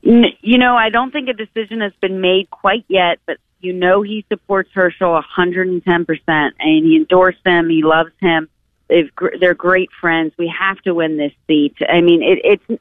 You 0.06 0.58
know, 0.58 0.76
I 0.76 0.90
don't 0.90 1.10
think 1.10 1.28
a 1.28 1.32
decision 1.32 1.80
has 1.80 1.92
been 2.00 2.20
made 2.20 2.48
quite 2.48 2.84
yet, 2.86 3.18
but 3.26 3.38
you 3.58 3.72
know 3.72 4.02
he 4.02 4.24
supports 4.28 4.70
Herschel 4.72 5.20
110%, 5.36 5.82
and 6.28 6.52
he 6.60 6.96
endorsed 6.96 7.44
him. 7.44 7.68
He 7.68 7.82
loves 7.82 8.12
him. 8.20 8.48
They've, 8.88 9.10
they're 9.40 9.54
great 9.54 9.90
friends. 10.00 10.32
We 10.38 10.52
have 10.56 10.80
to 10.82 10.94
win 10.94 11.16
this 11.16 11.32
seat. 11.48 11.74
I 11.88 12.02
mean, 12.02 12.22
it, 12.22 12.38
it's, 12.68 12.80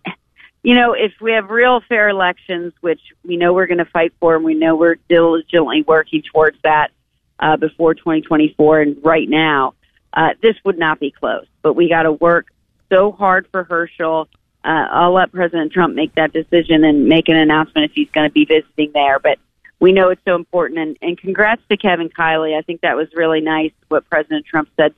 you 0.62 0.76
know, 0.76 0.94
if 0.94 1.14
we 1.20 1.32
have 1.32 1.50
real 1.50 1.82
fair 1.90 2.10
elections, 2.10 2.74
which 2.82 3.02
we 3.24 3.38
know 3.38 3.54
we're 3.54 3.66
going 3.66 3.80
to 3.80 3.86
fight 3.86 4.14
for, 4.20 4.36
and 4.36 4.46
we 4.46 4.54
know 4.54 4.76
we're 4.76 4.98
diligently 5.10 5.82
working 5.82 6.22
towards 6.32 6.58
that 6.64 6.92
uh, 7.40 7.58
before 7.58 7.96
2024 7.96 8.82
and 8.82 8.98
right 9.04 9.28
now, 9.28 9.74
uh, 10.14 10.30
this 10.44 10.56
would 10.64 10.78
not 10.78 11.00
be 11.00 11.10
close. 11.10 11.48
But 11.64 11.74
we 11.74 11.90
got 11.90 12.04
to 12.04 12.12
work 12.12 12.52
so 12.90 13.12
hard 13.12 13.48
for 13.52 13.64
Herschel 13.64 14.28
uh, 14.66 14.88
I'll 14.92 15.14
let 15.14 15.32
President 15.32 15.72
Trump 15.72 15.94
make 15.94 16.16
that 16.16 16.34
decision 16.34 16.84
and 16.84 17.08
make 17.08 17.30
an 17.30 17.36
announcement 17.36 17.92
if 17.92 17.92
he's 17.94 18.10
going 18.10 18.28
to 18.28 18.34
be 18.34 18.46
visiting 18.46 18.92
there. 18.94 19.20
But 19.20 19.38
we 19.80 19.92
know 19.92 20.10
it's 20.10 20.22
so 20.26 20.36
important. 20.36 20.80
And, 20.80 20.98
and 21.02 21.18
congrats 21.18 21.62
to 21.70 21.78
Kevin 21.78 22.10
Kiley. 22.10 22.58
I 22.58 22.62
think 22.64 22.82
that 22.82 22.96
was 22.96 23.08
really 23.14 23.42
nice 23.42 23.72
what 23.90 24.10
President 24.10 24.46
Trump 24.46 24.70
said 24.76 24.96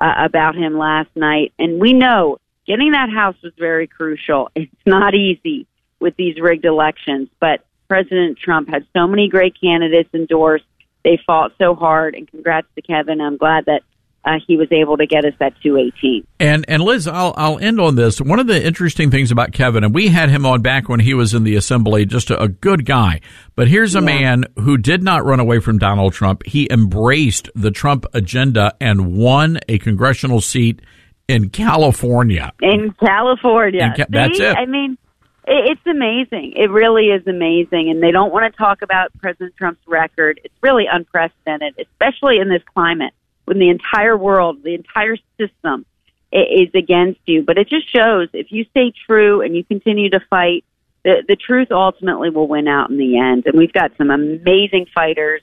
uh, 0.00 0.14
about 0.16 0.54
him 0.54 0.78
last 0.78 1.10
night. 1.14 1.52
And 1.58 1.78
we 1.78 1.92
know 1.92 2.38
getting 2.66 2.92
that 2.92 3.10
House 3.10 3.36
was 3.42 3.52
very 3.58 3.86
crucial. 3.86 4.50
It's 4.56 4.72
not 4.86 5.14
easy 5.14 5.66
with 6.00 6.16
these 6.16 6.40
rigged 6.40 6.64
elections, 6.64 7.28
but 7.38 7.64
President 7.88 8.38
Trump 8.38 8.70
had 8.70 8.86
so 8.96 9.06
many 9.06 9.28
great 9.28 9.60
candidates 9.60 10.08
endorsed. 10.14 10.64
They 11.04 11.20
fought 11.26 11.52
so 11.58 11.74
hard, 11.74 12.14
and 12.14 12.26
congrats 12.26 12.66
to 12.76 12.82
Kevin. 12.82 13.20
I'm 13.20 13.36
glad 13.36 13.66
that 13.66 13.82
uh, 14.24 14.38
he 14.46 14.56
was 14.56 14.68
able 14.70 14.96
to 14.96 15.06
get 15.06 15.24
us 15.24 15.34
that 15.38 15.54
218. 15.62 16.26
And 16.38 16.64
and 16.68 16.82
Liz, 16.82 17.08
I'll 17.08 17.34
I'll 17.36 17.58
end 17.58 17.80
on 17.80 17.96
this. 17.96 18.20
One 18.20 18.38
of 18.38 18.46
the 18.46 18.64
interesting 18.64 19.10
things 19.10 19.30
about 19.30 19.52
Kevin, 19.52 19.82
and 19.84 19.94
we 19.94 20.08
had 20.08 20.30
him 20.30 20.46
on 20.46 20.62
back 20.62 20.88
when 20.88 21.00
he 21.00 21.14
was 21.14 21.34
in 21.34 21.44
the 21.44 21.56
assembly, 21.56 22.06
just 22.06 22.30
a, 22.30 22.40
a 22.40 22.48
good 22.48 22.84
guy. 22.84 23.20
But 23.56 23.68
here's 23.68 23.96
a 23.96 24.00
yeah. 24.00 24.04
man 24.04 24.44
who 24.56 24.76
did 24.78 25.02
not 25.02 25.24
run 25.24 25.40
away 25.40 25.58
from 25.58 25.78
Donald 25.78 26.12
Trump. 26.12 26.46
He 26.46 26.68
embraced 26.70 27.50
the 27.54 27.70
Trump 27.70 28.06
agenda 28.14 28.74
and 28.80 29.16
won 29.16 29.58
a 29.68 29.78
congressional 29.78 30.40
seat 30.40 30.80
in 31.26 31.50
California. 31.50 32.52
In 32.60 32.94
California, 33.04 33.84
in 33.84 33.92
Ca- 33.94 34.06
that's 34.08 34.38
it. 34.38 34.56
I 34.56 34.66
mean. 34.66 34.98
It's 35.44 35.84
amazing. 35.86 36.52
It 36.54 36.70
really 36.70 37.06
is 37.06 37.26
amazing. 37.26 37.90
And 37.90 38.00
they 38.00 38.12
don't 38.12 38.32
want 38.32 38.50
to 38.50 38.56
talk 38.56 38.80
about 38.80 39.10
President 39.18 39.56
Trump's 39.56 39.84
record. 39.88 40.40
It's 40.44 40.54
really 40.62 40.84
unprecedented, 40.90 41.74
especially 41.80 42.38
in 42.38 42.48
this 42.48 42.62
climate 42.72 43.12
when 43.44 43.58
the 43.58 43.68
entire 43.68 44.16
world, 44.16 44.62
the 44.62 44.74
entire 44.74 45.16
system 45.38 45.84
is 46.32 46.70
against 46.74 47.20
you. 47.26 47.42
But 47.42 47.58
it 47.58 47.68
just 47.68 47.90
shows 47.90 48.28
if 48.32 48.50
you 48.50 48.64
stay 48.70 48.92
true 49.06 49.42
and 49.42 49.54
you 49.54 49.64
continue 49.64 50.10
to 50.10 50.20
fight, 50.30 50.64
the, 51.04 51.24
the 51.26 51.36
truth 51.36 51.70
ultimately 51.70 52.30
will 52.30 52.48
win 52.48 52.68
out 52.68 52.90
in 52.90 52.96
the 52.96 53.18
end. 53.18 53.44
And 53.46 53.58
we've 53.58 53.72
got 53.72 53.92
some 53.98 54.10
amazing 54.10 54.86
fighters 54.94 55.42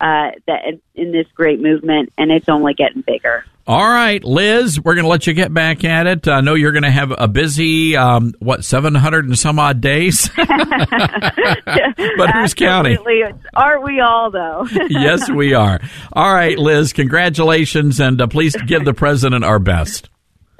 uh, 0.00 0.30
that 0.46 0.78
in 0.94 1.12
this 1.12 1.26
great 1.34 1.60
movement, 1.60 2.12
and 2.16 2.30
it's 2.30 2.48
only 2.48 2.74
getting 2.74 3.02
bigger. 3.02 3.44
All 3.68 3.86
right, 3.86 4.24
Liz, 4.24 4.80
we're 4.80 4.94
going 4.94 5.04
to 5.04 5.10
let 5.10 5.26
you 5.26 5.34
get 5.34 5.52
back 5.52 5.84
at 5.84 6.06
it. 6.06 6.26
I 6.26 6.40
know 6.40 6.54
you're 6.54 6.72
going 6.72 6.84
to 6.84 6.90
have 6.90 7.12
a 7.16 7.28
busy, 7.28 7.98
um, 7.98 8.32
what, 8.38 8.64
700 8.64 9.26
and 9.26 9.38
some 9.38 9.58
odd 9.58 9.82
days? 9.82 10.30
but 10.36 12.30
who's 12.32 12.54
counting? 12.54 12.96
Aren't 13.54 13.82
we 13.82 14.00
all, 14.00 14.30
though? 14.30 14.66
yes, 14.88 15.30
we 15.30 15.52
are. 15.52 15.80
All 16.14 16.32
right, 16.32 16.58
Liz, 16.58 16.94
congratulations, 16.94 18.00
and 18.00 18.18
uh, 18.22 18.26
please 18.26 18.56
give 18.56 18.86
the 18.86 18.94
president 18.94 19.44
our 19.44 19.58
best. 19.58 20.08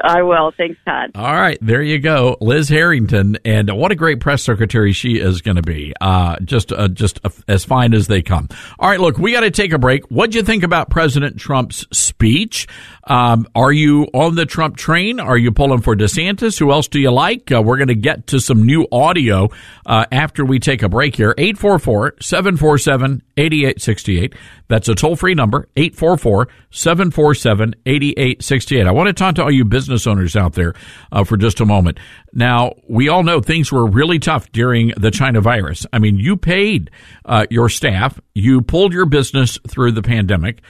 I 0.02 0.22
will. 0.22 0.52
Thanks, 0.56 0.78
Todd. 0.84 1.10
All 1.14 1.34
right, 1.34 1.58
there 1.60 1.82
you 1.82 1.98
go, 1.98 2.36
Liz 2.40 2.68
Harrington, 2.68 3.38
and 3.44 3.70
what 3.76 3.90
a 3.90 3.96
great 3.96 4.20
press 4.20 4.42
secretary 4.42 4.92
she 4.92 5.18
is 5.18 5.42
going 5.42 5.56
to 5.56 5.62
be. 5.62 5.92
Uh, 6.00 6.36
just, 6.40 6.72
uh, 6.72 6.88
just 6.88 7.20
as 7.48 7.64
fine 7.64 7.94
as 7.94 8.06
they 8.06 8.22
come. 8.22 8.48
All 8.78 8.88
right, 8.88 9.00
look, 9.00 9.18
we 9.18 9.32
got 9.32 9.40
to 9.40 9.50
take 9.50 9.72
a 9.72 9.78
break. 9.78 10.04
What'd 10.06 10.34
you 10.34 10.42
think 10.42 10.62
about 10.62 10.90
President 10.90 11.38
Trump's 11.38 11.86
speech? 11.92 12.66
Um, 13.04 13.48
are 13.54 13.72
you 13.72 14.04
on 14.12 14.34
the 14.34 14.46
Trump 14.46 14.76
train? 14.76 15.18
Are 15.18 15.38
you 15.38 15.50
pulling 15.50 15.80
for 15.80 15.96
DeSantis? 15.96 16.58
Who 16.58 16.70
else 16.70 16.88
do 16.88 17.00
you 17.00 17.10
like? 17.10 17.50
Uh, 17.50 17.62
we're 17.62 17.78
going 17.78 17.88
to 17.88 17.94
get 17.94 18.28
to 18.28 18.40
some 18.40 18.64
new 18.64 18.86
audio 18.92 19.48
uh, 19.86 20.04
after 20.12 20.44
we 20.44 20.58
take 20.58 20.82
a 20.82 20.88
break 20.88 21.16
here. 21.16 21.34
844 21.38 22.16
747 22.20 23.22
8868. 23.36 24.34
That's 24.68 24.88
a 24.88 24.94
toll 24.94 25.16
free 25.16 25.34
number, 25.34 25.68
844 25.76 26.48
747 26.70 27.74
8868. 27.86 28.86
I 28.86 28.90
want 28.92 29.06
to 29.06 29.14
talk 29.14 29.36
to 29.36 29.42
all 29.42 29.50
you 29.50 29.64
business 29.64 29.87
owners 30.06 30.36
out 30.36 30.54
there 30.54 30.74
uh, 31.12 31.24
for 31.24 31.36
just 31.36 31.60
a 31.60 31.66
moment. 31.66 31.98
Now, 32.32 32.74
we 32.88 33.08
all 33.08 33.22
know 33.22 33.40
things 33.40 33.72
were 33.72 33.86
really 33.86 34.18
tough 34.18 34.50
during 34.52 34.88
the 34.96 35.10
China 35.10 35.40
virus. 35.40 35.86
I 35.92 35.98
mean, 35.98 36.16
you 36.16 36.36
paid 36.36 36.90
uh, 37.24 37.46
your 37.50 37.68
staff, 37.68 38.20
you 38.34 38.62
pulled 38.62 38.92
your 38.92 39.06
business 39.06 39.58
through 39.68 39.92
the 39.92 40.02
pandemic 40.02 40.62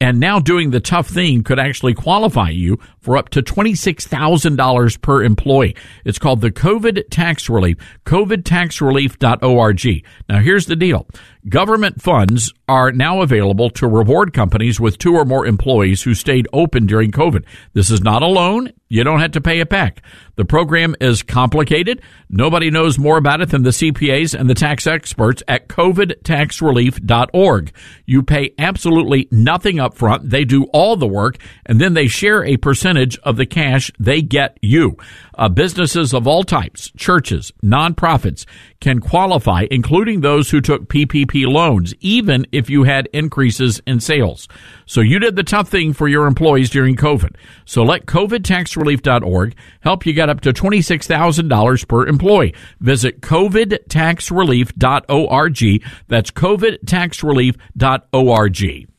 and 0.00 0.18
now 0.20 0.38
doing 0.38 0.70
the 0.70 0.80
tough 0.80 1.08
thing 1.08 1.42
could 1.42 1.58
actually 1.58 1.94
qualify 1.94 2.50
you 2.50 2.78
for 3.00 3.16
up 3.16 3.30
to 3.30 3.42
$26,000 3.42 5.00
per 5.00 5.22
employee. 5.22 5.74
It's 6.04 6.18
called 6.18 6.42
the 6.42 6.50
COVID 6.50 7.04
tax 7.10 7.48
relief, 7.48 7.78
covidtaxrelief.org. 8.04 10.04
Now 10.28 10.40
here's 10.40 10.66
the 10.66 10.76
deal. 10.76 11.06
Government 11.46 12.00
funds 12.00 12.54
are 12.68 12.90
now 12.90 13.20
available 13.20 13.68
to 13.68 13.86
reward 13.86 14.32
companies 14.32 14.80
with 14.80 14.96
two 14.96 15.14
or 15.14 15.26
more 15.26 15.46
employees 15.46 16.02
who 16.02 16.14
stayed 16.14 16.48
open 16.54 16.86
during 16.86 17.10
COVID. 17.10 17.44
This 17.74 17.90
is 17.90 18.00
not 18.00 18.22
a 18.22 18.26
loan. 18.26 18.72
You 18.88 19.04
don't 19.04 19.20
have 19.20 19.32
to 19.32 19.42
pay 19.42 19.60
it 19.60 19.68
back. 19.68 20.00
The 20.36 20.46
program 20.46 20.96
is 21.02 21.22
complicated. 21.22 22.00
Nobody 22.30 22.70
knows 22.70 22.98
more 22.98 23.18
about 23.18 23.42
it 23.42 23.50
than 23.50 23.62
the 23.62 23.70
CPAs 23.70 24.38
and 24.38 24.48
the 24.48 24.54
tax 24.54 24.86
experts 24.86 25.42
at 25.46 25.68
covidtaxrelief.org. 25.68 27.72
You 28.06 28.22
pay 28.22 28.54
absolutely 28.58 29.28
nothing 29.30 29.78
up 29.78 29.92
front. 29.94 30.30
They 30.30 30.46
do 30.46 30.64
all 30.72 30.96
the 30.96 31.06
work 31.06 31.36
and 31.66 31.78
then 31.78 31.92
they 31.92 32.06
share 32.06 32.42
a 32.42 32.56
percentage 32.56 33.18
of 33.18 33.36
the 33.36 33.44
cash 33.44 33.90
they 33.98 34.22
get 34.22 34.56
you. 34.62 34.96
Uh, 35.36 35.48
businesses 35.48 36.14
of 36.14 36.26
all 36.26 36.44
types, 36.44 36.90
churches, 36.96 37.52
nonprofits 37.62 38.46
can 38.80 39.00
qualify, 39.00 39.66
including 39.70 40.20
those 40.20 40.50
who 40.50 40.60
took 40.60 40.88
PPP 40.88 41.46
loans, 41.46 41.94
even 42.00 42.44
if 42.52 42.68
you 42.70 42.84
had 42.84 43.08
increases 43.12 43.80
in 43.86 44.00
sales. 44.00 44.48
So 44.86 45.00
you 45.00 45.18
did 45.18 45.34
the 45.36 45.42
tough 45.42 45.68
thing 45.68 45.92
for 45.92 46.08
your 46.08 46.26
employees 46.26 46.70
during 46.70 46.96
COVID. 46.96 47.36
So 47.64 47.82
let 47.82 48.06
covidtaxrelief.org 48.06 49.56
help 49.80 50.06
you 50.06 50.12
get 50.12 50.30
up 50.30 50.40
to 50.42 50.52
$26,000 50.52 51.88
per 51.88 52.06
employee. 52.06 52.54
Visit 52.80 53.20
covidtaxrelief.org. 53.20 55.82
That's 56.08 56.30
covidtaxrelief.org. 56.30 58.93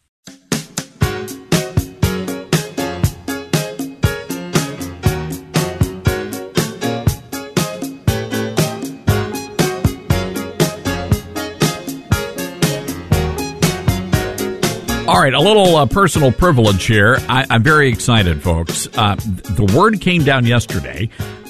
All 15.15 15.21
right, 15.21 15.33
a 15.33 15.39
little 15.39 15.77
uh, 15.77 15.85
personal 15.85 16.29
privilege 16.29 16.83
here. 16.83 17.15
I, 17.29 17.45
am 17.49 17.63
very 17.63 17.87
excited, 17.87 18.43
folks. 18.43 18.89
Uh, 18.97 19.15
the 19.15 19.63
word 19.73 20.01
came 20.01 20.25
down 20.25 20.45
yesterday 20.45 21.07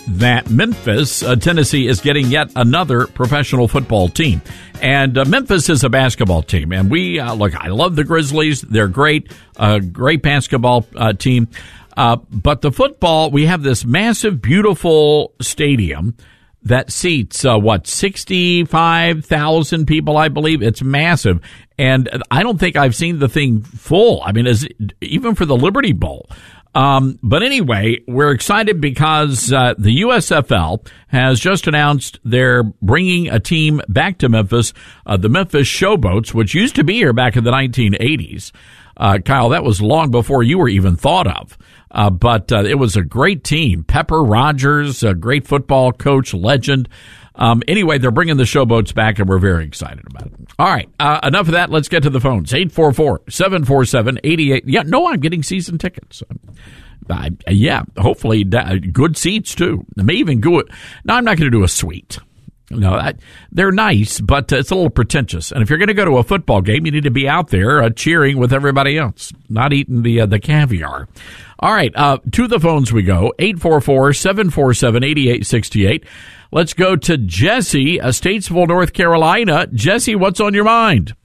that 0.07 0.51
Memphis, 0.51 1.24
uh, 1.24 1.36
Tennessee, 1.36 1.88
is 1.88 1.99
getting 1.99 2.28
yet 2.28 2.51
another 2.55 3.07
professional 3.07 3.68
football 3.68 4.07
team. 4.07 4.43
And 4.84 5.18
uh, 5.18 5.26
Memphis 5.26 5.68
is 5.68 5.84
a 5.84 5.89
basketball 5.89 6.43
team. 6.43 6.72
And 6.74 6.91
we, 6.91 7.20
uh, 7.20 7.34
look, 7.34 7.55
I 7.55 7.70
love 7.70 7.95
the 7.95 8.03
Grizzlies. 8.03 8.61
They're 8.61 8.88
great, 8.88 9.32
uh, 9.57 9.80
great 9.80 10.22
basketball 10.22 10.86
uh, 10.95 11.13
team. 11.13 11.47
Uh, 11.97 12.18
but 12.30 12.61
the 12.61 12.72
football, 12.72 13.32
we 13.32 13.47
have 13.47 13.63
this 13.63 13.84
massive, 13.84 14.43
beautiful 14.43 15.34
stadium 15.41 16.16
that 16.66 16.91
seats 16.91 17.45
uh, 17.45 17.57
what 17.57 17.88
sixty 17.88 18.66
five 18.66 19.26
thousand 19.26 19.86
people, 19.86 20.18
I 20.18 20.28
believe. 20.28 20.61
It's 20.61 20.82
massive, 20.82 21.39
and 21.78 22.09
I 22.30 22.43
don't 22.43 22.59
think 22.59 22.76
I've 22.76 22.95
seen 22.95 23.20
the 23.20 23.30
thing 23.30 23.61
full. 23.61 24.22
I 24.24 24.32
mean, 24.32 24.47
even 25.01 25.36
for 25.36 25.45
the 25.45 25.55
Liberty 25.55 25.93
Bowl. 25.93 26.30
Um, 26.76 27.18
but 27.24 27.41
anyway, 27.41 27.99
we're 28.05 28.32
excited 28.32 28.82
because 28.82 29.51
uh, 29.53 29.76
the 29.78 30.01
USFL 30.01 30.86
has 31.07 31.39
just 31.39 31.68
announced 31.68 32.20
they're 32.26 32.63
bringing 32.63 33.30
a 33.30 33.39
team 33.39 33.80
back 33.88 34.18
to 34.18 34.28
Memphis, 34.28 34.74
uh, 35.05 35.16
the 35.16 35.30
Memphis 35.30 35.70
Showboats, 35.70 36.34
which 36.34 36.53
used 36.53 36.76
to 36.76 36.84
be 36.84 36.95
here 36.95 37.13
back 37.13 37.38
in 37.38 37.45
the 37.45 37.51
1980s. 37.51 38.51
Uh, 38.97 39.20
Kyle, 39.24 39.49
that 39.49 39.63
was 39.63 39.82
long 39.82 40.11
before 40.11 40.43
you 40.43 40.57
were 40.57 40.68
even 40.68 40.97
thought 40.97 41.28
of. 41.28 41.57
Uh, 41.92 42.10
but 42.10 42.52
uh, 42.52 42.64
it 42.64 42.76
was 42.76 42.96
a 42.96 43.04
great 43.04 43.44
team. 43.44 43.84
Pepper 43.84 44.24
Rodgers, 44.24 45.04
a 45.04 45.14
great 45.14 45.48
football 45.48 45.92
coach, 45.92 46.34
legend. 46.34 46.90
Um, 47.36 47.62
anyway, 47.68 47.98
they're 47.98 48.12
bringing 48.12 48.38
the 48.38 48.44
showboats 48.44 48.94
back, 48.94 49.20
and 49.20 49.28
we're 49.28 49.40
very 49.40 49.66
excited 49.66 50.06
about 50.08 50.28
it. 50.28 50.34
All 50.58 50.68
right, 50.68 50.90
uh, 51.00 51.20
enough 51.24 51.48
of 51.48 51.54
that. 51.54 51.70
Let's 51.70 51.90
get 51.90 52.04
to 52.04 52.10
the 52.10 52.22
phones. 52.22 52.52
844-747-88. 52.52 54.64
Yeah, 54.66 54.84
no, 54.84 55.08
I'm 55.08 55.20
getting 55.20 55.44
season 55.44 55.78
tickets. 55.78 56.24
Uh, 57.10 57.30
yeah, 57.48 57.84
hopefully 57.98 58.44
good 58.44 59.18
seats, 59.18 59.54
too. 59.54 59.86
I 60.00 60.04
may 60.04 60.16
even 60.16 60.40
go. 60.40 60.64
No, 61.04 61.14
I'm 61.14 61.26
not 61.26 61.38
going 61.38 61.52
to 61.52 61.58
do 61.58 61.64
a 61.64 61.68
suite. 61.68 62.20
No, 62.72 62.94
I, 62.94 63.14
they're 63.52 63.72
nice, 63.72 64.20
but 64.20 64.52
it's 64.52 64.72
a 64.72 64.76
little 64.76 64.90
pretentious. 64.90 65.52
And 65.52 65.62
if 65.62 65.70
you're 65.70 65.78
going 65.78 65.90
to 65.90 65.94
go 65.94 66.06
to 66.06 66.18
a 66.18 66.24
football 66.24 66.62
game, 66.62 66.86
you 66.86 66.92
need 66.92 67.04
to 67.04 67.12
be 67.12 67.30
out 67.30 67.50
there 67.50 67.84
uh, 67.84 67.92
cheering 67.92 68.38
with 68.38 68.52
everybody 68.52 68.98
else, 68.98 69.32
not 69.50 69.72
eating 69.72 70.02
the 70.02 70.22
uh, 70.22 70.26
the 70.26 70.40
caviar. 70.40 71.08
All 71.60 71.74
right, 71.74 71.91
uh, 71.95 72.18
to 72.34 72.47
the 72.47 72.60
phones 72.60 72.91
we 72.91 73.03
go 73.03 73.34
844 73.39 74.14
747 74.14 75.03
8868. 75.03 76.06
Let's 76.51 76.74
go 76.74 76.95
to 76.95 77.18
Jesse, 77.18 77.99
uh, 77.99 78.10
Statesville, 78.10 78.68
North 78.68 78.93
Carolina. 78.93 79.68
Jesse, 79.68 80.16
what's 80.16 80.39
on 80.39 80.53
your 80.53 80.64
mind? 80.66 81.16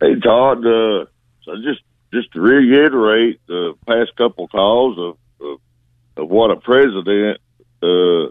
Hey, 0.00 0.18
Todd. 0.20 0.58
Uh, 0.58 1.04
so 1.44 1.56
just 1.62 1.82
just 2.12 2.32
to 2.32 2.40
reiterate 2.40 3.40
the 3.46 3.74
past 3.86 4.16
couple 4.16 4.48
calls 4.48 4.98
of 4.98 5.46
of, 5.46 5.60
of 6.16 6.28
what 6.28 6.50
a 6.50 6.56
president 6.56 7.40
uh, 7.82 8.30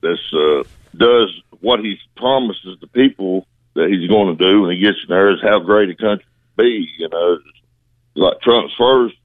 that's 0.00 0.32
uh, 0.32 0.64
does 0.96 1.42
what 1.60 1.80
he 1.80 1.98
promises 2.16 2.78
the 2.80 2.86
people 2.86 3.46
that 3.74 3.88
he's 3.88 4.08
going 4.08 4.36
to 4.36 4.50
do 4.50 4.62
when 4.62 4.72
he 4.72 4.78
gets 4.78 4.98
there 5.08 5.32
is 5.32 5.40
how 5.42 5.58
great 5.58 5.90
a 5.90 5.94
country 5.94 6.26
be. 6.56 6.88
You 6.98 7.08
know, 7.08 7.38
like 8.14 8.40
Trump's 8.40 8.74
first 8.78 9.16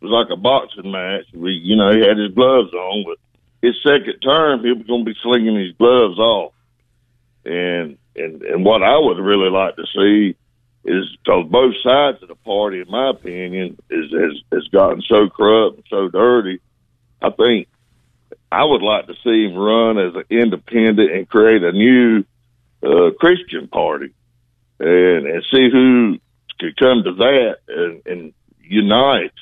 was 0.00 0.10
like 0.10 0.30
a 0.30 0.40
boxing 0.40 0.90
match. 0.90 1.26
We, 1.34 1.52
you 1.52 1.76
know, 1.76 1.90
he 1.92 2.00
had 2.00 2.18
his 2.18 2.32
gloves 2.34 2.72
on, 2.72 3.04
but 3.04 3.18
his 3.60 3.74
second 3.82 4.20
term, 4.20 4.62
he 4.62 4.72
was 4.72 4.86
going 4.86 5.04
to 5.04 5.10
be 5.10 5.18
slinging 5.22 5.58
his 5.58 5.72
gloves 5.76 6.18
off. 6.18 6.52
And 7.44 7.98
and 8.14 8.42
and 8.42 8.64
what 8.64 8.82
I 8.82 8.98
would 8.98 9.18
really 9.18 9.50
like 9.50 9.76
to 9.76 9.84
see 9.94 10.36
is 10.84 11.04
because 11.24 11.46
both 11.50 11.74
sides 11.82 12.22
of 12.22 12.28
the 12.28 12.34
party, 12.34 12.80
in 12.80 12.90
my 12.90 13.10
opinion, 13.10 13.78
is 13.90 14.10
has 14.12 14.42
has 14.52 14.68
gotten 14.68 15.02
so 15.02 15.28
corrupt 15.28 15.76
and 15.76 15.86
so 15.88 16.08
dirty. 16.08 16.60
I 17.22 17.30
think 17.30 17.68
I 18.50 18.64
would 18.64 18.82
like 18.82 19.06
to 19.06 19.14
see 19.24 19.46
him 19.46 19.56
run 19.56 19.98
as 19.98 20.14
an 20.14 20.24
independent 20.30 21.10
and 21.10 21.28
create 21.28 21.62
a 21.62 21.72
new 21.72 22.24
uh, 22.82 23.10
Christian 23.18 23.68
party, 23.68 24.12
and 24.78 25.26
and 25.26 25.44
see 25.50 25.70
who 25.70 26.18
could 26.60 26.76
come 26.76 27.02
to 27.04 27.14
that 27.14 27.56
and, 27.68 28.02
and 28.06 28.32
unite 28.60 29.32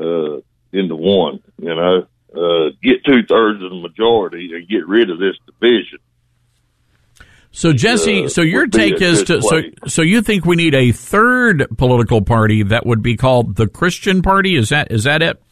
uh, 0.00 0.40
into 0.72 0.96
one. 0.96 1.42
You 1.58 1.74
know, 1.74 2.06
uh, 2.34 2.70
get 2.82 3.04
two 3.04 3.22
thirds 3.28 3.62
of 3.62 3.70
the 3.70 3.80
majority 3.80 4.50
and 4.54 4.68
get 4.68 4.86
rid 4.86 5.10
of 5.10 5.18
this 5.18 5.36
division. 5.46 5.98
So 7.52 7.72
Jesse, 7.72 8.24
uh, 8.24 8.28
so 8.28 8.42
your 8.42 8.68
take 8.68 9.02
is 9.02 9.24
to 9.24 9.42
so 9.42 9.62
so 9.86 10.02
you 10.02 10.22
think 10.22 10.44
we 10.44 10.54
need 10.54 10.74
a 10.74 10.92
third 10.92 11.66
political 11.76 12.22
party 12.22 12.62
that 12.62 12.86
would 12.86 13.02
be 13.02 13.16
called 13.16 13.56
the 13.56 13.66
Christian 13.66 14.22
Party? 14.22 14.56
Is 14.56 14.68
that 14.68 14.92
is 14.92 15.04
that 15.04 15.22
it? 15.22 15.42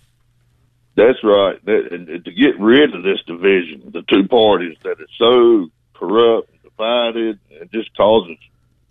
That's 0.94 1.18
right. 1.24 1.64
That, 1.64 1.88
and 1.90 2.24
to 2.24 2.32
get 2.32 2.58
rid 2.58 2.94
of 2.94 3.02
this 3.02 3.18
division, 3.26 3.90
the 3.92 4.02
two 4.02 4.28
parties 4.28 4.76
that 4.84 5.00
is 5.00 5.08
so 5.18 5.68
corrupt 5.94 6.50
and 6.50 6.62
divided, 6.62 7.38
and 7.60 7.70
just 7.72 7.96
causes 7.96 8.36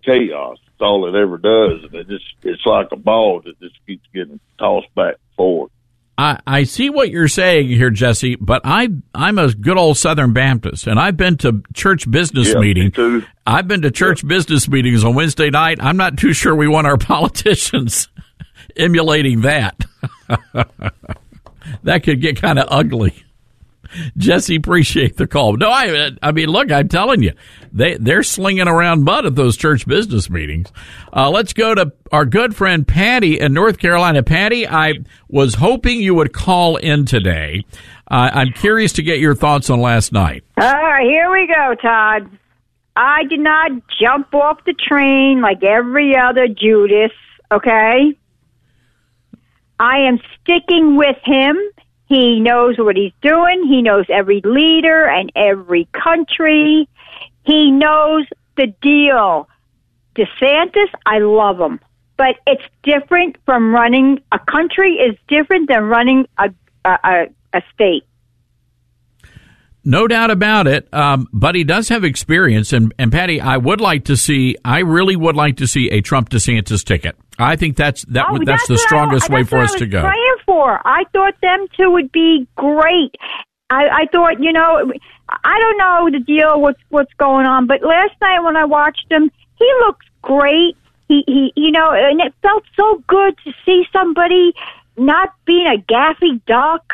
chaos. 0.04 0.58
That's 0.66 0.80
all 0.80 1.06
it 1.06 1.18
ever 1.18 1.38
does, 1.38 1.84
and 1.84 1.94
it 1.94 2.08
just 2.08 2.26
it's 2.42 2.64
like 2.66 2.88
a 2.92 2.96
ball 2.96 3.40
that 3.44 3.58
just 3.58 3.76
keeps 3.86 4.06
getting 4.12 4.40
tossed 4.58 4.94
back 4.94 5.16
forth. 5.38 5.70
I, 6.18 6.40
I 6.46 6.64
see 6.64 6.90
what 6.90 7.10
you're 7.10 7.28
saying 7.28 7.68
here, 7.68 7.90
Jesse, 7.90 8.34
but 8.34 8.62
I 8.64 8.88
I'm 9.14 9.38
a 9.38 9.54
good 9.54 9.78
old 9.78 9.96
Southern 9.96 10.32
Baptist, 10.32 10.88
and 10.88 10.98
I've 10.98 11.16
been 11.16 11.36
to 11.38 11.62
church 11.74 12.10
business 12.10 12.48
yeah, 12.48 12.58
meetings. 12.58 13.24
I've 13.46 13.68
been 13.68 13.82
to 13.82 13.92
church 13.92 14.24
yeah. 14.24 14.28
business 14.28 14.68
meetings 14.68 15.04
on 15.04 15.14
Wednesday 15.14 15.48
night. 15.48 15.78
I'm 15.80 15.96
not 15.96 16.18
too 16.18 16.32
sure 16.32 16.56
we 16.56 16.66
want 16.66 16.88
our 16.88 16.98
politicians 16.98 18.08
emulating 18.76 19.42
that. 19.42 19.84
that 21.84 22.02
could 22.02 22.20
get 22.20 22.42
kind 22.42 22.58
of 22.58 22.66
ugly. 22.68 23.14
Jesse, 24.16 24.56
appreciate 24.56 25.16
the 25.16 25.26
call. 25.26 25.56
No, 25.56 25.70
I, 25.70 26.10
I 26.22 26.32
mean, 26.32 26.48
look, 26.48 26.70
I'm 26.70 26.88
telling 26.88 27.22
you, 27.22 27.32
they 27.72 27.96
they're 27.96 28.22
slinging 28.22 28.68
around 28.68 29.04
mud 29.04 29.26
at 29.26 29.34
those 29.34 29.56
church 29.56 29.86
business 29.86 30.28
meetings. 30.28 30.72
Uh, 31.12 31.30
let's 31.30 31.52
go 31.52 31.74
to 31.74 31.92
our 32.12 32.24
good 32.24 32.54
friend 32.54 32.86
Patty 32.86 33.38
in 33.38 33.52
North 33.52 33.78
Carolina. 33.78 34.22
Patty, 34.22 34.66
I 34.66 34.94
was 35.28 35.54
hoping 35.54 36.00
you 36.00 36.14
would 36.14 36.32
call 36.32 36.76
in 36.76 37.04
today. 37.06 37.64
Uh, 38.10 38.30
I'm 38.32 38.52
curious 38.52 38.92
to 38.94 39.02
get 39.02 39.18
your 39.18 39.34
thoughts 39.34 39.68
on 39.70 39.80
last 39.80 40.12
night. 40.12 40.44
All 40.58 40.64
right, 40.64 41.06
here 41.06 41.30
we 41.30 41.46
go, 41.46 41.74
Todd. 41.74 42.30
I 42.96 43.24
did 43.24 43.40
not 43.40 43.70
jump 44.00 44.34
off 44.34 44.64
the 44.64 44.74
train 44.74 45.40
like 45.40 45.62
every 45.62 46.16
other 46.16 46.48
Judas. 46.48 47.12
Okay. 47.52 48.18
I 49.78 49.98
am 50.00 50.18
sticking 50.40 50.96
with 50.96 51.16
him. 51.22 51.56
He 52.08 52.40
knows 52.40 52.78
what 52.78 52.96
he's 52.96 53.12
doing. 53.20 53.66
He 53.66 53.82
knows 53.82 54.06
every 54.08 54.40
leader 54.42 55.06
and 55.06 55.30
every 55.36 55.86
country. 55.92 56.88
He 57.44 57.70
knows 57.70 58.24
the 58.56 58.68
deal. 58.80 59.48
DeSantis, 60.14 60.88
I 61.04 61.18
love 61.18 61.60
him. 61.60 61.80
But 62.16 62.36
it's 62.46 62.62
different 62.82 63.36
from 63.44 63.72
running 63.72 64.20
a 64.32 64.38
country 64.38 64.94
is 64.94 65.16
different 65.28 65.68
than 65.68 65.84
running 65.84 66.26
a 66.38 66.50
a, 66.84 67.26
a 67.52 67.62
state. 67.74 68.04
No 69.88 70.06
doubt 70.06 70.30
about 70.30 70.66
it. 70.66 70.86
Um, 70.92 71.28
but 71.32 71.54
he 71.54 71.64
does 71.64 71.88
have 71.88 72.04
experience. 72.04 72.74
And, 72.74 72.92
and 72.98 73.10
Patty, 73.10 73.40
I 73.40 73.56
would 73.56 73.80
like 73.80 74.04
to 74.04 74.18
see, 74.18 74.54
I 74.62 74.80
really 74.80 75.16
would 75.16 75.34
like 75.34 75.56
to 75.56 75.66
see 75.66 75.88
a 75.88 76.02
Trump 76.02 76.28
DeSantis 76.28 76.84
ticket. 76.84 77.16
I 77.38 77.56
think 77.56 77.78
that's 77.78 78.04
that 78.08 78.26
oh, 78.28 78.36
that's, 78.36 78.46
that's 78.46 78.68
the 78.68 78.76
strongest 78.76 79.30
I, 79.30 79.36
way 79.36 79.44
for 79.44 79.56
us 79.56 79.74
to 79.76 79.86
go. 79.86 80.02
Praying 80.02 80.36
for, 80.44 80.78
I 80.86 81.04
thought 81.14 81.40
them 81.40 81.66
two 81.74 81.90
would 81.92 82.12
be 82.12 82.46
great. 82.54 83.14
I, 83.70 83.84
I 83.88 84.06
thought, 84.12 84.42
you 84.42 84.52
know, 84.52 84.92
I 85.30 85.58
don't 85.58 85.78
know 85.78 86.18
the 86.18 86.22
deal 86.22 86.60
what's 86.60 86.80
what's 86.90 87.12
going 87.14 87.46
on, 87.46 87.66
but 87.66 87.82
last 87.82 88.12
night 88.20 88.40
when 88.40 88.56
I 88.56 88.66
watched 88.66 89.06
him, 89.10 89.30
he 89.58 89.72
looks 89.86 90.04
great. 90.20 90.76
He 91.08 91.24
he, 91.26 91.52
you 91.56 91.70
know, 91.70 91.92
and 91.92 92.20
it 92.20 92.34
felt 92.42 92.64
so 92.76 93.02
good 93.06 93.38
to 93.44 93.52
see 93.64 93.84
somebody 93.90 94.52
not 94.98 95.32
being 95.46 95.66
a 95.66 95.80
gaffy 95.80 96.44
duck 96.44 96.92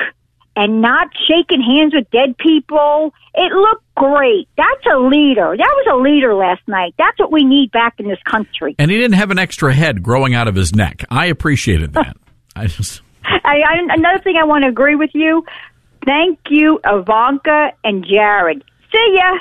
and 0.56 0.80
not 0.80 1.08
shaking 1.28 1.60
hands 1.60 1.94
with 1.94 2.10
dead 2.10 2.36
people. 2.38 3.12
It 3.34 3.52
looked 3.52 3.84
great. 3.96 4.48
That's 4.56 4.86
a 4.92 4.98
leader. 4.98 5.56
That 5.56 5.58
was 5.58 5.86
a 5.92 5.96
leader 5.96 6.34
last 6.34 6.62
night. 6.66 6.94
That's 6.98 7.18
what 7.18 7.32
we 7.32 7.44
need 7.44 7.72
back 7.72 7.94
in 7.98 8.08
this 8.08 8.22
country. 8.24 8.76
And 8.78 8.90
he 8.90 8.96
didn't 8.96 9.14
have 9.14 9.30
an 9.30 9.38
extra 9.38 9.72
head 9.74 10.02
growing 10.02 10.34
out 10.34 10.48
of 10.48 10.54
his 10.54 10.74
neck. 10.74 11.04
I 11.10 11.26
appreciated 11.26 11.94
that. 11.94 12.16
I 12.56 12.66
just. 12.66 13.02
I, 13.24 13.60
I, 13.60 13.94
another 13.94 14.22
thing 14.22 14.36
I 14.40 14.44
want 14.44 14.62
to 14.62 14.68
agree 14.68 14.94
with 14.94 15.10
you. 15.14 15.44
Thank 16.04 16.38
you, 16.50 16.78
Ivanka 16.84 17.70
and 17.82 18.04
Jared. 18.04 18.62
See 18.92 19.16
ya. 19.16 19.38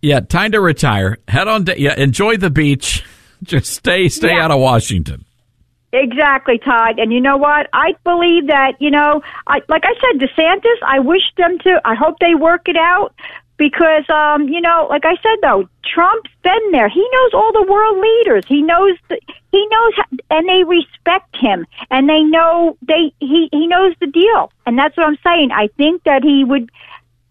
Yeah, 0.00 0.20
time 0.20 0.52
to 0.52 0.60
retire. 0.60 1.18
Head 1.28 1.48
on. 1.48 1.64
To, 1.66 1.80
yeah, 1.80 1.94
enjoy 1.96 2.36
the 2.36 2.50
beach. 2.50 3.04
Just 3.42 3.72
stay, 3.72 4.08
stay 4.08 4.34
yeah. 4.34 4.44
out 4.44 4.50
of 4.50 4.60
Washington. 4.60 5.24
Exactly, 5.94 6.58
Todd. 6.58 6.98
And 6.98 7.12
you 7.12 7.20
know 7.20 7.36
what? 7.36 7.68
I 7.72 7.94
believe 8.04 8.48
that, 8.48 8.72
you 8.80 8.90
know, 8.90 9.22
I, 9.46 9.60
like 9.68 9.84
I 9.84 9.94
said, 10.02 10.20
DeSantis, 10.20 10.82
I 10.84 10.98
wish 10.98 11.22
them 11.36 11.58
to, 11.60 11.80
I 11.84 11.94
hope 11.94 12.18
they 12.18 12.34
work 12.34 12.68
it 12.68 12.76
out. 12.76 13.14
because 13.56 14.08
um, 14.10 14.48
you 14.48 14.60
know, 14.60 14.86
like 14.90 15.04
I 15.04 15.14
said 15.22 15.38
though, 15.42 15.68
Trump's 15.84 16.30
been 16.42 16.70
there. 16.72 16.88
He 16.88 17.06
knows 17.12 17.30
all 17.34 17.52
the 17.52 17.66
world 17.70 17.98
leaders. 17.98 18.44
He 18.48 18.62
knows 18.62 18.96
the, 19.08 19.20
he 19.52 19.66
knows, 19.70 19.92
and 20.30 20.48
they 20.48 20.64
respect 20.64 21.36
him, 21.36 21.66
and 21.90 22.08
they 22.08 22.22
know 22.22 22.76
they 22.82 23.12
he 23.20 23.48
he 23.52 23.66
knows 23.66 23.94
the 24.00 24.06
deal, 24.06 24.52
and 24.66 24.78
that's 24.78 24.96
what 24.96 25.06
I'm 25.06 25.18
saying. 25.24 25.50
I 25.52 25.68
think 25.76 26.02
that 26.04 26.22
he 26.22 26.44
would. 26.44 26.70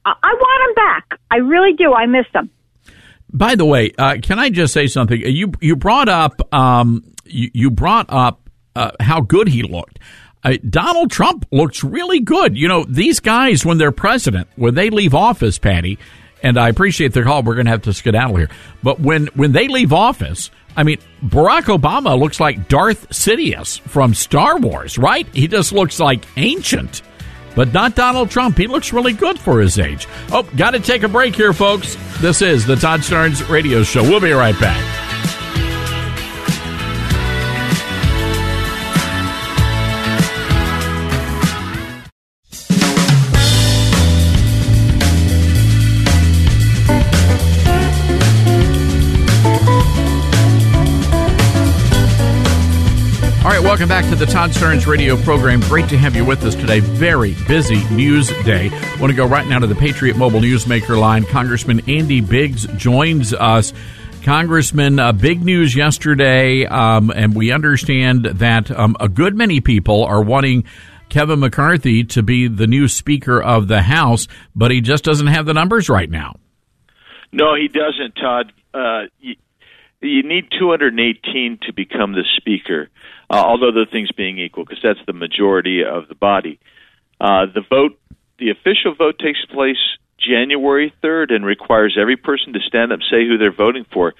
I, 0.05 0.13
I 0.21 0.33
want 0.33 0.69
him 0.69 0.75
back. 0.75 1.19
I 1.31 1.37
really 1.37 1.73
do. 1.73 1.93
I 1.93 2.05
miss 2.05 2.27
him. 2.33 2.49
By 3.31 3.55
the 3.55 3.65
way, 3.65 3.91
uh, 3.97 4.17
can 4.21 4.39
I 4.39 4.49
just 4.49 4.73
say 4.73 4.87
something? 4.87 5.19
You 5.19 5.51
you 5.59 5.75
brought 5.75 6.07
up 6.07 6.53
um, 6.53 7.03
you, 7.25 7.49
you 7.53 7.71
brought 7.71 8.05
up 8.09 8.42
uh, 8.75 8.91
how 8.99 9.21
good 9.21 9.47
he 9.47 9.63
looked. 9.63 9.99
Uh, 10.43 10.57
Donald 10.69 11.09
Trump 11.09 11.45
looks 11.51 11.83
really 11.83 12.19
good. 12.19 12.57
You 12.57 12.67
know, 12.67 12.83
these 12.83 13.19
guys, 13.19 13.65
when 13.65 13.77
they're 13.77 13.91
president, 13.91 14.47
when 14.55 14.75
they 14.75 14.89
leave 14.89 15.15
office, 15.15 15.57
Patty, 15.57 15.97
and 16.41 16.57
I 16.57 16.67
appreciate 16.69 17.13
their 17.13 17.23
call. 17.23 17.43
We're 17.43 17.55
going 17.55 17.67
to 17.67 17.71
have 17.71 17.83
to 17.83 17.93
skedaddle 17.93 18.35
here. 18.35 18.49
But 18.83 18.99
when, 18.99 19.27
when 19.27 19.53
they 19.53 19.69
leave 19.69 19.93
office, 19.93 20.51
I 20.75 20.83
mean, 20.83 20.97
Barack 21.23 21.63
Obama 21.75 22.19
looks 22.19 22.39
like 22.39 22.67
Darth 22.67 23.09
Sidious 23.09 23.79
from 23.79 24.13
Star 24.13 24.57
Wars, 24.59 24.97
right? 24.97 25.25
He 25.33 25.47
just 25.47 25.71
looks 25.71 25.99
like 25.99 26.25
ancient. 26.35 27.01
But 27.55 27.71
not 27.71 27.95
Donald 27.95 28.31
Trump. 28.31 28.57
He 28.57 28.67
looks 28.67 28.91
really 28.91 29.13
good 29.13 29.39
for 29.39 29.61
his 29.61 29.77
age. 29.77 30.07
Oh, 30.31 30.43
got 30.57 30.71
to 30.71 30.79
take 30.79 31.03
a 31.03 31.07
break 31.07 31.35
here, 31.35 31.53
folks. 31.53 31.95
This 32.19 32.41
is 32.41 32.65
the 32.65 32.75
Todd 32.75 33.01
Starnes 33.01 33.47
Radio 33.47 33.83
Show. 33.83 34.01
We'll 34.01 34.19
be 34.19 34.31
right 34.31 34.59
back. 34.59 35.02
Welcome 53.73 53.89
back 53.89 54.07
to 54.07 54.15
the 54.15 54.27
Todd 54.27 54.51
Starnes 54.51 54.85
radio 54.85 55.17
program. 55.23 55.59
Great 55.61 55.89
to 55.89 55.97
have 55.97 56.15
you 56.15 56.23
with 56.23 56.43
us 56.43 56.53
today. 56.53 56.79
Very 56.79 57.33
busy 57.47 57.83
news 57.89 58.27
day. 58.43 58.69
Want 58.99 59.09
to 59.09 59.15
go 59.15 59.25
right 59.25 59.47
now 59.47 59.57
to 59.57 59.65
the 59.65 59.73
Patriot 59.73 60.15
Mobile 60.15 60.41
Newsmaker 60.41 60.95
line. 60.95 61.25
Congressman 61.25 61.81
Andy 61.89 62.21
Biggs 62.21 62.67
joins 62.77 63.33
us. 63.33 63.73
Congressman, 64.21 64.99
uh, 64.99 65.11
big 65.11 65.43
news 65.43 65.75
yesterday, 65.75 66.67
um, 66.67 67.09
and 67.09 67.35
we 67.35 67.51
understand 67.51 68.25
that 68.25 68.69
um, 68.69 68.95
a 68.99 69.09
good 69.09 69.35
many 69.35 69.59
people 69.59 70.05
are 70.05 70.21
wanting 70.21 70.65
Kevin 71.09 71.39
McCarthy 71.39 72.03
to 72.03 72.21
be 72.21 72.47
the 72.47 72.67
new 72.67 72.87
Speaker 72.87 73.41
of 73.41 73.67
the 73.67 73.81
House, 73.81 74.27
but 74.55 74.69
he 74.69 74.81
just 74.81 75.03
doesn't 75.03 75.25
have 75.25 75.47
the 75.47 75.53
numbers 75.55 75.89
right 75.89 76.11
now. 76.11 76.35
No, 77.31 77.55
he 77.55 77.69
doesn't, 77.69 78.13
Todd. 78.21 78.53
Uh, 78.71 79.05
you, 79.19 79.33
you 79.99 80.21
need 80.21 80.49
218 80.59 81.57
to 81.63 81.73
become 81.73 82.11
the 82.11 82.23
Speaker 82.37 82.91
uh, 83.33 83.43
all 83.43 83.57
other 83.67 83.85
things 83.89 84.11
being 84.11 84.37
equal, 84.37 84.65
because 84.65 84.79
that's 84.83 84.99
the 85.07 85.13
majority 85.13 85.83
of 85.83 86.07
the 86.07 86.15
body. 86.15 86.59
Uh, 87.19 87.45
the 87.53 87.63
vote, 87.67 87.99
the 88.37 88.49
official 88.51 88.93
vote 88.95 89.17
takes 89.19 89.43
place 89.51 89.77
January 90.19 90.93
3rd 91.03 91.33
and 91.33 91.45
requires 91.45 91.97
every 91.99 92.17
person 92.17 92.53
to 92.53 92.59
stand 92.67 92.91
up, 92.91 92.99
say 93.09 93.27
who 93.27 93.37
they're 93.37 93.55
voting 93.55 93.85
for. 93.91 94.13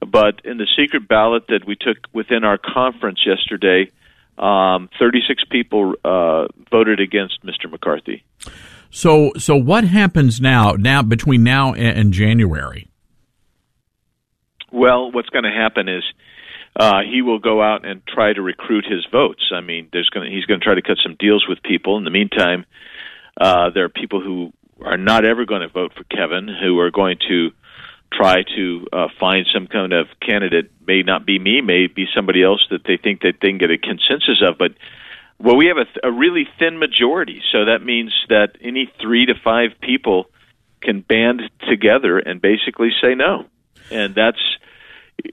But 0.00 0.42
in 0.44 0.58
the 0.58 0.66
secret 0.76 1.08
ballot 1.08 1.44
that 1.48 1.66
we 1.66 1.76
took 1.76 1.98
within 2.12 2.44
our 2.44 2.58
conference 2.58 3.20
yesterday, 3.26 3.90
um, 4.38 4.88
36 4.98 5.44
people 5.50 5.94
uh, 6.04 6.48
voted 6.70 7.00
against 7.00 7.44
Mr. 7.44 7.70
McCarthy. 7.70 8.24
So, 8.90 9.32
so 9.36 9.56
what 9.56 9.84
happens 9.84 10.40
now? 10.40 10.72
Now, 10.72 11.02
between 11.02 11.42
now 11.42 11.72
and 11.74 12.12
January. 12.12 12.88
Well, 14.70 15.10
what's 15.10 15.30
going 15.30 15.44
to 15.44 15.50
happen 15.50 15.88
is 15.88 16.04
uh, 16.78 17.00
he 17.10 17.22
will 17.22 17.38
go 17.38 17.62
out 17.62 17.86
and 17.86 18.02
try 18.06 18.32
to 18.32 18.42
recruit 18.42 18.84
his 18.84 19.06
votes. 19.10 19.50
I 19.52 19.60
mean, 19.62 19.88
there's 19.92 20.10
going 20.10 20.30
he's 20.30 20.44
going 20.44 20.60
to 20.60 20.64
try 20.64 20.74
to 20.74 20.82
cut 20.82 20.98
some 21.02 21.16
deals 21.18 21.46
with 21.48 21.62
people. 21.62 21.96
In 21.96 22.04
the 22.04 22.10
meantime, 22.10 22.66
uh, 23.40 23.70
there 23.70 23.84
are 23.84 23.88
people 23.88 24.20
who 24.20 24.52
are 24.84 24.98
not 24.98 25.24
ever 25.24 25.46
going 25.46 25.62
to 25.62 25.68
vote 25.68 25.92
for 25.96 26.04
Kevin 26.04 26.48
who 26.48 26.78
are 26.80 26.90
going 26.90 27.16
to 27.28 27.50
try 28.12 28.42
to 28.54 28.86
uh, 28.92 29.08
find 29.18 29.46
some 29.52 29.66
kind 29.66 29.94
of 29.94 30.06
candidate. 30.20 30.70
May 30.86 31.02
not 31.02 31.24
be 31.24 31.38
me, 31.38 31.62
may 31.62 31.86
be 31.86 32.06
somebody 32.14 32.42
else 32.42 32.66
that 32.70 32.84
they 32.84 32.98
think 32.98 33.22
that 33.22 33.34
they 33.40 33.48
can 33.48 33.58
get 33.58 33.70
a 33.70 33.78
consensus 33.78 34.42
of. 34.42 34.58
But 34.58 34.72
well, 35.38 35.56
we 35.56 35.66
have 35.66 35.78
a, 35.78 35.84
th- 35.84 35.98
a 36.04 36.12
really 36.12 36.46
thin 36.58 36.78
majority, 36.78 37.42
so 37.52 37.64
that 37.64 37.82
means 37.82 38.12
that 38.28 38.56
any 38.60 38.92
three 39.00 39.26
to 39.26 39.34
five 39.42 39.70
people 39.80 40.26
can 40.82 41.00
band 41.00 41.42
together 41.68 42.18
and 42.18 42.40
basically 42.40 42.90
say 43.02 43.14
no, 43.14 43.46
and 43.90 44.14
that's 44.14 44.40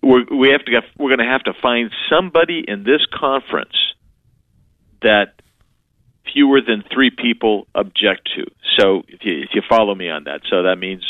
we're, 0.02 0.26
we 0.32 0.50
have 0.50 0.64
to 0.66 0.72
get, 0.72 0.84
we're 0.98 1.10
going 1.10 1.26
to 1.26 1.32
have 1.32 1.44
to 1.44 1.54
find 1.62 1.92
somebody 2.10 2.64
in 2.68 2.84
this 2.84 3.02
conference 3.14 3.76
that 5.02 5.42
fewer 6.34 6.62
than 6.62 6.84
three 6.94 7.12
people 7.12 7.68
object 7.76 8.30
to. 8.36 8.46
So 8.78 9.04
if 9.08 9.20
you, 9.24 9.42
if 9.42 9.50
you 9.54 9.62
follow 9.68 9.94
me 9.94 10.10
on 10.10 10.24
that, 10.26 10.42
so 10.50 10.64
that 10.64 10.78
means 10.78 11.04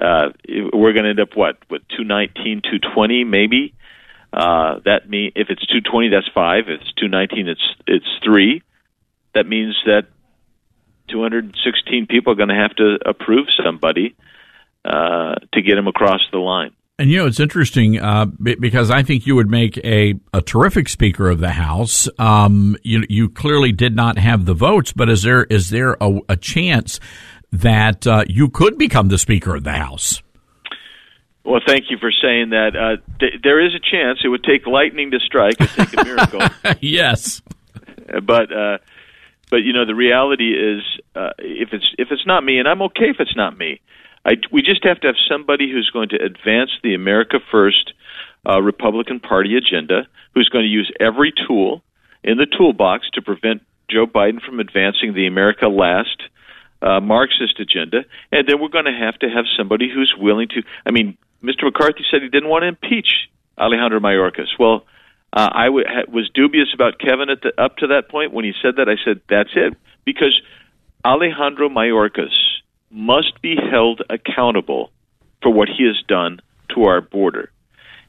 uh, 0.00 0.28
we're 0.46 0.92
going 0.92 1.04
to 1.04 1.10
end 1.10 1.20
up 1.20 1.34
what 1.34 1.56
with 1.70 1.82
two 1.96 2.04
nineteen, 2.04 2.60
two 2.62 2.78
twenty, 2.94 3.24
maybe. 3.24 3.74
Uh, 4.32 4.80
that 4.84 5.08
mean 5.08 5.32
if 5.34 5.48
it's 5.48 5.66
two 5.66 5.80
twenty, 5.80 6.10
that's 6.10 6.28
five. 6.34 6.64
If 6.68 6.80
it's 6.82 6.92
two 7.00 7.08
nineteen, 7.08 7.48
it's 7.48 7.64
it's 7.86 8.06
three. 8.22 8.62
That 9.34 9.46
means 9.46 9.76
that 9.86 10.08
two 11.08 11.22
hundred 11.22 11.56
sixteen 11.64 12.06
people 12.06 12.32
are 12.34 12.36
going 12.36 12.50
to 12.50 12.54
have 12.54 12.76
to 12.76 12.98
approve 13.06 13.46
somebody 13.64 14.14
uh, 14.84 15.36
to 15.52 15.62
get 15.62 15.76
them 15.76 15.88
across 15.88 16.20
the 16.30 16.38
line. 16.38 16.72
And 17.00 17.10
you 17.10 17.18
know, 17.18 17.26
it's 17.26 17.38
interesting 17.38 18.00
uh, 18.00 18.24
because 18.24 18.90
I 18.90 19.04
think 19.04 19.24
you 19.24 19.36
would 19.36 19.48
make 19.48 19.78
a, 19.78 20.14
a 20.34 20.42
terrific 20.42 20.88
Speaker 20.88 21.30
of 21.30 21.38
the 21.38 21.52
House. 21.52 22.08
Um, 22.18 22.76
you 22.82 23.04
you 23.08 23.28
clearly 23.28 23.70
did 23.70 23.94
not 23.94 24.18
have 24.18 24.46
the 24.46 24.54
votes, 24.54 24.92
but 24.92 25.08
is 25.08 25.22
there 25.22 25.44
is 25.44 25.70
there 25.70 25.96
a, 26.00 26.18
a 26.28 26.36
chance 26.36 26.98
that 27.52 28.04
uh, 28.04 28.24
you 28.26 28.48
could 28.48 28.78
become 28.78 29.08
the 29.08 29.18
Speaker 29.18 29.54
of 29.54 29.62
the 29.62 29.72
House? 29.72 30.22
Well, 31.44 31.60
thank 31.64 31.84
you 31.88 31.98
for 31.98 32.10
saying 32.10 32.50
that. 32.50 32.76
Uh, 32.76 32.96
th- 33.20 33.42
there 33.44 33.64
is 33.64 33.74
a 33.74 33.80
chance. 33.80 34.18
It 34.24 34.28
would 34.28 34.42
take 34.42 34.66
lightning 34.66 35.12
to 35.12 35.20
strike. 35.20 35.54
It'd 35.60 35.70
take 35.70 36.00
a 36.00 36.04
miracle. 36.04 36.40
yes, 36.80 37.42
but 38.24 38.52
uh, 38.52 38.78
but 39.50 39.58
you 39.58 39.72
know 39.72 39.86
the 39.86 39.94
reality 39.94 40.50
is 40.50 40.82
uh, 41.14 41.30
if 41.38 41.68
it's 41.72 41.86
if 41.96 42.08
it's 42.10 42.26
not 42.26 42.42
me, 42.42 42.58
and 42.58 42.66
I'm 42.66 42.82
okay 42.82 43.10
if 43.10 43.20
it's 43.20 43.36
not 43.36 43.56
me. 43.56 43.80
I, 44.28 44.32
we 44.52 44.60
just 44.60 44.84
have 44.84 45.00
to 45.00 45.06
have 45.06 45.16
somebody 45.26 45.72
who's 45.72 45.88
going 45.90 46.10
to 46.10 46.22
advance 46.22 46.70
the 46.82 46.94
America 46.94 47.38
First 47.50 47.94
uh, 48.46 48.60
Republican 48.60 49.20
Party 49.20 49.56
agenda, 49.56 50.06
who's 50.34 50.50
going 50.50 50.64
to 50.64 50.70
use 50.70 50.92
every 51.00 51.32
tool 51.32 51.82
in 52.22 52.36
the 52.36 52.44
toolbox 52.44 53.08
to 53.14 53.22
prevent 53.22 53.62
Joe 53.90 54.06
Biden 54.06 54.42
from 54.44 54.60
advancing 54.60 55.14
the 55.14 55.26
America 55.26 55.66
Last 55.66 56.20
uh, 56.82 57.00
Marxist 57.00 57.58
agenda. 57.58 58.04
And 58.30 58.46
then 58.46 58.60
we're 58.60 58.68
going 58.68 58.84
to 58.84 58.92
have 58.92 59.18
to 59.20 59.30
have 59.30 59.46
somebody 59.56 59.88
who's 59.88 60.14
willing 60.14 60.48
to. 60.48 60.62
I 60.84 60.90
mean, 60.90 61.16
Mr. 61.42 61.62
McCarthy 61.62 62.04
said 62.10 62.20
he 62.20 62.28
didn't 62.28 62.50
want 62.50 62.64
to 62.64 62.68
impeach 62.68 63.30
Alejandro 63.56 63.98
Mayorkas. 63.98 64.48
Well, 64.58 64.84
uh, 65.32 65.48
I 65.50 65.64
w- 65.66 65.86
was 66.12 66.28
dubious 66.34 66.68
about 66.74 66.98
Kevin 66.98 67.30
at 67.30 67.40
the, 67.40 67.58
up 67.58 67.78
to 67.78 67.86
that 67.88 68.10
point. 68.10 68.34
When 68.34 68.44
he 68.44 68.52
said 68.60 68.76
that, 68.76 68.90
I 68.90 68.96
said, 69.02 69.22
that's 69.30 69.50
it. 69.54 69.74
Because 70.04 70.38
Alejandro 71.02 71.70
Mayorkas 71.70 72.36
must 72.90 73.40
be 73.42 73.56
held 73.56 74.02
accountable 74.08 74.90
for 75.42 75.52
what 75.52 75.68
he 75.68 75.84
has 75.84 76.00
done 76.06 76.40
to 76.74 76.84
our 76.84 77.00
border. 77.00 77.50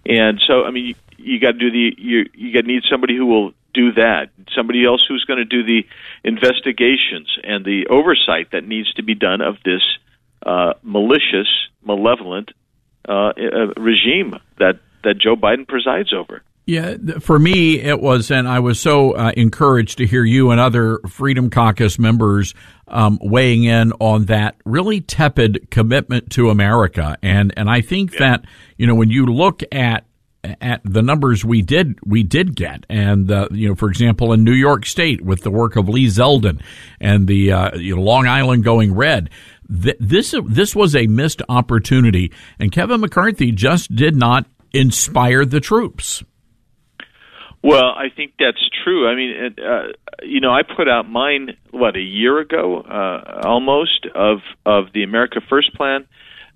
And 0.06 0.42
so, 0.46 0.64
I 0.64 0.72
mean, 0.72 0.86
you, 0.86 0.96
you 1.18 1.40
got 1.40 1.52
to 1.52 1.58
do 1.58 1.72
the 1.72 1.96
you 1.98 2.26
you 2.34 2.54
got 2.54 2.62
to 2.62 2.68
need 2.68 2.84
somebody 2.90 3.16
who 3.16 3.26
will 3.26 3.52
do 3.74 3.92
that. 3.94 4.30
Somebody 4.56 4.86
else 4.86 5.04
who's 5.08 5.26
going 5.26 5.38
to 5.38 5.46
do 5.46 5.64
the 5.64 5.86
investigations 6.24 7.38
and 7.44 7.64
the 7.66 7.88
oversight 7.88 8.52
that 8.52 8.66
needs 8.66 8.94
to 8.94 9.04
be 9.04 9.16
done 9.16 9.42
of 9.42 9.58
this 9.64 9.82
uh, 10.46 10.74
malicious, 10.82 11.48
malevolent 11.84 12.52
uh, 13.08 13.34
uh, 13.38 13.74
regime 13.78 14.36
that 14.58 14.80
that 15.04 15.18
Joe 15.18 15.36
Biden 15.36 15.68
presides 15.68 16.14
over. 16.14 16.42
Yeah, 16.70 16.98
for 17.20 17.40
me, 17.40 17.80
it 17.80 18.00
was, 18.00 18.30
and 18.30 18.48
I 18.48 18.60
was 18.60 18.80
so 18.80 19.14
uh, 19.14 19.32
encouraged 19.36 19.98
to 19.98 20.06
hear 20.06 20.24
you 20.24 20.52
and 20.52 20.62
other 20.62 21.00
Freedom 21.10 21.50
Caucus 21.50 21.98
members 21.98 22.54
um, 22.88 23.18
weighing 23.24 23.64
in 23.64 23.92
on 23.94 24.26
that 24.26 24.56
really 24.66 25.02
tepid 25.02 25.72
commitment 25.72 26.30
to 26.34 26.52
America, 26.52 27.18
and 27.24 27.52
and 27.58 27.72
I 27.72 27.82
think 27.82 28.14
yeah. 28.14 28.20
that 28.20 28.46
you 28.78 28.86
know 28.86 28.94
when 28.94 29.10
you 29.10 29.26
look 29.26 29.64
at 29.72 30.06
at 30.44 30.82
the 30.84 31.02
numbers 31.02 31.44
we 31.44 31.64
did 31.64 31.98
we 32.06 32.22
did 32.22 32.56
get, 32.56 32.86
and 32.88 33.32
uh, 33.32 33.48
you 33.50 33.70
know, 33.70 33.74
for 33.74 33.90
example, 33.90 34.32
in 34.32 34.44
New 34.44 34.54
York 34.54 34.86
State 34.86 35.24
with 35.24 35.42
the 35.42 35.50
work 35.50 35.76
of 35.76 35.90
Lee 35.90 36.06
Zeldin 36.06 36.62
and 37.02 37.26
the 37.26 37.52
uh, 37.52 37.78
you 37.80 37.96
know, 37.96 38.02
Long 38.04 38.28
Island 38.28 38.64
going 38.64 38.94
red, 38.94 39.32
this 39.68 40.36
this 40.46 40.76
was 40.76 40.96
a 40.96 41.08
missed 41.08 41.42
opportunity, 41.50 42.32
and 42.60 42.72
Kevin 42.72 43.02
McCarthy 43.02 43.52
just 43.52 43.96
did 43.96 44.16
not 44.16 44.46
inspire 44.72 45.46
the 45.46 45.60
troops. 45.60 46.24
Well, 47.62 47.92
I 47.96 48.08
think 48.16 48.34
that's 48.40 48.70
true. 48.84 49.08
I 49.08 49.16
mean, 49.16 49.56
uh, 49.60 49.88
you 50.24 50.40
know, 50.40 50.52
I 50.52 50.62
put 50.64 50.88
out 50.88 51.10
mine 51.10 51.58
what 51.72 51.98
a 51.98 52.02
year 52.02 52.40
ago, 52.40 52.80
uh, 52.82 53.42
almost 53.46 54.06
of 54.16 54.40
of 54.66 54.94
the 54.94 55.04
America 55.04 55.42
First 55.50 55.74
plan, 55.76 56.08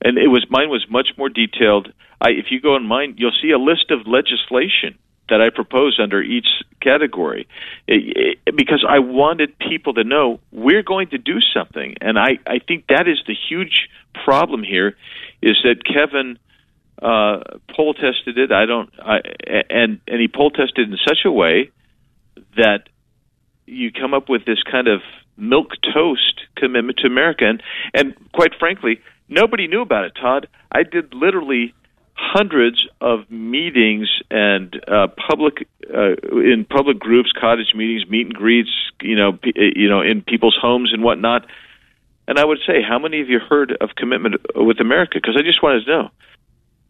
and 0.02 0.18
it 0.18 0.28
was 0.28 0.46
mine 0.50 0.70
was 0.70 0.86
much 0.90 1.10
more 1.18 1.30
detailed. 1.30 1.92
I, 2.22 2.30
if 2.30 2.46
you 2.52 2.62
go 2.62 2.78
in 2.78 2.86
mine, 2.86 3.16
you'll 3.18 3.36
see 3.42 3.52
a 3.52 3.58
list 3.58 3.92
of 3.92 4.08
legislation 4.08 4.98
that 5.30 5.42
I 5.42 5.50
proposed 5.50 6.00
under 6.00 6.22
each 6.22 6.48
category, 6.82 7.48
it, 7.88 8.38
it, 8.46 8.56
because 8.56 8.86
I 8.88 9.00
wanted 9.00 9.58
people 9.58 9.94
to 9.96 10.04
know 10.04 10.40
we're 10.52 10.84
going 10.84 11.10
to 11.10 11.18
do 11.18 11.40
something, 11.54 11.96
and 12.00 12.18
I 12.18 12.40
I 12.48 12.60
think 12.60 12.88
that 12.88 13.10
is 13.10 13.22
the 13.28 13.36
huge 13.50 13.90
problem 14.24 14.64
here, 14.64 14.96
is 15.42 15.58
that 15.64 15.84
Kevin 15.84 16.40
uh, 17.04 17.40
poll 17.76 17.94
tested 17.94 18.38
it. 18.38 18.52
I 18.52 18.66
don't, 18.66 18.90
I, 19.00 19.20
and 19.70 20.00
and 20.08 20.22
he 20.22 20.28
poll 20.28 20.52
tested 20.52 20.90
in 20.90 20.98
such 21.06 21.20
a 21.26 21.32
way 21.32 21.70
that 22.56 22.88
you 23.66 23.92
come 23.92 24.14
up 24.14 24.30
with 24.30 24.46
this 24.46 24.64
kind 24.64 24.88
of 24.88 25.02
milk 25.36 25.72
toast 25.94 26.42
commitment 26.56 27.00
to 27.00 27.08
America, 27.08 27.46
and 27.46 27.62
and 27.94 28.16
quite 28.32 28.54
frankly, 28.58 29.02
nobody 29.28 29.68
knew 29.68 29.82
about 29.82 30.06
it. 30.06 30.14
Todd, 30.20 30.48
I 30.72 30.84
did 30.84 31.14
literally 31.14 31.74
hundreds 32.16 32.88
of 33.02 33.30
meetings 33.30 34.08
and 34.32 34.80
uh, 34.88 35.08
public 35.28 35.68
uh, 35.94 36.16
in 36.40 36.66
public 36.70 37.00
groups, 37.00 37.32
cottage 37.38 37.74
meetings, 37.76 38.10
meet 38.10 38.28
and 38.28 38.34
greets, 38.34 38.70
you 39.02 39.16
know, 39.16 39.34
p- 39.34 39.74
you 39.76 39.90
know, 39.90 40.02
in 40.02 40.22
people's 40.22 40.58
homes 40.60 40.94
and 40.94 41.04
whatnot. 41.04 41.46
And 42.28 42.40
I 42.40 42.46
would 42.46 42.60
say, 42.66 42.82
how 42.82 43.00
many 43.00 43.20
of 43.20 43.28
you 43.28 43.40
heard 43.40 43.76
of 43.82 43.90
Commitment 43.98 44.36
with 44.56 44.80
America? 44.80 45.16
Because 45.16 45.36
I 45.38 45.42
just 45.42 45.62
wanted 45.62 45.84
to 45.84 45.92
know. 45.92 46.10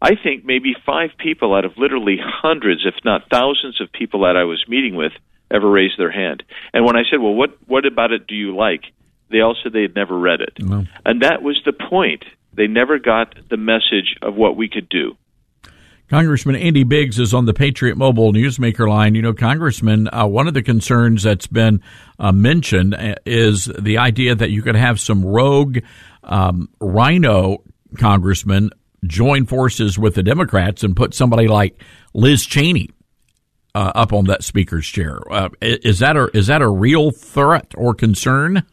I 0.04 0.16
think 0.22 0.44
maybe 0.44 0.74
five 0.84 1.10
people 1.18 1.54
out 1.54 1.64
of 1.64 1.72
literally 1.78 2.18
hundreds, 2.22 2.84
if 2.84 2.94
not 3.04 3.30
thousands, 3.30 3.80
of 3.80 3.90
people 3.90 4.20
that 4.20 4.36
I 4.36 4.44
was 4.44 4.62
meeting 4.68 4.94
with 4.96 5.12
ever 5.50 5.68
raised 5.70 5.98
their 5.98 6.10
hand. 6.10 6.42
And 6.74 6.84
when 6.84 6.96
I 6.96 7.02
said, 7.10 7.20
"Well, 7.20 7.34
what 7.34 7.56
what 7.66 7.86
about 7.86 8.12
it 8.12 8.26
do 8.26 8.34
you 8.34 8.54
like?" 8.54 8.82
They 9.30 9.40
all 9.40 9.56
said 9.62 9.72
they 9.72 9.82
had 9.82 9.94
never 9.94 10.16
read 10.18 10.40
it, 10.42 10.52
No. 10.60 10.84
and 11.06 11.22
that 11.22 11.42
was 11.42 11.60
the 11.64 11.72
point. 11.72 12.24
They 12.52 12.66
never 12.66 12.98
got 12.98 13.34
the 13.48 13.56
message 13.56 14.16
of 14.22 14.34
what 14.36 14.56
we 14.56 14.68
could 14.68 14.88
do. 14.88 15.16
Congressman 16.10 16.56
Andy 16.56 16.84
Biggs 16.84 17.18
is 17.18 17.32
on 17.32 17.46
the 17.46 17.54
Patriot 17.54 17.96
Mobile 17.96 18.32
Newsmaker 18.32 18.86
line. 18.86 19.14
You 19.14 19.22
know, 19.22 19.32
Congressman, 19.32 20.08
uh, 20.12 20.26
one 20.26 20.46
of 20.46 20.54
the 20.54 20.62
concerns 20.62 21.22
that's 21.22 21.46
been 21.46 21.80
uh, 22.18 22.30
mentioned 22.30 22.94
uh, 22.94 23.14
is 23.24 23.64
the 23.78 23.96
idea 23.98 24.34
that 24.34 24.50
you 24.50 24.60
could 24.60 24.76
have 24.76 25.00
some 25.00 25.24
rogue 25.24 25.78
um, 26.22 26.68
RINO 26.78 27.62
congressmen 27.98 28.70
join 29.08 29.46
forces 29.46 29.98
with 29.98 30.14
the 30.14 30.22
Democrats 30.22 30.82
and 30.82 30.96
put 30.96 31.14
somebody 31.14 31.48
like 31.48 31.80
Liz 32.12 32.44
Cheney 32.44 32.90
uh, 33.74 33.92
up 33.94 34.12
on 34.12 34.26
that 34.26 34.44
speaker's 34.44 34.86
chair. 34.86 35.20
Uh, 35.30 35.48
is 35.60 35.98
that 35.98 36.16
a 36.16 36.30
is 36.34 36.46
that 36.46 36.62
a 36.62 36.68
real 36.68 37.10
threat 37.10 37.72
or 37.76 37.94
concern? 37.94 38.64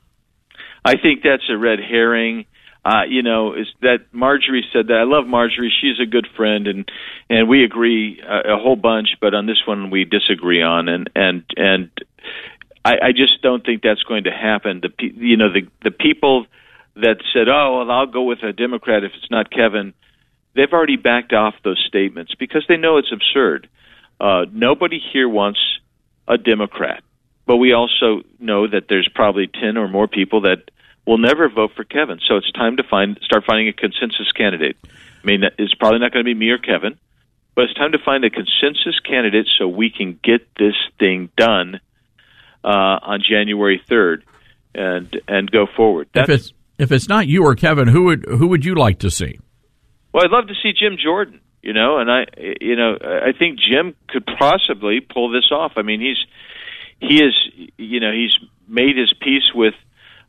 I 0.84 0.98
think 0.98 1.22
that's 1.24 1.50
a 1.50 1.58
red 1.58 1.80
herring. 1.80 2.46
Uh, 2.84 3.04
you 3.08 3.22
know, 3.22 3.54
is 3.54 3.68
that 3.82 4.00
Marjorie 4.12 4.66
said 4.74 4.88
that. 4.88 4.98
I 4.98 5.04
love 5.04 5.28
Marjorie. 5.28 5.72
She's 5.82 6.00
a 6.00 6.10
good 6.10 6.28
friend, 6.36 6.68
and 6.68 6.92
and 7.30 7.48
we 7.48 7.64
agree 7.64 8.22
uh, 8.22 8.56
a 8.56 8.58
whole 8.58 8.76
bunch. 8.76 9.10
But 9.20 9.36
on 9.36 9.46
this 9.46 9.62
one, 9.68 9.92
we 9.92 10.06
disagree 10.06 10.64
on, 10.64 10.90
and 10.90 11.10
and 11.16 11.44
and 11.56 11.92
I, 12.84 12.94
I 13.04 13.12
just 13.12 13.42
don't 13.44 13.64
think 13.64 13.84
that's 13.84 14.02
going 14.04 14.24
to 14.24 14.32
happen. 14.32 14.82
The 14.82 14.92
you 15.16 15.38
know 15.38 15.54
the 15.54 15.68
the 15.84 15.92
people 15.92 16.48
that 16.96 17.18
said, 17.34 17.48
"Oh, 17.50 17.80
well, 17.80 17.92
I'll 17.92 18.08
go 18.08 18.24
with 18.24 18.42
a 18.42 18.52
Democrat 18.52 19.04
if 19.04 19.12
it's 19.16 19.30
not 19.30 19.52
Kevin," 19.52 19.94
they've 20.56 20.72
already 20.72 20.98
backed 20.98 21.34
off 21.34 21.56
those 21.64 21.84
statements 21.88 22.34
because 22.36 22.66
they 22.68 22.78
know 22.78 22.98
it's 22.98 23.12
absurd. 23.12 23.70
Uh, 24.20 24.46
nobody 24.52 25.00
here 25.12 25.28
wants 25.28 25.60
a 26.28 26.38
Democrat, 26.38 27.04
but 27.46 27.58
we 27.58 27.74
also 27.74 28.22
know 28.40 28.68
that 28.68 28.88
there's 28.88 29.10
probably 29.14 29.48
ten 29.48 29.78
or 29.78 29.88
more 29.88 30.08
people 30.08 30.42
that 30.42 30.70
will 31.06 31.18
never 31.18 31.50
vote 31.50 31.72
for 31.76 31.84
Kevin. 31.84 32.20
So 32.28 32.38
it's 32.38 32.52
time 32.52 32.78
to 32.78 32.84
find 32.84 33.20
start 33.24 33.44
finding 33.46 33.68
a 33.68 33.74
consensus 33.74 34.32
candidate. 34.32 34.78
I 34.84 35.26
mean, 35.26 35.44
it's 35.58 35.74
probably 35.74 36.00
not 36.00 36.12
going 36.12 36.26
to 36.26 36.30
be 36.30 36.38
me 36.38 36.50
or 36.50 36.58
Kevin, 36.58 36.98
but 37.56 37.66
it's 37.66 37.74
time 37.74 37.92
to 37.94 38.00
find 38.04 38.24
a 38.24 38.30
consensus 38.30 39.00
candidate 39.00 39.48
so 39.58 39.68
we 39.68 39.90
can 39.90 40.20
get 40.24 40.48
this 40.58 40.76
thing 41.00 41.30
done 41.36 41.80
uh, 42.64 42.68
on 43.02 43.22
January 43.28 43.82
third 43.90 44.24
and 44.74 45.20
and 45.28 45.50
go 45.50 45.66
forward. 45.76 46.10
If 46.14 46.30
it's 46.30 46.54
if 46.78 46.92
it's 46.92 47.08
not 47.10 47.28
you 47.28 47.44
or 47.44 47.56
Kevin, 47.56 47.88
who 47.88 48.04
would 48.06 48.26
who 48.26 48.48
would 48.48 48.66
you 48.66 48.76
like 48.76 49.00
to 49.00 49.12
see? 49.12 49.40
Well, 50.14 50.24
I'd 50.24 50.32
love 50.32 50.48
to 50.48 50.56
see 50.62 50.74
Jim 50.74 50.98
Jordan. 51.02 51.42
You 51.62 51.74
know, 51.74 52.00
and 52.00 52.10
I, 52.10 52.26
you 52.60 52.76
know, 52.76 52.98
I 53.00 53.34
think 53.38 53.60
Jim 53.60 53.96
could 54.08 54.26
possibly 54.26 55.00
pull 55.00 55.30
this 55.30 55.52
off. 55.52 55.74
I 55.76 55.84
mean, 55.84 56.02
he's 56.02 56.18
he 57.00 57.22
is, 57.22 57.36
you 57.78 58.00
know, 58.00 58.12
he's 58.12 58.36
made 58.68 58.98
his 58.98 59.14
peace 59.14 59.54
with 59.54 59.76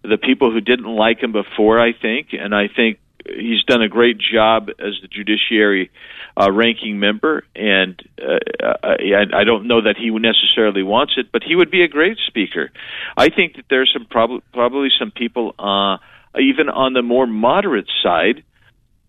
the 0.03 0.19
people 0.19 0.51
who 0.51 0.61
didn't 0.61 0.85
like 0.95 1.23
him 1.23 1.33
before. 1.33 1.81
I 1.81 1.95
think, 1.95 2.29
and 2.33 2.55
I 2.55 2.69
think 2.69 2.99
he's 3.27 3.65
done 3.65 3.81
a 3.81 3.89
great 3.89 4.19
job 4.19 4.69
as 4.79 4.95
the 5.01 5.09
judiciary 5.09 5.91
uh, 6.39 6.51
ranking 6.53 6.99
member. 6.99 7.45
And 7.57 7.99
uh, 8.21 8.75
I, 8.83 9.25
I 9.35 9.45
don't 9.45 9.67
know 9.67 9.81
that 9.83 9.97
he 9.97 10.11
necessarily 10.11 10.83
wants 10.83 11.15
it, 11.17 11.33
but 11.33 11.43
he 11.43 11.57
would 11.57 11.71
be 11.71 11.83
a 11.83 11.89
great 11.89 12.19
speaker. 12.27 12.71
I 13.17 13.29
think 13.31 13.57
that 13.57 13.65
there's 13.71 13.91
some 13.93 14.07
prob- 14.07 14.43
probably 14.53 14.89
some 14.99 15.13
people, 15.13 15.55
uh, 15.59 15.97
even 16.39 16.69
on 16.69 16.93
the 16.93 17.03
more 17.03 17.27
moderate 17.27 17.89
side 18.03 18.43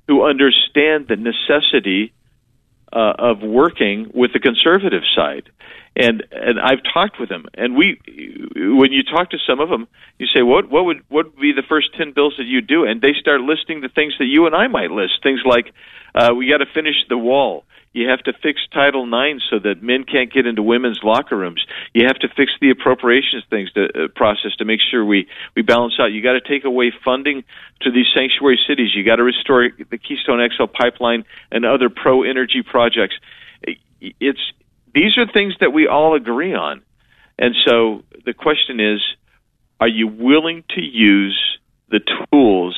who 0.07 0.25
understand 0.25 1.07
the 1.07 1.15
necessity 1.15 2.13
uh, 2.91 3.13
of 3.17 3.41
working 3.41 4.11
with 4.13 4.33
the 4.33 4.39
conservative 4.39 5.03
side. 5.15 5.49
And 5.95 6.23
and 6.31 6.59
I've 6.59 6.81
talked 6.91 7.19
with 7.19 7.29
them, 7.29 7.45
and 7.53 7.75
we, 7.75 7.99
when 8.55 8.91
you 8.91 9.03
talk 9.03 9.29
to 9.29 9.37
some 9.45 9.59
of 9.59 9.69
them, 9.69 9.87
you 10.17 10.25
say, 10.25 10.41
what 10.41 10.67
what 10.67 10.85
would 10.85 11.03
what 11.09 11.25
would 11.25 11.39
be 11.39 11.53
the 11.53 11.61
first 11.69 11.93
ten 11.95 12.13
bills 12.13 12.33
that 12.39 12.45
you 12.45 12.61
do? 12.61 12.83
And 12.83 12.99
they 12.99 13.13
start 13.19 13.41
listing 13.41 13.81
the 13.81 13.89
things 13.89 14.13
that 14.17 14.25
you 14.25 14.47
and 14.47 14.55
I 14.55 14.67
might 14.67 14.89
list. 14.89 15.21
Things 15.21 15.41
like, 15.45 15.71
uh, 16.15 16.33
we 16.35 16.49
got 16.49 16.57
to 16.57 16.71
finish 16.73 16.95
the 17.09 17.17
wall. 17.17 17.63
You 17.93 18.09
have 18.09 18.23
to 18.23 18.33
fix 18.41 18.59
Title 18.73 19.05
IX 19.05 19.39
so 19.49 19.59
that 19.59 19.83
men 19.83 20.03
can't 20.03 20.33
get 20.33 20.47
into 20.47 20.63
women's 20.63 20.99
locker 21.03 21.37
rooms. 21.37 21.63
You 21.93 22.07
have 22.07 22.17
to 22.19 22.27
fix 22.27 22.51
the 22.59 22.71
appropriations 22.71 23.43
things 23.51 23.71
to, 23.73 23.85
uh, 23.85 24.07
process 24.15 24.55
to 24.57 24.65
make 24.65 24.79
sure 24.89 25.05
we 25.05 25.27
we 25.55 25.61
balance 25.61 25.93
out. 25.99 26.07
You 26.07 26.23
got 26.23 26.33
to 26.33 26.41
take 26.41 26.65
away 26.65 26.91
funding 27.05 27.43
to 27.81 27.91
these 27.91 28.07
sanctuary 28.15 28.59
cities. 28.67 28.95
You 28.95 29.05
got 29.05 29.17
to 29.17 29.23
restore 29.23 29.69
the 29.77 29.97
Keystone 29.99 30.41
XL 30.57 30.65
pipeline 30.65 31.25
and 31.51 31.65
other 31.65 31.89
pro 31.89 32.23
energy 32.23 32.63
projects. 32.63 33.15
It's 34.01 34.41
these 34.93 35.17
are 35.17 35.31
things 35.31 35.53
that 35.59 35.71
we 35.71 35.87
all 35.87 36.15
agree 36.15 36.55
on, 36.55 36.81
and 37.37 37.53
so 37.63 38.03
the 38.25 38.33
question 38.33 38.79
is, 38.79 39.01
are 39.79 39.87
you 39.87 40.07
willing 40.07 40.63
to 40.69 40.81
use 40.81 41.59
the 41.89 41.99
tools 42.31 42.75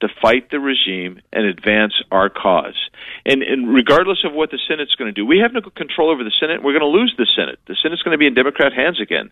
to 0.00 0.08
fight 0.22 0.50
the 0.50 0.60
regime 0.60 1.20
and 1.32 1.44
advance 1.44 1.94
our 2.10 2.28
cause. 2.28 2.78
And, 3.26 3.42
and 3.42 3.72
regardless 3.72 4.24
of 4.24 4.32
what 4.32 4.50
the 4.50 4.58
Senate's 4.68 4.94
going 4.94 5.12
to 5.12 5.20
do, 5.20 5.26
we 5.26 5.40
have 5.40 5.52
no 5.52 5.60
control 5.60 6.10
over 6.10 6.22
the 6.22 6.32
Senate. 6.40 6.62
We're 6.62 6.78
going 6.78 6.92
to 6.92 6.98
lose 6.98 7.14
the 7.18 7.26
Senate. 7.36 7.58
The 7.66 7.76
Senate's 7.82 8.02
going 8.02 8.14
to 8.14 8.18
be 8.18 8.26
in 8.26 8.34
Democrat 8.34 8.72
hands 8.72 9.00
again. 9.00 9.30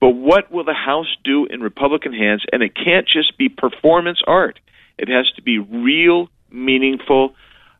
But 0.00 0.10
what 0.10 0.52
will 0.52 0.64
the 0.64 0.74
House 0.74 1.14
do 1.24 1.46
in 1.46 1.60
Republican 1.60 2.12
hands? 2.12 2.44
And 2.52 2.62
it 2.62 2.74
can't 2.74 3.08
just 3.08 3.36
be 3.36 3.48
performance 3.48 4.20
art. 4.26 4.60
It 4.98 5.08
has 5.08 5.30
to 5.36 5.42
be 5.42 5.58
real, 5.58 6.28
meaningful 6.50 7.34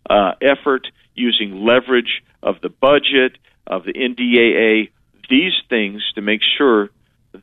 uh, 0.09 0.33
effort 0.41 0.89
using 1.15 1.65
leverage 1.65 2.23
of 2.43 2.61
the 2.61 2.69
budget, 2.69 3.39
of 3.67 3.85
the 3.85 3.93
NDAA, 3.93 4.91
these 5.29 5.53
things 5.69 6.03
to 6.15 6.23
make 6.23 6.41
sure 6.57 6.91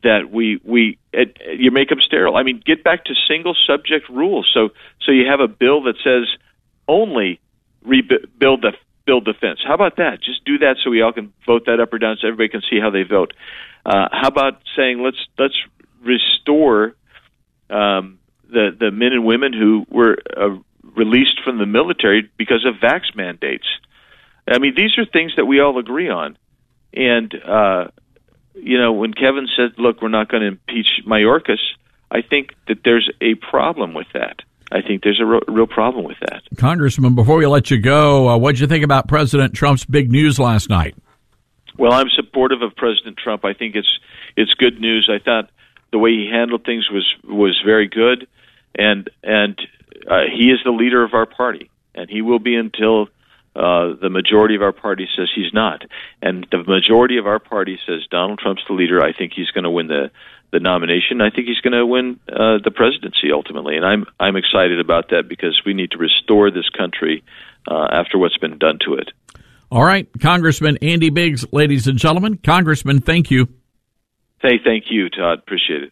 that 0.02 0.32
we 0.32 0.60
we 0.64 0.98
it, 1.12 1.38
you 1.58 1.72
make 1.72 1.90
them 1.90 2.02
sterile. 2.02 2.36
I 2.36 2.44
mean, 2.44 2.62
get 2.66 2.84
back 2.84 3.06
to 3.06 3.14
single 3.28 3.56
subject 3.68 4.10
rules. 4.10 4.50
So 4.54 4.70
so 5.02 5.12
you 5.12 5.28
have 5.28 5.40
a 5.40 5.48
bill 5.48 5.84
that 5.84 5.96
says 6.04 6.28
only 6.88 7.40
rebuild 7.84 8.62
the 8.62 8.74
build 9.06 9.26
the 9.26 9.34
fence. 9.34 9.60
How 9.66 9.74
about 9.74 9.98
that? 9.98 10.22
Just 10.22 10.46
do 10.46 10.60
that 10.60 10.78
so 10.84 10.90
we 10.90 11.02
all 11.02 11.12
can 11.12 11.34
vote 11.46 11.64
that 11.66 11.80
up 11.80 11.94
or 11.94 12.00
down, 12.00 12.18
so 12.20 12.28
everybody 12.28 12.50
can 12.50 12.62
see 12.70 12.80
how 12.80 12.90
they 12.90 13.04
vote. 13.04 13.34
Uh, 13.86 14.08
how 14.12 14.28
about 14.28 14.62
saying 14.76 15.04
let's 15.04 15.18
let's 15.38 15.56
restore 16.02 16.96
um, 17.70 18.20
the 18.50 18.76
the 18.78 18.92
men 18.92 19.14
and 19.14 19.26
women 19.26 19.54
who 19.54 19.86
were 19.90 20.18
uh, 20.36 20.58
released 20.96 21.42
from 21.44 21.58
the 21.58 21.66
military 21.66 22.30
because 22.38 22.66
of 22.66 22.76
vax 22.76 23.16
mandates? 23.16 23.68
I 24.48 24.60
mean, 24.60 24.74
these 24.76 24.98
are 24.98 25.06
things 25.06 25.34
that 25.38 25.46
we 25.46 25.60
all 25.60 25.78
agree 25.80 26.10
on, 26.10 26.38
and 26.94 27.34
uh, 27.34 27.88
you 28.56 28.80
know, 28.80 28.94
when 28.94 29.14
Kevin 29.14 29.48
said, 29.56 29.78
"Look, 29.78 30.02
we're 30.02 30.10
not 30.10 30.30
going 30.30 30.42
to 30.42 30.48
impeach 30.48 31.02
Mayorkas," 31.06 31.60
I 32.12 32.22
think 32.22 32.54
that 32.68 32.80
there's 32.84 33.10
a 33.22 33.36
problem 33.36 33.94
with 33.94 34.08
that. 34.14 34.42
I 34.72 34.82
think 34.82 35.04
there's 35.04 35.20
a 35.22 35.26
real, 35.26 35.42
real 35.48 35.68
problem 35.68 36.06
with 36.06 36.18
that. 36.22 36.44
Congressman, 36.58 37.16
before 37.16 37.38
we 37.38 37.46
let 37.46 37.70
you 37.70 37.80
go, 37.80 38.30
uh, 38.30 38.38
what 38.38 38.54
did 38.54 38.62
you 38.62 38.68
think 38.68 38.84
about 38.84 39.08
President 39.08 39.54
Trump's 39.54 39.86
big 39.86 40.12
news 40.12 40.40
last 40.40 40.70
night? 40.70 40.96
Well, 41.78 41.94
I'm 41.94 42.10
supportive 42.16 42.62
of 42.62 42.76
President 42.76 43.18
Trump. 43.18 43.46
I 43.46 43.54
think 43.54 43.76
it's 43.76 44.00
it's 44.36 44.54
good 44.54 44.80
news. 44.80 45.10
I 45.12 45.24
thought 45.24 45.50
the 45.92 46.00
way 46.00 46.12
he 46.12 46.30
handled 46.32 46.66
things 46.66 46.90
was 46.90 47.06
was 47.24 47.60
very 47.66 47.88
good, 47.88 48.28
and 48.76 49.10
and 49.24 49.60
uh, 50.08 50.24
he 50.32 50.50
is 50.50 50.60
the 50.64 50.72
leader 50.72 51.04
of 51.04 51.14
our 51.14 51.26
party, 51.26 51.70
and 51.96 52.10
he 52.10 52.22
will 52.22 52.40
be 52.40 52.56
until 52.56 53.08
Uh, 53.56 53.94
the 54.02 54.10
majority 54.10 54.56
of 54.56 54.64
our 54.64 54.72
party 54.72 55.08
says 55.16 55.30
he's 55.36 55.54
not, 55.54 55.84
and 56.22 56.48
the 56.52 56.64
majority 56.64 57.18
of 57.18 57.28
our 57.28 57.40
party 57.40 57.80
says 57.86 58.02
Donald 58.10 58.40
Trump's 58.40 58.64
the 58.68 58.74
leader. 58.74 59.04
I 59.04 59.14
think 59.14 59.34
he's 59.36 59.52
going 59.52 59.64
to 59.64 59.70
win 59.70 59.88
the 59.88 60.12
the 60.52 60.60
nomination. 60.60 61.20
I 61.20 61.32
think 61.32 61.48
he's 61.48 61.60
going 61.60 61.74
to 61.74 61.86
win 61.86 62.20
uh, 62.30 62.60
the 62.64 62.72
presidency 62.72 63.32
ultimately, 63.34 63.76
and 63.76 63.86
I'm 63.86 64.06
I'm 64.20 64.36
excited 64.36 64.80
about 64.80 65.10
that 65.10 65.28
because 65.28 65.62
we 65.66 65.74
need 65.74 65.92
to 65.92 65.98
restore 65.98 66.52
this 66.52 66.70
country 66.70 67.24
uh, 67.68 67.88
after 67.92 68.18
what's 68.18 68.38
been 68.38 68.58
done 68.58 68.80
to 68.86 68.96
it. 68.96 69.12
All 69.72 69.84
right, 69.84 70.08
Congressman 70.20 70.78
Andy 70.82 71.10
Biggs, 71.10 71.46
ladies 71.52 71.88
and 71.88 71.98
gentlemen, 71.98 72.38
Congressman, 72.38 73.02
thank 73.02 73.32
you. 73.32 73.48
Hey, 74.42 74.60
thank 74.64 74.86
you, 74.90 75.10
Todd. 75.10 75.40
Appreciate 75.40 75.84
it. 75.84 75.92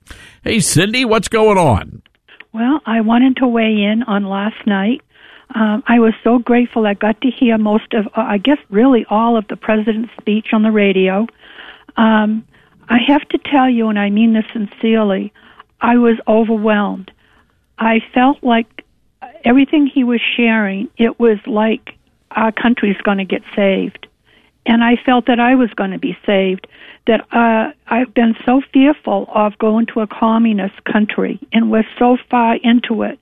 Hey, 0.44 0.61
Cindy, 0.61 1.05
what's 1.05 1.28
going 1.28 1.59
on? 1.59 2.03
Well, 2.53 2.81
I 2.86 3.01
wanted 3.01 3.36
to 3.39 3.48
weigh 3.48 3.82
in 3.82 4.05
on 4.07 4.27
last 4.27 4.65
night. 4.66 5.03
Um, 5.55 5.82
I 5.86 5.98
was 5.98 6.12
so 6.24 6.39
grateful 6.39 6.86
I 6.86 6.94
got 6.94 7.20
to 7.23 7.31
hear 7.31 7.59
most 7.59 7.94
of, 7.94 8.07
uh, 8.09 8.20
I 8.20 8.39
guess, 8.39 8.59
really 8.70 9.07
all 9.09 9.36
of 9.36 9.47
the 9.48 9.57
president's 9.57 10.12
speech 10.20 10.48
on 10.53 10.62
the 10.62 10.73
radio. 10.73 11.27
Um, 11.97 12.47
I 12.89 12.98
have 13.07 13.27
to 13.28 13.39
tell 13.39 13.69
you, 13.69 13.89
and 13.89 13.98
I 13.98 14.11
mean 14.11 14.35
this 14.35 14.44
sincerely, 14.53 15.32
I 15.81 15.97
was 15.97 16.19
overwhelmed. 16.28 17.11
I 17.78 18.01
felt 18.15 18.43
like 18.43 18.85
everything 19.47 19.86
he 19.86 20.05
was 20.05 20.20
sharing, 20.36 20.90
it 20.98 21.18
was 21.18 21.39
like 21.47 21.94
our 22.32 22.52
country's 22.52 23.01
going 23.02 23.18
to 23.18 23.24
get 23.24 23.43
saved. 23.55 24.06
And 24.66 24.82
I 24.82 24.97
felt 25.06 25.27
that 25.27 25.39
I 25.39 25.55
was 25.55 25.70
going 25.74 25.93
to 25.93 25.98
be 25.98 26.18
saved. 26.27 26.66
That 27.06 27.20
uh, 27.32 27.73
I've 27.86 28.12
been 28.12 28.35
so 28.44 28.60
fearful 28.73 29.28
of 29.32 29.56
going 29.59 29.86
to 29.94 30.01
a 30.01 30.09
communist 30.09 30.82
country, 30.85 31.39
and 31.52 31.70
we're 31.70 31.86
so 32.01 32.18
far 32.28 32.56
into 32.56 33.02
it. 33.02 33.20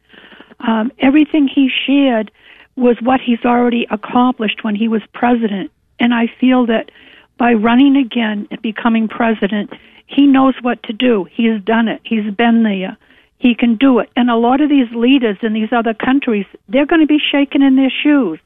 Um, 0.60 0.90
everything 0.98 1.46
he 1.46 1.68
shared 1.86 2.30
was 2.76 2.96
what 3.02 3.20
he's 3.20 3.44
already 3.44 3.86
accomplished 3.90 4.64
when 4.64 4.74
he 4.74 4.88
was 4.88 5.02
president. 5.12 5.70
And 6.00 6.14
I 6.14 6.32
feel 6.40 6.64
that 6.66 6.90
by 7.36 7.52
running 7.52 7.96
again 7.96 8.48
and 8.50 8.62
becoming 8.62 9.06
president, 9.06 9.70
he 10.06 10.26
knows 10.26 10.54
what 10.62 10.82
to 10.84 10.94
do. 10.94 11.26
He's 11.30 11.60
done 11.62 11.88
it. 11.88 12.00
He's 12.04 12.32
been 12.32 12.62
there 12.62 12.96
he 13.44 13.54
can 13.54 13.76
do 13.76 13.98
it. 13.98 14.08
And 14.16 14.30
a 14.30 14.36
lot 14.36 14.62
of 14.62 14.70
these 14.70 14.90
leaders 14.92 15.36
in 15.42 15.52
these 15.52 15.70
other 15.70 15.92
countries, 15.92 16.46
they're 16.70 16.86
going 16.86 17.02
to 17.02 17.06
be 17.06 17.18
shaken 17.18 17.60
in 17.62 17.76
their 17.76 17.90
shoes 17.90 18.38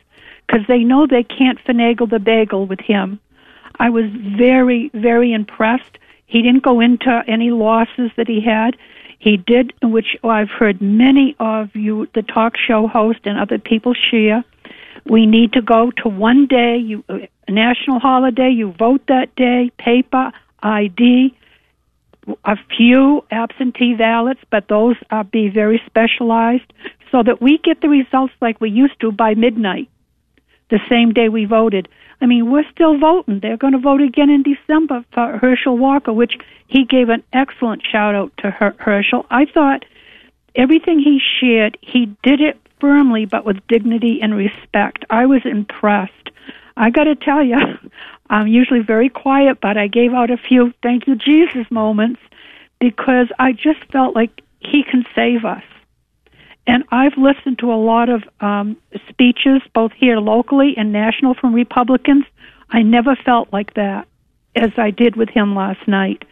because 0.45 0.67
they 0.67 0.79
know 0.79 1.07
they 1.07 1.23
can't 1.23 1.61
finagle 1.65 2.11
the 2.11 2.19
bagel 2.19 2.67
with 2.67 2.81
him. 2.81 3.21
I 3.79 3.91
was 3.91 4.07
very, 4.11 4.91
very 4.93 5.33
impressed. 5.33 5.99
He 6.27 6.43
didn't 6.43 6.65
go 6.65 6.81
into 6.81 7.23
any 7.29 7.53
losses 7.53 8.11
that 8.17 8.27
he 8.27 8.41
had. 8.41 8.77
He 9.21 9.37
did, 9.37 9.73
which 9.85 10.17
I've 10.25 10.51
heard 10.51 10.83
many 10.83 11.37
of 11.39 11.77
you, 11.77 12.09
the 12.17 12.23
talk 12.23 12.57
show 12.57 12.89
host 12.89 13.21
and 13.23 13.39
other 13.39 13.59
people 13.59 13.95
share. 13.95 14.43
We 15.07 15.27
need 15.27 15.53
to 15.53 15.63
go 15.63 15.93
to 16.03 16.09
one 16.09 16.49
day, 16.49 16.77
you, 16.77 17.05
uh, 17.09 17.19
national 17.49 18.01
holiday. 18.01 18.51
You 18.51 18.73
vote 18.73 19.03
that 19.07 19.33
day, 19.37 19.71
paper, 19.79 20.33
ID, 20.65 21.38
a 22.45 22.57
few 22.77 23.25
absentee 23.31 23.95
ballots, 23.95 24.41
but 24.51 24.69
those 24.69 24.97
are 25.11 25.25
be 25.25 25.49
very 25.49 25.81
specialized 25.87 26.73
so 27.11 27.23
that 27.23 27.41
we 27.41 27.59
get 27.59 27.81
the 27.81 27.89
results 27.89 28.33
like 28.41 28.61
we 28.61 28.71
used 28.71 29.01
to 29.01 29.13
by 29.13 29.35
midnight, 29.35 29.89
the 30.71 30.81
same 30.89 31.13
day 31.13 31.29
we 31.29 31.45
voted. 31.45 31.89
I 32.21 32.27
mean, 32.27 32.51
we're 32.51 32.69
still 32.73 32.99
voting. 32.99 33.41
They're 33.41 33.57
going 33.57 33.73
to 33.73 33.79
vote 33.79 34.03
again 34.03 34.31
in 34.31 34.43
December 34.43 35.05
for 35.13 35.39
Herschel 35.39 35.79
Walker, 35.79 36.13
which 36.13 36.35
he 36.67 36.85
gave 36.85 37.09
an 37.09 37.23
excellent 37.33 37.83
shout 37.91 38.15
out 38.15 38.33
to 38.39 38.51
Her- 38.51 38.77
Herschel. 38.79 39.27
I 39.31 39.47
thought 39.47 39.85
everything 40.55 40.99
he 40.99 41.21
shared, 41.41 41.79
he 41.81 42.15
did 42.23 42.41
it 42.41 42.59
firmly 42.81 43.25
but 43.25 43.45
with 43.45 43.67
dignity 43.69 44.21
and 44.23 44.35
respect. 44.35 45.05
I 45.11 45.27
was 45.27 45.43
impressed. 45.45 46.13
I 46.77 46.91
got 46.91 47.05
to 47.05 47.17
tell 47.17 47.43
you, 47.43 47.57
I'm 48.31 48.47
usually 48.47 48.81
very 48.81 49.09
quiet, 49.09 49.59
but 49.61 49.77
I 49.77 49.87
gave 49.87 50.13
out 50.13 50.31
a 50.31 50.37
few 50.37 50.73
thank 50.83 51.07
you, 51.07 51.17
Jesus 51.17 51.71
moments 51.71 52.21
because 52.81 53.29
I 53.39 53.53
just 53.53 53.85
felt 53.91 54.15
like 54.15 54.43
he 54.61 54.83
can 54.83 55.05
save 55.15 55.45
us. 55.45 55.63
And 56.67 56.85
I've 56.91 57.17
listened 57.17 57.59
to 57.61 57.73
a 57.73 57.77
lot 57.77 58.11
of 58.11 58.23
um, 58.41 58.77
speeches, 59.09 59.63
both 59.75 59.93
here 59.93 60.19
locally 60.19 60.75
and 60.77 60.93
national, 60.93 61.35
from 61.35 61.55
Republicans. 61.55 62.25
I 62.69 62.83
never 62.83 63.17
felt 63.17 63.53
like 63.53 63.75
that 63.75 64.07
as 64.55 64.71
I 64.77 64.91
did 64.91 65.17
with 65.17 65.31
him 65.31 65.55
last 65.55 65.87
night. 65.89 66.25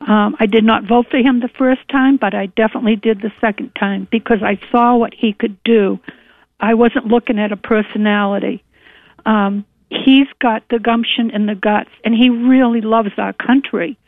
Um, 0.00 0.36
I 0.38 0.46
did 0.46 0.64
not 0.64 0.84
vote 0.84 1.06
for 1.10 1.18
him 1.18 1.40
the 1.40 1.50
first 1.58 1.86
time, 1.88 2.16
but 2.16 2.34
I 2.34 2.46
definitely 2.46 2.96
did 2.96 3.20
the 3.20 3.32
second 3.40 3.72
time 3.74 4.06
because 4.10 4.42
I 4.42 4.58
saw 4.70 4.96
what 4.96 5.12
he 5.12 5.32
could 5.32 5.62
do. 5.64 5.98
I 6.58 6.74
wasn't 6.74 7.06
looking 7.06 7.38
at 7.38 7.52
a 7.52 7.56
personality. 7.56 8.62
Um, 9.26 9.66
he's 9.90 10.28
got 10.40 10.62
the 10.70 10.78
gumption 10.78 11.30
and 11.30 11.48
the 11.48 11.54
guts, 11.54 11.90
and 12.04 12.14
he 12.14 12.30
really 12.30 12.80
loves 12.80 13.10
our 13.18 13.32
country. 13.32 13.98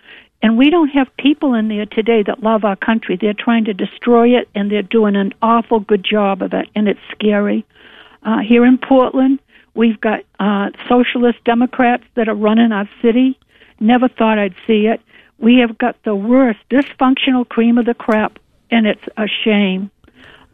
And 0.43 0.59
we 0.59 0.71
don't 0.71 0.89
have 0.89 1.09
people 1.19 1.55
in 1.55 1.69
there 1.69 1.87
today 1.87 2.23
that 2.27 2.43
love 2.43 2.65
our 2.65 2.77
country. 2.77 3.17
They're 3.21 3.35
trying 3.35 3.65
to 3.67 3.75
destroy 3.75 4.31
it, 4.39 4.49
and 4.55 4.71
they're 4.71 4.83
doing 4.83 5.15
an 5.15 5.33
awful 5.41 5.81
good 5.81 6.05
job 6.05 6.43
of 6.43 6.53
it, 6.53 6.69
and 6.75 6.89
it's 6.89 7.01
scary. 7.13 7.65
Uh, 8.25 8.39
here 8.39 8.65
in 8.65 8.79
Portland, 8.79 9.41
we've 9.75 10.01
got 10.01 10.21
uh, 10.41 10.71
socialist 10.89 11.39
Democrats 11.45 12.05
that 12.15 12.29
are 12.29 12.35
running 12.35 12.73
our 12.73 12.89
city. 13.01 13.39
Never 13.79 14.09
thought 14.09 14.39
I'd 14.39 14.55
see 14.67 14.87
it. 14.87 15.01
We 15.39 15.59
have 15.59 15.79
got 15.79 15.97
the 16.05 16.15
worst 16.15 16.61
dysfunctional 16.71 17.49
cream 17.49 17.79
of 17.79 17.87
the 17.87 17.95
crop, 17.95 18.39
and 18.71 18.87
it's 18.87 19.03
a 19.17 19.27
shame. 19.45 19.91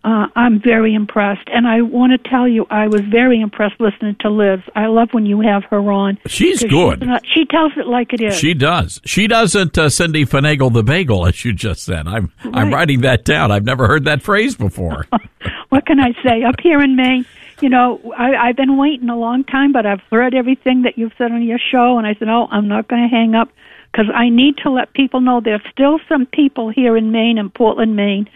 Uh, 0.09 0.27
I'm 0.37 0.59
very 0.59 0.95
impressed, 0.95 1.47
and 1.53 1.69
I 1.69 1.83
want 1.83 2.13
to 2.13 2.31
tell 2.31 2.49
you, 2.49 2.67
I 2.71 2.89
was 2.89 3.03
very 3.03 3.43
impressed 3.43 3.79
listening 3.79 4.17
to 4.21 4.31
Liz. 4.31 4.61
I 4.75 4.87
love 4.87 5.11
when 5.13 5.27
you 5.27 5.43
have 5.43 5.65
her 5.65 5.93
on. 5.93 6.17
She's 6.25 6.65
good. 6.65 7.05
not- 7.05 7.27
she 7.27 7.45
tells 7.45 7.73
it 7.77 7.87
like 7.87 8.15
it 8.15 8.23
is. 8.23 8.35
She 8.35 8.55
does. 8.55 9.03
She 9.05 9.27
doesn't 9.27 9.77
uh, 9.77 9.91
Cindy 9.91 10.25
finagle 10.25 10.73
the 10.73 10.83
bagel, 10.83 11.27
as 11.27 11.45
you 11.45 11.53
just 11.53 11.83
said. 11.83 12.09
I'm 12.09 12.33
I'm 12.55 12.73
writing 12.73 13.03
that 13.03 13.27
down. 13.27 13.53
I've 13.53 13.67
never 13.67 13.87
heard 13.87 14.07
that 14.07 14.23
phrase 14.23 14.57
before. 14.57 15.07
what 15.69 15.85
can 15.85 16.01
I 16.01 16.15
say? 16.23 16.43
Up 16.43 16.59
here 16.63 16.81
in 16.81 16.97
Maine, 16.97 17.27
you 17.61 17.69
know, 17.69 18.01
I, 18.17 18.35
I've 18.35 18.57
been 18.57 18.79
waiting 18.79 19.11
a 19.11 19.19
long 19.19 19.45
time, 19.45 19.73
but 19.73 19.85
I've 19.85 20.01
heard 20.11 20.35
everything 20.35 20.83
that 20.83 20.97
you've 20.97 21.13
said 21.19 21.33
on 21.33 21.43
your 21.43 21.59
show, 21.59 21.99
and 21.99 22.07
I 22.07 22.15
said, 22.15 22.29
oh, 22.31 22.49
I'm 22.51 22.67
not 22.67 22.89
going 22.89 23.03
to 23.03 23.15
hang 23.15 23.35
up 23.35 23.51
because 23.93 24.07
I 24.15 24.29
need 24.29 24.59
to 24.59 24.71
let 24.71 24.93
people 24.93 25.21
know 25.21 25.41
there's 25.41 25.63
still 25.71 25.99
some 26.09 26.27
people 26.27 26.71
here 26.71 26.97
in 26.97 27.11
Maine 27.11 27.39
and 27.39 27.53
Portland, 27.53 27.97
Maine, 27.97 28.29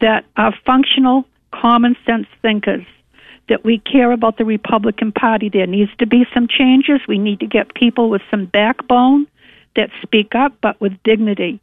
that 0.00 0.24
are 0.36 0.54
functional, 0.64 1.24
common 1.52 1.96
sense 2.06 2.26
thinkers. 2.42 2.84
That 3.48 3.62
we 3.62 3.78
care 3.78 4.10
about 4.10 4.38
the 4.38 4.46
Republican 4.46 5.12
Party. 5.12 5.50
There 5.50 5.66
needs 5.66 5.90
to 5.98 6.06
be 6.06 6.24
some 6.32 6.48
changes. 6.48 7.00
We 7.06 7.18
need 7.18 7.40
to 7.40 7.46
get 7.46 7.74
people 7.74 8.08
with 8.08 8.22
some 8.30 8.46
backbone 8.46 9.26
that 9.76 9.90
speak 10.00 10.34
up, 10.34 10.54
but 10.62 10.80
with 10.80 10.92
dignity. 11.02 11.60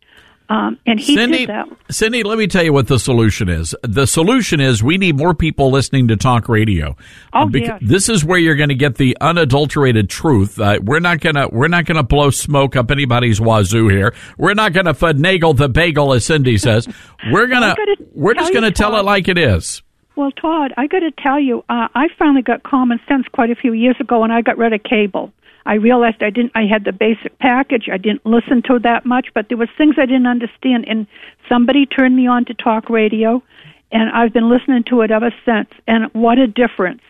Um, 0.51 0.77
and 0.85 0.99
he 0.99 1.15
Cindy, 1.15 1.45
did 1.45 1.49
that. 1.49 1.69
Cindy, 1.89 2.23
let 2.23 2.37
me 2.37 2.45
tell 2.45 2.61
you 2.61 2.73
what 2.73 2.87
the 2.87 2.99
solution 2.99 3.47
is. 3.47 3.73
The 3.83 4.05
solution 4.05 4.59
is 4.59 4.83
we 4.83 4.97
need 4.97 5.15
more 5.15 5.33
people 5.33 5.71
listening 5.71 6.09
to 6.09 6.17
talk 6.17 6.49
radio. 6.49 6.97
Oh, 7.31 7.43
Uh, 7.43 7.49
yes. 7.53 7.79
This 7.81 8.09
is 8.09 8.25
where 8.25 8.37
you're 8.37 8.57
going 8.57 8.67
to 8.67 8.75
get 8.75 8.95
the 8.95 9.15
unadulterated 9.21 10.09
truth. 10.09 10.59
Uh, 10.59 10.79
we're 10.83 10.99
not 10.99 11.21
going 11.21 11.35
to 11.35 11.47
we're 11.53 11.69
not 11.69 11.85
going 11.85 11.95
to 11.95 12.03
blow 12.03 12.31
smoke 12.31 12.75
up 12.75 12.91
anybody's 12.91 13.39
wazoo 13.39 13.87
here. 13.87 14.13
We're 14.37 14.53
not 14.53 14.73
going 14.73 14.87
to 14.87 14.93
finagle 14.93 15.55
the 15.55 15.69
bagel, 15.69 16.11
as 16.11 16.25
Cindy 16.25 16.57
says. 16.57 16.85
We're 17.31 17.47
gonna 17.47 17.75
gonna 17.77 18.09
we're 18.13 18.33
just 18.33 18.51
going 18.51 18.63
to 18.63 18.71
tell 18.71 18.95
it 18.97 19.05
like 19.05 19.27
it 19.27 19.37
is. 19.37 19.83
Well, 20.15 20.31
Todd, 20.31 20.73
I 20.75 20.87
got 20.87 20.99
to 20.99 21.11
tell 21.11 21.39
you, 21.39 21.59
uh, 21.69 21.87
I 21.93 22.07
finally 22.19 22.41
got 22.41 22.63
common 22.63 22.99
sense 23.07 23.25
quite 23.31 23.51
a 23.51 23.55
few 23.55 23.73
years 23.73 23.95
ago, 23.99 24.23
and 24.23 24.33
I 24.33 24.41
got 24.41 24.57
rid 24.57 24.73
of 24.73 24.83
cable. 24.83 25.31
I 25.65 25.75
realized 25.75 26.23
I 26.23 26.29
didn't. 26.29 26.53
I 26.55 26.65
had 26.65 26.83
the 26.83 26.91
basic 26.91 27.37
package. 27.39 27.89
I 27.91 27.97
didn't 27.97 28.25
listen 28.25 28.61
to 28.63 28.79
that 28.79 29.05
much, 29.05 29.27
but 29.33 29.47
there 29.49 29.57
was 29.57 29.69
things 29.77 29.95
I 29.97 30.05
didn't 30.05 30.27
understand, 30.27 30.85
and 30.87 31.07
somebody 31.47 31.85
turned 31.85 32.15
me 32.15 32.27
on 32.27 32.45
to 32.45 32.53
talk 32.53 32.89
radio, 32.89 33.43
and 33.91 34.09
I've 34.09 34.33
been 34.33 34.49
listening 34.49 34.83
to 34.85 35.01
it 35.01 35.11
ever 35.11 35.33
since. 35.45 35.69
And 35.87 36.05
what 36.13 36.39
a 36.39 36.47
difference! 36.47 37.01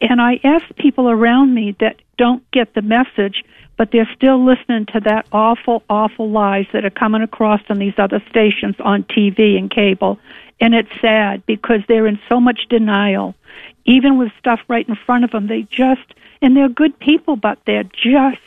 And 0.00 0.20
I 0.20 0.40
asked 0.44 0.76
people 0.76 1.10
around 1.10 1.54
me 1.54 1.76
that 1.80 1.96
don't 2.16 2.48
get 2.50 2.74
the 2.74 2.82
message, 2.82 3.44
but 3.76 3.90
they're 3.92 4.10
still 4.14 4.44
listening 4.44 4.86
to 4.86 5.00
that 5.00 5.26
awful, 5.32 5.82
awful 5.88 6.30
lies 6.30 6.66
that 6.72 6.84
are 6.84 6.90
coming 6.90 7.22
across 7.22 7.60
on 7.68 7.78
these 7.78 7.94
other 7.98 8.22
stations 8.28 8.76
on 8.80 9.04
TV 9.04 9.58
and 9.58 9.70
cable. 9.70 10.18
And 10.60 10.74
it's 10.74 10.90
sad 11.00 11.44
because 11.46 11.80
they're 11.88 12.06
in 12.06 12.18
so 12.28 12.40
much 12.40 12.66
denial. 12.68 13.34
Even 13.86 14.18
with 14.18 14.32
stuff 14.38 14.60
right 14.68 14.86
in 14.86 14.94
front 14.94 15.24
of 15.24 15.30
them, 15.30 15.46
they 15.46 15.62
just, 15.62 16.14
and 16.42 16.56
they're 16.56 16.68
good 16.68 16.98
people, 16.98 17.36
but 17.36 17.58
they're 17.66 17.84
just, 17.84 18.40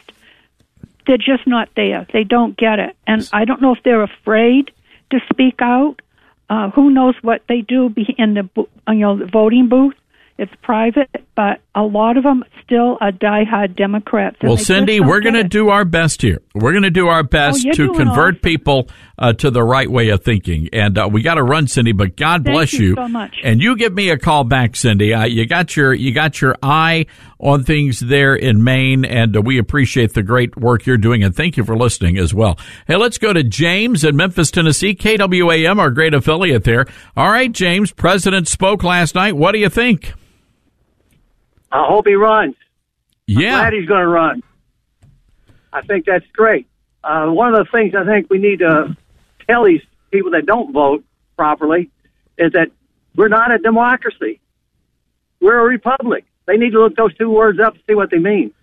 they're 1.05 1.17
just 1.17 1.45
not 1.45 1.69
there. 1.75 2.07
They 2.11 2.23
don't 2.23 2.57
get 2.57 2.79
it. 2.79 2.95
And 3.07 3.27
I 3.33 3.45
don't 3.45 3.61
know 3.61 3.73
if 3.73 3.83
they're 3.83 4.03
afraid 4.03 4.71
to 5.11 5.19
speak 5.31 5.61
out. 5.61 6.01
Uh, 6.49 6.69
who 6.71 6.89
knows 6.89 7.15
what 7.21 7.43
they 7.47 7.61
do 7.61 7.89
be 7.89 8.13
in 8.17 8.33
the, 8.33 8.43
bo- 8.43 8.69
you 8.89 8.95
know, 8.95 9.17
the 9.17 9.25
voting 9.25 9.69
booth? 9.69 9.95
It's 10.35 10.51
private, 10.63 11.09
but 11.35 11.61
a 11.75 11.83
lot 11.83 12.17
of 12.17 12.23
them 12.23 12.43
still 12.63 12.97
are 12.99 13.11
diehard 13.11 13.75
Democrats. 13.75 14.37
Well, 14.41 14.57
Cindy, 14.57 14.99
we're 14.99 15.19
going 15.19 15.35
to 15.35 15.43
do 15.43 15.69
our 15.69 15.85
best 15.85 16.23
here. 16.23 16.41
We're 16.55 16.71
going 16.71 16.83
to 16.83 16.89
do 16.89 17.07
our 17.07 17.21
best 17.21 17.63
you're 17.63 17.75
to 17.75 17.93
convert 17.93 18.41
people 18.41 18.89
uh, 19.19 19.33
to 19.33 19.51
the 19.51 19.63
right 19.63 19.89
way 19.89 20.09
of 20.09 20.23
thinking. 20.23 20.69
And 20.73 20.97
uh, 20.97 21.07
we 21.11 21.21
got 21.21 21.35
to 21.35 21.43
run, 21.43 21.67
Cindy. 21.67 21.91
But 21.91 22.17
God 22.17 22.43
Thank 22.43 22.55
bless 22.55 22.73
you 22.73 22.95
so 22.95 23.07
much. 23.07 23.35
And 23.43 23.61
you 23.61 23.75
give 23.75 23.93
me 23.93 24.09
a 24.09 24.17
call 24.17 24.43
back, 24.43 24.75
Cindy. 24.75 25.13
Uh, 25.13 25.25
you 25.25 25.45
got 25.45 25.77
your 25.77 25.93
you 25.93 26.15
got 26.15 26.41
your 26.41 26.55
eye 26.63 27.05
on 27.39 27.63
things 27.63 27.99
there 27.99 28.33
in 28.33 28.63
Maine, 28.63 29.05
and 29.05 29.37
uh, 29.37 29.41
we 29.41 29.59
appreciate 29.59 30.13
the 30.13 30.23
great 30.23 30.57
work 30.57 30.87
you're 30.87 30.97
doing. 30.97 31.23
And 31.23 31.35
thank 31.35 31.57
you 31.57 31.63
for 31.63 31.77
listening 31.77 32.17
as 32.17 32.33
well. 32.33 32.57
Hey, 32.87 32.95
let's 32.95 33.19
go 33.19 33.33
to 33.33 33.43
James 33.43 34.03
in 34.03 34.15
Memphis, 34.15 34.49
Tennessee. 34.49 34.95
KWAM, 34.95 35.77
our 35.77 35.91
great 35.91 36.15
affiliate 36.15 36.63
there. 36.63 36.87
All 37.15 37.29
right, 37.29 37.51
James. 37.51 37.91
President 37.91 38.47
spoke 38.47 38.83
last 38.83 39.13
night. 39.13 39.35
What 39.35 39.51
do 39.51 39.59
you 39.59 39.69
think? 39.69 40.13
I 41.73 41.87
hope 41.87 42.07
he 42.07 42.13
runs. 42.13 42.55
Yeah. 43.25 43.55
I'm 43.55 43.59
glad 43.59 43.73
he's 43.73 43.87
going 43.87 44.01
to 44.01 44.07
run. 44.07 44.43
I 45.73 45.81
think 45.81 46.05
that's 46.05 46.25
great. 46.33 46.67
Uh, 47.03 47.27
one 47.27 47.53
of 47.53 47.65
the 47.65 47.71
things 47.71 47.95
I 47.95 48.05
think 48.05 48.29
we 48.29 48.37
need 48.37 48.59
to 48.59 48.95
tell 49.49 49.65
these 49.65 49.81
people 50.11 50.31
that 50.31 50.45
don't 50.45 50.71
vote 50.71 51.03
properly 51.35 51.89
is 52.37 52.51
that 52.53 52.69
we're 53.15 53.27
not 53.27 53.51
a 53.51 53.57
democracy. 53.57 54.39
We're 55.41 55.59
a 55.59 55.63
republic. 55.63 56.25
They 56.45 56.57
need 56.57 56.71
to 56.71 56.79
look 56.79 56.95
those 56.95 57.15
two 57.17 57.29
words 57.29 57.59
up 57.59 57.73
to 57.73 57.79
see 57.87 57.95
what 57.95 58.11
they 58.11 58.19
mean. 58.19 58.53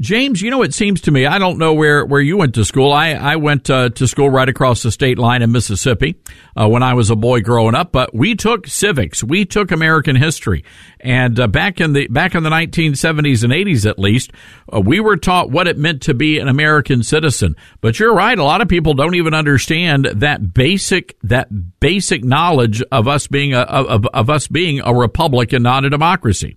James, 0.00 0.40
you 0.40 0.50
know, 0.50 0.62
it 0.62 0.72
seems 0.72 1.02
to 1.02 1.10
me, 1.10 1.26
I 1.26 1.38
don't 1.38 1.58
know 1.58 1.74
where, 1.74 2.06
where 2.06 2.22
you 2.22 2.38
went 2.38 2.54
to 2.54 2.64
school. 2.64 2.90
I, 2.90 3.10
I 3.10 3.36
went 3.36 3.68
uh, 3.68 3.90
to 3.90 4.08
school 4.08 4.30
right 4.30 4.48
across 4.48 4.82
the 4.82 4.90
state 4.90 5.18
line 5.18 5.42
in 5.42 5.52
Mississippi 5.52 6.16
uh, 6.56 6.66
when 6.66 6.82
I 6.82 6.94
was 6.94 7.10
a 7.10 7.16
boy 7.16 7.42
growing 7.42 7.74
up, 7.74 7.92
but 7.92 8.14
we 8.14 8.34
took 8.34 8.66
civics. 8.66 9.22
We 9.22 9.44
took 9.44 9.70
American 9.70 10.16
history. 10.16 10.64
And 11.00 11.38
uh, 11.38 11.48
back 11.48 11.82
in 11.82 11.92
the 11.92 12.08
back 12.08 12.34
in 12.34 12.42
the 12.42 12.50
1970s 12.50 13.44
and 13.44 13.52
80s 13.52 13.88
at 13.88 13.98
least, 13.98 14.32
uh, 14.72 14.80
we 14.80 15.00
were 15.00 15.18
taught 15.18 15.50
what 15.50 15.68
it 15.68 15.76
meant 15.76 16.00
to 16.02 16.14
be 16.14 16.38
an 16.38 16.48
American 16.48 17.02
citizen. 17.02 17.54
But 17.82 18.00
you're 18.00 18.14
right, 18.14 18.38
a 18.38 18.44
lot 18.44 18.62
of 18.62 18.68
people 18.68 18.94
don't 18.94 19.16
even 19.16 19.34
understand 19.34 20.06
that 20.06 20.54
basic 20.54 21.18
that 21.24 21.48
basic 21.80 22.24
knowledge 22.24 22.82
of 22.90 23.06
us 23.06 23.26
being 23.26 23.52
a 23.52 23.60
of, 23.60 24.06
of 24.06 24.30
us 24.30 24.48
being 24.48 24.80
a 24.80 24.94
republic 24.94 25.52
and 25.52 25.62
not 25.62 25.84
a 25.84 25.90
democracy. 25.90 26.56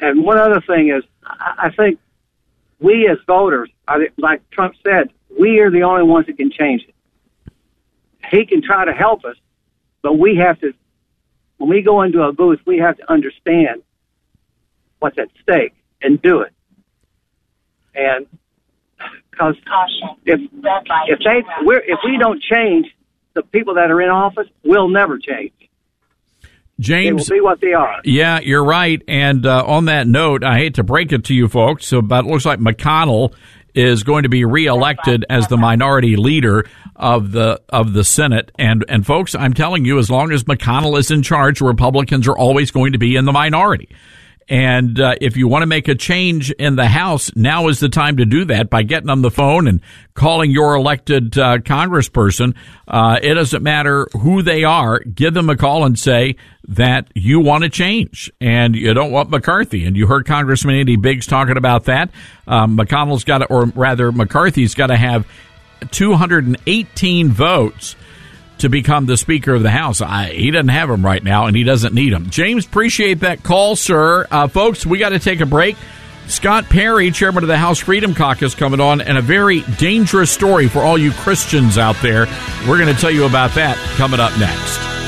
And 0.00 0.22
one 0.24 0.38
other 0.38 0.60
thing 0.66 0.90
is, 0.94 1.04
I 1.24 1.66
I 1.66 1.70
think 1.70 1.98
we 2.80 3.08
as 3.08 3.18
voters, 3.26 3.70
like 4.18 4.48
Trump 4.50 4.74
said, 4.82 5.10
we 5.38 5.60
are 5.60 5.70
the 5.70 5.82
only 5.82 6.04
ones 6.04 6.26
that 6.26 6.36
can 6.36 6.50
change 6.50 6.84
it. 6.86 6.94
He 8.30 8.46
can 8.46 8.62
try 8.62 8.84
to 8.84 8.92
help 8.92 9.24
us, 9.24 9.36
but 10.02 10.14
we 10.14 10.36
have 10.36 10.58
to, 10.60 10.72
when 11.58 11.70
we 11.70 11.82
go 11.82 12.02
into 12.02 12.22
a 12.22 12.32
booth, 12.32 12.60
we 12.66 12.78
have 12.78 12.96
to 12.98 13.12
understand 13.12 13.82
what's 14.98 15.18
at 15.18 15.28
stake 15.42 15.74
and 16.02 16.20
do 16.20 16.40
it. 16.40 16.52
And 17.94 18.26
because 19.30 19.56
if 20.24 20.40
if 21.06 21.18
they 21.20 21.44
we're, 21.62 21.78
if 21.80 21.98
we 22.04 22.16
don't 22.18 22.40
change, 22.42 22.86
the 23.34 23.42
people 23.42 23.74
that 23.74 23.90
are 23.90 24.00
in 24.00 24.08
office 24.10 24.48
will 24.64 24.88
never 24.88 25.18
change. 25.18 25.52
James, 26.80 27.28
They 27.28 27.34
will 27.34 27.40
be 27.40 27.44
what 27.44 27.60
they 27.60 27.72
are. 27.72 28.00
Yeah, 28.04 28.40
you're 28.40 28.64
right. 28.64 29.02
And 29.06 29.46
uh, 29.46 29.64
on 29.64 29.84
that 29.84 30.08
note, 30.08 30.42
I 30.42 30.58
hate 30.58 30.74
to 30.74 30.82
break 30.82 31.12
it 31.12 31.24
to 31.26 31.34
you 31.34 31.48
folks, 31.48 31.90
but 31.90 32.24
it 32.24 32.28
looks 32.28 32.44
like 32.44 32.58
McConnell 32.58 33.34
is 33.74 34.02
going 34.04 34.22
to 34.22 34.28
be 34.28 34.44
reelected 34.44 35.24
as 35.28 35.48
the 35.48 35.56
minority 35.56 36.16
leader 36.16 36.64
of 36.96 37.32
the 37.32 37.60
of 37.68 37.92
the 37.92 38.04
Senate. 38.04 38.52
And 38.58 38.84
and 38.88 39.04
folks, 39.04 39.34
I'm 39.34 39.52
telling 39.54 39.84
you, 39.84 39.98
as 39.98 40.10
long 40.10 40.32
as 40.32 40.44
McConnell 40.44 40.98
is 40.98 41.10
in 41.10 41.22
charge, 41.22 41.60
Republicans 41.60 42.28
are 42.28 42.36
always 42.36 42.70
going 42.70 42.92
to 42.92 42.98
be 42.98 43.16
in 43.16 43.24
the 43.24 43.32
minority. 43.32 43.88
And 44.48 45.00
uh, 45.00 45.14
if 45.20 45.36
you 45.36 45.48
want 45.48 45.62
to 45.62 45.66
make 45.66 45.88
a 45.88 45.94
change 45.94 46.50
in 46.52 46.76
the 46.76 46.86
House, 46.86 47.34
now 47.34 47.68
is 47.68 47.80
the 47.80 47.88
time 47.88 48.18
to 48.18 48.26
do 48.26 48.44
that 48.46 48.68
by 48.68 48.82
getting 48.82 49.08
on 49.08 49.22
the 49.22 49.30
phone 49.30 49.66
and 49.66 49.80
calling 50.12 50.50
your 50.50 50.74
elected 50.74 51.38
uh, 51.38 51.58
congressperson. 51.58 52.54
Uh, 52.86 53.18
it 53.22 53.34
doesn't 53.34 53.62
matter 53.62 54.06
who 54.12 54.42
they 54.42 54.64
are. 54.64 55.00
Give 55.00 55.32
them 55.32 55.48
a 55.48 55.56
call 55.56 55.84
and 55.84 55.98
say 55.98 56.36
that 56.68 57.08
you 57.14 57.40
want 57.40 57.64
to 57.64 57.70
change 57.70 58.30
and 58.40 58.74
you 58.74 58.92
don't 58.92 59.12
want 59.12 59.30
McCarthy. 59.30 59.86
And 59.86 59.96
you 59.96 60.06
heard 60.06 60.26
Congressman 60.26 60.76
Andy 60.76 60.96
Biggs 60.96 61.26
talking 61.26 61.56
about 61.56 61.84
that. 61.84 62.10
Um, 62.46 62.76
McConnell's 62.76 63.24
got 63.24 63.38
to, 63.38 63.46
or 63.46 63.66
rather, 63.66 64.12
McCarthy's 64.12 64.74
got 64.74 64.88
to 64.88 64.96
have 64.96 65.26
218 65.90 67.30
votes 67.30 67.96
to 68.58 68.68
become 68.68 69.06
the 69.06 69.16
Speaker 69.16 69.54
of 69.54 69.62
the 69.62 69.70
House. 69.70 70.00
I, 70.00 70.26
he 70.26 70.50
doesn't 70.50 70.68
have 70.68 70.88
them 70.88 71.04
right 71.04 71.22
now, 71.22 71.46
and 71.46 71.56
he 71.56 71.64
doesn't 71.64 71.94
need 71.94 72.12
them. 72.12 72.30
James, 72.30 72.66
appreciate 72.66 73.20
that 73.20 73.42
call, 73.42 73.76
sir. 73.76 74.26
Uh, 74.30 74.48
folks, 74.48 74.86
we 74.86 74.98
got 74.98 75.10
to 75.10 75.18
take 75.18 75.40
a 75.40 75.46
break. 75.46 75.76
Scott 76.26 76.64
Perry, 76.64 77.10
chairman 77.10 77.44
of 77.44 77.48
the 77.48 77.58
House 77.58 77.78
Freedom 77.78 78.14
Caucus, 78.14 78.54
coming 78.54 78.80
on, 78.80 79.00
and 79.00 79.18
a 79.18 79.22
very 79.22 79.60
dangerous 79.78 80.30
story 80.30 80.68
for 80.68 80.80
all 80.80 80.96
you 80.96 81.12
Christians 81.12 81.76
out 81.76 81.96
there. 82.00 82.26
We're 82.66 82.78
going 82.78 82.94
to 82.94 83.00
tell 83.00 83.10
you 83.10 83.26
about 83.26 83.54
that 83.54 83.76
coming 83.96 84.20
up 84.20 84.36
next. 84.38 85.03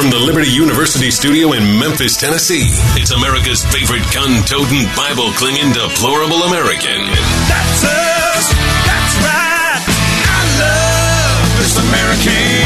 From 0.00 0.08
the 0.08 0.18
Liberty 0.18 0.48
University 0.48 1.10
studio 1.10 1.52
in 1.52 1.78
Memphis, 1.78 2.16
Tennessee, 2.16 2.72
it's 2.96 3.10
America's 3.10 3.62
favorite 3.66 4.00
gun 4.14 4.40
toting, 4.48 4.88
Bible 4.96 5.28
clinging, 5.36 5.72
deplorable 5.76 6.40
American. 6.48 7.04
That's 7.44 7.84
us. 7.84 8.46
That's 8.88 9.14
right. 9.20 9.84
I 10.24 10.40
love 10.56 11.44
this 11.60 11.76
American 11.76 12.64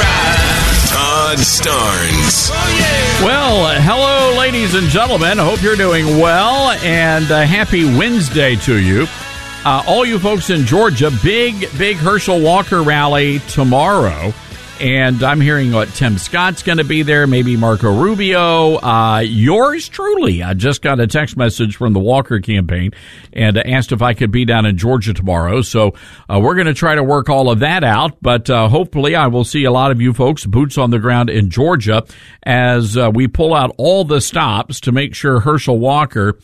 ride. 0.00 0.88
Todd 0.88 1.36
Starnes. 1.36 2.48
Well, 3.22 3.66
uh, 3.66 3.80
hello, 3.82 4.38
ladies 4.38 4.74
and 4.74 4.88
gentlemen. 4.88 5.38
I 5.38 5.44
hope 5.44 5.60
you're 5.60 5.76
doing 5.76 6.18
well, 6.18 6.70
and 6.82 7.30
uh, 7.30 7.42
happy 7.42 7.84
Wednesday 7.84 8.56
to 8.56 8.80
you. 8.80 9.06
Uh, 9.66 9.82
all 9.86 10.06
you 10.06 10.18
folks 10.18 10.48
in 10.48 10.64
Georgia, 10.64 11.10
big, 11.22 11.68
big 11.76 11.98
Herschel 11.98 12.40
Walker 12.40 12.82
rally 12.82 13.40
tomorrow. 13.40 14.32
And 14.80 15.22
I'm 15.22 15.42
hearing 15.42 15.72
what 15.72 15.88
Tim 15.90 16.16
Scott's 16.16 16.62
going 16.62 16.78
to 16.78 16.84
be 16.84 17.02
there, 17.02 17.26
maybe 17.26 17.54
Marco 17.54 17.94
Rubio. 17.94 18.76
Uh, 18.76 19.18
yours 19.18 19.90
truly. 19.90 20.42
I 20.42 20.54
just 20.54 20.80
got 20.80 20.98
a 21.00 21.06
text 21.06 21.36
message 21.36 21.76
from 21.76 21.92
the 21.92 22.00
Walker 22.00 22.40
campaign 22.40 22.92
and 23.34 23.58
asked 23.58 23.92
if 23.92 24.00
I 24.00 24.14
could 24.14 24.30
be 24.30 24.46
down 24.46 24.64
in 24.64 24.78
Georgia 24.78 25.12
tomorrow. 25.12 25.60
So 25.60 25.92
uh, 26.30 26.40
we're 26.42 26.54
going 26.54 26.66
to 26.66 26.72
try 26.72 26.94
to 26.94 27.02
work 27.02 27.28
all 27.28 27.50
of 27.50 27.58
that 27.58 27.84
out. 27.84 28.22
But 28.22 28.48
uh, 28.48 28.68
hopefully, 28.68 29.14
I 29.14 29.26
will 29.26 29.44
see 29.44 29.64
a 29.64 29.70
lot 29.70 29.90
of 29.90 30.00
you 30.00 30.14
folks 30.14 30.46
boots 30.46 30.78
on 30.78 30.88
the 30.88 30.98
ground 30.98 31.28
in 31.28 31.50
Georgia 31.50 32.06
as 32.42 32.96
uh, 32.96 33.10
we 33.12 33.28
pull 33.28 33.52
out 33.52 33.74
all 33.76 34.04
the 34.04 34.22
stops 34.22 34.80
to 34.80 34.92
make 34.92 35.14
sure 35.14 35.40
Herschel 35.40 35.78
Walker 35.78 36.38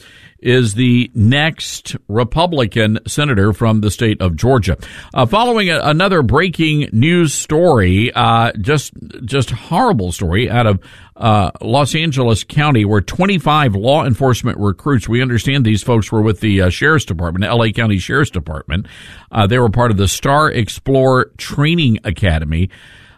is 0.46 0.74
the 0.74 1.10
next 1.12 1.96
Republican 2.06 3.00
senator 3.08 3.52
from 3.52 3.80
the 3.80 3.90
state 3.90 4.20
of 4.22 4.36
Georgia. 4.36 4.78
Uh, 5.12 5.26
following 5.26 5.68
a, 5.70 5.80
another 5.80 6.22
breaking 6.22 6.88
news 6.92 7.34
story, 7.34 8.12
uh, 8.14 8.52
just 8.60 8.92
just 9.24 9.50
horrible 9.50 10.12
story 10.12 10.48
out 10.48 10.66
of 10.66 10.80
uh, 11.16 11.50
Los 11.60 11.96
Angeles 11.96 12.44
County, 12.44 12.84
where 12.84 13.00
25 13.00 13.74
law 13.74 14.04
enforcement 14.04 14.56
recruits. 14.58 15.08
We 15.08 15.20
understand 15.20 15.66
these 15.66 15.82
folks 15.82 16.12
were 16.12 16.22
with 16.22 16.38
the 16.38 16.62
uh, 16.62 16.70
sheriff's 16.70 17.06
department, 17.06 17.44
L.A. 17.44 17.72
County 17.72 17.98
Sheriff's 17.98 18.30
Department. 18.30 18.86
Uh, 19.32 19.48
they 19.48 19.58
were 19.58 19.68
part 19.68 19.90
of 19.90 19.96
the 19.96 20.06
Star 20.06 20.48
Explorer 20.48 21.32
Training 21.38 21.98
Academy. 22.04 22.70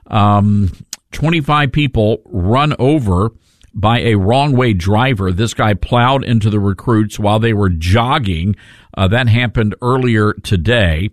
Um, 0.06 0.72
25 1.12 1.72
people 1.72 2.22
run 2.24 2.74
over 2.78 3.32
by 3.78 4.00
a 4.00 4.16
wrong 4.16 4.56
way 4.56 4.72
driver. 4.72 5.30
This 5.30 5.55
guy 5.55 5.74
plowed 5.74 6.24
into 6.24 6.50
the 6.50 6.59
recruits 6.59 7.18
while 7.18 7.38
they 7.38 7.52
were 7.52 7.68
jogging. 7.68 8.56
Uh, 8.96 9.06
that 9.09 9.28
happened 9.28 9.76
earlier 9.80 10.32
today. 10.32 11.10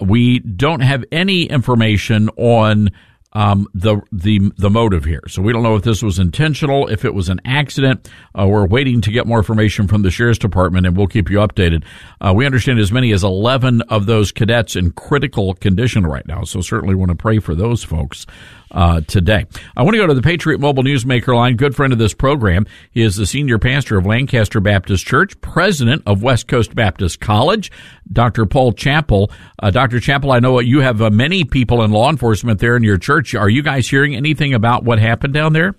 We 0.00 0.38
don't 0.40 0.80
have 0.80 1.04
any 1.10 1.44
information 1.44 2.28
on 2.36 2.90
um, 3.32 3.68
the 3.74 4.00
the 4.10 4.50
the 4.56 4.70
motive 4.70 5.04
here, 5.04 5.22
so 5.28 5.42
we 5.42 5.52
don't 5.52 5.62
know 5.62 5.76
if 5.76 5.82
this 5.82 6.02
was 6.02 6.18
intentional, 6.18 6.88
if 6.88 7.04
it 7.04 7.14
was 7.14 7.28
an 7.28 7.40
accident. 7.44 8.08
Uh, 8.34 8.46
we're 8.48 8.66
waiting 8.66 9.00
to 9.02 9.10
get 9.10 9.26
more 9.26 9.38
information 9.38 9.86
from 9.86 10.02
the 10.02 10.10
sheriff's 10.10 10.38
department, 10.38 10.86
and 10.86 10.96
we'll 10.96 11.06
keep 11.06 11.30
you 11.30 11.38
updated. 11.38 11.84
Uh, 12.20 12.32
we 12.34 12.46
understand 12.46 12.78
as 12.78 12.90
many 12.90 13.12
as 13.12 13.22
eleven 13.22 13.82
of 13.82 14.06
those 14.06 14.32
cadets 14.32 14.76
in 14.76 14.92
critical 14.92 15.54
condition 15.54 16.06
right 16.06 16.26
now, 16.26 16.42
so 16.42 16.60
certainly 16.60 16.94
want 16.94 17.10
to 17.10 17.16
pray 17.16 17.38
for 17.38 17.54
those 17.54 17.84
folks 17.84 18.26
uh, 18.70 19.00
today. 19.02 19.46
I 19.76 19.82
want 19.82 19.94
to 19.94 19.98
go 19.98 20.06
to 20.06 20.14
the 20.14 20.22
Patriot 20.22 20.60
Mobile 20.60 20.82
Newsmaker 20.82 21.34
line. 21.34 21.56
Good 21.56 21.74
friend 21.74 21.92
of 21.92 21.98
this 21.98 22.14
program. 22.14 22.66
He 22.90 23.02
is 23.02 23.16
the 23.16 23.26
senior 23.26 23.58
pastor 23.58 23.98
of 23.98 24.06
Lancaster 24.06 24.60
Baptist 24.60 25.06
Church, 25.06 25.40
president 25.40 26.02
of 26.06 26.22
West 26.22 26.48
Coast 26.48 26.74
Baptist 26.74 27.20
College, 27.20 27.70
Dr. 28.10 28.46
Paul 28.46 28.72
Chappell. 28.72 29.30
Uh, 29.58 29.70
Dr. 29.70 30.00
Chappell, 30.00 30.32
I 30.32 30.38
know 30.38 30.60
you 30.60 30.80
have 30.80 31.00
uh, 31.02 31.10
many 31.10 31.44
people 31.44 31.82
in 31.82 31.90
law 31.90 32.10
enforcement 32.10 32.60
there 32.60 32.76
in 32.76 32.82
your 32.82 32.98
church. 32.98 33.17
Are 33.34 33.48
you 33.48 33.62
guys 33.62 33.88
hearing 33.88 34.14
anything 34.14 34.54
about 34.54 34.84
what 34.84 34.98
happened 34.98 35.34
down 35.34 35.52
there? 35.52 35.74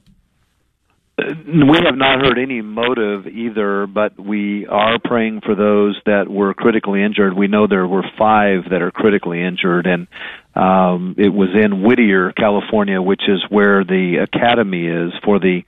We 1.17 1.77
have 1.83 1.97
not 1.97 2.21
heard 2.21 2.37
any 2.39 2.61
motive 2.61 3.27
either, 3.27 3.87
but 3.87 4.17
we 4.17 4.65
are 4.67 4.99
praying 5.03 5.41
for 5.45 5.53
those 5.53 5.99
that 6.05 6.29
were 6.29 6.53
critically 6.53 7.03
injured. 7.03 7.33
We 7.33 7.47
know 7.47 7.67
there 7.67 7.87
were 7.87 8.03
five 8.17 8.69
that 8.71 8.81
are 8.81 8.91
critically 8.91 9.43
injured, 9.43 9.85
and 9.85 10.07
um, 10.55 11.15
it 11.17 11.29
was 11.29 11.49
in 11.55 11.83
Whittier, 11.83 12.31
California, 12.31 13.01
which 13.01 13.23
is 13.27 13.43
where 13.49 13.83
the 13.83 14.17
academy 14.23 14.87
is 14.87 15.11
for 15.25 15.39
the 15.39 15.63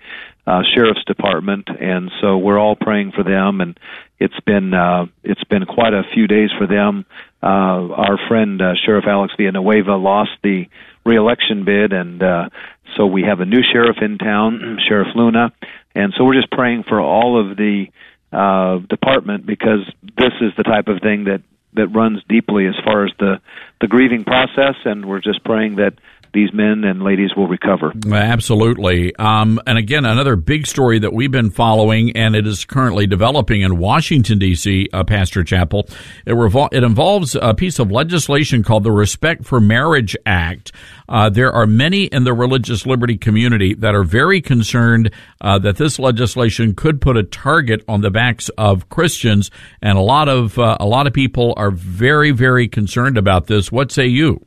uh, 0.47 0.61
sheriff's 0.73 1.03
department, 1.05 1.67
and 1.67 2.11
so 2.21 2.37
we're 2.37 2.59
all 2.59 2.75
praying 2.75 3.11
for 3.11 3.23
them. 3.23 3.61
And 3.61 3.77
it's 4.19 4.39
been 4.45 4.73
uh, 4.73 5.05
it's 5.23 5.43
been 5.45 5.65
quite 5.65 5.93
a 5.93 6.03
few 6.13 6.27
days 6.27 6.49
for 6.57 6.67
them. 6.67 7.05
Uh, 7.43 7.91
our 7.93 8.17
friend 8.27 8.61
uh, 8.61 8.73
Sheriff 8.85 9.05
Alex 9.07 9.33
Villanueva 9.37 9.95
lost 9.95 10.31
the 10.43 10.65
reelection 11.05 11.65
bid, 11.65 11.93
and 11.93 12.21
uh, 12.21 12.49
so 12.95 13.05
we 13.05 13.23
have 13.23 13.39
a 13.39 13.45
new 13.45 13.61
sheriff 13.63 13.97
in 14.01 14.17
town, 14.17 14.79
Sheriff 14.87 15.09
Luna, 15.15 15.51
and 15.95 16.13
so 16.17 16.23
we're 16.23 16.35
just 16.35 16.51
praying 16.51 16.83
for 16.87 16.99
all 16.99 17.39
of 17.39 17.57
the 17.57 17.87
uh, 18.31 18.77
department 18.87 19.45
because 19.45 19.85
this 20.17 20.33
is 20.41 20.51
the 20.57 20.63
type 20.63 20.87
of 20.87 21.01
thing 21.01 21.25
that 21.25 21.41
that 21.73 21.87
runs 21.87 22.21
deeply 22.27 22.67
as 22.67 22.75
far 22.83 23.05
as 23.05 23.11
the 23.19 23.41
the 23.79 23.87
grieving 23.87 24.23
process, 24.23 24.75
and 24.85 25.05
we're 25.05 25.21
just 25.21 25.43
praying 25.43 25.75
that 25.75 25.93
these 26.33 26.53
men 26.53 26.83
and 26.83 27.03
ladies 27.03 27.31
will 27.35 27.47
recover. 27.47 27.93
Absolutely. 28.09 29.15
Um, 29.17 29.59
and 29.67 29.77
again, 29.77 30.05
another 30.05 30.35
big 30.35 30.65
story 30.65 30.99
that 30.99 31.13
we've 31.13 31.31
been 31.31 31.49
following, 31.49 32.15
and 32.15 32.35
it 32.35 32.47
is 32.47 32.63
currently 32.63 33.05
developing 33.05 33.61
in 33.61 33.77
Washington, 33.77 34.39
D.C., 34.39 34.89
uh, 34.93 35.03
Pastor 35.03 35.43
Chappell. 35.43 35.87
It, 36.25 36.33
revol- 36.33 36.69
it 36.71 36.83
involves 36.83 37.35
a 37.35 37.53
piece 37.53 37.79
of 37.79 37.91
legislation 37.91 38.63
called 38.63 38.83
the 38.83 38.91
Respect 38.91 39.45
for 39.45 39.59
Marriage 39.59 40.15
Act. 40.25 40.71
Uh, 41.09 41.29
there 41.29 41.51
are 41.51 41.67
many 41.67 42.05
in 42.05 42.23
the 42.23 42.33
religious 42.33 42.85
liberty 42.85 43.17
community 43.17 43.73
that 43.73 43.93
are 43.93 44.05
very 44.05 44.39
concerned 44.41 45.11
uh, 45.41 45.59
that 45.59 45.75
this 45.75 45.99
legislation 45.99 46.73
could 46.73 47.01
put 47.01 47.17
a 47.17 47.23
target 47.23 47.83
on 47.87 47.99
the 47.99 48.09
backs 48.09 48.47
of 48.57 48.87
Christians, 48.87 49.51
and 49.81 49.97
a 49.97 50.01
lot 50.01 50.29
of 50.29 50.57
uh, 50.57 50.77
a 50.79 50.85
lot 50.85 51.07
of 51.07 51.13
people 51.13 51.53
are 51.57 51.71
very, 51.71 52.31
very 52.31 52.69
concerned 52.69 53.17
about 53.17 53.47
this. 53.47 53.71
What 53.71 53.91
say 53.91 54.05
you? 54.05 54.45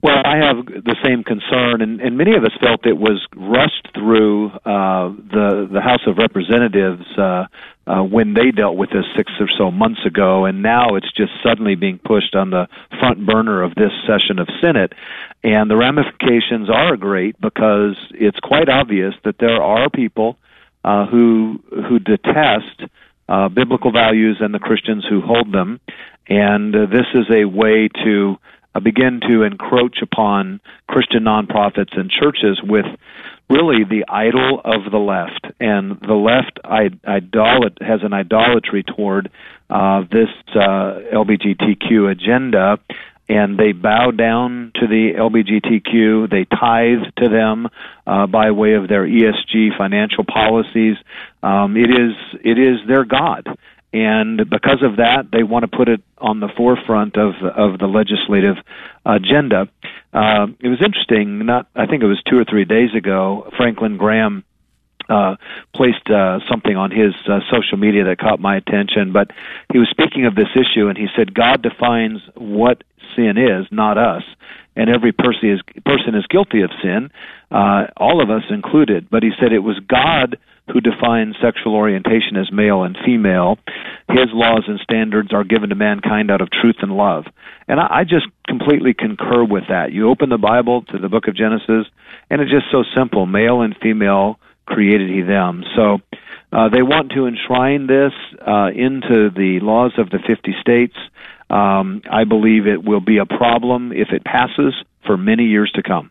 Well, 0.00 0.22
I 0.24 0.36
have 0.36 0.64
the 0.66 0.94
same 1.04 1.24
concern, 1.24 1.82
and, 1.82 2.00
and 2.00 2.16
many 2.16 2.36
of 2.36 2.44
us 2.44 2.52
felt 2.60 2.86
it 2.86 2.96
was 2.96 3.26
rushed 3.34 3.88
through 3.94 4.50
uh, 4.64 5.10
the 5.34 5.68
the 5.72 5.80
House 5.80 6.06
of 6.06 6.18
Representatives 6.18 7.02
uh, 7.18 7.46
uh, 7.84 8.02
when 8.04 8.32
they 8.32 8.52
dealt 8.52 8.76
with 8.76 8.90
this 8.90 9.04
six 9.16 9.32
or 9.40 9.48
so 9.58 9.72
months 9.72 10.06
ago, 10.06 10.44
and 10.44 10.62
now 10.62 10.94
it's 10.94 11.10
just 11.16 11.32
suddenly 11.42 11.74
being 11.74 11.98
pushed 11.98 12.36
on 12.36 12.50
the 12.50 12.68
front 13.00 13.26
burner 13.26 13.60
of 13.64 13.74
this 13.74 13.90
session 14.06 14.38
of 14.38 14.46
Senate. 14.60 14.92
And 15.42 15.68
the 15.68 15.76
ramifications 15.76 16.70
are 16.70 16.96
great 16.96 17.40
because 17.40 17.96
it's 18.12 18.38
quite 18.38 18.68
obvious 18.68 19.14
that 19.24 19.38
there 19.40 19.60
are 19.60 19.90
people 19.90 20.38
uh, 20.84 21.06
who 21.06 21.58
who 21.70 21.98
detest 21.98 22.84
uh, 23.28 23.48
biblical 23.48 23.90
values 23.90 24.36
and 24.38 24.54
the 24.54 24.60
Christians 24.60 25.04
who 25.10 25.22
hold 25.22 25.50
them, 25.52 25.80
and 26.28 26.72
uh, 26.72 26.86
this 26.86 27.06
is 27.14 27.26
a 27.34 27.46
way 27.46 27.88
to 28.04 28.36
begin 28.78 29.20
to 29.28 29.42
encroach 29.42 29.98
upon 30.02 30.60
Christian 30.88 31.24
nonprofits 31.24 31.98
and 31.98 32.10
churches 32.10 32.60
with 32.62 32.86
really 33.50 33.84
the 33.84 34.04
idol 34.08 34.60
of 34.64 34.90
the 34.90 34.98
left, 34.98 35.46
and 35.60 35.98
the 36.00 36.14
left 36.14 36.60
idolat 36.64 37.82
has 37.82 38.00
an 38.02 38.12
idolatry 38.12 38.82
toward 38.82 39.30
uh, 39.70 40.02
this 40.10 40.28
uh, 40.54 41.00
LGBTQ 41.12 42.10
agenda, 42.10 42.78
and 43.28 43.58
they 43.58 43.72
bow 43.72 44.10
down 44.10 44.72
to 44.76 44.86
the 44.86 45.12
LGBTQ. 45.16 46.30
They 46.30 46.44
tithe 46.44 47.12
to 47.18 47.28
them 47.28 47.68
uh, 48.06 48.26
by 48.26 48.50
way 48.50 48.74
of 48.74 48.88
their 48.88 49.06
ESG 49.06 49.76
financial 49.76 50.24
policies. 50.24 50.96
Um, 51.42 51.76
it 51.76 51.90
is 51.90 52.12
it 52.42 52.58
is 52.58 52.86
their 52.86 53.04
god, 53.04 53.46
and 53.92 54.48
because 54.50 54.82
of 54.82 54.96
that, 54.96 55.28
they 55.32 55.42
want 55.42 55.70
to 55.70 55.76
put 55.76 55.88
it 55.88 56.02
on 56.18 56.40
the 56.40 56.48
forefront 56.56 57.16
of 57.16 57.34
of 57.42 57.78
the 57.78 57.86
legislative 57.86 58.56
agenda. 59.06 59.68
Uh, 60.12 60.48
it 60.60 60.68
was 60.68 60.82
interesting. 60.84 61.46
Not, 61.46 61.68
I 61.74 61.86
think 61.86 62.02
it 62.02 62.06
was 62.06 62.22
two 62.28 62.38
or 62.38 62.44
three 62.44 62.64
days 62.64 62.94
ago. 62.94 63.50
Franklin 63.56 63.96
Graham 63.96 64.44
uh, 65.08 65.36
placed 65.74 66.10
uh, 66.10 66.40
something 66.50 66.76
on 66.76 66.90
his 66.90 67.14
uh, 67.26 67.40
social 67.50 67.78
media 67.78 68.04
that 68.04 68.18
caught 68.18 68.40
my 68.40 68.56
attention. 68.56 69.12
But 69.12 69.30
he 69.72 69.78
was 69.78 69.88
speaking 69.90 70.26
of 70.26 70.34
this 70.34 70.52
issue, 70.54 70.88
and 70.88 70.98
he 70.98 71.06
said 71.16 71.32
God 71.32 71.62
defines 71.62 72.20
what 72.34 72.84
sin 73.16 73.38
is, 73.38 73.66
not 73.70 73.96
us. 73.96 74.22
And 74.76 74.90
every 74.90 75.12
person 75.12 75.50
is 75.50 75.60
person 75.84 76.14
is 76.14 76.26
guilty 76.26 76.60
of 76.60 76.70
sin, 76.82 77.10
uh, 77.50 77.86
all 77.96 78.22
of 78.22 78.28
us 78.28 78.44
included. 78.50 79.08
But 79.10 79.22
he 79.22 79.30
said 79.40 79.52
it 79.52 79.60
was 79.60 79.80
God 79.80 80.38
who 80.72 80.80
defines 80.80 81.36
sexual 81.42 81.74
orientation 81.74 82.36
as 82.36 82.52
male 82.52 82.82
and 82.82 82.96
female. 83.04 83.58
His 84.08 84.28
laws 84.32 84.64
and 84.66 84.78
standards 84.80 85.32
are 85.32 85.44
given 85.44 85.70
to 85.70 85.74
mankind 85.74 86.30
out 86.30 86.40
of 86.40 86.50
truth 86.50 86.76
and 86.80 86.92
love. 86.92 87.24
And 87.66 87.80
I, 87.80 88.00
I 88.00 88.04
just 88.04 88.26
completely 88.46 88.94
concur 88.94 89.44
with 89.44 89.64
that. 89.68 89.92
You 89.92 90.08
open 90.08 90.28
the 90.28 90.38
Bible 90.38 90.82
to 90.90 90.98
the 90.98 91.08
book 91.08 91.28
of 91.28 91.36
Genesis, 91.36 91.86
and 92.30 92.40
it's 92.40 92.50
just 92.50 92.66
so 92.70 92.84
simple. 92.96 93.26
Male 93.26 93.60
and 93.60 93.76
female 93.80 94.38
created 94.66 95.10
he 95.10 95.22
them. 95.22 95.64
So 95.76 95.98
uh, 96.52 96.68
they 96.68 96.82
want 96.82 97.12
to 97.12 97.26
enshrine 97.26 97.86
this 97.86 98.12
uh, 98.40 98.68
into 98.74 99.30
the 99.30 99.58
laws 99.62 99.92
of 99.98 100.10
the 100.10 100.18
50 100.26 100.54
states. 100.60 100.96
Um, 101.50 102.02
I 102.10 102.24
believe 102.24 102.66
it 102.66 102.84
will 102.84 103.00
be 103.00 103.18
a 103.18 103.26
problem 103.26 103.92
if 103.92 104.08
it 104.12 104.24
passes 104.24 104.74
for 105.06 105.16
many 105.16 105.44
years 105.44 105.70
to 105.74 105.82
come. 105.82 106.10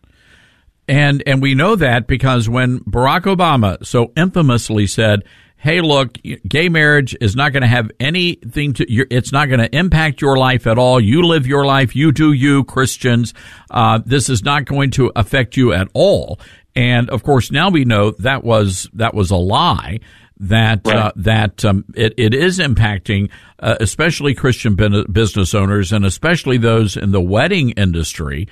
And 0.88 1.22
and 1.26 1.42
we 1.42 1.54
know 1.54 1.76
that 1.76 2.06
because 2.06 2.48
when 2.48 2.80
Barack 2.80 3.22
Obama 3.22 3.84
so 3.84 4.12
infamously 4.16 4.86
said, 4.86 5.22
"Hey, 5.56 5.80
look, 5.82 6.16
gay 6.48 6.68
marriage 6.68 7.14
is 7.20 7.36
not 7.36 7.52
going 7.52 7.62
to 7.62 7.68
have 7.68 7.90
anything 8.00 8.72
to. 8.74 8.86
It's 8.88 9.30
not 9.32 9.48
going 9.48 9.60
to 9.60 9.76
impact 9.76 10.22
your 10.22 10.38
life 10.38 10.66
at 10.66 10.78
all. 10.78 10.98
You 10.98 11.22
live 11.26 11.46
your 11.46 11.66
life. 11.66 11.94
You 11.94 12.10
do 12.10 12.32
you, 12.32 12.64
Christians. 12.64 13.34
Uh, 13.70 14.00
this 14.04 14.28
is 14.30 14.42
not 14.42 14.64
going 14.64 14.90
to 14.92 15.12
affect 15.14 15.56
you 15.56 15.72
at 15.72 15.88
all." 15.92 16.40
And 16.74 17.10
of 17.10 17.22
course, 17.22 17.50
now 17.50 17.70
we 17.70 17.84
know 17.84 18.12
that 18.12 18.44
was 18.44 18.88
that 18.94 19.12
was 19.12 19.30
a 19.30 19.36
lie. 19.36 20.00
That 20.40 20.82
Right. 20.86 20.96
uh, 20.96 21.12
that 21.16 21.64
um, 21.64 21.84
it, 21.96 22.14
it 22.16 22.32
is 22.32 22.60
impacting, 22.60 23.28
uh, 23.58 23.74
especially 23.80 24.34
Christian 24.34 24.76
business 25.10 25.52
owners 25.52 25.92
and 25.92 26.06
especially 26.06 26.58
those 26.58 26.96
in 26.96 27.10
the 27.10 27.20
wedding 27.20 27.70
industry. 27.70 28.46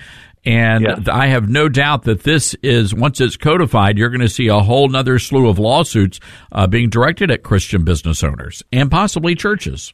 And 0.47 0.87
th- 0.87 1.09
I 1.09 1.27
have 1.27 1.49
no 1.49 1.69
doubt 1.69 2.05
that 2.05 2.23
this 2.23 2.55
is 2.63 2.95
once 2.95 3.21
it's 3.21 3.37
codified, 3.37 3.99
you're 3.99 4.11
going 4.11 4.21
to 4.21 4.29
see 4.29 4.47
a 4.47 4.61
whole 4.61 4.89
nother 4.89 5.19
slew 5.19 5.49
of 5.49 5.59
lawsuits 5.59 6.21
uh, 6.53 6.69
being 6.69 6.89
directed 6.89 7.33
at 7.33 7.43
Christian 7.43 7.85
business 7.85 8.23
owners 8.23 8.63
and 8.73 8.89
possibly 8.89 9.35
churches. 9.35 9.93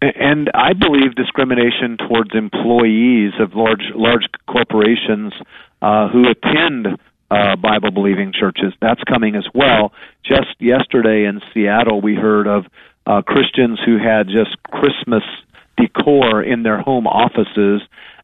And 0.00 0.50
I 0.54 0.72
believe 0.72 1.16
discrimination 1.16 1.98
towards 2.08 2.30
employees 2.34 3.32
of 3.40 3.54
large 3.54 3.82
large 3.94 4.24
corporations 4.48 5.34
uh, 5.82 6.08
who 6.08 6.24
attend 6.30 6.98
uh, 7.30 7.56
Bible 7.56 7.90
believing 7.90 8.32
churches 8.32 8.72
that's 8.80 9.02
coming 9.04 9.34
as 9.34 9.46
well. 9.54 9.92
Just 10.24 10.56
yesterday 10.58 11.26
in 11.26 11.40
Seattle, 11.52 12.00
we 12.00 12.14
heard 12.14 12.46
of 12.46 12.64
uh, 13.06 13.22
Christians 13.22 13.78
who 13.84 13.98
had 13.98 14.26
just 14.26 14.56
Christmas 14.70 15.22
decor 15.76 16.42
in 16.42 16.62
their 16.62 16.80
home 16.80 17.06
offices, 17.06 17.82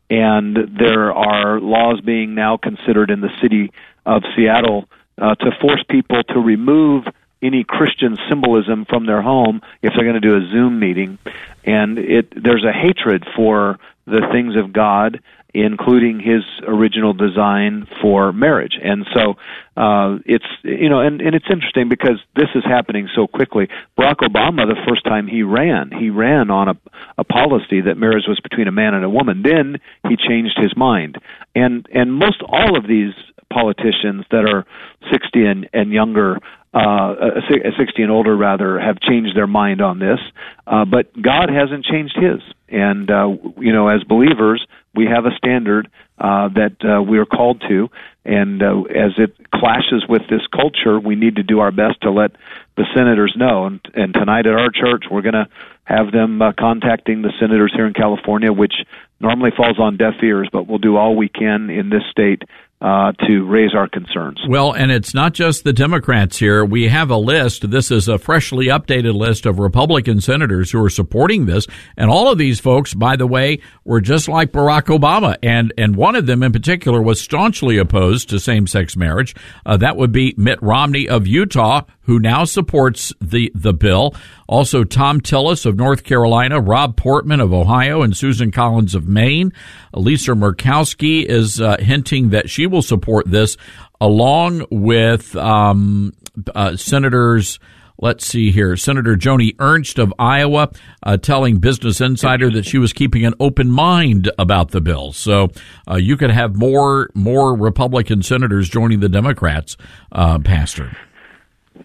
and 0.08 0.56
there 0.78 1.12
are 1.12 1.60
laws 1.60 2.00
being 2.00 2.34
now 2.34 2.56
considered 2.56 3.10
in 3.10 3.20
the 3.20 3.30
city 3.42 3.72
of 4.04 4.22
Seattle 4.36 4.88
uh, 5.18 5.34
to 5.34 5.50
force 5.60 5.82
people 5.88 6.22
to 6.22 6.38
remove 6.38 7.04
any 7.42 7.64
Christian 7.64 8.16
symbolism 8.28 8.84
from 8.84 9.06
their 9.06 9.22
home 9.22 9.60
if 9.82 9.92
they're 9.94 10.04
going 10.04 10.20
to 10.20 10.28
do 10.28 10.36
a 10.36 10.50
Zoom 10.50 10.78
meeting. 10.78 11.18
And 11.64 11.98
it 11.98 12.32
there's 12.42 12.64
a 12.64 12.72
hatred 12.72 13.26
for 13.34 13.78
the 14.06 14.28
things 14.32 14.56
of 14.56 14.72
God, 14.72 15.20
including 15.64 16.20
His 16.20 16.42
original 16.66 17.12
design 17.12 17.86
for 18.00 18.32
marriage. 18.32 18.78
And 18.82 19.06
so 19.14 19.34
uh, 19.76 20.18
it's 20.24 20.44
you 20.62 20.88
know, 20.88 21.00
and, 21.00 21.20
and 21.20 21.34
it's 21.34 21.46
interesting 21.50 21.88
because 21.88 22.18
this 22.34 22.48
is 22.54 22.64
happening 22.64 23.08
so 23.14 23.26
quickly. 23.26 23.68
Barack 23.98 24.16
Obama, 24.16 24.66
the 24.66 24.76
first 24.88 25.04
time 25.04 25.26
he 25.26 25.42
ran, 25.42 25.90
he 25.90 26.10
ran 26.10 26.50
on 26.50 26.68
a, 26.68 26.74
a 27.18 27.24
policy 27.24 27.80
that 27.82 27.96
marriage 27.96 28.24
was 28.28 28.40
between 28.40 28.68
a 28.68 28.72
man 28.72 28.94
and 28.94 29.04
a 29.04 29.10
woman. 29.10 29.42
Then 29.42 29.78
he 30.08 30.16
changed 30.16 30.58
his 30.60 30.76
mind, 30.76 31.18
and 31.54 31.86
and 31.92 32.12
most 32.12 32.42
all 32.48 32.76
of 32.76 32.86
these 32.86 33.12
politicians 33.52 34.24
that 34.30 34.44
are 34.44 34.64
60 35.12 35.46
and, 35.46 35.68
and 35.72 35.92
younger, 35.92 36.38
uh, 36.74 36.78
uh, 36.78 37.40
uh, 37.48 37.70
60 37.78 38.02
and 38.02 38.10
older 38.10 38.36
rather, 38.36 38.78
have 38.78 39.00
changed 39.00 39.36
their 39.36 39.46
mind 39.46 39.80
on 39.80 39.98
this. 39.98 40.18
Uh, 40.66 40.84
but 40.84 41.10
God 41.20 41.48
hasn't 41.48 41.84
changed 41.84 42.16
His, 42.16 42.42
and 42.68 43.10
uh, 43.10 43.28
you 43.58 43.72
know, 43.72 43.88
as 43.88 44.02
believers, 44.04 44.66
we 44.96 45.06
have 45.06 45.26
a 45.26 45.36
standard 45.36 45.88
uh, 46.18 46.48
that 46.48 46.76
uh, 46.84 47.02
we 47.02 47.18
are 47.18 47.26
called 47.26 47.62
to, 47.68 47.88
and 48.24 48.62
uh, 48.62 48.82
as 48.82 49.12
it 49.18 49.36
clashes 49.50 50.04
with 50.08 50.22
this 50.28 50.46
culture, 50.54 50.98
we 50.98 51.14
need 51.14 51.36
to 51.36 51.42
do 51.42 51.60
our 51.60 51.70
best 51.70 52.00
to 52.02 52.10
let 52.10 52.32
the 52.76 52.84
senators 52.94 53.34
know. 53.36 53.66
And, 53.66 53.80
and 53.94 54.14
tonight 54.14 54.46
at 54.46 54.54
our 54.54 54.70
church, 54.70 55.04
we're 55.10 55.22
going 55.22 55.34
to 55.34 55.48
have 55.84 56.10
them 56.10 56.42
uh, 56.42 56.52
contacting 56.58 57.22
the 57.22 57.32
senators 57.38 57.72
here 57.74 57.86
in 57.86 57.92
California, 57.92 58.52
which 58.52 58.74
normally 59.20 59.50
falls 59.56 59.78
on 59.78 59.96
deaf 59.96 60.14
ears, 60.22 60.48
but 60.52 60.66
we'll 60.66 60.78
do 60.78 60.96
all 60.96 61.14
we 61.16 61.28
can 61.28 61.70
in 61.70 61.90
this 61.90 62.02
state 62.10 62.42
uh, 62.80 63.12
to 63.26 63.44
raise 63.46 63.74
our 63.74 63.88
concerns. 63.88 64.38
Well, 64.48 64.72
and 64.72 64.90
it's 64.90 65.14
not 65.14 65.32
just 65.32 65.64
the 65.64 65.72
Democrats 65.72 66.38
here. 66.38 66.64
We 66.64 66.88
have 66.88 67.10
a 67.10 67.16
list. 67.16 67.70
This 67.70 67.90
is 67.90 68.06
a 68.06 68.18
freshly 68.18 68.66
updated 68.66 69.14
list 69.14 69.46
of 69.46 69.58
Republican 69.58 70.20
senators 70.20 70.70
who 70.70 70.84
are 70.84 70.90
supporting 70.90 71.46
this. 71.46 71.66
And 71.96 72.10
all 72.10 72.30
of 72.30 72.36
these 72.36 72.60
folks, 72.60 72.92
by 72.92 73.16
the 73.16 73.26
way, 73.26 73.60
were 73.84 74.02
just 74.02 74.28
like 74.28 74.52
Barack 74.52 74.96
Obama. 74.96 75.36
And, 75.42 75.72
and 75.78 75.96
one 75.96 76.16
of 76.16 76.26
them 76.26 76.42
in 76.42 76.52
particular 76.52 77.00
was 77.00 77.20
staunchly 77.20 77.78
opposed 77.78 78.28
to 78.28 78.38
same 78.38 78.66
sex 78.66 78.94
marriage. 78.94 79.34
Uh, 79.64 79.78
that 79.78 79.96
would 79.96 80.12
be 80.12 80.34
Mitt 80.36 80.62
Romney 80.62 81.08
of 81.08 81.26
Utah, 81.26 81.82
who 82.02 82.18
now 82.18 82.44
supports 82.44 83.12
the, 83.20 83.50
the 83.54 83.72
bill. 83.72 84.14
Also, 84.48 84.84
Thom 84.84 85.20
Tillis 85.20 85.66
of 85.66 85.76
North 85.76 86.04
Carolina, 86.04 86.60
Rob 86.60 86.96
Portman 86.96 87.40
of 87.40 87.52
Ohio, 87.52 88.02
and 88.02 88.16
Susan 88.16 88.50
Collins 88.50 88.94
of 88.94 89.08
Maine. 89.08 89.52
Lisa 89.92 90.32
Murkowski 90.32 91.24
is 91.24 91.60
uh, 91.60 91.76
hinting 91.78 92.30
that 92.30 92.48
she 92.48 92.66
will 92.66 92.82
support 92.82 93.28
this, 93.28 93.56
along 94.00 94.64
with 94.70 95.34
um, 95.36 96.12
uh, 96.54 96.76
Senators. 96.76 97.58
Let's 97.98 98.26
see 98.26 98.50
here. 98.50 98.76
Senator 98.76 99.16
Joni 99.16 99.56
Ernst 99.58 99.98
of 99.98 100.12
Iowa 100.18 100.70
uh, 101.02 101.16
telling 101.16 101.58
Business 101.58 102.00
Insider 102.00 102.50
that 102.50 102.66
she 102.66 102.76
was 102.76 102.92
keeping 102.92 103.24
an 103.24 103.32
open 103.40 103.70
mind 103.70 104.30
about 104.38 104.70
the 104.70 104.82
bill. 104.82 105.12
So 105.12 105.48
uh, 105.90 105.96
you 105.96 106.18
could 106.18 106.30
have 106.30 106.56
more 106.56 107.08
more 107.14 107.56
Republican 107.56 108.22
senators 108.22 108.68
joining 108.68 109.00
the 109.00 109.08
Democrats, 109.08 109.78
uh, 110.12 110.38
Pastor. 110.40 110.94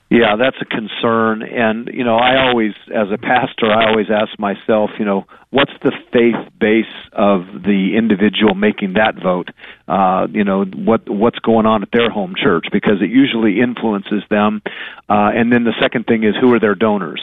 Yeah, 0.09 0.35
that's 0.35 0.57
a 0.61 0.65
concern. 0.65 1.41
And, 1.41 1.89
you 1.93 2.03
know, 2.03 2.18
I 2.18 2.47
always, 2.47 2.73
as 2.93 3.07
a 3.13 3.18
pastor, 3.18 3.72
I 3.72 3.89
always 3.89 4.07
ask 4.09 4.38
myself, 4.38 4.89
you 4.99 5.05
know, 5.05 5.26
what's 5.51 5.72
the 5.84 5.93
faith 6.11 6.51
base 6.59 6.85
of 7.13 7.45
the 7.63 7.95
individual 7.97 8.53
making 8.53 8.93
that 8.93 9.15
vote? 9.22 9.49
Uh, 9.88 10.27
you 10.31 10.43
know, 10.43 10.65
what 10.65 11.07
what's 11.09 11.39
going 11.39 11.65
on 11.65 11.84
at 11.84 11.89
their 11.93 12.09
home 12.09 12.34
church? 12.35 12.65
Because 12.72 13.01
it 13.01 13.09
usually 13.09 13.61
influences 13.61 14.23
them. 14.30 14.61
Uh, 15.09 15.31
and 15.34 15.51
then 15.51 15.63
the 15.63 15.73
second 15.81 16.05
thing 16.07 16.23
is 16.23 16.35
who 16.39 16.53
are 16.53 16.59
their 16.59 16.76
donors? 16.76 17.22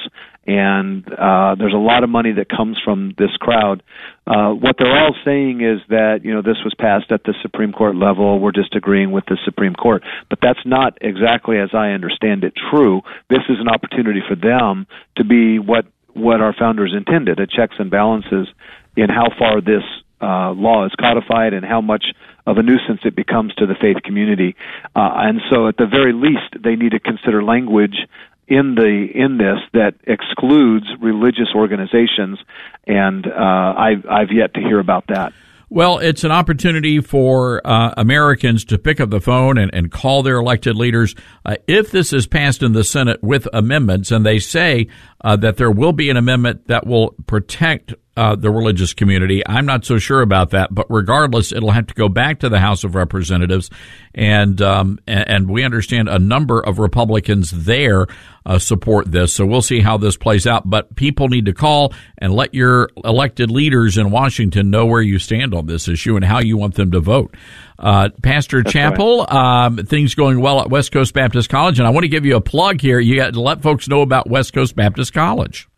And 0.48 1.04
uh, 1.12 1.56
there's 1.58 1.74
a 1.74 1.76
lot 1.76 2.04
of 2.04 2.08
money 2.08 2.32
that 2.32 2.48
comes 2.48 2.80
from 2.82 3.12
this 3.18 3.36
crowd. 3.38 3.82
Uh, 4.26 4.52
what 4.52 4.76
they're 4.78 4.98
all 4.98 5.14
saying 5.22 5.60
is 5.60 5.80
that 5.90 6.20
you 6.24 6.32
know 6.32 6.40
this 6.40 6.56
was 6.64 6.72
passed 6.80 7.12
at 7.12 7.22
the 7.24 7.34
Supreme 7.42 7.70
Court 7.70 7.94
level. 7.94 8.40
We're 8.40 8.52
just 8.52 8.74
agreeing 8.74 9.12
with 9.12 9.24
the 9.26 9.36
Supreme 9.44 9.74
Court, 9.74 10.02
but 10.30 10.38
that's 10.40 10.64
not 10.64 10.96
exactly, 11.02 11.58
as 11.58 11.68
I 11.74 11.90
understand 11.90 12.44
it, 12.44 12.54
true. 12.70 13.02
This 13.28 13.44
is 13.50 13.60
an 13.60 13.68
opportunity 13.68 14.22
for 14.26 14.36
them 14.36 14.86
to 15.18 15.24
be 15.24 15.58
what 15.58 15.84
what 16.14 16.40
our 16.40 16.54
founders 16.58 16.94
intended: 16.96 17.40
a 17.40 17.46
checks 17.46 17.76
and 17.78 17.90
balances 17.90 18.48
in 18.96 19.10
how 19.10 19.28
far 19.38 19.60
this 19.60 19.84
uh, 20.22 20.52
law 20.52 20.86
is 20.86 20.92
codified 20.98 21.52
and 21.52 21.62
how 21.62 21.82
much 21.82 22.06
of 22.46 22.56
a 22.56 22.62
nuisance 22.62 23.00
it 23.04 23.14
becomes 23.14 23.54
to 23.56 23.66
the 23.66 23.74
faith 23.78 24.02
community. 24.02 24.56
Uh, 24.96 25.12
and 25.28 25.40
so, 25.50 25.68
at 25.68 25.76
the 25.76 25.86
very 25.86 26.14
least, 26.14 26.56
they 26.64 26.74
need 26.74 26.92
to 26.92 27.00
consider 27.00 27.44
language 27.44 28.08
in 28.48 28.74
the 28.74 29.08
in 29.14 29.38
this 29.38 29.58
that 29.74 29.94
excludes 30.04 30.86
religious 31.00 31.48
organizations, 31.54 32.38
and 32.86 33.26
uh, 33.26 33.74
I've 33.76 34.06
I've 34.10 34.32
yet 34.32 34.54
to 34.54 34.60
hear 34.60 34.80
about 34.80 35.06
that. 35.08 35.32
Well, 35.70 35.98
it's 35.98 36.24
an 36.24 36.32
opportunity 36.32 37.00
for 37.00 37.60
uh, 37.62 37.92
Americans 37.98 38.64
to 38.66 38.78
pick 38.78 39.00
up 39.00 39.10
the 39.10 39.20
phone 39.20 39.58
and, 39.58 39.72
and 39.74 39.92
call 39.92 40.22
their 40.22 40.36
elected 40.36 40.76
leaders. 40.76 41.14
Uh, 41.44 41.56
if 41.66 41.90
this 41.90 42.14
is 42.14 42.26
passed 42.26 42.62
in 42.62 42.72
the 42.72 42.84
Senate 42.84 43.22
with 43.22 43.46
amendments, 43.52 44.10
and 44.10 44.24
they 44.24 44.38
say 44.38 44.88
uh, 45.22 45.36
that 45.36 45.58
there 45.58 45.70
will 45.70 45.92
be 45.92 46.08
an 46.08 46.16
amendment 46.16 46.68
that 46.68 46.86
will 46.86 47.14
protect 47.26 47.92
uh, 48.18 48.34
the 48.34 48.50
religious 48.50 48.94
community, 48.94 49.46
I'm 49.46 49.64
not 49.64 49.84
so 49.84 49.98
sure 49.98 50.22
about 50.22 50.50
that. 50.50 50.74
But 50.74 50.86
regardless, 50.90 51.52
it'll 51.52 51.70
have 51.70 51.86
to 51.86 51.94
go 51.94 52.08
back 52.08 52.40
to 52.40 52.48
the 52.48 52.58
House 52.58 52.82
of 52.82 52.96
Representatives, 52.96 53.70
and 54.12 54.60
um, 54.60 54.98
and, 55.06 55.28
and 55.28 55.50
we 55.50 55.62
understand 55.62 56.08
a 56.08 56.18
number 56.18 56.58
of 56.58 56.80
Republicans 56.80 57.52
there 57.52 58.06
uh, 58.44 58.58
support 58.58 59.08
this. 59.12 59.32
So 59.32 59.46
we'll 59.46 59.62
see 59.62 59.78
how 59.78 59.98
this 59.98 60.16
plays 60.16 60.48
out. 60.48 60.68
But 60.68 60.96
people 60.96 61.28
need 61.28 61.46
to 61.46 61.52
call 61.52 61.94
and 62.18 62.34
let 62.34 62.54
your 62.54 62.90
elected 63.04 63.52
leaders 63.52 63.96
in 63.96 64.10
Washington 64.10 64.68
know 64.68 64.86
where 64.86 65.02
you 65.02 65.20
stand 65.20 65.54
on 65.54 65.66
this 65.66 65.86
issue 65.86 66.16
and 66.16 66.24
how 66.24 66.40
you 66.40 66.56
want 66.56 66.74
them 66.74 66.90
to 66.90 67.00
vote. 67.00 67.36
Uh, 67.78 68.08
Pastor 68.20 68.64
That's 68.64 68.72
Chappell, 68.72 69.32
um, 69.32 69.76
things 69.76 70.16
going 70.16 70.40
well 70.40 70.60
at 70.60 70.70
West 70.70 70.90
Coast 70.90 71.14
Baptist 71.14 71.50
College, 71.50 71.78
and 71.78 71.86
I 71.86 71.90
want 71.90 72.02
to 72.02 72.08
give 72.08 72.26
you 72.26 72.34
a 72.34 72.40
plug 72.40 72.80
here. 72.80 72.98
You 72.98 73.14
got 73.14 73.34
to 73.34 73.40
let 73.40 73.62
folks 73.62 73.86
know 73.86 74.02
about 74.02 74.28
West 74.28 74.52
Coast 74.52 74.74
Baptist 74.74 75.12
College. 75.12 75.68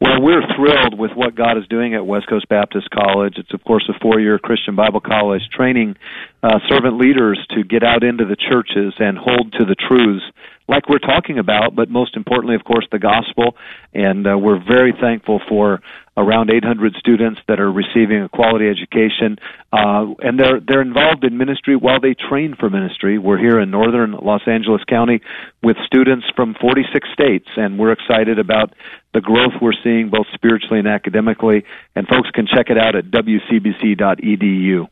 Well, 0.00 0.20
we're 0.20 0.42
thrilled 0.56 0.98
with 0.98 1.12
what 1.14 1.36
God 1.36 1.56
is 1.56 1.66
doing 1.68 1.94
at 1.94 2.04
West 2.04 2.28
Coast 2.28 2.48
Baptist 2.48 2.88
College. 2.90 3.34
It's, 3.36 3.54
of 3.54 3.62
course, 3.62 3.88
a 3.88 3.98
four 4.00 4.18
year 4.18 4.38
Christian 4.38 4.74
Bible 4.74 5.00
college 5.00 5.42
training 5.52 5.96
uh, 6.42 6.58
servant 6.68 6.98
leaders 6.98 7.38
to 7.50 7.62
get 7.62 7.84
out 7.84 8.02
into 8.02 8.24
the 8.24 8.36
churches 8.36 8.92
and 8.98 9.16
hold 9.16 9.52
to 9.52 9.64
the 9.64 9.76
truths 9.76 10.24
like 10.66 10.88
we're 10.88 10.98
talking 10.98 11.38
about, 11.38 11.74
but 11.76 11.90
most 11.90 12.16
importantly, 12.16 12.54
of 12.54 12.64
course, 12.64 12.86
the 12.90 12.98
gospel. 12.98 13.56
And 13.92 14.26
uh, 14.26 14.38
we're 14.38 14.62
very 14.64 14.92
thankful 14.98 15.40
for 15.48 15.80
around 16.16 16.50
800 16.50 16.94
students 16.98 17.40
that 17.48 17.60
are 17.60 17.70
receiving 17.70 18.22
a 18.22 18.28
quality 18.28 18.68
education, 18.68 19.36
uh, 19.72 20.06
and 20.20 20.38
they're 20.38 20.60
they're 20.60 20.82
involved 20.82 21.24
in 21.24 21.36
ministry 21.36 21.76
while 21.76 22.00
they 22.00 22.14
train 22.14 22.54
for 22.58 22.70
ministry. 22.70 23.18
We're 23.18 23.38
here 23.38 23.60
in 23.60 23.70
northern 23.70 24.12
Los 24.12 24.42
Angeles 24.46 24.82
County 24.88 25.20
with 25.62 25.76
students 25.86 26.26
from 26.36 26.54
46 26.60 27.08
states, 27.12 27.48
and 27.56 27.78
we're 27.78 27.92
excited 27.92 28.38
about 28.38 28.72
the 29.12 29.20
growth 29.20 29.52
we're 29.60 29.72
seeing 29.82 30.08
both 30.08 30.26
spiritually 30.34 30.78
and 30.78 30.88
academically. 30.88 31.64
And 31.94 32.06
folks 32.06 32.30
can 32.30 32.46
check 32.46 32.70
it 32.70 32.78
out 32.78 32.94
at 32.96 33.06
wcbc.edu. 33.06 34.88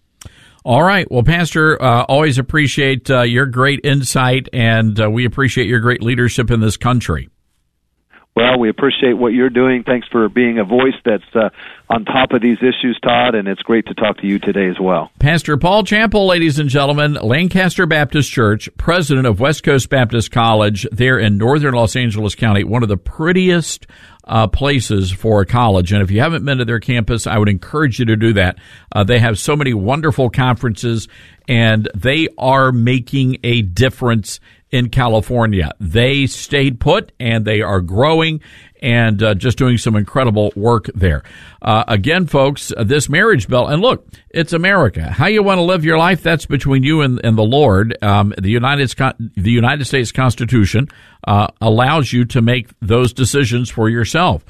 All 0.64 0.82
right. 0.82 1.10
Well, 1.10 1.24
Pastor, 1.24 1.80
uh, 1.82 2.04
always 2.04 2.38
appreciate 2.38 3.10
uh, 3.10 3.22
your 3.22 3.46
great 3.46 3.80
insight, 3.82 4.48
and 4.52 5.00
uh, 5.00 5.10
we 5.10 5.24
appreciate 5.24 5.66
your 5.66 5.80
great 5.80 6.02
leadership 6.02 6.52
in 6.52 6.60
this 6.60 6.76
country. 6.76 7.28
Well, 8.34 8.58
we 8.58 8.70
appreciate 8.70 9.12
what 9.12 9.34
you're 9.34 9.50
doing. 9.50 9.82
Thanks 9.84 10.08
for 10.08 10.26
being 10.30 10.58
a 10.58 10.64
voice 10.64 10.94
that's 11.04 11.22
uh, 11.34 11.50
on 11.90 12.06
top 12.06 12.32
of 12.32 12.40
these 12.40 12.56
issues, 12.58 12.98
Todd, 13.02 13.34
and 13.34 13.46
it's 13.46 13.60
great 13.60 13.86
to 13.86 13.94
talk 13.94 14.18
to 14.18 14.26
you 14.26 14.38
today 14.38 14.68
as 14.68 14.80
well. 14.80 15.10
Pastor 15.18 15.58
Paul 15.58 15.84
Chappell, 15.84 16.26
ladies 16.26 16.58
and 16.58 16.70
gentlemen, 16.70 17.12
Lancaster 17.14 17.84
Baptist 17.84 18.30
Church, 18.30 18.70
president 18.78 19.26
of 19.26 19.38
West 19.38 19.64
Coast 19.64 19.90
Baptist 19.90 20.30
College 20.30 20.86
there 20.90 21.18
in 21.18 21.36
northern 21.36 21.74
Los 21.74 21.94
Angeles 21.94 22.34
County, 22.34 22.64
one 22.64 22.82
of 22.82 22.88
the 22.88 22.96
prettiest 22.96 23.86
uh, 24.24 24.46
places 24.46 25.12
for 25.12 25.42
a 25.42 25.46
college. 25.46 25.92
And 25.92 26.02
if 26.02 26.10
you 26.10 26.20
haven't 26.20 26.44
been 26.46 26.56
to 26.56 26.64
their 26.64 26.80
campus, 26.80 27.26
I 27.26 27.36
would 27.36 27.50
encourage 27.50 27.98
you 27.98 28.06
to 28.06 28.16
do 28.16 28.32
that. 28.34 28.58
Uh, 28.90 29.04
they 29.04 29.18
have 29.18 29.38
so 29.38 29.56
many 29.56 29.74
wonderful 29.74 30.30
conferences 30.30 31.06
and 31.48 31.88
they 31.94 32.28
are 32.38 32.72
making 32.72 33.38
a 33.42 33.62
difference 33.62 34.40
in 34.72 34.88
California. 34.88 35.70
They 35.78 36.26
stayed 36.26 36.80
put 36.80 37.12
and 37.20 37.44
they 37.44 37.60
are 37.60 37.80
growing 37.80 38.40
and 38.80 39.22
uh, 39.22 39.34
just 39.34 39.58
doing 39.58 39.78
some 39.78 39.94
incredible 39.94 40.52
work 40.56 40.86
there. 40.94 41.22
Uh, 41.60 41.84
again, 41.86 42.26
folks, 42.26 42.72
uh, 42.76 42.82
this 42.82 43.08
marriage 43.08 43.46
bill, 43.46 43.68
and 43.68 43.80
look, 43.80 44.08
it's 44.30 44.52
America. 44.52 45.12
How 45.12 45.26
you 45.26 45.42
want 45.42 45.58
to 45.58 45.62
live 45.62 45.84
your 45.84 45.98
life, 45.98 46.22
that's 46.22 46.46
between 46.46 46.82
you 46.82 47.02
and, 47.02 47.20
and 47.22 47.38
the 47.38 47.44
Lord. 47.44 47.96
Um, 48.02 48.34
the 48.36 48.50
United 48.50 48.92
the 49.36 49.50
United 49.50 49.84
States 49.84 50.10
Constitution 50.10 50.88
uh, 51.28 51.46
allows 51.60 52.12
you 52.12 52.24
to 52.26 52.42
make 52.42 52.70
those 52.80 53.12
decisions 53.12 53.70
for 53.70 53.88
yourself. 53.88 54.44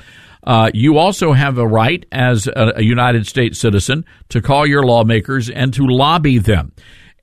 Uh, 0.45 0.71
you 0.73 0.99
also 0.99 1.33
have 1.33 1.59
a 1.59 1.67
right 1.67 2.05
as 2.11 2.47
a, 2.47 2.73
a 2.77 2.83
United 2.83 3.27
States 3.27 3.59
citizen 3.59 4.05
to 4.31 4.41
call 4.41 4.67
your 4.67 4.83
lawmakers 4.83 5.51
and 5.51 5.75
to 5.75 5.87
lobby 5.87 6.39
them 6.39 6.73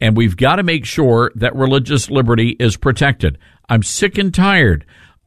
and 0.01 0.15
we've 0.15 0.38
got 0.38 0.55
to 0.55 0.63
make 0.63 0.85
sure 0.85 1.31
that 1.35 1.55
religious 1.55 2.09
liberty 2.09 2.55
is 2.59 2.77
protected. 2.77 3.38
I'm 3.67 3.84
sick 3.84 4.17
and 4.17 4.34
tired 4.34 4.85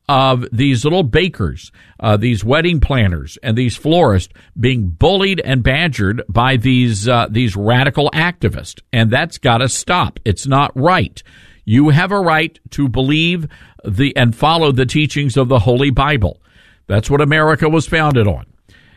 of 0.08 0.44
these 0.52 0.84
little 0.84 1.04
bakers, 1.04 1.70
uh, 2.00 2.16
these 2.16 2.44
wedding 2.44 2.80
planners, 2.80 3.38
and 3.42 3.56
these 3.56 3.76
florists 3.76 4.32
being 4.58 4.88
bullied 4.88 5.40
and 5.40 5.62
badgered 5.62 6.22
by 6.28 6.56
these 6.56 7.08
uh, 7.08 7.28
these 7.30 7.56
radical 7.56 8.10
activists, 8.10 8.80
and 8.92 9.10
that's 9.10 9.38
got 9.38 9.58
to 9.58 9.68
stop. 9.68 10.18
It's 10.24 10.46
not 10.46 10.72
right. 10.74 11.22
You 11.64 11.90
have 11.90 12.10
a 12.10 12.20
right 12.20 12.58
to 12.70 12.88
believe 12.88 13.46
the 13.84 14.16
and 14.16 14.34
follow 14.34 14.72
the 14.72 14.86
teachings 14.86 15.36
of 15.36 15.48
the 15.48 15.60
Holy 15.60 15.90
Bible. 15.90 16.42
That's 16.88 17.08
what 17.08 17.20
America 17.20 17.68
was 17.68 17.86
founded 17.86 18.26
on, 18.26 18.46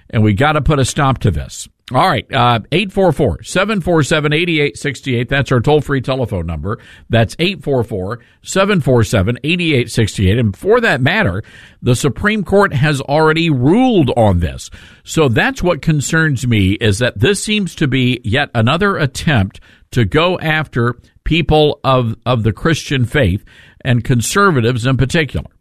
and 0.10 0.24
we 0.24 0.34
got 0.34 0.54
to 0.54 0.62
put 0.62 0.80
a 0.80 0.86
stop 0.86 1.20
to 1.20 1.32
this. 1.32 1.68
All 1.94 2.08
right, 2.08 2.26
uh, 2.34 2.62
844 2.72 3.44
747 3.44 4.34
8868. 4.34 5.30
That's 5.30 5.52
our 5.52 5.60
toll 5.60 5.82
free 5.82 6.02
telephone 6.02 6.48
number. 6.48 6.80
That's 7.12 7.36
844 7.38 8.22
747 8.42 9.38
8868. 9.44 10.40
And 10.40 10.58
for 10.58 10.82
that 10.82 11.00
matter, 11.00 11.44
the 11.84 11.96
Supreme 11.96 12.44
Court 12.44 12.74
has 12.74 13.02
already 13.02 13.52
ruled 13.52 14.10
on 14.18 14.40
this. 14.40 14.72
So 15.04 15.30
that's 15.30 15.62
what 15.62 15.84
concerns 15.84 16.48
me 16.48 16.72
is 16.72 16.98
that 17.00 17.20
this 17.20 17.44
seems 17.44 17.76
to 17.76 17.88
be 17.88 18.20
yet 18.24 18.50
another 18.56 18.98
attempt 18.98 19.60
to 19.92 20.06
go 20.06 20.40
after 20.40 20.96
people 21.24 21.80
of, 21.84 22.16
of 22.26 22.42
the 22.42 22.54
Christian 22.54 23.06
faith 23.06 23.46
and 23.82 24.04
conservatives 24.04 24.88
in 24.88 24.98
particular. 24.98 25.52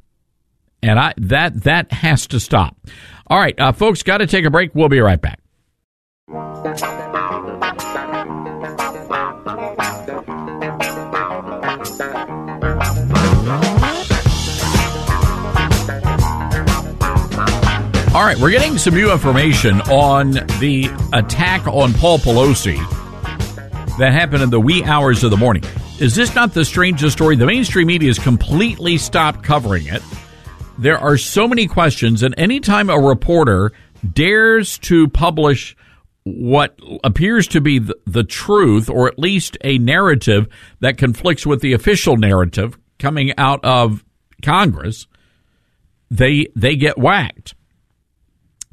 And 0.83 0.99
I, 0.99 1.13
that, 1.19 1.65
that 1.65 1.93
has 1.93 2.27
to 2.29 2.41
stop. 2.41 2.79
All 3.27 3.39
right, 3.39 3.59
uh, 3.61 3.73
folks, 3.73 4.03
got 4.03 4.19
to 4.19 4.27
take 4.27 4.47
a 4.47 4.51
break. 4.51 4.75
We'll 4.75 4.89
be 4.89 5.01
right 5.01 5.21
back. 5.21 5.44
All 6.65 6.71
right, 18.25 18.39
we're 18.39 18.51
getting 18.51 18.79
some 18.79 18.95
new 18.95 19.13
information 19.13 19.83
on 19.83 20.31
the 20.31 20.89
attack 21.13 21.67
on 21.67 21.93
Paul 21.93 22.17
Pelosi 22.17 22.79
that 23.99 24.15
happened 24.15 24.43
in 24.43 24.49
the 24.49 24.59
wee 24.59 24.83
hours 24.85 25.23
of 25.23 25.31
the 25.31 25.37
morning. 25.37 25.65
Is 26.01 26.15
this 26.15 26.35
not 26.35 26.55
the 26.55 26.65
strangest 26.65 27.15
story? 27.15 27.37
The 27.37 27.45
mainstream 27.45 27.89
media 27.89 28.09
has 28.09 28.19
completely 28.19 28.97
stopped 28.97 29.43
covering 29.43 29.87
it. 29.87 30.03
There 30.79 30.97
are 30.97 31.19
so 31.19 31.47
many 31.47 31.67
questions, 31.67 32.23
and 32.23 32.35
anytime 32.39 32.89
a 32.89 32.99
reporter 32.99 33.73
dares 34.15 34.79
to 34.79 35.09
publish 35.09 35.77
what 36.25 36.79
appears 37.05 37.47
to 37.49 37.61
be 37.61 37.79
the, 37.79 37.97
the, 38.07 38.25
truth, 38.25 38.89
or 38.89 39.09
at 39.09 39.19
least 39.19 39.59
a 39.63 39.79
narrative 39.79 40.49
that 40.81 40.97
conflicts 40.97 41.47
with 41.47 41.61
the 41.61 41.75
official 41.75 42.17
narrative 42.17 42.79
coming 42.99 43.33
out 43.37 43.63
of 43.63 44.03
Congress, 44.43 45.07
they 46.11 46.47
they 46.57 46.77
get 46.77 46.99
whacked. 46.99 47.55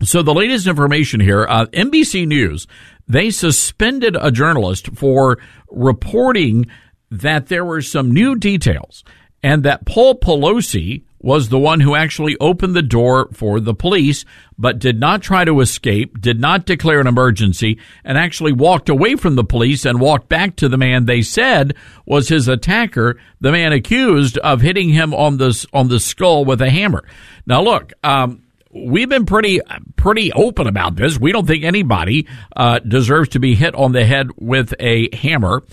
So 0.03 0.23
the 0.23 0.33
latest 0.33 0.65
information 0.65 1.19
here, 1.19 1.45
uh, 1.47 1.65
NBC 1.67 2.25
News, 2.25 2.67
they 3.07 3.29
suspended 3.29 4.17
a 4.19 4.31
journalist 4.31 4.87
for 4.95 5.37
reporting 5.69 6.67
that 7.11 7.47
there 7.47 7.65
were 7.65 7.81
some 7.81 8.11
new 8.11 8.35
details 8.35 9.03
and 9.43 9.63
that 9.63 9.85
Paul 9.85 10.15
Pelosi 10.15 11.03
was 11.21 11.49
the 11.49 11.59
one 11.59 11.79
who 11.79 11.95
actually 11.95 12.35
opened 12.39 12.75
the 12.75 12.81
door 12.81 13.29
for 13.31 13.59
the 13.59 13.73
police, 13.73 14.25
but 14.57 14.79
did 14.79 14.99
not 14.99 15.21
try 15.21 15.45
to 15.45 15.61
escape, 15.61 16.19
did 16.19 16.39
not 16.39 16.65
declare 16.65 16.99
an 16.99 17.07
emergency, 17.07 17.77
and 18.03 18.17
actually 18.17 18.51
walked 18.51 18.89
away 18.89 19.15
from 19.15 19.35
the 19.35 19.43
police 19.43 19.85
and 19.85 20.01
walked 20.01 20.27
back 20.27 20.55
to 20.55 20.67
the 20.67 20.77
man 20.77 21.05
they 21.05 21.21
said 21.21 21.75
was 22.05 22.29
his 22.29 22.47
attacker, 22.47 23.19
the 23.39 23.51
man 23.51 23.71
accused 23.71 24.37
of 24.39 24.61
hitting 24.61 24.89
him 24.89 25.13
on 25.13 25.37
the, 25.37 25.65
on 25.73 25.87
the 25.87 25.99
skull 25.99 26.43
with 26.43 26.61
a 26.61 26.69
hammer. 26.69 27.03
Now 27.45 27.61
look, 27.61 27.93
um, 28.03 28.43
we've 28.73 29.09
been 29.09 29.25
pretty 29.25 29.59
pretty 29.95 30.31
open 30.33 30.67
about 30.67 30.95
this. 30.95 31.19
We 31.19 31.31
don't 31.31 31.45
think 31.45 31.63
anybody 31.63 32.27
uh, 32.55 32.79
deserves 32.79 33.29
to 33.29 33.39
be 33.39 33.55
hit 33.55 33.75
on 33.75 33.91
the 33.91 34.05
head 34.05 34.29
with 34.37 34.73
a 34.79 35.15
hammer. 35.15 35.63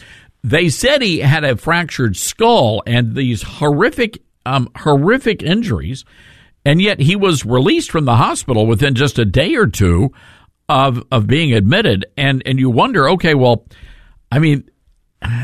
They 0.45 0.69
said 0.69 1.03
he 1.03 1.19
had 1.19 1.45
a 1.45 1.57
fractured 1.57 2.17
skull 2.17 2.83
and 2.87 3.15
these 3.15 3.43
horrific 3.43 4.23
um, 4.49 4.71
horrific 4.77 5.43
injuries, 5.43 6.05
and 6.65 6.81
yet 6.81 7.01
he 7.01 7.17
was 7.17 7.45
released 7.45 7.91
from 7.91 8.05
the 8.05 8.17
hospital 8.17 8.67
within 8.67 8.95
just 8.95 9.19
a 9.19 9.25
day 9.25 9.55
or 9.55 9.67
two 9.67 10.13
of 10.69 11.03
of 11.13 11.27
being 11.27 11.53
admitted. 11.53 12.07
And 12.17 12.43
and 12.47 12.59
you 12.59 12.71
wonder, 12.71 13.09
okay, 13.11 13.35
well, 13.35 13.67
I 14.33 14.39
mean, 14.39 14.69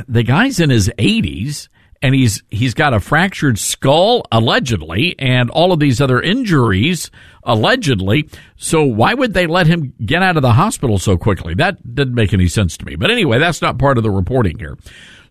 the 0.08 0.22
guy's 0.22 0.60
in 0.60 0.70
his 0.70 0.90
eighties 0.98 1.68
and 2.02 2.14
he's 2.14 2.42
he's 2.50 2.74
got 2.74 2.92
a 2.92 3.00
fractured 3.00 3.58
skull 3.58 4.24
allegedly 4.30 5.14
and 5.18 5.50
all 5.50 5.72
of 5.72 5.80
these 5.80 6.00
other 6.00 6.20
injuries 6.20 7.10
allegedly. 7.44 8.28
So 8.56 8.84
why 8.84 9.14
would 9.14 9.34
they 9.34 9.46
let 9.46 9.66
him 9.66 9.94
get 10.04 10.22
out 10.22 10.36
of 10.36 10.42
the 10.42 10.52
hospital 10.52 10.98
so 10.98 11.16
quickly? 11.16 11.54
That 11.54 11.94
didn't 11.94 12.14
make 12.14 12.34
any 12.34 12.48
sense 12.48 12.76
to 12.78 12.84
me. 12.84 12.96
But 12.96 13.10
anyway 13.10 13.38
that's 13.38 13.62
not 13.62 13.78
part 13.78 13.96
of 13.96 14.02
the 14.02 14.10
reporting 14.10 14.58
here 14.58 14.76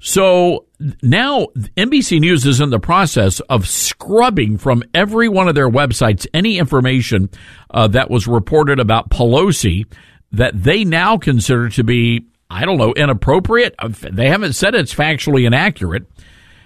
so 0.06 0.66
now 1.02 1.48
NBC 1.78 2.20
News 2.20 2.46
is 2.46 2.60
in 2.60 2.70
the 2.72 2.80
process 2.80 3.40
of 3.42 3.68
scrubbing 3.68 4.58
from 4.58 4.84
every 4.94 5.30
one 5.30 5.48
of 5.48 5.56
their 5.56 5.70
websites 5.70 6.28
any 6.34 6.58
information 6.60 7.30
uh, 7.72 7.88
that 7.88 8.10
was 8.10 8.28
reported 8.28 8.82
about 8.82 9.10
Pelosi 9.10 9.86
that 10.34 10.62
they 10.62 10.84
now 10.84 11.18
consider 11.18 11.70
to 11.70 11.84
be 11.86 12.28
I 12.50 12.66
don't 12.66 12.78
know 12.78 12.94
inappropriate 12.94 13.76
they 14.12 14.28
haven't 14.28 14.54
said 14.54 14.76
it's 14.76 14.94
factually 14.94 15.48
inaccurate 15.48 16.06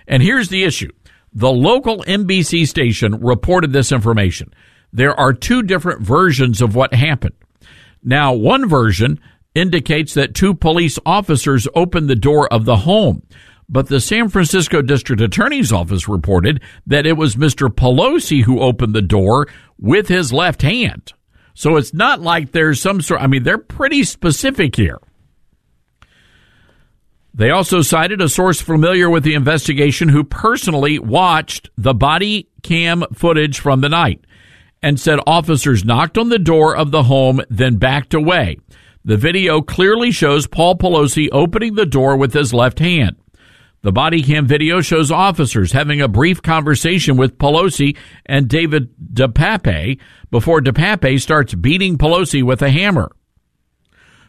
and 0.07 0.23
here's 0.23 0.49
the 0.49 0.63
issue. 0.63 0.91
The 1.33 1.51
local 1.51 2.03
NBC 2.05 2.67
station 2.67 3.19
reported 3.19 3.73
this 3.73 3.91
information. 3.91 4.51
There 4.93 5.17
are 5.19 5.33
two 5.33 5.61
different 5.61 6.01
versions 6.01 6.61
of 6.61 6.73
what 6.75 6.93
happened. 6.93 7.35
Now, 8.03 8.33
one 8.33 8.67
version 8.67 9.19
indicates 9.57 10.13
that 10.13 10.33
two 10.33 10.53
police 10.53 10.99
officers 11.05 11.67
opened 11.75 12.09
the 12.09 12.15
door 12.15 12.51
of 12.51 12.65
the 12.65 12.77
home, 12.77 13.23
but 13.67 13.87
the 13.87 13.99
San 13.99 14.29
Francisco 14.29 14.81
District 14.81 15.21
Attorney's 15.21 15.73
Office 15.73 16.07
reported 16.07 16.61
that 16.85 17.05
it 17.05 17.17
was 17.17 17.35
Mr. 17.35 17.67
Pelosi 17.67 18.43
who 18.43 18.61
opened 18.61 18.93
the 18.93 19.01
door 19.01 19.47
with 19.77 20.07
his 20.07 20.31
left 20.31 20.61
hand. 20.61 21.11
So 21.53 21.75
it's 21.75 21.93
not 21.93 22.21
like 22.21 22.51
there's 22.51 22.79
some 22.79 23.01
sort, 23.01 23.21
I 23.21 23.27
mean, 23.27 23.43
they're 23.43 23.57
pretty 23.57 24.03
specific 24.03 24.75
here. 24.75 24.99
They 27.33 27.51
also 27.51 27.81
cited 27.81 28.21
a 28.21 28.29
source 28.29 28.61
familiar 28.61 29.09
with 29.09 29.23
the 29.23 29.35
investigation 29.35 30.09
who 30.09 30.23
personally 30.23 30.97
watched 30.97 31.69
the 31.77 31.93
body 31.93 32.49
cam 32.63 33.03
footage 33.13 33.59
from 33.59 33.81
the 33.81 33.89
night 33.89 34.21
and 34.81 34.99
said 34.99 35.19
officers 35.27 35.85
knocked 35.85 36.17
on 36.17 36.29
the 36.29 36.39
door 36.39 36.75
of 36.75 36.91
the 36.91 37.03
home, 37.03 37.41
then 37.49 37.77
backed 37.77 38.13
away. 38.13 38.57
The 39.07 39.15
video 39.15 39.61
clearly 39.61 40.11
shows 40.11 40.47
Paul 40.47 40.75
Pelosi 40.75 41.29
opening 41.31 41.75
the 41.75 41.85
door 41.85 42.17
with 42.17 42.33
his 42.33 42.53
left 42.53 42.79
hand. 42.79 43.15
The 43.81 43.93
body 43.93 44.21
cam 44.21 44.45
video 44.45 44.81
shows 44.81 45.13
officers 45.13 45.71
having 45.71 46.01
a 46.01 46.09
brief 46.09 46.41
conversation 46.41 47.15
with 47.15 47.37
Pelosi 47.37 47.95
and 48.25 48.49
David 48.49 48.89
DePape 49.13 50.01
before 50.29 50.59
DePape 50.59 51.21
starts 51.21 51.55
beating 51.55 51.97
Pelosi 51.97 52.43
with 52.43 52.61
a 52.61 52.69
hammer. 52.69 53.09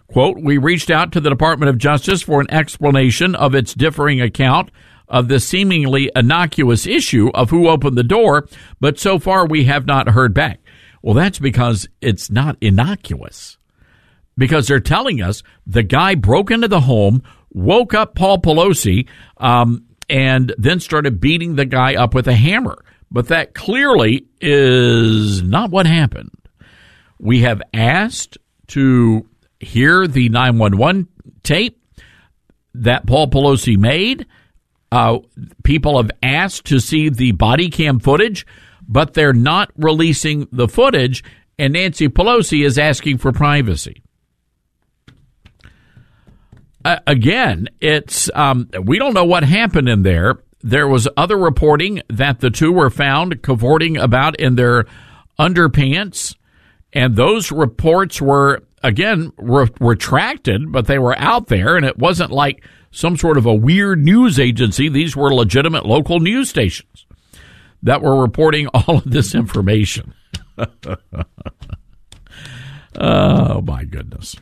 Quote, 0.06 0.38
we 0.40 0.58
reached 0.58 0.92
out 0.92 1.10
to 1.10 1.20
the 1.20 1.28
Department 1.28 1.70
of 1.70 1.78
Justice 1.78 2.22
for 2.22 2.40
an 2.40 2.48
explanation 2.48 3.34
of 3.34 3.56
its 3.56 3.74
differing 3.74 4.20
account 4.20 4.70
of 5.08 5.26
the 5.26 5.40
seemingly 5.40 6.08
innocuous 6.14 6.86
issue 6.86 7.30
of 7.34 7.50
who 7.50 7.68
opened 7.68 7.98
the 7.98 8.04
door, 8.04 8.46
but 8.78 8.96
so 8.96 9.18
far 9.18 9.44
we 9.44 9.64
have 9.64 9.86
not 9.86 10.10
heard 10.10 10.32
back. 10.32 10.60
Well, 11.02 11.14
that's 11.14 11.40
because 11.40 11.88
it's 12.00 12.30
not 12.30 12.56
innocuous. 12.60 13.57
Because 14.38 14.68
they're 14.68 14.80
telling 14.80 15.20
us 15.20 15.42
the 15.66 15.82
guy 15.82 16.14
broke 16.14 16.50
into 16.50 16.68
the 16.68 16.80
home, 16.80 17.22
woke 17.52 17.92
up 17.92 18.14
Paul 18.14 18.38
Pelosi, 18.38 19.08
um, 19.36 19.84
and 20.08 20.54
then 20.56 20.80
started 20.80 21.20
beating 21.20 21.56
the 21.56 21.66
guy 21.66 21.94
up 21.94 22.14
with 22.14 22.28
a 22.28 22.34
hammer. 22.34 22.78
But 23.10 23.28
that 23.28 23.54
clearly 23.54 24.26
is 24.40 25.42
not 25.42 25.70
what 25.70 25.86
happened. 25.86 26.30
We 27.18 27.40
have 27.40 27.60
asked 27.74 28.38
to 28.68 29.26
hear 29.60 30.06
the 30.06 30.28
911 30.28 31.08
tape 31.42 31.80
that 32.74 33.06
Paul 33.06 33.28
Pelosi 33.28 33.76
made. 33.76 34.26
Uh, 34.90 35.18
people 35.64 35.96
have 35.96 36.10
asked 36.22 36.66
to 36.66 36.80
see 36.80 37.08
the 37.08 37.32
body 37.32 37.68
cam 37.70 37.98
footage, 37.98 38.46
but 38.86 39.14
they're 39.14 39.32
not 39.32 39.70
releasing 39.76 40.48
the 40.52 40.68
footage, 40.68 41.22
and 41.58 41.74
Nancy 41.74 42.08
Pelosi 42.08 42.64
is 42.64 42.78
asking 42.78 43.18
for 43.18 43.32
privacy. 43.32 44.02
Uh, 46.88 46.98
again, 47.06 47.68
it's 47.82 48.30
um, 48.34 48.70
we 48.82 48.98
don't 48.98 49.12
know 49.12 49.26
what 49.26 49.42
happened 49.44 49.90
in 49.90 50.04
there. 50.04 50.36
There 50.62 50.88
was 50.88 51.06
other 51.18 51.36
reporting 51.36 52.00
that 52.08 52.40
the 52.40 52.48
two 52.48 52.72
were 52.72 52.88
found 52.88 53.42
cavorting 53.42 53.98
about 53.98 54.40
in 54.40 54.54
their 54.54 54.86
underpants, 55.38 56.34
and 56.94 57.14
those 57.14 57.52
reports 57.52 58.22
were 58.22 58.62
again 58.82 59.34
re- 59.36 59.68
retracted, 59.80 60.72
but 60.72 60.86
they 60.86 60.98
were 60.98 61.14
out 61.18 61.48
there, 61.48 61.76
and 61.76 61.84
it 61.84 61.98
wasn't 61.98 62.30
like 62.30 62.64
some 62.90 63.18
sort 63.18 63.36
of 63.36 63.44
a 63.44 63.54
weird 63.54 64.02
news 64.02 64.40
agency. 64.40 64.88
These 64.88 65.14
were 65.14 65.34
legitimate 65.34 65.84
local 65.84 66.20
news 66.20 66.48
stations 66.48 67.04
that 67.82 68.00
were 68.00 68.18
reporting 68.18 68.66
all 68.72 68.96
of 68.96 69.10
this 69.10 69.34
information. 69.34 70.14
oh 72.96 73.60
my 73.60 73.84
goodness! 73.84 74.36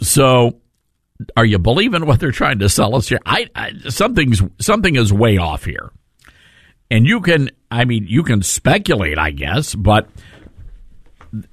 So 0.00 0.58
are 1.36 1.44
you 1.44 1.58
believing 1.58 2.06
what 2.06 2.20
they're 2.20 2.32
trying 2.32 2.58
to 2.60 2.68
sell 2.68 2.94
us 2.96 3.08
here? 3.08 3.20
I, 3.26 3.48
I 3.54 3.72
something's 3.88 4.42
something 4.60 4.96
is 4.96 5.12
way 5.12 5.38
off 5.38 5.64
here, 5.64 5.90
and 6.90 7.06
you 7.06 7.20
can 7.20 7.50
I 7.70 7.84
mean 7.84 8.06
you 8.08 8.22
can 8.22 8.42
speculate 8.42 9.18
I 9.18 9.30
guess, 9.30 9.74
but 9.74 10.08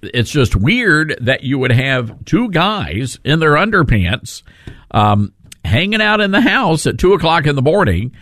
it's 0.02 0.32
just 0.32 0.56
weird 0.56 1.18
that 1.22 1.44
you 1.44 1.58
would 1.58 1.72
have 1.72 2.26
two 2.26 2.50
guys 2.50 3.20
in 3.24 3.40
their 3.40 3.54
underpants 3.54 4.44
um, 4.92 5.34
hanging 5.64 6.02
out 6.02 6.22
in 6.22 6.32
the 6.32 6.42
house 6.42 6.86
at 6.86 6.98
two 6.98 7.14
o'clock 7.14 7.46
in 7.48 7.56
the 7.56 7.62
morning, 7.62 8.14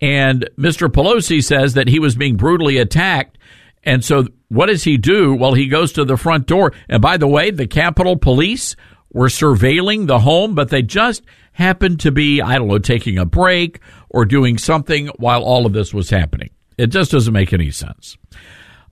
and 0.00 0.48
Mr. 0.58 0.88
Pelosi 0.88 1.42
says 1.42 1.74
that 1.74 1.88
he 1.88 1.98
was 1.98 2.16
being 2.16 2.36
brutally 2.36 2.78
attacked. 2.78 3.38
And 3.82 4.04
so, 4.04 4.26
what 4.48 4.66
does 4.66 4.84
he 4.84 4.96
do? 4.96 5.34
Well, 5.34 5.54
he 5.54 5.68
goes 5.68 5.92
to 5.92 6.04
the 6.04 6.16
front 6.16 6.46
door. 6.46 6.72
And 6.88 7.00
by 7.00 7.16
the 7.16 7.28
way, 7.28 7.50
the 7.50 7.66
Capitol 7.66 8.16
Police 8.16 8.76
were 9.12 9.28
surveilling 9.28 10.06
the 10.06 10.20
home, 10.20 10.54
but 10.54 10.70
they 10.70 10.82
just 10.82 11.22
happened 11.52 12.00
to 12.00 12.12
be, 12.12 12.40
I 12.40 12.58
don't 12.58 12.68
know, 12.68 12.78
taking 12.78 13.18
a 13.18 13.24
break 13.24 13.80
or 14.10 14.24
doing 14.24 14.58
something 14.58 15.08
while 15.16 15.42
all 15.42 15.66
of 15.66 15.72
this 15.72 15.94
was 15.94 16.10
happening. 16.10 16.50
It 16.76 16.88
just 16.88 17.10
doesn't 17.10 17.32
make 17.32 17.52
any 17.52 17.70
sense. 17.70 18.16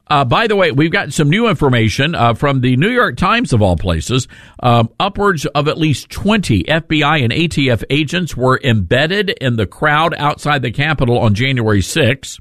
Uh, 0.07 0.25
by 0.25 0.47
the 0.47 0.57
way, 0.57 0.71
we've 0.71 0.91
got 0.93 1.13
some 1.13 1.31
new 1.31 1.49
information 1.49 2.15
uh, 2.15 2.35
from 2.35 2.61
the 2.61 2.77
New 2.77 2.91
York 2.91 3.17
Times, 3.17 3.53
of 3.53 3.63
all 3.63 3.77
places. 3.77 4.29
Um, 4.63 4.91
upwards 5.01 5.47
of 5.47 5.67
at 5.67 5.79
least 5.79 6.11
20 6.11 6.65
FBI 6.65 7.25
and 7.25 7.33
ATF 7.33 7.85
agents 7.89 8.37
were 8.37 8.61
embedded 8.63 9.31
in 9.31 9.57
the 9.57 9.67
crowd 9.67 10.15
outside 10.19 10.61
the 10.61 10.71
Capitol 10.71 11.19
on 11.19 11.35
January 11.35 11.81
6. 11.81 12.39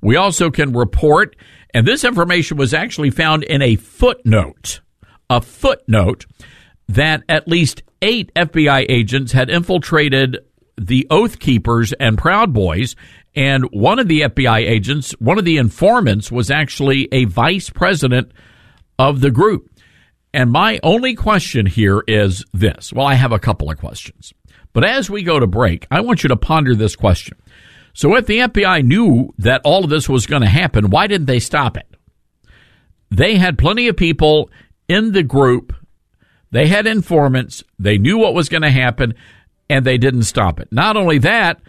We 0.00 0.16
also 0.16 0.50
can 0.50 0.72
report, 0.72 1.34
and 1.72 1.86
this 1.86 2.04
information 2.04 2.58
was 2.58 2.72
actually 2.72 3.10
found 3.10 3.42
in 3.42 3.60
a 3.60 3.74
footnote, 3.74 4.80
a 5.28 5.40
footnote 5.40 6.26
that 6.88 7.22
at 7.28 7.48
least 7.48 7.82
eight 8.02 8.32
FBI 8.34 8.86
agents 8.88 9.32
had 9.32 9.50
infiltrated 9.50 10.38
the 10.76 11.06
Oath 11.10 11.38
Keepers 11.38 11.92
and 11.94 12.18
Proud 12.18 12.52
Boys. 12.52 12.96
And 13.34 13.64
one 13.72 13.98
of 13.98 14.08
the 14.08 14.22
FBI 14.22 14.58
agents, 14.58 15.12
one 15.12 15.38
of 15.38 15.44
the 15.44 15.56
informants, 15.56 16.30
was 16.30 16.50
actually 16.50 17.08
a 17.10 17.24
vice 17.24 17.70
president 17.70 18.32
of 18.98 19.20
the 19.20 19.30
group. 19.30 19.70
And 20.32 20.50
my 20.50 20.80
only 20.82 21.14
question 21.14 21.66
here 21.66 22.02
is 22.06 22.44
this. 22.52 22.92
Well, 22.92 23.06
I 23.06 23.14
have 23.14 23.32
a 23.32 23.38
couple 23.38 23.70
of 23.70 23.78
questions. 23.78 24.32
But 24.72 24.84
as 24.84 25.08
we 25.08 25.22
go 25.22 25.38
to 25.38 25.46
break, 25.46 25.86
I 25.90 26.00
want 26.00 26.22
you 26.22 26.28
to 26.28 26.36
ponder 26.36 26.74
this 26.74 26.96
question. 26.96 27.38
So 27.92 28.16
if 28.16 28.26
the 28.26 28.40
FBI 28.40 28.84
knew 28.84 29.32
that 29.38 29.60
all 29.64 29.84
of 29.84 29.90
this 29.90 30.08
was 30.08 30.26
going 30.26 30.42
to 30.42 30.48
happen, 30.48 30.90
why 30.90 31.06
didn't 31.06 31.26
they 31.26 31.38
stop 31.38 31.76
it? 31.76 31.86
They 33.10 33.36
had 33.36 33.56
plenty 33.56 33.86
of 33.86 33.96
people 33.96 34.50
in 34.88 35.12
the 35.12 35.22
group 35.22 35.72
they 36.54 36.68
had 36.68 36.86
informants. 36.86 37.64
They 37.80 37.98
knew 37.98 38.16
what 38.16 38.32
was 38.32 38.48
going 38.48 38.62
to 38.62 38.70
happen, 38.70 39.14
and 39.68 39.84
they 39.84 39.98
didn't 39.98 40.22
stop 40.22 40.60
it. 40.60 40.68
Not 40.70 40.96
only 40.96 41.18
that, 41.18 41.60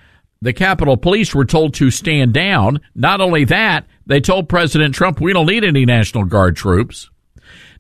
the 0.44 0.54
Capitol 0.54 0.96
Police 0.96 1.34
were 1.34 1.44
told 1.44 1.74
to 1.74 1.90
stand 1.90 2.36
down. 2.36 2.80
Not 2.94 3.20
only 3.20 3.46
that, 3.46 3.88
they 4.06 4.22
told 4.22 4.48
President 4.48 4.94
Trump, 4.94 5.20
we 5.20 5.34
don't 5.34 5.48
need 5.48 5.64
any 5.64 5.86
National 5.86 6.24
Guard 6.24 6.56
troops. 6.56 7.10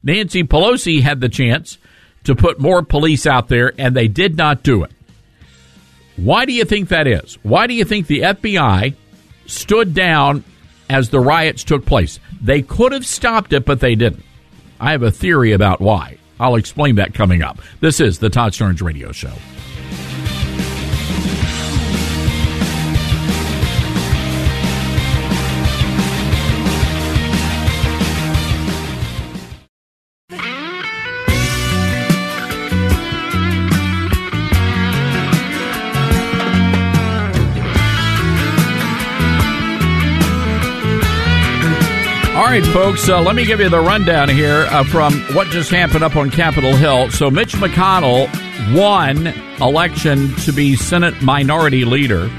Nancy 0.02 0.44
Pelosi 0.44 1.04
had 1.04 1.22
the 1.22 1.30
chance 1.30 1.78
to 2.24 2.34
put 2.34 2.60
more 2.60 2.82
police 2.82 3.28
out 3.28 3.50
there, 3.50 3.72
and 3.78 3.96
they 3.96 4.08
did 4.08 4.36
not 4.36 4.64
do 4.64 4.84
it. 4.84 4.92
Why 6.16 6.46
do 6.46 6.54
you 6.54 6.66
think 6.66 6.90
that 6.90 7.06
is? 7.06 7.38
Why 7.44 7.68
do 7.68 7.76
you 7.76 7.86
think 7.86 8.08
the 8.08 8.22
FBI 8.22 8.96
stood 9.46 9.94
down 9.94 10.44
as 10.90 11.10
the 11.10 11.20
riots 11.20 11.64
took 11.64 11.86
place? 11.86 12.20
They 12.42 12.64
could 12.64 12.94
have 12.94 13.06
stopped 13.06 13.54
it, 13.54 13.64
but 13.64 13.80
they 13.80 13.94
didn't. 13.94 14.26
I 14.80 14.90
have 14.90 15.04
a 15.04 15.12
theory 15.12 15.52
about 15.52 15.80
why. 15.80 16.18
I'll 16.40 16.56
explain 16.56 16.96
that 16.96 17.14
coming 17.14 17.42
up. 17.42 17.60
This 17.80 18.00
is 18.00 18.20
the 18.20 18.30
Todd 18.30 18.52
Starnes 18.54 18.82
Radio 18.82 19.12
Show. 19.12 19.34
Right, 42.62 42.74
folks, 42.74 43.10
uh, 43.10 43.22
let 43.22 43.36
me 43.36 43.44
give 43.44 43.60
you 43.60 43.68
the 43.68 43.80
rundown 43.80 44.30
here 44.30 44.66
uh, 44.70 44.82
from 44.86 45.14
what 45.34 45.46
just 45.48 45.70
happened 45.72 46.06
up 46.06 46.16
on 46.16 46.32
Capitol 46.32 46.74
Hill. 46.74 47.12
So, 47.12 47.30
Mitch 47.30 47.54
McConnell 47.54 48.30
won 48.74 49.28
election 49.62 50.34
to 50.38 50.54
be 50.54 50.78
Senate 50.78 51.22
Minority 51.22 51.84
Leader. 51.84 52.30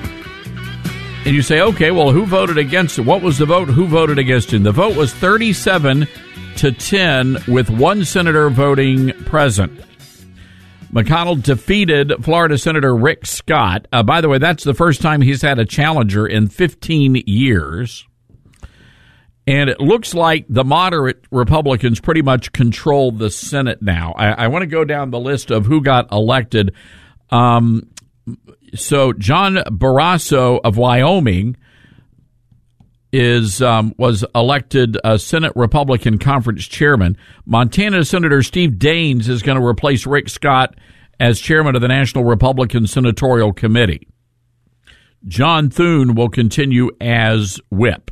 And 1.26 1.34
you 1.34 1.42
say, 1.42 1.60
okay, 1.60 1.90
well, 1.90 2.12
who 2.12 2.24
voted 2.24 2.56
against 2.56 2.98
it? 2.98 3.02
What 3.02 3.20
was 3.20 3.36
the 3.36 3.44
vote? 3.44 3.68
Who 3.68 3.86
voted 3.86 4.18
against 4.18 4.54
him? 4.54 4.62
The 4.62 4.72
vote 4.72 4.96
was 4.96 5.12
37 5.12 6.08
to 6.56 6.72
10, 6.72 7.36
with 7.46 7.68
one 7.68 8.02
senator 8.06 8.48
voting 8.48 9.12
present. 9.24 9.78
McConnell 10.94 11.42
defeated 11.42 12.24
Florida 12.24 12.56
Senator 12.56 12.96
Rick 12.96 13.26
Scott. 13.26 13.86
Uh, 13.92 14.02
by 14.02 14.22
the 14.22 14.30
way, 14.30 14.38
that's 14.38 14.64
the 14.64 14.72
first 14.72 15.02
time 15.02 15.20
he's 15.20 15.42
had 15.42 15.58
a 15.58 15.66
challenger 15.66 16.26
in 16.26 16.48
15 16.48 17.24
years. 17.26 18.06
And 19.46 19.70
it 19.70 19.80
looks 19.80 20.12
like 20.12 20.44
the 20.48 20.64
moderate 20.64 21.24
Republicans 21.30 22.00
pretty 22.00 22.22
much 22.22 22.52
control 22.52 23.12
the 23.12 23.30
Senate 23.30 23.80
now. 23.80 24.12
I, 24.16 24.44
I 24.44 24.48
want 24.48 24.62
to 24.62 24.66
go 24.66 24.84
down 24.84 25.10
the 25.10 25.20
list 25.20 25.52
of 25.52 25.66
who 25.66 25.80
got 25.80 26.10
elected. 26.10 26.74
Um, 27.30 27.88
so 28.74 29.12
John 29.12 29.54
Barrasso 29.54 30.60
of 30.64 30.76
Wyoming 30.76 31.56
is 33.12 33.62
um, 33.62 33.94
was 33.96 34.24
elected 34.34 34.98
a 35.04 35.18
Senate 35.18 35.52
Republican 35.54 36.18
Conference 36.18 36.66
chairman. 36.66 37.16
Montana 37.44 38.04
Senator 38.04 38.42
Steve 38.42 38.72
Daines 38.72 39.28
is 39.28 39.42
going 39.42 39.58
to 39.58 39.64
replace 39.64 40.06
Rick 40.06 40.28
Scott 40.28 40.74
as 41.20 41.40
chairman 41.40 41.76
of 41.76 41.82
the 41.82 41.88
National 41.88 42.24
Republican 42.24 42.86
Senatorial 42.86 43.52
Committee. 43.52 44.08
John 45.26 45.70
Thune 45.70 46.14
will 46.14 46.28
continue 46.28 46.90
as 47.00 47.60
whip. 47.70 48.10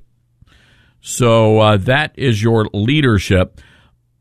So 1.06 1.60
uh, 1.60 1.76
that 1.76 2.18
is 2.18 2.42
your 2.42 2.66
leadership. 2.72 3.60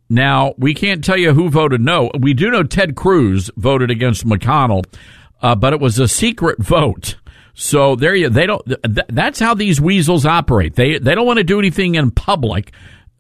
Now, 0.10 0.54
we 0.58 0.74
can't 0.74 1.02
tell 1.02 1.16
you 1.16 1.34
who 1.34 1.50
voted 1.50 1.80
no. 1.80 2.12
We 2.20 2.34
do 2.34 2.52
know 2.52 2.64
Ted 2.64 2.98
Cruz 2.98 3.50
voted 3.56 3.90
against 3.90 4.28
McConnell, 4.28 4.84
uh, 5.42 5.56
but 5.56 5.72
it 5.72 5.80
was 5.80 5.98
a 5.98 6.10
secret 6.10 6.62
vote. 6.62 7.16
So 7.54 7.96
there 7.96 8.14
you 8.14 8.28
they 8.30 8.46
don't 8.46 8.66
th- 8.66 9.08
that's 9.08 9.40
how 9.40 9.54
these 9.54 9.80
weasels 9.80 10.26
operate. 10.26 10.76
They 10.76 10.98
they 10.98 11.16
don't 11.16 11.26
want 11.26 11.38
to 11.38 11.46
do 11.46 11.58
anything 11.58 11.96
in 11.96 12.12
public. 12.12 12.74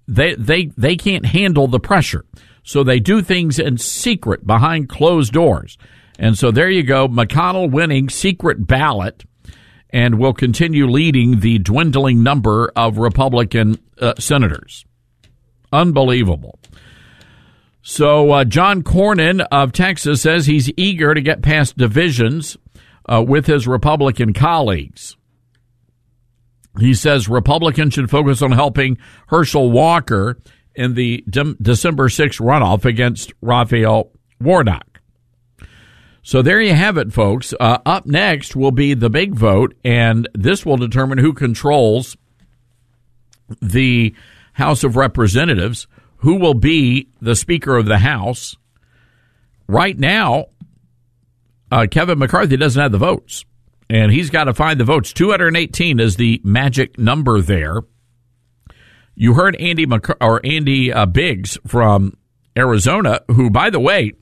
They 0.09 0.35
they 0.35 0.65
they 0.77 0.97
can't 0.97 1.25
handle 1.25 1.67
the 1.67 1.79
pressure. 1.79 2.25
So 2.63 2.83
they 2.83 2.99
do 2.99 3.21
things 3.21 3.59
in 3.59 3.77
secret 3.77 4.45
behind 4.45 4.89
closed 4.89 5.31
doors. 5.31 5.77
And 6.19 6.37
so 6.37 6.51
there 6.51 6.69
you 6.69 6.83
go. 6.83 7.07
McConnell 7.07 7.71
winning 7.71 8.09
secret 8.09 8.67
ballot 8.67 9.23
and 9.93 10.17
will 10.17 10.33
continue 10.33 10.87
leading 10.87 11.39
the 11.39 11.59
dwindling 11.59 12.23
number 12.23 12.71
of 12.75 12.97
Republican 12.97 13.77
uh, 14.01 14.15
senators. 14.17 14.83
Unbelievable. 15.71 16.59
So, 17.83 18.31
uh, 18.31 18.43
John 18.45 18.81
Cornyn 18.81 19.45
of 19.51 19.71
Texas 19.71 20.21
says 20.21 20.45
he's 20.45 20.71
eager 20.77 21.13
to 21.13 21.21
get 21.21 21.41
past 21.41 21.77
divisions 21.77 22.57
uh, 23.07 23.23
with 23.25 23.45
his 23.45 23.67
Republican 23.67 24.33
colleagues. 24.33 25.15
He 26.79 26.93
says 26.93 27.29
Republicans 27.29 27.93
should 27.93 28.09
focus 28.09 28.41
on 28.41 28.51
helping 28.51 28.97
Herschel 29.27 29.69
Walker 29.69 30.39
in 30.75 30.95
the 30.95 31.23
De- 31.29 31.55
December 31.61 32.07
6th 32.07 32.41
runoff 32.41 32.85
against 32.85 33.31
Raphael 33.41 34.11
Warnock. 34.39 34.92
So 36.25 36.41
there 36.41 36.61
you 36.61 36.73
have 36.73 36.97
it, 36.97 37.11
folks. 37.11 37.53
Uh, 37.59 37.79
up 37.85 38.05
next 38.05 38.55
will 38.55 38.71
be 38.71 38.93
the 38.93 39.09
big 39.09 39.35
vote, 39.35 39.75
and 39.83 40.27
this 40.33 40.65
will 40.65 40.77
determine 40.77 41.17
who 41.17 41.33
controls 41.33 42.15
the 43.61 44.15
House 44.53 44.85
of 44.85 44.95
Representatives, 44.95 45.85
who 46.17 46.35
will 46.35 46.53
be 46.53 47.09
the 47.21 47.35
Speaker 47.35 47.75
of 47.75 47.87
the 47.87 47.97
House. 47.97 48.55
Right 49.67 49.99
now, 49.99 50.45
uh, 51.69 51.87
Kevin 51.91 52.19
McCarthy 52.19 52.55
doesn't 52.55 52.81
have 52.81 52.93
the 52.93 52.97
votes, 52.97 53.43
and 53.89 54.09
he's 54.09 54.29
got 54.29 54.45
to 54.45 54.53
find 54.53 54.79
the 54.79 54.85
votes. 54.85 55.11
218 55.11 55.99
is 55.99 56.15
the 56.15 56.39
magic 56.45 56.97
number 56.97 57.41
there. 57.41 57.81
You 59.13 59.33
heard 59.33 59.57
Andy 59.57 59.85
McC- 59.85 60.15
or 60.21 60.39
Andy 60.45 60.93
uh, 60.93 61.05
Biggs 61.05 61.57
from 61.67 62.15
Arizona, 62.57 63.19
who, 63.27 63.49
by 63.49 63.69
the 63.69 63.79
way, 63.79 64.13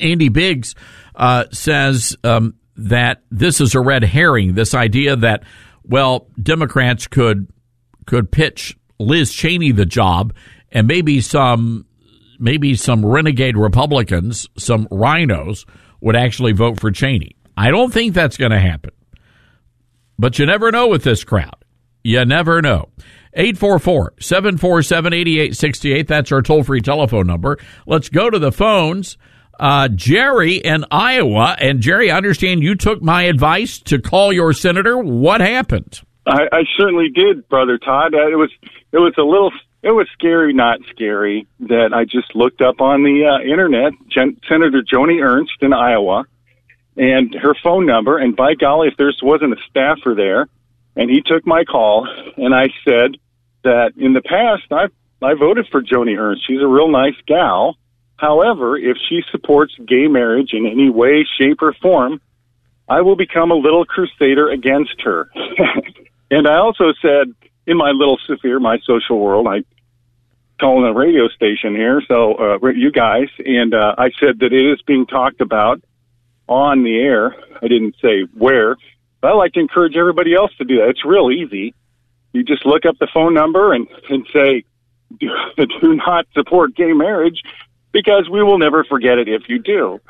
Andy 0.00 0.28
Biggs 0.28 0.74
uh, 1.20 1.44
says 1.52 2.16
um, 2.24 2.56
that 2.76 3.22
this 3.30 3.60
is 3.60 3.76
a 3.76 3.80
red 3.80 4.02
herring. 4.02 4.54
This 4.54 4.74
idea 4.74 5.14
that 5.16 5.44
well, 5.84 6.26
Democrats 6.42 7.06
could 7.06 7.46
could 8.06 8.32
pitch 8.32 8.76
Liz 8.98 9.32
Cheney 9.32 9.70
the 9.70 9.86
job, 9.86 10.32
and 10.72 10.88
maybe 10.88 11.20
some 11.20 11.86
maybe 12.38 12.74
some 12.74 13.04
renegade 13.04 13.56
Republicans, 13.56 14.48
some 14.56 14.88
RINOs, 14.88 15.66
would 16.00 16.16
actually 16.16 16.52
vote 16.52 16.80
for 16.80 16.90
Cheney. 16.90 17.36
I 17.56 17.70
don't 17.70 17.92
think 17.92 18.14
that's 18.14 18.38
going 18.38 18.52
to 18.52 18.58
happen. 18.58 18.92
But 20.18 20.38
you 20.38 20.46
never 20.46 20.70
know 20.70 20.88
with 20.88 21.04
this 21.04 21.22
crowd. 21.22 21.64
You 22.02 22.24
never 22.24 22.62
know. 22.62 22.88
844 23.34 24.14
747 24.20 25.12
8868. 25.12 26.08
That's 26.08 26.32
our 26.32 26.40
toll 26.40 26.62
free 26.62 26.80
telephone 26.80 27.26
number. 27.26 27.58
Let's 27.86 28.08
go 28.08 28.30
to 28.30 28.38
the 28.38 28.52
phones. 28.52 29.18
Uh, 29.60 29.88
Jerry 29.88 30.54
in 30.56 30.86
Iowa. 30.90 31.54
And 31.60 31.80
Jerry, 31.80 32.10
I 32.10 32.16
understand 32.16 32.62
you 32.62 32.74
took 32.74 33.02
my 33.02 33.24
advice 33.24 33.78
to 33.80 34.00
call 34.00 34.32
your 34.32 34.54
senator. 34.54 34.96
What 34.96 35.42
happened? 35.42 36.00
I, 36.26 36.48
I 36.50 36.62
certainly 36.78 37.10
did, 37.14 37.46
brother 37.48 37.76
Todd. 37.76 38.14
Uh, 38.14 38.28
It 38.28 38.36
was 38.36 38.50
it 38.92 38.98
was 38.98 39.12
a 39.18 39.22
little 39.22 39.52
it 39.82 39.92
was 39.92 40.06
scary, 40.14 40.54
not 40.54 40.78
scary, 40.90 41.46
that 41.60 41.92
I 41.94 42.04
just 42.04 42.34
looked 42.34 42.62
up 42.62 42.80
on 42.80 43.02
the 43.02 43.26
uh, 43.26 43.42
internet 43.42 43.92
Gen- 44.08 44.38
Senator 44.48 44.82
Joni 44.82 45.22
Ernst 45.22 45.52
in 45.60 45.72
Iowa 45.72 46.24
and 46.96 47.34
her 47.34 47.54
phone 47.62 47.86
number. 47.86 48.18
And 48.18 48.34
by 48.34 48.54
golly, 48.54 48.88
if 48.88 48.96
there 48.96 49.12
wasn't 49.22 49.54
a 49.54 49.62
staffer 49.68 50.14
there, 50.14 50.48
and 50.96 51.10
he 51.10 51.22
took 51.22 51.46
my 51.46 51.64
call, 51.64 52.08
and 52.36 52.54
I 52.54 52.68
said 52.84 53.16
that 53.64 53.92
in 53.96 54.14
the 54.14 54.22
past 54.22 54.70
I 54.72 54.86
I 55.22 55.34
voted 55.34 55.68
for 55.70 55.82
Joni 55.82 56.18
Ernst. 56.18 56.46
She's 56.46 56.62
a 56.62 56.66
real 56.66 56.88
nice 56.88 57.16
gal. 57.26 57.76
However, 58.20 58.76
if 58.76 58.98
she 59.08 59.22
supports 59.30 59.74
gay 59.86 60.06
marriage 60.06 60.52
in 60.52 60.66
any 60.66 60.90
way, 60.90 61.26
shape, 61.38 61.62
or 61.62 61.72
form, 61.72 62.20
I 62.86 63.00
will 63.00 63.16
become 63.16 63.50
a 63.50 63.54
little 63.54 63.86
crusader 63.86 64.50
against 64.50 65.00
her. 65.00 65.30
and 66.30 66.46
I 66.46 66.56
also 66.56 66.92
said 67.00 67.34
in 67.66 67.78
my 67.78 67.92
little 67.92 68.18
sphere, 68.18 68.60
my 68.60 68.78
social 68.84 69.18
world, 69.18 69.46
I 69.48 69.62
calling 70.60 70.84
a 70.84 70.92
radio 70.92 71.28
station 71.28 71.74
here, 71.74 72.02
so 72.06 72.34
uh, 72.34 72.66
you 72.68 72.92
guys, 72.92 73.28
and 73.38 73.72
uh, 73.72 73.94
I 73.96 74.10
said 74.20 74.40
that 74.40 74.52
it 74.52 74.70
is 74.70 74.82
being 74.82 75.06
talked 75.06 75.40
about 75.40 75.80
on 76.46 76.82
the 76.82 76.98
air. 76.98 77.34
I 77.62 77.68
didn't 77.68 77.94
say 78.02 78.26
where, 78.36 78.76
but 79.22 79.28
I 79.28 79.34
like 79.34 79.54
to 79.54 79.60
encourage 79.60 79.96
everybody 79.96 80.34
else 80.34 80.54
to 80.58 80.64
do 80.64 80.76
that. 80.80 80.90
It's 80.90 81.06
real 81.06 81.30
easy. 81.30 81.74
You 82.34 82.44
just 82.44 82.66
look 82.66 82.84
up 82.84 82.98
the 82.98 83.08
phone 83.14 83.32
number 83.32 83.72
and, 83.72 83.88
and 84.10 84.26
say, 84.30 84.64
do, 85.18 85.30
do 85.80 85.94
not 85.94 86.26
support 86.34 86.74
gay 86.74 86.92
marriage 86.92 87.40
because 87.92 88.28
we 88.30 88.42
will 88.42 88.58
never 88.58 88.84
forget 88.84 89.18
it 89.18 89.28
if 89.28 89.48
you 89.48 89.58
do. 89.58 90.00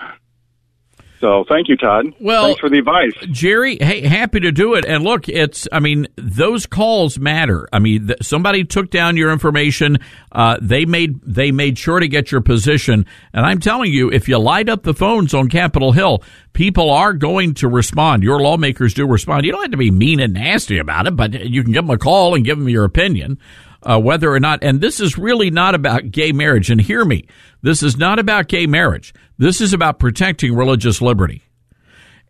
So 1.21 1.45
thank 1.47 1.69
you, 1.69 1.77
Todd. 1.77 2.07
Well, 2.19 2.47
thanks 2.47 2.61
for 2.61 2.71
the 2.71 2.79
advice. 2.79 3.13
Jerry, 3.31 3.77
hey, 3.79 4.01
happy 4.01 4.41
to 4.41 4.51
do 4.51 4.73
it. 4.73 4.87
And 4.87 5.05
look, 5.05 5.29
it's, 5.29 5.69
I 5.71 5.79
mean, 5.79 6.09
those 6.17 6.65
calls 6.65 7.19
matter. 7.19 7.69
I 7.75 7.79
mean, 7.79 8.07
th- 8.07 8.23
somebody 8.23 8.65
took 8.65 8.89
down 8.89 9.19
your 9.19 9.31
information. 9.31 9.99
Uh, 10.33 10.57
they 10.63 10.87
made, 10.87 11.21
they 11.23 11.53
made 11.53 11.77
sure 11.77 12.01
to 12.01 12.09
get 12.09 12.33
your 12.33 12.41
position. 12.41 13.05
And 13.35 13.45
I'm 13.45 13.61
telling 13.61 13.93
you, 13.93 14.11
if 14.11 14.29
you 14.29 14.39
light 14.39 14.71
up 14.71 14.83
the 14.83 14.95
phones 14.95 15.35
on 15.35 15.51
Capitol 15.51 15.93
Hill, 15.93 16.23
people 16.55 16.91
are 16.91 17.13
going 17.13 17.53
to 17.55 17.69
respond. 17.69 18.23
Your 18.23 18.41
lawmakers 18.41 18.95
do 18.95 19.07
respond. 19.07 19.45
You 19.45 19.53
don't 19.53 19.61
have 19.63 19.73
to 19.73 19.77
be 19.77 19.91
mean 19.91 20.21
and 20.21 20.33
nasty 20.33 20.79
about 20.79 21.07
it, 21.07 21.17
but 21.17 21.35
you 21.35 21.63
can 21.63 21.73
give 21.73 21.85
them 21.85 21.95
a 21.95 21.99
call 21.99 22.35
and 22.35 22.47
give 22.47 22.59
them 22.59 22.69
your 22.71 22.85
opinion. 22.85 23.39
Uh, 23.83 23.99
whether 23.99 24.31
or 24.31 24.41
not, 24.41 24.63
and 24.63 24.81
this 24.81 25.01
is 25.01 25.17
really 25.17 25.51
not 25.51 25.75
about 25.75 26.11
gay 26.11 26.33
marriage. 26.33 26.71
And 26.71 26.81
hear 26.81 27.05
me, 27.05 27.27
this 27.63 27.83
is 27.83 27.97
not 27.97 28.19
about 28.19 28.49
gay 28.49 28.67
marriage. 28.67 29.15
This 29.39 29.61
is 29.61 29.73
about 29.73 29.99
protecting 29.99 30.55
religious 30.55 31.01
liberty. 31.01 31.43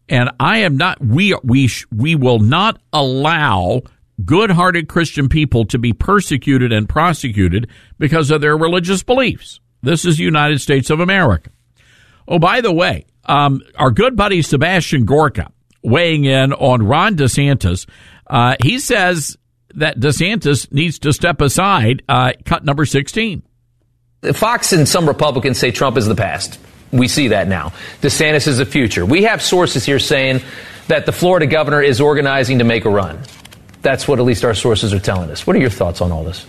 And 0.08 0.30
I 0.38 0.58
am 0.58 0.76
not. 0.76 1.00
We 1.00 1.34
we 1.42 1.68
we 1.90 2.14
will 2.14 2.38
not 2.38 2.80
allow 2.92 3.82
good-hearted 4.24 4.88
Christian 4.88 5.28
people 5.28 5.64
to 5.66 5.78
be 5.78 5.92
persecuted 5.92 6.72
and 6.72 6.88
prosecuted 6.88 7.68
because 7.98 8.30
of 8.30 8.40
their 8.40 8.56
religious 8.56 9.02
beliefs. 9.02 9.60
This 9.82 10.04
is 10.04 10.18
the 10.18 10.24
United 10.24 10.60
States 10.60 10.90
of 10.90 11.00
America. 11.00 11.50
Oh, 12.28 12.38
by 12.38 12.60
the 12.60 12.72
way, 12.72 13.06
um, 13.24 13.62
our 13.76 13.90
good 13.90 14.16
buddy 14.16 14.42
Sebastian 14.42 15.04
Gorka 15.04 15.50
weighing 15.82 16.26
in 16.26 16.52
on 16.52 16.82
Ron 16.82 17.16
DeSantis. 17.16 17.86
Uh, 18.26 18.56
he 18.62 18.78
says 18.78 19.36
that 19.74 19.98
DeSantis 19.98 20.72
needs 20.72 20.98
to 21.00 21.12
step 21.12 21.40
aside. 21.40 22.02
Uh, 22.08 22.32
cut 22.44 22.64
number 22.64 22.84
sixteen. 22.84 23.42
Fox 24.34 24.72
and 24.72 24.86
some 24.88 25.08
Republicans 25.08 25.58
say 25.58 25.70
Trump 25.70 25.96
is 25.96 26.06
the 26.06 26.14
past. 26.14 26.58
We 26.92 27.08
see 27.08 27.28
that 27.28 27.48
now. 27.48 27.72
DeSantis 28.02 28.46
is 28.48 28.58
the 28.58 28.66
future. 28.66 29.06
We 29.06 29.22
have 29.22 29.40
sources 29.42 29.84
here 29.84 29.98
saying 29.98 30.42
that 30.88 31.06
the 31.06 31.12
Florida 31.12 31.46
governor 31.46 31.80
is 31.80 32.00
organizing 32.00 32.58
to 32.58 32.64
make 32.64 32.84
a 32.84 32.90
run. 32.90 33.20
That's 33.80 34.06
what 34.08 34.18
at 34.18 34.24
least 34.24 34.44
our 34.44 34.54
sources 34.54 34.92
are 34.92 34.98
telling 34.98 35.30
us. 35.30 35.46
What 35.46 35.56
are 35.56 35.60
your 35.60 35.70
thoughts 35.70 36.00
on 36.00 36.12
all 36.12 36.24
this? 36.24 36.44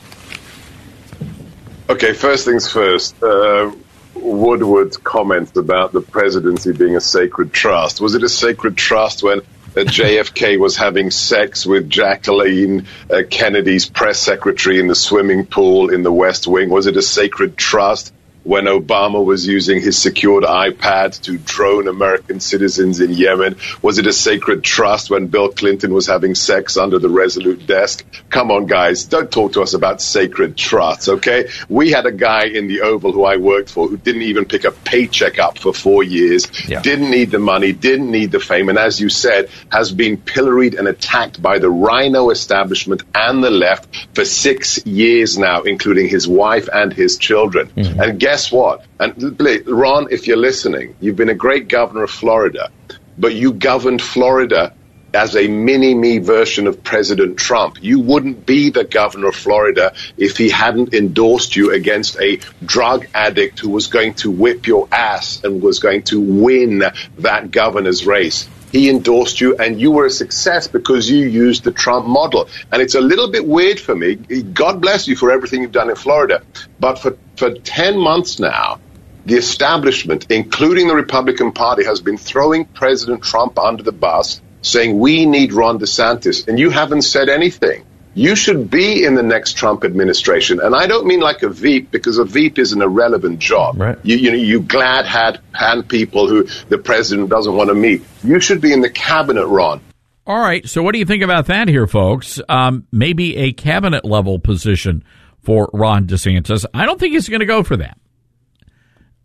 Okay, 1.89 2.13
first 2.13 2.43
things 2.45 2.71
first. 2.71 3.21
Uh, 3.21 3.71
Woodward's 4.15 4.97
comments 4.97 5.55
about 5.55 5.93
the 5.93 6.01
presidency 6.01 6.73
being 6.73 6.95
a 6.95 7.01
sacred 7.01 7.53
trust. 7.53 8.01
Was 8.01 8.15
it 8.15 8.23
a 8.23 8.29
sacred 8.29 8.75
trust 8.75 9.23
when 9.23 9.41
JFK 9.73 10.59
was 10.59 10.75
having 10.75 11.11
sex 11.11 11.65
with 11.65 11.89
Jacqueline 11.89 12.87
uh, 13.09 13.23
Kennedy's 13.29 13.89
press 13.89 14.19
secretary 14.19 14.79
in 14.79 14.87
the 14.87 14.95
swimming 14.95 15.45
pool 15.45 15.89
in 15.89 16.03
the 16.03 16.11
West 16.11 16.45
Wing? 16.47 16.69
Was 16.69 16.87
it 16.87 16.97
a 16.97 17.01
sacred 17.01 17.57
trust 17.57 18.13
when 18.43 18.65
Obama 18.65 19.23
was 19.23 19.45
using 19.45 19.81
his 19.81 19.97
secured 19.97 20.43
iPad 20.43 21.19
to 21.21 21.37
drone 21.37 21.87
American 21.87 22.39
citizens 22.39 22.99
in 22.99 23.11
Yemen? 23.11 23.57
Was 23.81 23.97
it 23.99 24.07
a 24.07 24.13
sacred 24.13 24.63
trust 24.63 25.09
when 25.09 25.27
Bill 25.27 25.49
Clinton 25.49 25.93
was 25.93 26.07
having 26.07 26.35
sex 26.35 26.77
under 26.77 26.99
the 26.99 27.09
Resolute 27.09 27.67
desk? 27.67 28.05
Come 28.29 28.51
on, 28.51 28.65
guys. 28.65 29.05
Don't 29.05 29.31
talk 29.31 29.53
to 29.53 29.61
us 29.61 29.73
about 29.73 30.01
sacred 30.01 30.57
trusts, 30.57 31.07
okay? 31.07 31.49
We 31.69 31.91
had 31.91 32.05
a 32.05 32.11
guy 32.11 32.45
in 32.45 32.67
the 32.67 32.81
Oval 32.81 33.11
who 33.11 33.25
I 33.25 33.37
worked 33.37 33.69
for 33.69 33.87
who 33.87 33.97
didn't 33.97 34.23
even 34.23 34.45
pick 34.45 34.63
a 34.63 34.71
paycheck 34.71 35.39
up 35.39 35.59
for 35.59 35.73
four 35.73 36.03
years, 36.03 36.47
didn't 36.47 37.11
need 37.11 37.31
the 37.31 37.39
money, 37.39 37.73
didn't 37.73 38.09
need 38.09 38.31
the 38.31 38.39
fame, 38.39 38.69
and 38.69 38.77
as 38.77 38.99
you 38.99 39.09
said, 39.09 39.49
has 39.71 39.91
been 39.91 40.17
pilloried 40.17 40.75
and 40.75 40.87
attacked 40.87 41.41
by 41.41 41.59
the 41.59 41.69
RINO 41.69 42.29
establishment 42.29 43.03
and 43.13 43.43
the 43.43 43.51
left 43.51 44.07
for 44.13 44.25
six 44.25 44.85
years 44.85 45.37
now, 45.37 45.61
including 45.61 46.07
his 46.07 46.27
wife 46.27 46.69
and 46.73 46.91
his 46.91 47.17
children. 47.17 47.67
Mm-hmm. 47.67 47.99
And 47.99 48.19
guess 48.31 48.49
what? 48.49 48.85
And 48.97 49.37
Ron, 49.67 50.07
if 50.09 50.25
you're 50.25 50.37
listening, 50.37 50.95
you've 51.01 51.17
been 51.17 51.27
a 51.27 51.41
great 51.47 51.67
governor 51.67 52.03
of 52.03 52.11
Florida, 52.11 52.71
but 53.17 53.33
you 53.33 53.51
governed 53.51 54.01
Florida 54.01 54.73
as 55.13 55.35
a 55.35 55.49
mini 55.49 55.93
me 55.93 56.19
version 56.19 56.65
of 56.65 56.81
President 56.81 57.37
Trump. 57.37 57.83
You 57.83 57.99
wouldn't 57.99 58.45
be 58.45 58.69
the 58.69 58.85
governor 58.85 59.27
of 59.27 59.35
Florida 59.35 59.93
if 60.15 60.37
he 60.37 60.49
hadn't 60.49 60.93
endorsed 60.93 61.57
you 61.57 61.73
against 61.73 62.21
a 62.21 62.39
drug 62.63 63.05
addict 63.13 63.59
who 63.59 63.69
was 63.69 63.87
going 63.87 64.13
to 64.23 64.31
whip 64.31 64.65
your 64.65 64.87
ass 64.93 65.43
and 65.43 65.61
was 65.61 65.79
going 65.79 66.03
to 66.03 66.21
win 66.21 66.83
that 67.17 67.51
governor's 67.51 68.05
race. 68.05 68.47
He 68.71 68.89
endorsed 68.89 69.41
you, 69.41 69.55
and 69.57 69.79
you 69.79 69.91
were 69.91 70.05
a 70.05 70.09
success 70.09 70.67
because 70.67 71.09
you 71.09 71.25
used 71.25 71.63
the 71.63 71.71
Trump 71.71 72.07
model. 72.07 72.49
And 72.71 72.81
it's 72.81 72.95
a 72.95 73.01
little 73.01 73.29
bit 73.29 73.45
weird 73.45 73.79
for 73.79 73.95
me. 73.95 74.15
God 74.15 74.81
bless 74.81 75.07
you 75.07 75.15
for 75.15 75.31
everything 75.31 75.61
you've 75.61 75.71
done 75.71 75.89
in 75.89 75.95
Florida. 75.95 76.43
But 76.79 76.99
for, 76.99 77.17
for 77.35 77.53
10 77.53 77.97
months 77.97 78.39
now, 78.39 78.79
the 79.25 79.35
establishment, 79.35 80.27
including 80.29 80.87
the 80.87 80.95
Republican 80.95 81.51
Party, 81.51 81.83
has 81.85 82.01
been 82.01 82.17
throwing 82.17 82.65
President 82.65 83.23
Trump 83.23 83.59
under 83.59 83.83
the 83.83 83.91
bus, 83.91 84.41
saying, 84.61 84.97
We 84.97 85.25
need 85.25 85.53
Ron 85.53 85.77
DeSantis. 85.77 86.47
And 86.47 86.57
you 86.57 86.69
haven't 86.69 87.03
said 87.03 87.29
anything 87.29 87.85
you 88.13 88.35
should 88.35 88.69
be 88.69 89.05
in 89.05 89.15
the 89.15 89.23
next 89.23 89.53
Trump 89.53 89.83
administration. 89.83 90.59
And 90.59 90.75
I 90.75 90.87
don't 90.87 91.05
mean 91.07 91.21
like 91.21 91.43
a 91.43 91.49
Veep 91.49 91.91
because 91.91 92.17
a 92.17 92.25
Veep 92.25 92.59
is 92.59 92.73
an 92.73 92.81
irrelevant 92.81 93.39
job. 93.39 93.79
Right. 93.79 93.97
You, 94.03 94.17
you 94.17 94.31
know, 94.31 94.37
you 94.37 94.61
glad 94.61 95.05
hand, 95.05 95.39
hand 95.53 95.87
people 95.87 96.27
who 96.27 96.43
the 96.69 96.77
president 96.77 97.29
doesn't 97.29 97.55
want 97.55 97.69
to 97.69 97.73
meet. 97.73 98.03
You 98.23 98.39
should 98.39 98.61
be 98.61 98.73
in 98.73 98.81
the 98.81 98.89
cabinet, 98.89 99.47
Ron. 99.47 99.81
All 100.27 100.39
right. 100.39 100.67
So, 100.67 100.83
what 100.83 100.93
do 100.93 100.99
you 100.99 101.05
think 101.05 101.23
about 101.23 101.47
that 101.47 101.67
here, 101.67 101.87
folks? 101.87 102.39
Um, 102.47 102.85
maybe 102.91 103.37
a 103.37 103.53
cabinet 103.53 104.05
level 104.05 104.39
position 104.39 105.03
for 105.41 105.69
Ron 105.73 106.05
DeSantis. 106.05 106.65
I 106.73 106.85
don't 106.85 106.99
think 106.99 107.13
he's 107.13 107.29
going 107.29 107.39
to 107.39 107.45
go 107.45 107.63
for 107.63 107.77
that. 107.77 107.97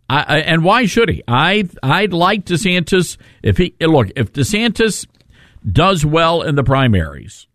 I, 0.08 0.22
I, 0.22 0.38
and 0.38 0.64
why 0.64 0.86
should 0.86 1.08
he? 1.08 1.22
I 1.26 1.68
I'd 1.82 2.12
like 2.12 2.44
DeSantis 2.44 3.16
if 3.42 3.56
he 3.56 3.74
look 3.80 4.08
if 4.14 4.32
DeSantis 4.32 5.06
does 5.70 6.06
well 6.06 6.42
in 6.42 6.54
the 6.54 6.62
primaries 6.62 7.46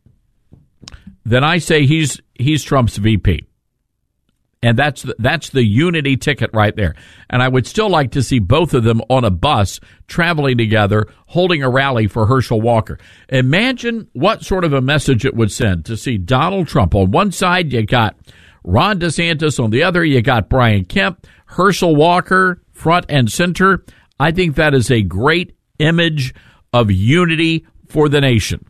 then 1.25 1.43
I 1.43 1.57
say 1.57 1.85
he's 1.85 2.19
he's 2.35 2.63
Trump's 2.63 2.97
VP. 2.97 3.45
And 4.63 4.77
that's 4.77 5.01
the, 5.01 5.15
that's 5.17 5.49
the 5.49 5.63
unity 5.63 6.17
ticket 6.17 6.51
right 6.53 6.75
there. 6.75 6.93
And 7.31 7.41
I 7.41 7.47
would 7.47 7.65
still 7.65 7.89
like 7.89 8.11
to 8.11 8.21
see 8.21 8.37
both 8.37 8.75
of 8.75 8.83
them 8.83 9.01
on 9.09 9.25
a 9.25 9.31
bus 9.31 9.79
traveling 10.07 10.57
together, 10.57 11.07
holding 11.25 11.63
a 11.63 11.69
rally 11.69 12.05
for 12.05 12.27
Herschel 12.27 12.61
Walker. 12.61 12.99
Imagine 13.29 14.07
what 14.13 14.43
sort 14.43 14.63
of 14.63 14.73
a 14.73 14.81
message 14.81 15.25
it 15.25 15.35
would 15.35 15.51
send 15.51 15.85
to 15.85 15.97
see 15.97 16.19
Donald 16.19 16.67
Trump 16.67 16.93
on 16.93 17.09
one 17.09 17.31
side, 17.31 17.73
you 17.73 17.83
got 17.85 18.15
Ron 18.63 18.99
DeSantis 18.99 19.61
on 19.61 19.71
the 19.71 19.81
other, 19.81 20.05
you 20.05 20.21
got 20.21 20.47
Brian 20.47 20.85
Kemp, 20.85 21.25
Herschel 21.47 21.95
Walker 21.95 22.61
front 22.71 23.05
and 23.09 23.31
center. 23.31 23.83
I 24.19 24.31
think 24.31 24.55
that 24.55 24.75
is 24.75 24.91
a 24.91 25.01
great 25.01 25.55
image 25.79 26.35
of 26.71 26.91
unity 26.91 27.65
for 27.87 28.09
the 28.09 28.21
nation. 28.21 28.65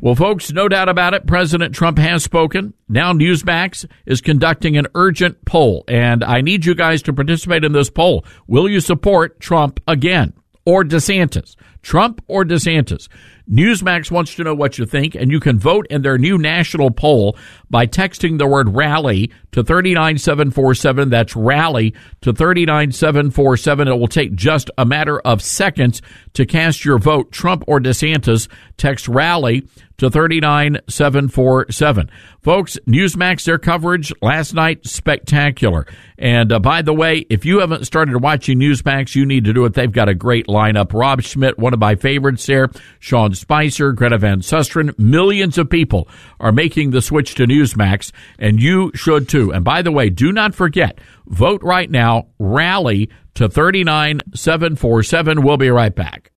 Well, 0.00 0.14
folks, 0.14 0.52
no 0.52 0.68
doubt 0.68 0.88
about 0.90 1.14
it. 1.14 1.26
President 1.26 1.74
Trump 1.74 1.98
has 1.98 2.22
spoken. 2.22 2.74
Now 2.88 3.12
Newsmax 3.12 3.86
is 4.04 4.20
conducting 4.20 4.76
an 4.76 4.86
urgent 4.94 5.44
poll, 5.46 5.84
and 5.88 6.22
I 6.22 6.42
need 6.42 6.66
you 6.66 6.74
guys 6.74 7.02
to 7.02 7.14
participate 7.14 7.64
in 7.64 7.72
this 7.72 7.88
poll. 7.88 8.24
Will 8.46 8.68
you 8.68 8.80
support 8.80 9.40
Trump 9.40 9.80
again 9.88 10.34
or 10.66 10.84
DeSantis? 10.84 11.56
Trump 11.80 12.22
or 12.28 12.44
DeSantis? 12.44 13.08
Newsmax 13.50 14.10
wants 14.10 14.34
to 14.34 14.44
know 14.44 14.54
what 14.54 14.78
you 14.78 14.86
think, 14.86 15.14
and 15.14 15.30
you 15.30 15.38
can 15.38 15.58
vote 15.58 15.86
in 15.88 16.02
their 16.02 16.18
new 16.18 16.36
national 16.36 16.90
poll 16.90 17.36
by 17.70 17.86
texting 17.86 18.38
the 18.38 18.46
word 18.46 18.74
rally 18.74 19.30
to 19.52 19.62
39747. 19.62 21.10
That's 21.10 21.36
rally 21.36 21.94
to 22.22 22.32
39747. 22.32 23.88
It 23.88 23.98
will 23.98 24.08
take 24.08 24.34
just 24.34 24.70
a 24.76 24.84
matter 24.84 25.20
of 25.20 25.42
seconds 25.42 26.02
to 26.34 26.44
cast 26.44 26.84
your 26.84 26.98
vote. 26.98 27.30
Trump 27.30 27.62
or 27.66 27.78
DeSantis, 27.78 28.48
text 28.76 29.08
rally 29.08 29.66
to 29.98 30.10
39747. 30.10 32.10
Folks, 32.42 32.78
Newsmax, 32.86 33.44
their 33.44 33.58
coverage 33.58 34.12
last 34.20 34.54
night, 34.54 34.86
spectacular. 34.86 35.86
And 36.18 36.52
uh, 36.52 36.58
by 36.58 36.82
the 36.82 36.92
way, 36.92 37.24
if 37.30 37.44
you 37.44 37.60
haven't 37.60 37.86
started 37.86 38.22
watching 38.22 38.58
Newsmax, 38.58 39.14
you 39.14 39.26
need 39.26 39.44
to 39.44 39.52
do 39.52 39.64
it. 39.64 39.74
They've 39.74 39.90
got 39.90 40.08
a 40.08 40.14
great 40.14 40.46
lineup. 40.46 40.92
Rob 40.92 41.22
Schmitt, 41.22 41.58
one 41.58 41.74
of 41.74 41.80
my 41.80 41.94
favorites 41.94 42.46
there, 42.46 42.68
Sean 42.98 43.34
Spicer, 43.36 43.92
Greta 43.92 44.18
Van 44.18 44.40
Susteren. 44.40 44.98
Millions 44.98 45.58
of 45.58 45.70
people 45.70 46.08
are 46.40 46.52
making 46.52 46.90
the 46.90 47.02
switch 47.02 47.34
to 47.36 47.46
Newsmax, 47.46 48.10
and 48.38 48.60
you 48.60 48.90
should 48.94 49.28
too. 49.28 49.52
And 49.52 49.64
by 49.64 49.82
the 49.82 49.92
way, 49.92 50.10
do 50.10 50.32
not 50.32 50.54
forget, 50.54 50.98
vote 51.26 51.62
right 51.62 51.90
now, 51.90 52.26
rally 52.38 53.10
to 53.34 53.48
39747. 53.48 55.42
We'll 55.42 55.56
be 55.56 55.70
right 55.70 55.94
back. 55.94 56.32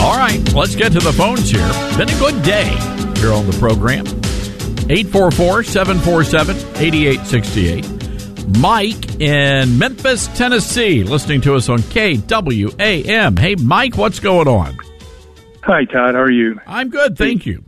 All 0.00 0.16
right, 0.16 0.40
let's 0.54 0.76
get 0.76 0.92
to 0.92 1.00
the 1.00 1.12
phones 1.12 1.50
here. 1.50 1.66
Been 1.96 2.08
a 2.08 2.18
good 2.18 2.42
day 2.42 2.68
here 3.18 3.32
on 3.32 3.46
the 3.46 3.56
program. 3.58 4.04
844 4.90 5.62
747 5.64 6.56
8868. 6.76 8.58
Mike 8.58 9.20
in 9.20 9.78
Memphis, 9.78 10.28
Tennessee, 10.28 11.02
listening 11.02 11.40
to 11.42 11.54
us 11.54 11.68
on 11.68 11.78
KWAM. 11.78 13.38
Hey, 13.38 13.54
Mike, 13.54 13.96
what's 13.96 14.20
going 14.20 14.48
on? 14.48 14.76
Hi, 15.62 15.86
Todd. 15.86 16.14
How 16.14 16.20
are 16.20 16.30
you? 16.30 16.60
I'm 16.66 16.90
good, 16.90 17.16
thank 17.16 17.46
you. 17.46 17.64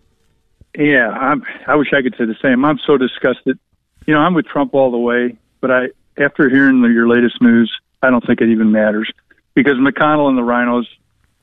Yeah, 0.77 1.09
I'm, 1.09 1.43
I 1.67 1.77
wish 1.77 1.89
I 1.97 2.03
could 2.03 2.15
say 2.19 2.27
the 2.27 2.37
same. 2.43 2.65
I'm 2.65 2.79
so 2.87 2.99
disgusted. 2.99 3.59
You 4.07 4.15
know, 4.15 4.21
I'm 4.21 4.35
with 4.35 4.47
Trump 4.47 4.75
all 4.75 4.91
the 4.91 4.99
way, 4.99 5.39
but 5.63 5.71
I, 5.71 5.87
after 6.19 6.51
hearing 6.51 6.83
the, 6.83 6.89
your 6.89 7.09
latest 7.09 7.41
news, 7.41 7.75
I 8.03 8.11
don't 8.11 8.25
think 8.27 8.43
it 8.43 8.51
even 8.51 8.71
matters 8.71 9.11
because 9.55 9.75
McConnell 9.75 10.29
and 10.29 10.37
the 10.37 10.43
RINOs, 10.43 10.85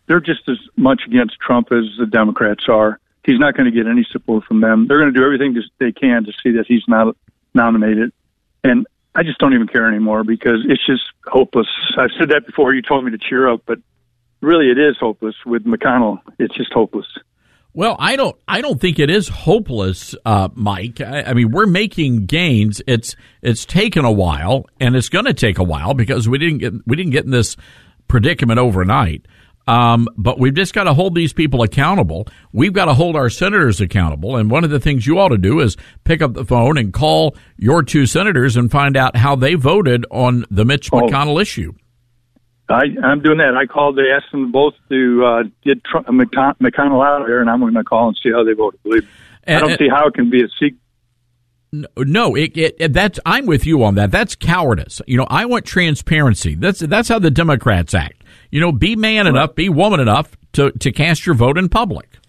they're 0.05 0.19
just 0.19 0.47
as 0.47 0.57
much 0.77 1.01
against 1.07 1.39
Trump 1.39 1.71
as 1.71 1.85
the 1.97 2.05
Democrats 2.05 2.65
are. 2.69 2.99
He's 3.25 3.39
not 3.39 3.55
going 3.55 3.71
to 3.71 3.71
get 3.71 3.87
any 3.87 4.05
support 4.11 4.43
from 4.45 4.61
them. 4.61 4.87
They're 4.87 4.99
going 4.99 5.13
to 5.13 5.17
do 5.17 5.23
everything 5.23 5.55
they 5.79 5.91
can 5.91 6.25
to 6.25 6.31
see 6.43 6.51
that 6.57 6.65
he's 6.67 6.83
not 6.87 7.15
nominated. 7.53 8.11
And 8.63 8.85
I 9.15 9.23
just 9.23 9.39
don't 9.39 9.53
even 9.53 9.67
care 9.67 9.87
anymore 9.87 10.23
because 10.23 10.65
it's 10.67 10.85
just 10.85 11.03
hopeless. 11.25 11.67
I've 11.97 12.11
said 12.19 12.29
that 12.29 12.45
before. 12.45 12.73
You 12.73 12.81
told 12.81 13.05
me 13.05 13.11
to 13.11 13.17
cheer 13.17 13.47
up, 13.47 13.61
but 13.65 13.79
really 14.41 14.69
it 14.69 14.77
is 14.77 14.97
hopeless 14.99 15.35
with 15.45 15.65
McConnell. 15.65 16.19
It's 16.39 16.55
just 16.55 16.73
hopeless. 16.73 17.07
Well, 17.75 17.95
I 17.97 18.15
don't. 18.15 18.35
I 18.47 18.61
don't 18.61 18.79
think 18.79 18.99
it 18.99 19.09
is 19.09 19.27
hopeless, 19.27 20.13
uh, 20.25 20.49
Mike. 20.53 21.01
I, 21.01 21.23
I 21.23 21.33
mean, 21.33 21.49
we're 21.51 21.65
making 21.65 22.27
gains. 22.27 22.83
It's 22.85 23.15
it's 23.41 23.65
taken 23.65 24.05
a 24.05 24.11
while, 24.11 24.67
and 24.79 24.95
it's 24.95 25.09
going 25.09 25.25
to 25.25 25.33
take 25.33 25.57
a 25.57 25.63
while 25.63 25.95
because 25.95 26.29
we 26.29 26.37
didn't 26.37 26.59
get 26.59 26.73
we 26.85 26.95
didn't 26.95 27.13
get 27.13 27.25
in 27.25 27.31
this 27.31 27.57
predicament 28.07 28.59
overnight. 28.59 29.25
Um, 29.65 30.09
but 30.17 30.39
we've 30.39 30.53
just 30.53 30.73
got 30.73 30.83
to 30.85 30.93
hold 30.93 31.15
these 31.15 31.31
people 31.31 31.63
accountable. 31.63 32.27
We've 32.51 32.73
got 32.73 32.85
to 32.85 32.93
hold 32.93 33.15
our 33.15 33.29
senators 33.29 33.79
accountable. 33.79 34.35
And 34.35 34.51
one 34.51 34.63
of 34.65 34.69
the 34.71 34.79
things 34.79 35.07
you 35.07 35.19
ought 35.19 35.29
to 35.29 35.37
do 35.37 35.61
is 35.61 35.77
pick 36.03 36.21
up 36.21 36.33
the 36.33 36.43
phone 36.43 36.77
and 36.77 36.91
call 36.91 37.37
your 37.57 37.81
two 37.81 38.05
senators 38.05 38.57
and 38.57 38.69
find 38.69 38.97
out 38.97 39.15
how 39.15 39.35
they 39.37 39.53
voted 39.53 40.05
on 40.11 40.43
the 40.51 40.65
Mitch 40.65 40.89
Oh. 40.91 40.97
McConnell 40.99 41.41
issue. 41.41 41.71
I, 42.69 42.83
I'm 43.03 43.21
doing 43.21 43.37
that. 43.37 43.55
I 43.57 43.65
called. 43.65 43.97
They 43.97 44.09
asked 44.13 44.31
them 44.31 44.51
both 44.51 44.73
to 44.89 45.25
uh, 45.25 45.43
get 45.63 45.83
Trump, 45.83 46.07
McCon- 46.07 46.57
McConnell 46.59 47.05
out 47.05 47.21
of 47.21 47.27
there, 47.27 47.39
and 47.41 47.49
I'm 47.49 47.59
going 47.59 47.73
to 47.73 47.83
call 47.83 48.07
and 48.07 48.17
see 48.23 48.31
how 48.31 48.43
they 48.43 48.53
voted. 48.53 48.81
Believe 48.83 49.03
me. 49.03 49.09
I 49.47 49.59
don't 49.59 49.71
and- 49.71 49.79
see 49.79 49.89
how 49.89 50.07
it 50.07 50.13
can 50.13 50.29
be 50.29 50.41
a 50.43 50.47
secret. 50.59 50.75
No, 51.97 52.35
it, 52.35 52.51
it- 52.55 52.93
that's 52.93 53.19
I'm 53.25 53.45
with 53.47 53.65
you 53.65 53.83
on 53.83 53.95
that. 53.95 54.11
That's 54.11 54.35
cowardice. 54.35 55.01
You 55.07 55.17
know, 55.17 55.27
I 55.29 55.45
want 55.45 55.65
transparency. 55.65 56.55
That's 56.55 56.79
that's 56.79 57.09
how 57.09 57.17
the 57.19 57.31
Democrats 57.31 57.93
act. 57.93 58.22
You 58.53 58.59
know, 58.59 58.71
be 58.71 58.95
man 58.95 59.25
enough, 59.25 59.55
be 59.55 59.67
woman 59.67 59.99
enough 59.99 60.37
to 60.51 60.69
to 60.73 60.91
cast 60.91 61.25
your 61.25 61.33
vote 61.33 61.57
in 61.57 61.69
public. 61.69 62.19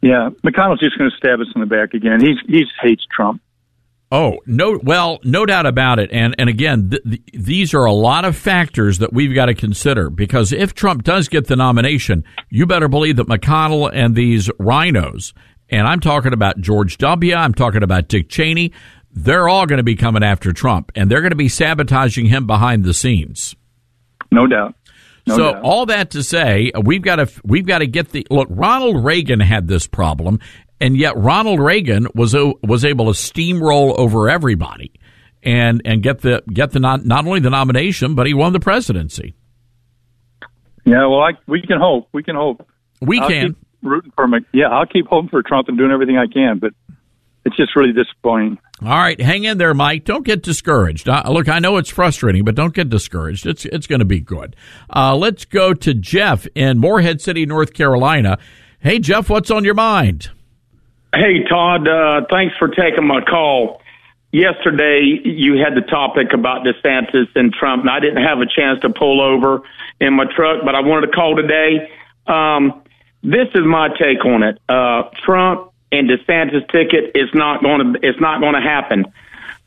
Yeah, 0.00 0.30
McConnell's 0.42 0.80
just 0.80 0.96
going 0.96 1.10
to 1.10 1.16
stab 1.18 1.38
us 1.40 1.48
in 1.54 1.60
the 1.60 1.66
back 1.66 1.92
again. 1.92 2.18
He's 2.22 2.38
he's 2.48 2.68
hates 2.80 3.04
Trump. 3.14 3.42
Oh 4.10 4.38
no! 4.46 4.80
Well, 4.82 5.20
no 5.22 5.44
doubt 5.44 5.66
about 5.66 5.98
it. 5.98 6.10
And 6.12 6.34
and 6.38 6.48
again, 6.48 6.88
th- 6.88 7.02
th- 7.02 7.44
these 7.44 7.74
are 7.74 7.84
a 7.84 7.92
lot 7.92 8.24
of 8.24 8.36
factors 8.36 9.00
that 9.00 9.12
we've 9.12 9.34
got 9.34 9.46
to 9.46 9.54
consider 9.54 10.08
because 10.08 10.50
if 10.50 10.72
Trump 10.72 11.04
does 11.04 11.28
get 11.28 11.46
the 11.46 11.56
nomination, 11.56 12.24
you 12.48 12.64
better 12.64 12.88
believe 12.88 13.16
that 13.16 13.26
McConnell 13.26 13.90
and 13.92 14.14
these 14.14 14.48
RINOs, 14.58 15.34
and 15.68 15.86
I'm 15.86 16.00
talking 16.00 16.32
about 16.32 16.58
George 16.62 16.96
W. 16.96 17.34
I'm 17.34 17.52
talking 17.52 17.82
about 17.82 18.08
Dick 18.08 18.30
Cheney. 18.30 18.72
They're 19.12 19.46
all 19.46 19.66
going 19.66 19.76
to 19.76 19.84
be 19.84 19.94
coming 19.94 20.24
after 20.24 20.54
Trump, 20.54 20.90
and 20.94 21.10
they're 21.10 21.20
going 21.20 21.32
to 21.32 21.36
be 21.36 21.50
sabotaging 21.50 22.24
him 22.24 22.46
behind 22.46 22.84
the 22.84 22.94
scenes. 22.94 23.54
No 24.34 24.46
doubt. 24.46 24.74
No 25.26 25.36
so 25.36 25.52
doubt. 25.52 25.62
all 25.62 25.86
that 25.86 26.10
to 26.10 26.22
say, 26.22 26.70
we've 26.82 27.02
got 27.02 27.16
to 27.16 27.30
we've 27.44 27.66
got 27.66 27.78
to 27.78 27.86
get 27.86 28.10
the 28.10 28.26
look. 28.30 28.48
Ronald 28.50 29.04
Reagan 29.04 29.40
had 29.40 29.68
this 29.68 29.86
problem, 29.86 30.40
and 30.80 30.96
yet 30.96 31.16
Ronald 31.16 31.60
Reagan 31.60 32.08
was 32.14 32.34
a, 32.34 32.52
was 32.62 32.84
able 32.84 33.06
to 33.06 33.12
steamroll 33.12 33.98
over 33.98 34.28
everybody, 34.28 34.92
and 35.42 35.80
and 35.84 36.02
get 36.02 36.20
the 36.20 36.42
get 36.52 36.72
the 36.72 36.80
not 36.80 37.04
not 37.04 37.26
only 37.26 37.40
the 37.40 37.50
nomination, 37.50 38.14
but 38.14 38.26
he 38.26 38.34
won 38.34 38.52
the 38.52 38.60
presidency. 38.60 39.34
Yeah, 40.84 41.06
well, 41.06 41.20
I, 41.20 41.30
we 41.46 41.62
can 41.62 41.78
hope. 41.80 42.08
We 42.12 42.22
can 42.22 42.36
hope. 42.36 42.68
We 43.00 43.18
I'll 43.18 43.28
can. 43.28 43.56
rooting 43.82 44.12
for 44.14 44.26
Mc, 44.26 44.44
Yeah, 44.52 44.68
I'll 44.68 44.86
keep 44.86 45.06
hoping 45.06 45.30
for 45.30 45.42
Trump 45.42 45.68
and 45.68 45.78
doing 45.78 45.90
everything 45.90 46.18
I 46.18 46.26
can, 46.26 46.58
but 46.58 46.72
it's 47.46 47.56
just 47.56 47.74
really 47.74 47.92
disappointing. 47.92 48.58
All 48.84 48.98
right, 48.98 49.18
hang 49.18 49.44
in 49.44 49.56
there, 49.56 49.72
Mike. 49.72 50.04
Don't 50.04 50.26
get 50.26 50.42
discouraged. 50.42 51.08
Uh, 51.08 51.22
look, 51.30 51.48
I 51.48 51.58
know 51.58 51.78
it's 51.78 51.88
frustrating, 51.88 52.44
but 52.44 52.54
don't 52.54 52.74
get 52.74 52.90
discouraged. 52.90 53.46
It's 53.46 53.64
it's 53.64 53.86
going 53.86 54.00
to 54.00 54.04
be 54.04 54.20
good. 54.20 54.56
Uh, 54.94 55.16
let's 55.16 55.46
go 55.46 55.72
to 55.72 55.94
Jeff 55.94 56.46
in 56.54 56.78
Morehead 56.78 57.22
City, 57.22 57.46
North 57.46 57.72
Carolina. 57.72 58.36
Hey, 58.80 58.98
Jeff, 58.98 59.30
what's 59.30 59.50
on 59.50 59.64
your 59.64 59.72
mind? 59.72 60.28
Hey, 61.14 61.44
Todd, 61.48 61.88
uh, 61.88 62.26
thanks 62.30 62.54
for 62.58 62.68
taking 62.68 63.06
my 63.06 63.22
call. 63.22 63.80
Yesterday, 64.32 65.20
you 65.24 65.54
had 65.64 65.74
the 65.74 65.88
topic 65.88 66.34
about 66.34 66.66
DeSantis 66.66 67.28
and 67.36 67.54
Trump, 67.54 67.82
and 67.82 67.90
I 67.90 68.00
didn't 68.00 68.22
have 68.22 68.40
a 68.40 68.46
chance 68.46 68.80
to 68.80 68.90
pull 68.90 69.22
over 69.22 69.62
in 70.00 70.12
my 70.12 70.24
truck, 70.36 70.62
but 70.64 70.74
I 70.74 70.80
wanted 70.80 71.06
to 71.06 71.12
call 71.12 71.36
today. 71.36 71.88
Um, 72.26 72.82
this 73.22 73.48
is 73.54 73.62
my 73.64 73.88
take 73.88 74.24
on 74.26 74.42
it. 74.42 74.58
Uh, 74.68 75.04
Trump 75.24 75.72
and 75.98 76.08
DeSantis 76.08 76.70
ticket 76.70 77.12
is 77.14 77.30
not 77.34 77.62
going 77.62 77.92
to 77.92 78.06
it's 78.06 78.20
not 78.20 78.40
going 78.40 78.54
to 78.54 78.60
happen. 78.60 79.06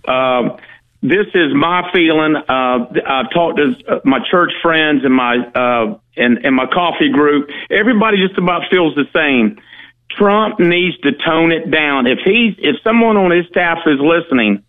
Uh, 0.05 0.57
this 1.01 1.27
is 1.33 1.53
my 1.53 1.89
feeling. 1.93 2.35
Uh, 2.35 2.85
I've 3.05 3.29
talked 3.31 3.57
to 3.57 4.01
my 4.03 4.19
church 4.29 4.51
friends 4.61 5.05
and 5.05 5.13
my 5.13 5.37
uh, 5.37 5.99
and, 6.15 6.45
and 6.45 6.55
my 6.55 6.65
coffee 6.65 7.11
group. 7.11 7.49
Everybody 7.69 8.17
just 8.25 8.37
about 8.37 8.63
feels 8.71 8.95
the 8.95 9.05
same. 9.13 9.61
Trump 10.09 10.59
needs 10.59 10.97
to 10.99 11.11
tone 11.11 11.51
it 11.51 11.69
down. 11.69 12.07
If 12.07 12.19
he's 12.25 12.55
if 12.57 12.81
someone 12.83 13.17
on 13.17 13.31
his 13.31 13.45
staff 13.47 13.79
is 13.85 13.99
listening, 13.99 14.63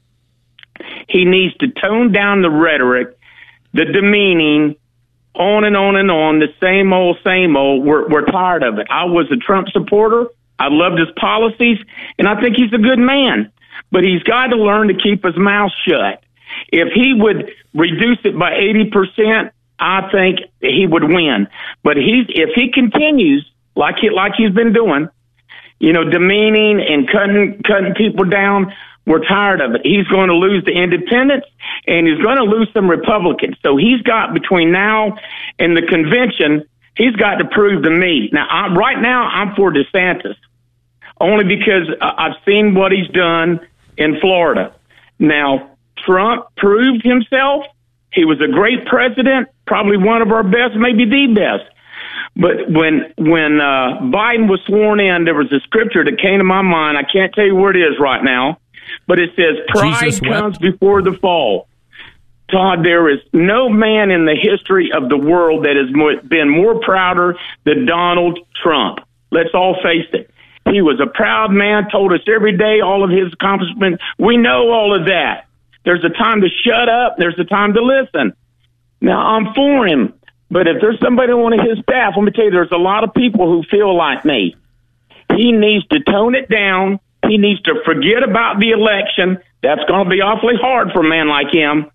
he 1.09 1.25
needs 1.25 1.57
to 1.59 1.69
tone 1.69 2.13
down 2.13 2.43
the 2.43 2.51
rhetoric, 2.51 3.19
the 3.73 3.87
demeaning, 3.87 4.77
on 5.35 5.65
and 5.65 5.77
on 5.77 5.97
and 5.97 6.11
on, 6.11 6.41
the 6.41 6.49
same 6.61 6.93
old, 6.93 7.19
same 7.25 7.57
old. 7.57 7.85
We're 7.85 8.09
we're 8.09 8.27
tired 8.27 8.63
of 8.63 8.79
it. 8.79 8.89
I 8.91 9.05
was 9.05 9.31
a 9.33 9.37
Trump 9.37 9.69
supporter. 9.69 10.27
I 10.59 10.69
loved 10.69 10.99
his 10.99 11.09
policies, 11.17 11.79
and 12.19 12.29
I 12.29 12.41
think 12.41 12.57
he's 12.57 12.73
a 12.73 12.79
good 12.79 12.99
man. 12.99 13.53
But 13.91 14.05
he's 14.05 14.23
got 14.23 14.49
to 14.49 14.57
learn 14.57 14.89
to 14.89 14.95
keep 14.95 15.25
his 15.25 15.37
mouth 15.37 15.71
shut. 15.87 16.23
If 16.69 16.93
he 16.93 17.15
would 17.15 17.53
reduce 17.75 18.19
it 18.25 18.39
by 18.39 18.55
eighty 18.55 18.91
percent, 18.91 19.53
I 19.79 20.11
think 20.11 20.41
he 20.61 20.87
would 20.87 21.05
win. 21.05 21.49
But 21.83 21.97
he's 21.97 22.27
if 22.29 22.51
he 22.55 22.73
continues 22.73 23.49
like 23.77 23.97
he 24.01 24.11
like 24.11 24.33
he's 24.37 24.53
been 24.53 24.73
doing, 24.73 25.09
you 25.79 25.93
know, 25.93 26.05
demeaning 26.05 26.81
and 26.81 27.09
cutting 27.09 27.63
cutting 27.63 27.95
people 27.95 28.25
down. 28.25 28.73
We're 29.07 29.25
tired 29.27 29.63
of 29.63 29.75
it. 29.75 29.81
He's 29.85 30.07
going 30.09 30.29
to 30.29 30.35
lose 30.35 30.65
the 30.67 30.73
independents 30.73 31.47
and 31.87 32.07
he's 32.07 32.19
going 32.19 32.37
to 32.37 32.45
lose 32.45 32.69
some 32.75 32.91
Republicans. 32.91 33.57
So 33.63 33.79
he's 33.79 34.03
got 34.03 34.35
between 34.35 34.71
now 34.71 35.17
and 35.59 35.75
the 35.75 35.81
convention, 35.81 36.69
he's 36.95 37.17
got 37.17 37.37
to 37.37 37.47
prove 37.47 37.85
to 37.85 37.91
me. 37.91 38.29
Now, 38.35 38.47
I, 38.51 38.75
right 38.75 39.01
now, 39.01 39.23
I'm 39.23 39.55
for 39.55 39.73
DeSantis 39.73 40.35
only 41.21 41.45
because 41.45 41.89
I've 42.01 42.37
seen 42.47 42.75
what 42.75 42.93
he's 42.93 43.09
done 43.09 43.61
in 43.97 44.21
Florida. 44.21 44.75
Now, 45.19 45.77
Trump 46.05 46.47
proved 46.57 47.05
himself. 47.05 47.65
He 48.13 48.25
was 48.25 48.41
a 48.41 48.49
great 48.51 48.87
president, 48.87 49.49
probably 49.67 49.97
one 49.97 50.23
of 50.23 50.31
our 50.31 50.43
best, 50.43 50.77
maybe 50.77 51.05
the 51.05 51.35
best. 51.35 51.75
But 52.37 52.71
when 52.71 53.13
when 53.19 53.61
uh, 53.61 53.99
Biden 54.01 54.49
was 54.49 54.61
sworn 54.67 55.01
in, 55.01 55.25
there 55.25 55.35
was 55.35 55.53
a 55.53 55.61
scripture 55.61 56.05
that 56.05 56.19
came 56.21 56.39
to 56.39 56.45
my 56.45 56.63
mind. 56.63 56.97
I 56.97 57.03
can't 57.03 57.33
tell 57.35 57.45
you 57.45 57.55
where 57.55 57.71
it 57.71 57.77
is 57.77 57.99
right 57.99 58.23
now, 58.23 58.59
but 59.07 59.19
it 59.19 59.31
says, 59.35 59.57
"Pride 59.69 60.21
comes 60.23 60.59
before 60.59 61.03
the 61.03 61.13
fall." 61.15 61.67
Todd, 62.51 62.83
there 62.83 63.11
is 63.11 63.19
no 63.33 63.69
man 63.69 64.11
in 64.11 64.25
the 64.25 64.35
history 64.35 64.91
of 64.93 65.11
the 65.11 65.19
world 65.19 65.65
that 65.67 65.77
has 65.77 66.23
been 66.29 66.49
more 66.49 66.81
prouder 66.81 67.37
than 67.65 67.85
Donald 67.85 68.39
Trump. 68.63 69.01
Let's 69.31 69.51
all 69.53 69.75
face 69.83 70.07
it. 70.15 70.31
He 70.71 70.83
was 70.83 71.01
a 71.01 71.07
proud 71.07 71.51
man, 71.51 71.89
told 71.91 72.13
us 72.13 72.21
every 72.27 72.57
day 72.57 72.81
all 72.81 73.05
of 73.05 73.11
his 73.11 73.33
accomplishments. 73.33 74.03
We 74.19 74.37
know 74.37 74.71
all 74.71 74.95
of 74.95 75.07
that. 75.07 75.47
There's 75.85 76.05
a 76.05 76.11
time 76.11 76.43
to 76.43 76.49
shut 76.49 76.89
up, 76.89 77.17
there's 77.19 77.39
a 77.39 77.45
time 77.45 77.75
to 77.75 77.83
listen. 77.83 78.35
Now, 79.01 79.19
I'm 79.19 79.55
for 79.55 79.87
him, 79.87 80.15
but 80.51 80.67
if 80.67 80.81
there's 80.81 80.99
somebody 81.01 81.33
on 81.33 81.53
his 81.53 81.79
staff, 81.83 82.15
let 82.17 82.25
me 82.25 82.33
tell 82.33 82.47
you, 82.47 82.51
there's 82.51 82.73
a 82.73 82.77
lot 82.77 83.05
of 83.05 83.15
people 83.15 83.47
who 83.47 83.63
feel 83.71 83.97
like 83.97 84.25
me. 84.25 84.57
He 85.37 85.53
needs 85.53 85.87
to 85.89 86.01
tone 86.01 86.35
it 86.35 86.49
down. 86.49 87.01
He 87.27 87.39
needs 87.39 87.61
to 87.63 87.75
forget 87.85 88.23
about 88.23 88.59
the 88.59 88.71
election. 88.71 89.39
That's 89.63 89.85
going 89.89 90.05
to 90.05 90.11
be 90.11 90.21
awfully 90.21 90.55
hard 90.61 90.91
for 90.93 91.05
a 91.05 91.09
man 91.09 91.29
like 91.29 91.53
him. 91.53 91.91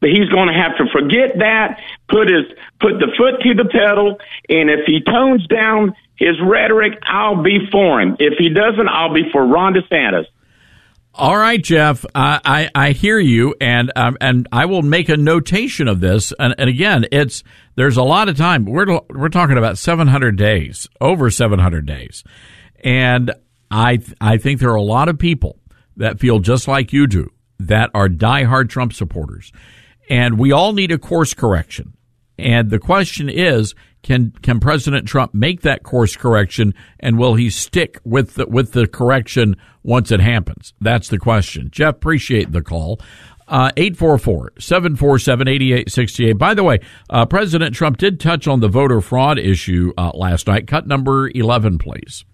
But 0.00 0.10
he's 0.10 0.28
going 0.28 0.48
to 0.48 0.54
have 0.54 0.76
to 0.78 0.86
forget 0.92 1.38
that, 1.38 1.78
put 2.08 2.28
his 2.28 2.46
put 2.80 2.98
the 3.00 3.10
foot 3.18 3.42
to 3.42 3.54
the 3.54 3.68
pedal, 3.68 4.20
and 4.48 4.70
if 4.70 4.86
he 4.86 5.00
tones 5.00 5.46
down 5.48 5.94
his 6.16 6.36
rhetoric, 6.44 6.98
I'll 7.02 7.42
be 7.42 7.58
for 7.70 8.00
him. 8.00 8.16
If 8.18 8.34
he 8.38 8.48
doesn't, 8.50 8.88
I'll 8.88 9.14
be 9.14 9.30
for 9.32 9.44
Ron 9.44 9.74
DeSantis. 9.74 10.26
All 11.14 11.36
right, 11.36 11.62
Jeff. 11.62 12.06
I 12.14 12.40
I, 12.44 12.70
I 12.86 12.92
hear 12.92 13.18
you, 13.18 13.54
and 13.60 13.92
um, 13.96 14.16
and 14.20 14.48
I 14.50 14.64
will 14.64 14.80
make 14.80 15.10
a 15.10 15.16
notation 15.16 15.86
of 15.86 16.00
this. 16.00 16.32
And, 16.38 16.54
and 16.56 16.70
again, 16.70 17.04
it's 17.12 17.42
there's 17.74 17.98
a 17.98 18.02
lot 18.02 18.30
of 18.30 18.36
time. 18.36 18.64
We're 18.64 18.98
we're 19.10 19.28
talking 19.28 19.58
about 19.58 19.76
700 19.76 20.36
days, 20.36 20.88
over 21.02 21.30
700 21.30 21.84
days, 21.84 22.24
and 22.82 23.30
I 23.70 23.98
I 24.22 24.38
think 24.38 24.60
there 24.60 24.70
are 24.70 24.74
a 24.74 24.82
lot 24.82 25.10
of 25.10 25.18
people 25.18 25.58
that 25.98 26.18
feel 26.18 26.38
just 26.38 26.66
like 26.66 26.94
you 26.94 27.06
do 27.06 27.30
that 27.60 27.90
are 27.92 28.08
diehard 28.08 28.70
Trump 28.70 28.94
supporters, 28.94 29.52
and 30.08 30.38
we 30.38 30.50
all 30.50 30.72
need 30.72 30.92
a 30.92 30.98
course 30.98 31.34
correction. 31.34 31.92
And 32.38 32.70
the 32.70 32.78
question 32.78 33.28
is, 33.28 33.74
can 34.02 34.32
can 34.42 34.60
President 34.60 35.06
Trump 35.06 35.34
make 35.34 35.60
that 35.62 35.82
course 35.82 36.16
correction, 36.16 36.74
and 37.00 37.18
will 37.18 37.34
he 37.34 37.50
stick 37.50 37.98
with 38.04 38.34
the, 38.34 38.46
with 38.46 38.72
the 38.72 38.86
correction 38.86 39.56
once 39.82 40.10
it 40.10 40.20
happens? 40.20 40.72
That's 40.80 41.08
the 41.08 41.18
question. 41.18 41.68
Jeff, 41.70 41.96
appreciate 41.96 42.52
the 42.52 42.62
call. 42.62 42.98
Uh, 43.48 43.70
844-747-8868. 43.72 46.38
By 46.38 46.54
the 46.54 46.64
way, 46.64 46.80
uh, 47.10 47.26
President 47.26 47.74
Trump 47.74 47.98
did 47.98 48.18
touch 48.18 48.46
on 48.46 48.60
the 48.60 48.68
voter 48.68 49.02
fraud 49.02 49.38
issue 49.38 49.92
uh, 49.98 50.12
last 50.14 50.46
night. 50.46 50.66
Cut 50.66 50.86
number 50.86 51.28
11, 51.28 51.76
please. 51.78 52.24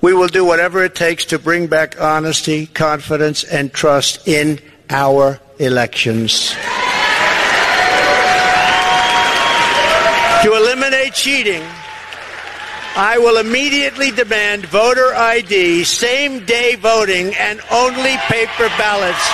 We 0.00 0.14
will 0.14 0.28
do 0.28 0.44
whatever 0.44 0.82
it 0.82 0.94
takes 0.94 1.26
to 1.26 1.38
bring 1.38 1.66
back 1.66 2.00
honesty, 2.00 2.66
confidence, 2.66 3.44
and 3.44 3.72
trust 3.72 4.26
in 4.26 4.58
our 4.88 5.38
elections. 5.58 6.54
To 10.44 10.54
eliminate 10.54 11.14
cheating, 11.14 11.62
I 12.96 13.16
will 13.16 13.38
immediately 13.38 14.10
demand 14.10 14.66
voter 14.66 15.14
ID, 15.14 15.84
same 15.84 16.44
day 16.44 16.76
voting, 16.76 17.34
and 17.36 17.62
only 17.72 18.18
paper 18.28 18.68
ballots. 18.76 19.24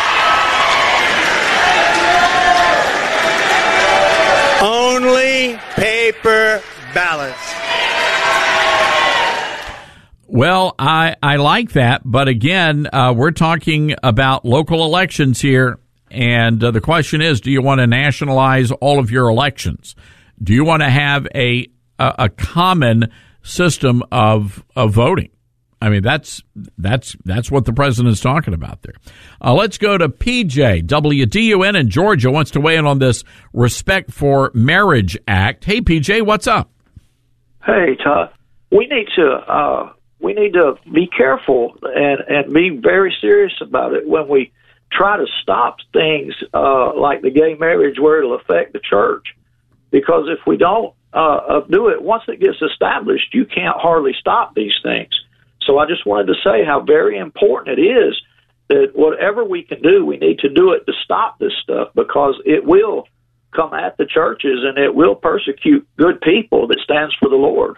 Only 4.63 5.59
paper 5.75 6.63
ballots. 6.95 7.55
Well, 10.29 10.77
I, 10.79 11.17
I 11.21 11.37
like 11.37 11.73
that, 11.73 12.03
but 12.05 12.29
again, 12.29 12.87
uh, 12.93 13.15
we're 13.17 13.33
talking 13.33 13.97
about 14.05 14.45
local 14.45 14.85
elections 14.85 15.41
here, 15.41 15.81
and 16.09 16.63
uh, 16.63 16.71
the 16.71 16.81
question 16.81 17.21
is, 17.21 17.41
do 17.41 17.51
you 17.51 17.63
want 17.63 17.81
to 17.81 17.89
nationalize 17.89 18.71
all 18.71 19.01
of 19.01 19.11
your 19.11 19.29
elections? 19.29 19.97
Do 20.43 20.55
you 20.55 20.65
want 20.65 20.83
to 20.83 20.91
have 20.91 21.27
a 21.35 21.69
a, 21.99 22.15
a 22.19 22.29
common 22.29 23.11
system 23.43 24.03
of 24.11 24.65
of 24.75 24.93
voting? 24.93 25.31
I 25.83 25.89
mean, 25.89 26.03
that's 26.03 26.43
that's 26.77 27.17
that's 27.25 27.51
what 27.51 27.65
the 27.65 27.73
president 27.73 28.13
is 28.13 28.21
talking 28.21 28.53
about 28.53 28.83
there. 28.83 28.95
Uh, 29.43 29.55
let's 29.55 29.79
go 29.79 29.97
to 29.97 30.09
PJ 30.09 30.87
WDUN 30.87 31.79
in 31.79 31.89
Georgia 31.89 32.31
wants 32.31 32.51
to 32.53 32.61
weigh 32.61 32.77
in 32.77 32.87
on 32.87 32.99
this 32.99 33.25
Respect 33.55 34.13
for 34.13 34.51
Marriage 34.53 35.17
Act. 35.27 35.65
Hey, 35.65 35.81
PJ, 35.81 36.25
what's 36.27 36.47
up? 36.47 36.71
Hey, 37.65 37.97
Todd. 38.03 38.31
We 38.71 38.87
need 38.87 39.09
to 39.17 39.27
uh, 39.27 39.93
we 40.21 40.35
need 40.35 40.53
to 40.53 40.75
be 40.93 41.07
careful 41.07 41.77
and 41.83 42.21
and 42.29 42.53
be 42.53 42.71
very 42.71 43.15
serious 43.21 43.55
about 43.63 43.95
it 43.95 44.07
when 44.07 44.29
we 44.29 44.53
try 44.93 45.17
to 45.17 45.27
stop 45.43 45.77
things 45.93 46.35
uh, 46.53 46.95
like 46.99 47.23
the 47.23 47.31
gay 47.31 47.55
marriage 47.55 47.99
where 47.99 48.19
it'll 48.19 48.35
affect 48.35 48.73
the 48.75 48.81
church. 48.81 49.25
Because 49.91 50.29
if 50.29 50.47
we 50.47 50.57
don't 50.57 50.95
uh, 51.13 51.61
do 51.69 51.89
it, 51.89 52.03
once 52.03 52.23
it 52.29 52.41
gets 52.41 52.61
established, 52.63 53.35
you 53.35 53.45
can't 53.45 53.77
hardly 53.77 54.13
stop 54.19 54.55
these 54.55 54.75
things. 54.83 55.11
So 55.63 55.79
I 55.79 55.87
just 55.87 56.07
wanted 56.07 56.29
to 56.29 56.35
say 56.45 56.65
how 56.65 56.81
very 56.81 57.19
important 57.19 57.79
it 57.79 57.83
is 57.83 58.15
that 58.69 58.93
whatever 58.95 59.45
we 59.45 59.63
can 59.63 59.83
do, 59.83 60.07
we 60.07 60.17
need 60.17 60.39
to 60.41 60.49
do 60.49 60.73
it 60.73 60.87
to 60.87 60.93
stop 61.05 61.39
this 61.39 61.53
stuff 61.63 61.89
because 61.95 62.41
it 62.45 62.65
will 62.65 63.09
come 63.55 63.75
at 63.75 63.97
the 63.97 64.07
churches 64.07 64.61
and 64.65 64.79
it 64.79 64.95
will 64.95 65.17
persecute 65.17 65.87
good 65.97 66.21
people 66.21 66.69
that 66.69 66.79
stands 66.85 67.15
for 67.19 67.29
the 67.29 67.37
Lord. 67.37 67.77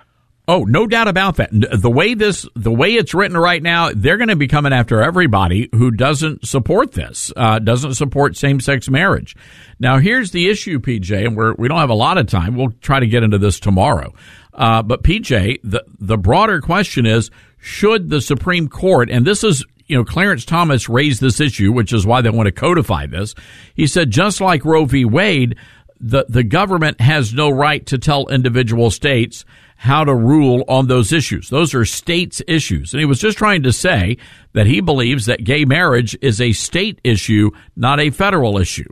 Oh, 0.48 0.64
no 0.64 0.88
doubt 0.88 1.06
about 1.06 1.36
that. 1.36 1.50
The 1.52 1.90
way 1.90 2.14
this, 2.14 2.48
the 2.56 2.72
way 2.72 2.94
it's 2.94 3.14
written 3.14 3.36
right 3.36 3.62
now, 3.62 3.90
they're 3.94 4.16
going 4.16 4.28
to 4.28 4.36
be 4.36 4.48
coming 4.48 4.72
after 4.72 5.00
everybody 5.00 5.68
who 5.72 5.92
doesn't 5.92 6.46
support 6.48 6.92
this, 6.92 7.32
uh, 7.36 7.60
doesn't 7.60 7.94
support 7.94 8.36
same-sex 8.36 8.88
marriage. 8.88 9.36
Now, 9.78 9.98
here's 9.98 10.32
the 10.32 10.50
issue, 10.50 10.80
PJ, 10.80 11.26
and 11.26 11.36
we're, 11.36 11.54
we 11.54 11.68
don't 11.68 11.78
have 11.78 11.90
a 11.90 11.94
lot 11.94 12.18
of 12.18 12.26
time. 12.26 12.56
We'll 12.56 12.72
try 12.80 12.98
to 12.98 13.06
get 13.06 13.22
into 13.22 13.38
this 13.38 13.60
tomorrow. 13.60 14.14
Uh, 14.52 14.82
but 14.82 15.02
PJ, 15.02 15.60
the 15.64 15.84
the 15.98 16.18
broader 16.18 16.60
question 16.60 17.06
is: 17.06 17.30
Should 17.58 18.10
the 18.10 18.20
Supreme 18.20 18.68
Court, 18.68 19.08
and 19.10 19.26
this 19.26 19.42
is 19.44 19.64
you 19.86 19.96
know, 19.96 20.04
Clarence 20.04 20.44
Thomas 20.44 20.88
raised 20.88 21.20
this 21.20 21.40
issue, 21.40 21.72
which 21.72 21.92
is 21.92 22.06
why 22.06 22.20
they 22.20 22.30
want 22.30 22.46
to 22.46 22.52
codify 22.52 23.06
this. 23.06 23.34
He 23.74 23.86
said, 23.86 24.10
just 24.10 24.40
like 24.40 24.64
Roe 24.64 24.84
v. 24.84 25.04
Wade, 25.04 25.56
the, 26.00 26.24
the 26.28 26.42
government 26.42 27.00
has 27.00 27.34
no 27.34 27.50
right 27.50 27.84
to 27.86 27.98
tell 27.98 28.28
individual 28.28 28.90
states 28.90 29.44
how 29.82 30.04
to 30.04 30.14
rule 30.14 30.62
on 30.68 30.86
those 30.86 31.12
issues. 31.12 31.50
Those 31.50 31.74
are 31.74 31.84
states' 31.84 32.40
issues. 32.46 32.94
And 32.94 33.00
he 33.00 33.04
was 33.04 33.18
just 33.18 33.36
trying 33.36 33.64
to 33.64 33.72
say 33.72 34.16
that 34.52 34.64
he 34.64 34.80
believes 34.80 35.26
that 35.26 35.42
gay 35.42 35.64
marriage 35.64 36.16
is 36.22 36.40
a 36.40 36.52
state 36.52 37.00
issue, 37.02 37.50
not 37.74 37.98
a 37.98 38.10
federal 38.10 38.58
issue. 38.58 38.88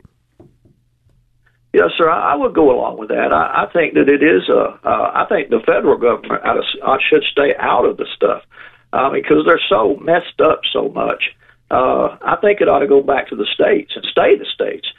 Yes, 1.71 1.91
sir. 1.97 2.09
I, 2.09 2.35
would 2.35 2.53
go 2.53 2.71
along 2.75 2.97
with 2.97 3.07
that. 3.07 3.31
I, 3.31 3.63
I 3.63 3.71
think 3.71 3.93
that 3.93 4.09
it 4.09 4.21
is 4.21 4.49
a. 4.49 4.77
Uh, 4.85 5.11
I 5.15 5.25
think 5.29 5.49
the 5.49 5.61
federal 5.65 5.97
government 5.97 6.43
should 7.09 7.23
stay 7.31 7.55
out 7.57 7.85
of 7.85 7.95
the 7.95 8.05
stuff 8.13 8.43
uh, 8.91 9.09
because 9.11 9.45
they're 9.45 9.61
so 9.69 9.95
messed 10.01 10.41
up 10.43 10.59
so 10.73 10.89
much. 10.89 11.23
Uh, 11.71 12.17
I 12.21 12.35
think 12.41 12.59
it 12.59 12.67
ought 12.67 12.79
to 12.79 12.87
go 12.87 13.01
back 13.01 13.29
to 13.29 13.37
the 13.37 13.47
states 13.53 13.93
and 13.95 14.03
stay 14.11 14.35
the 14.35 14.45
states. 14.53 14.89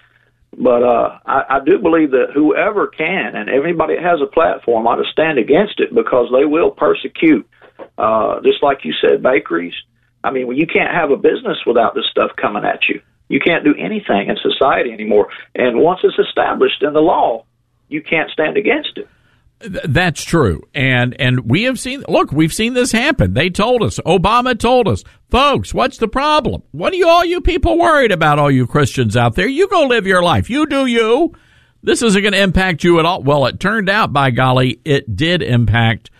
But 0.56 0.82
uh, 0.82 1.18
I, 1.24 1.44
I 1.48 1.60
do 1.64 1.78
believe 1.78 2.10
that 2.10 2.32
whoever 2.34 2.86
can 2.86 3.34
and 3.34 3.48
everybody 3.48 3.94
that 3.96 4.04
has 4.04 4.20
a 4.20 4.26
platform 4.26 4.86
ought 4.86 4.96
to 4.96 5.10
stand 5.10 5.38
against 5.38 5.80
it 5.80 5.94
because 5.94 6.28
they 6.32 6.44
will 6.44 6.70
persecute. 6.70 7.48
Uh, 7.98 8.40
just 8.42 8.62
like 8.62 8.84
you 8.84 8.92
said, 9.00 9.22
bakeries. 9.22 9.74
I 10.24 10.30
mean, 10.30 10.46
well, 10.46 10.56
you 10.56 10.66
can't 10.66 10.94
have 10.94 11.10
a 11.10 11.16
business 11.16 11.58
without 11.66 11.94
this 11.94 12.04
stuff 12.10 12.30
coming 12.36 12.64
at 12.64 12.88
you. 12.88 13.00
You 13.28 13.40
can't 13.40 13.64
do 13.64 13.74
anything 13.78 14.28
in 14.28 14.36
society 14.42 14.92
anymore. 14.92 15.28
And 15.54 15.78
once 15.78 16.00
it's 16.04 16.18
established 16.18 16.82
in 16.82 16.92
the 16.92 17.00
law, 17.00 17.44
you 17.88 18.02
can't 18.02 18.30
stand 18.30 18.56
against 18.56 18.98
it. 18.98 19.08
That's 19.62 20.22
true. 20.22 20.62
And 20.74 21.18
and 21.20 21.50
we 21.50 21.64
have 21.64 21.78
seen 21.78 22.04
look, 22.08 22.32
we've 22.32 22.52
seen 22.52 22.74
this 22.74 22.92
happen. 22.92 23.34
They 23.34 23.50
told 23.50 23.82
us, 23.82 23.98
Obama 24.00 24.58
told 24.58 24.88
us, 24.88 25.04
folks, 25.30 25.72
what's 25.72 25.98
the 25.98 26.08
problem? 26.08 26.62
What 26.72 26.92
are 26.92 26.96
you 26.96 27.08
all 27.08 27.24
you 27.24 27.40
people 27.40 27.78
worried 27.78 28.12
about, 28.12 28.38
all 28.38 28.50
you 28.50 28.66
Christians 28.66 29.16
out 29.16 29.34
there? 29.34 29.48
You 29.48 29.68
go 29.68 29.84
live 29.84 30.06
your 30.06 30.22
life. 30.22 30.50
You 30.50 30.66
do 30.66 30.86
you. 30.86 31.34
This 31.82 32.02
isn't 32.02 32.22
going 32.22 32.32
to 32.32 32.40
impact 32.40 32.84
you 32.84 32.98
at 32.98 33.04
all. 33.04 33.22
Well, 33.22 33.46
it 33.46 33.58
turned 33.58 33.88
out 33.88 34.12
by 34.12 34.30
golly, 34.30 34.80
it 34.84 35.16
did 35.16 35.42
impact 35.42 36.10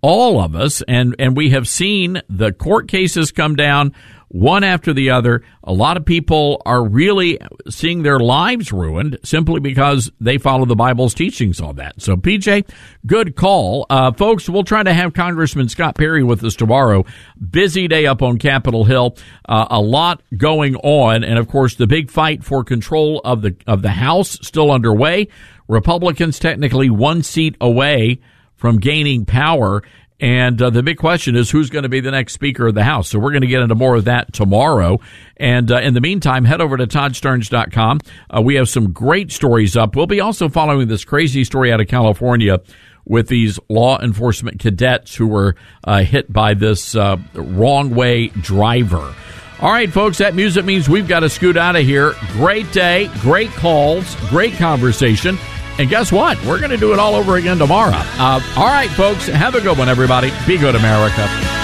all 0.00 0.40
of 0.40 0.54
us 0.54 0.82
and 0.82 1.16
and 1.18 1.34
we 1.36 1.50
have 1.50 1.66
seen 1.66 2.20
the 2.28 2.52
court 2.52 2.88
cases 2.88 3.32
come 3.32 3.56
down 3.56 3.94
one 4.28 4.64
after 4.64 4.92
the 4.92 5.10
other. 5.10 5.42
A 5.62 5.72
lot 5.72 5.96
of 5.96 6.04
people 6.04 6.60
are 6.66 6.84
really 6.84 7.38
seeing 7.68 8.02
their 8.02 8.18
lives 8.18 8.72
ruined 8.72 9.18
simply 9.24 9.60
because 9.60 10.10
they 10.20 10.38
follow 10.38 10.64
the 10.64 10.76
Bible's 10.76 11.14
teachings 11.14 11.60
on 11.60 11.76
that. 11.76 12.00
So, 12.00 12.16
PJ, 12.16 12.68
good 13.06 13.36
call. 13.36 13.86
Uh, 13.88 14.12
folks, 14.12 14.48
we'll 14.48 14.64
try 14.64 14.82
to 14.82 14.92
have 14.92 15.14
Congressman 15.14 15.68
Scott 15.68 15.94
Perry 15.94 16.22
with 16.22 16.42
us 16.44 16.54
tomorrow. 16.54 17.04
Busy 17.50 17.88
day 17.88 18.06
up 18.06 18.22
on 18.22 18.38
Capitol 18.38 18.84
Hill. 18.84 19.16
Uh, 19.48 19.66
a 19.70 19.80
lot 19.80 20.22
going 20.36 20.76
on. 20.76 21.24
And 21.24 21.38
of 21.38 21.48
course, 21.48 21.76
the 21.76 21.86
big 21.86 22.10
fight 22.10 22.44
for 22.44 22.64
control 22.64 23.20
of 23.24 23.42
the, 23.42 23.56
of 23.66 23.82
the 23.82 23.90
House 23.90 24.38
still 24.42 24.70
underway. 24.70 25.28
Republicans 25.68 26.38
technically 26.38 26.90
one 26.90 27.22
seat 27.22 27.56
away 27.60 28.20
from 28.54 28.78
gaining 28.78 29.24
power. 29.24 29.82
And 30.20 30.60
uh, 30.62 30.70
the 30.70 30.82
big 30.82 30.96
question 30.96 31.34
is 31.34 31.50
who's 31.50 31.70
going 31.70 31.82
to 31.82 31.88
be 31.88 32.00
the 32.00 32.12
next 32.12 32.34
Speaker 32.34 32.68
of 32.68 32.74
the 32.74 32.84
House. 32.84 33.08
So 33.08 33.18
we're 33.18 33.32
going 33.32 33.42
to 33.42 33.48
get 33.48 33.62
into 33.62 33.74
more 33.74 33.96
of 33.96 34.04
that 34.04 34.32
tomorrow. 34.32 35.00
And 35.36 35.70
uh, 35.70 35.80
in 35.80 35.94
the 35.94 36.00
meantime, 36.00 36.44
head 36.44 36.60
over 36.60 36.76
to 36.76 36.86
ToddStarnes.com. 36.86 38.00
Uh, 38.30 38.40
we 38.40 38.54
have 38.54 38.68
some 38.68 38.92
great 38.92 39.32
stories 39.32 39.76
up. 39.76 39.96
We'll 39.96 40.06
be 40.06 40.20
also 40.20 40.48
following 40.48 40.88
this 40.88 41.04
crazy 41.04 41.44
story 41.44 41.72
out 41.72 41.80
of 41.80 41.88
California 41.88 42.60
with 43.04 43.28
these 43.28 43.58
law 43.68 44.00
enforcement 44.00 44.60
cadets 44.60 45.14
who 45.14 45.26
were 45.26 45.56
uh, 45.84 46.02
hit 46.02 46.32
by 46.32 46.54
this 46.54 46.94
uh, 46.94 47.16
wrong 47.34 47.94
way 47.94 48.28
driver. 48.28 49.14
All 49.60 49.70
right, 49.70 49.90
folks, 49.90 50.18
that 50.18 50.34
music 50.34 50.64
means 50.64 50.88
we've 50.88 51.08
got 51.08 51.20
to 51.20 51.28
scoot 51.28 51.56
out 51.56 51.76
of 51.76 51.84
here. 51.84 52.14
Great 52.32 52.70
day, 52.72 53.10
great 53.20 53.50
calls, 53.50 54.14
great 54.28 54.54
conversation. 54.54 55.38
And 55.78 55.88
guess 55.90 56.12
what? 56.12 56.42
We're 56.44 56.58
going 56.58 56.70
to 56.70 56.76
do 56.76 56.92
it 56.92 56.98
all 56.98 57.14
over 57.14 57.36
again 57.36 57.58
tomorrow. 57.58 57.92
Uh, 57.94 58.40
all 58.56 58.66
right, 58.66 58.90
folks, 58.90 59.26
have 59.26 59.54
a 59.54 59.60
good 59.60 59.76
one, 59.76 59.88
everybody. 59.88 60.30
Be 60.46 60.56
good, 60.56 60.76
America. 60.76 61.63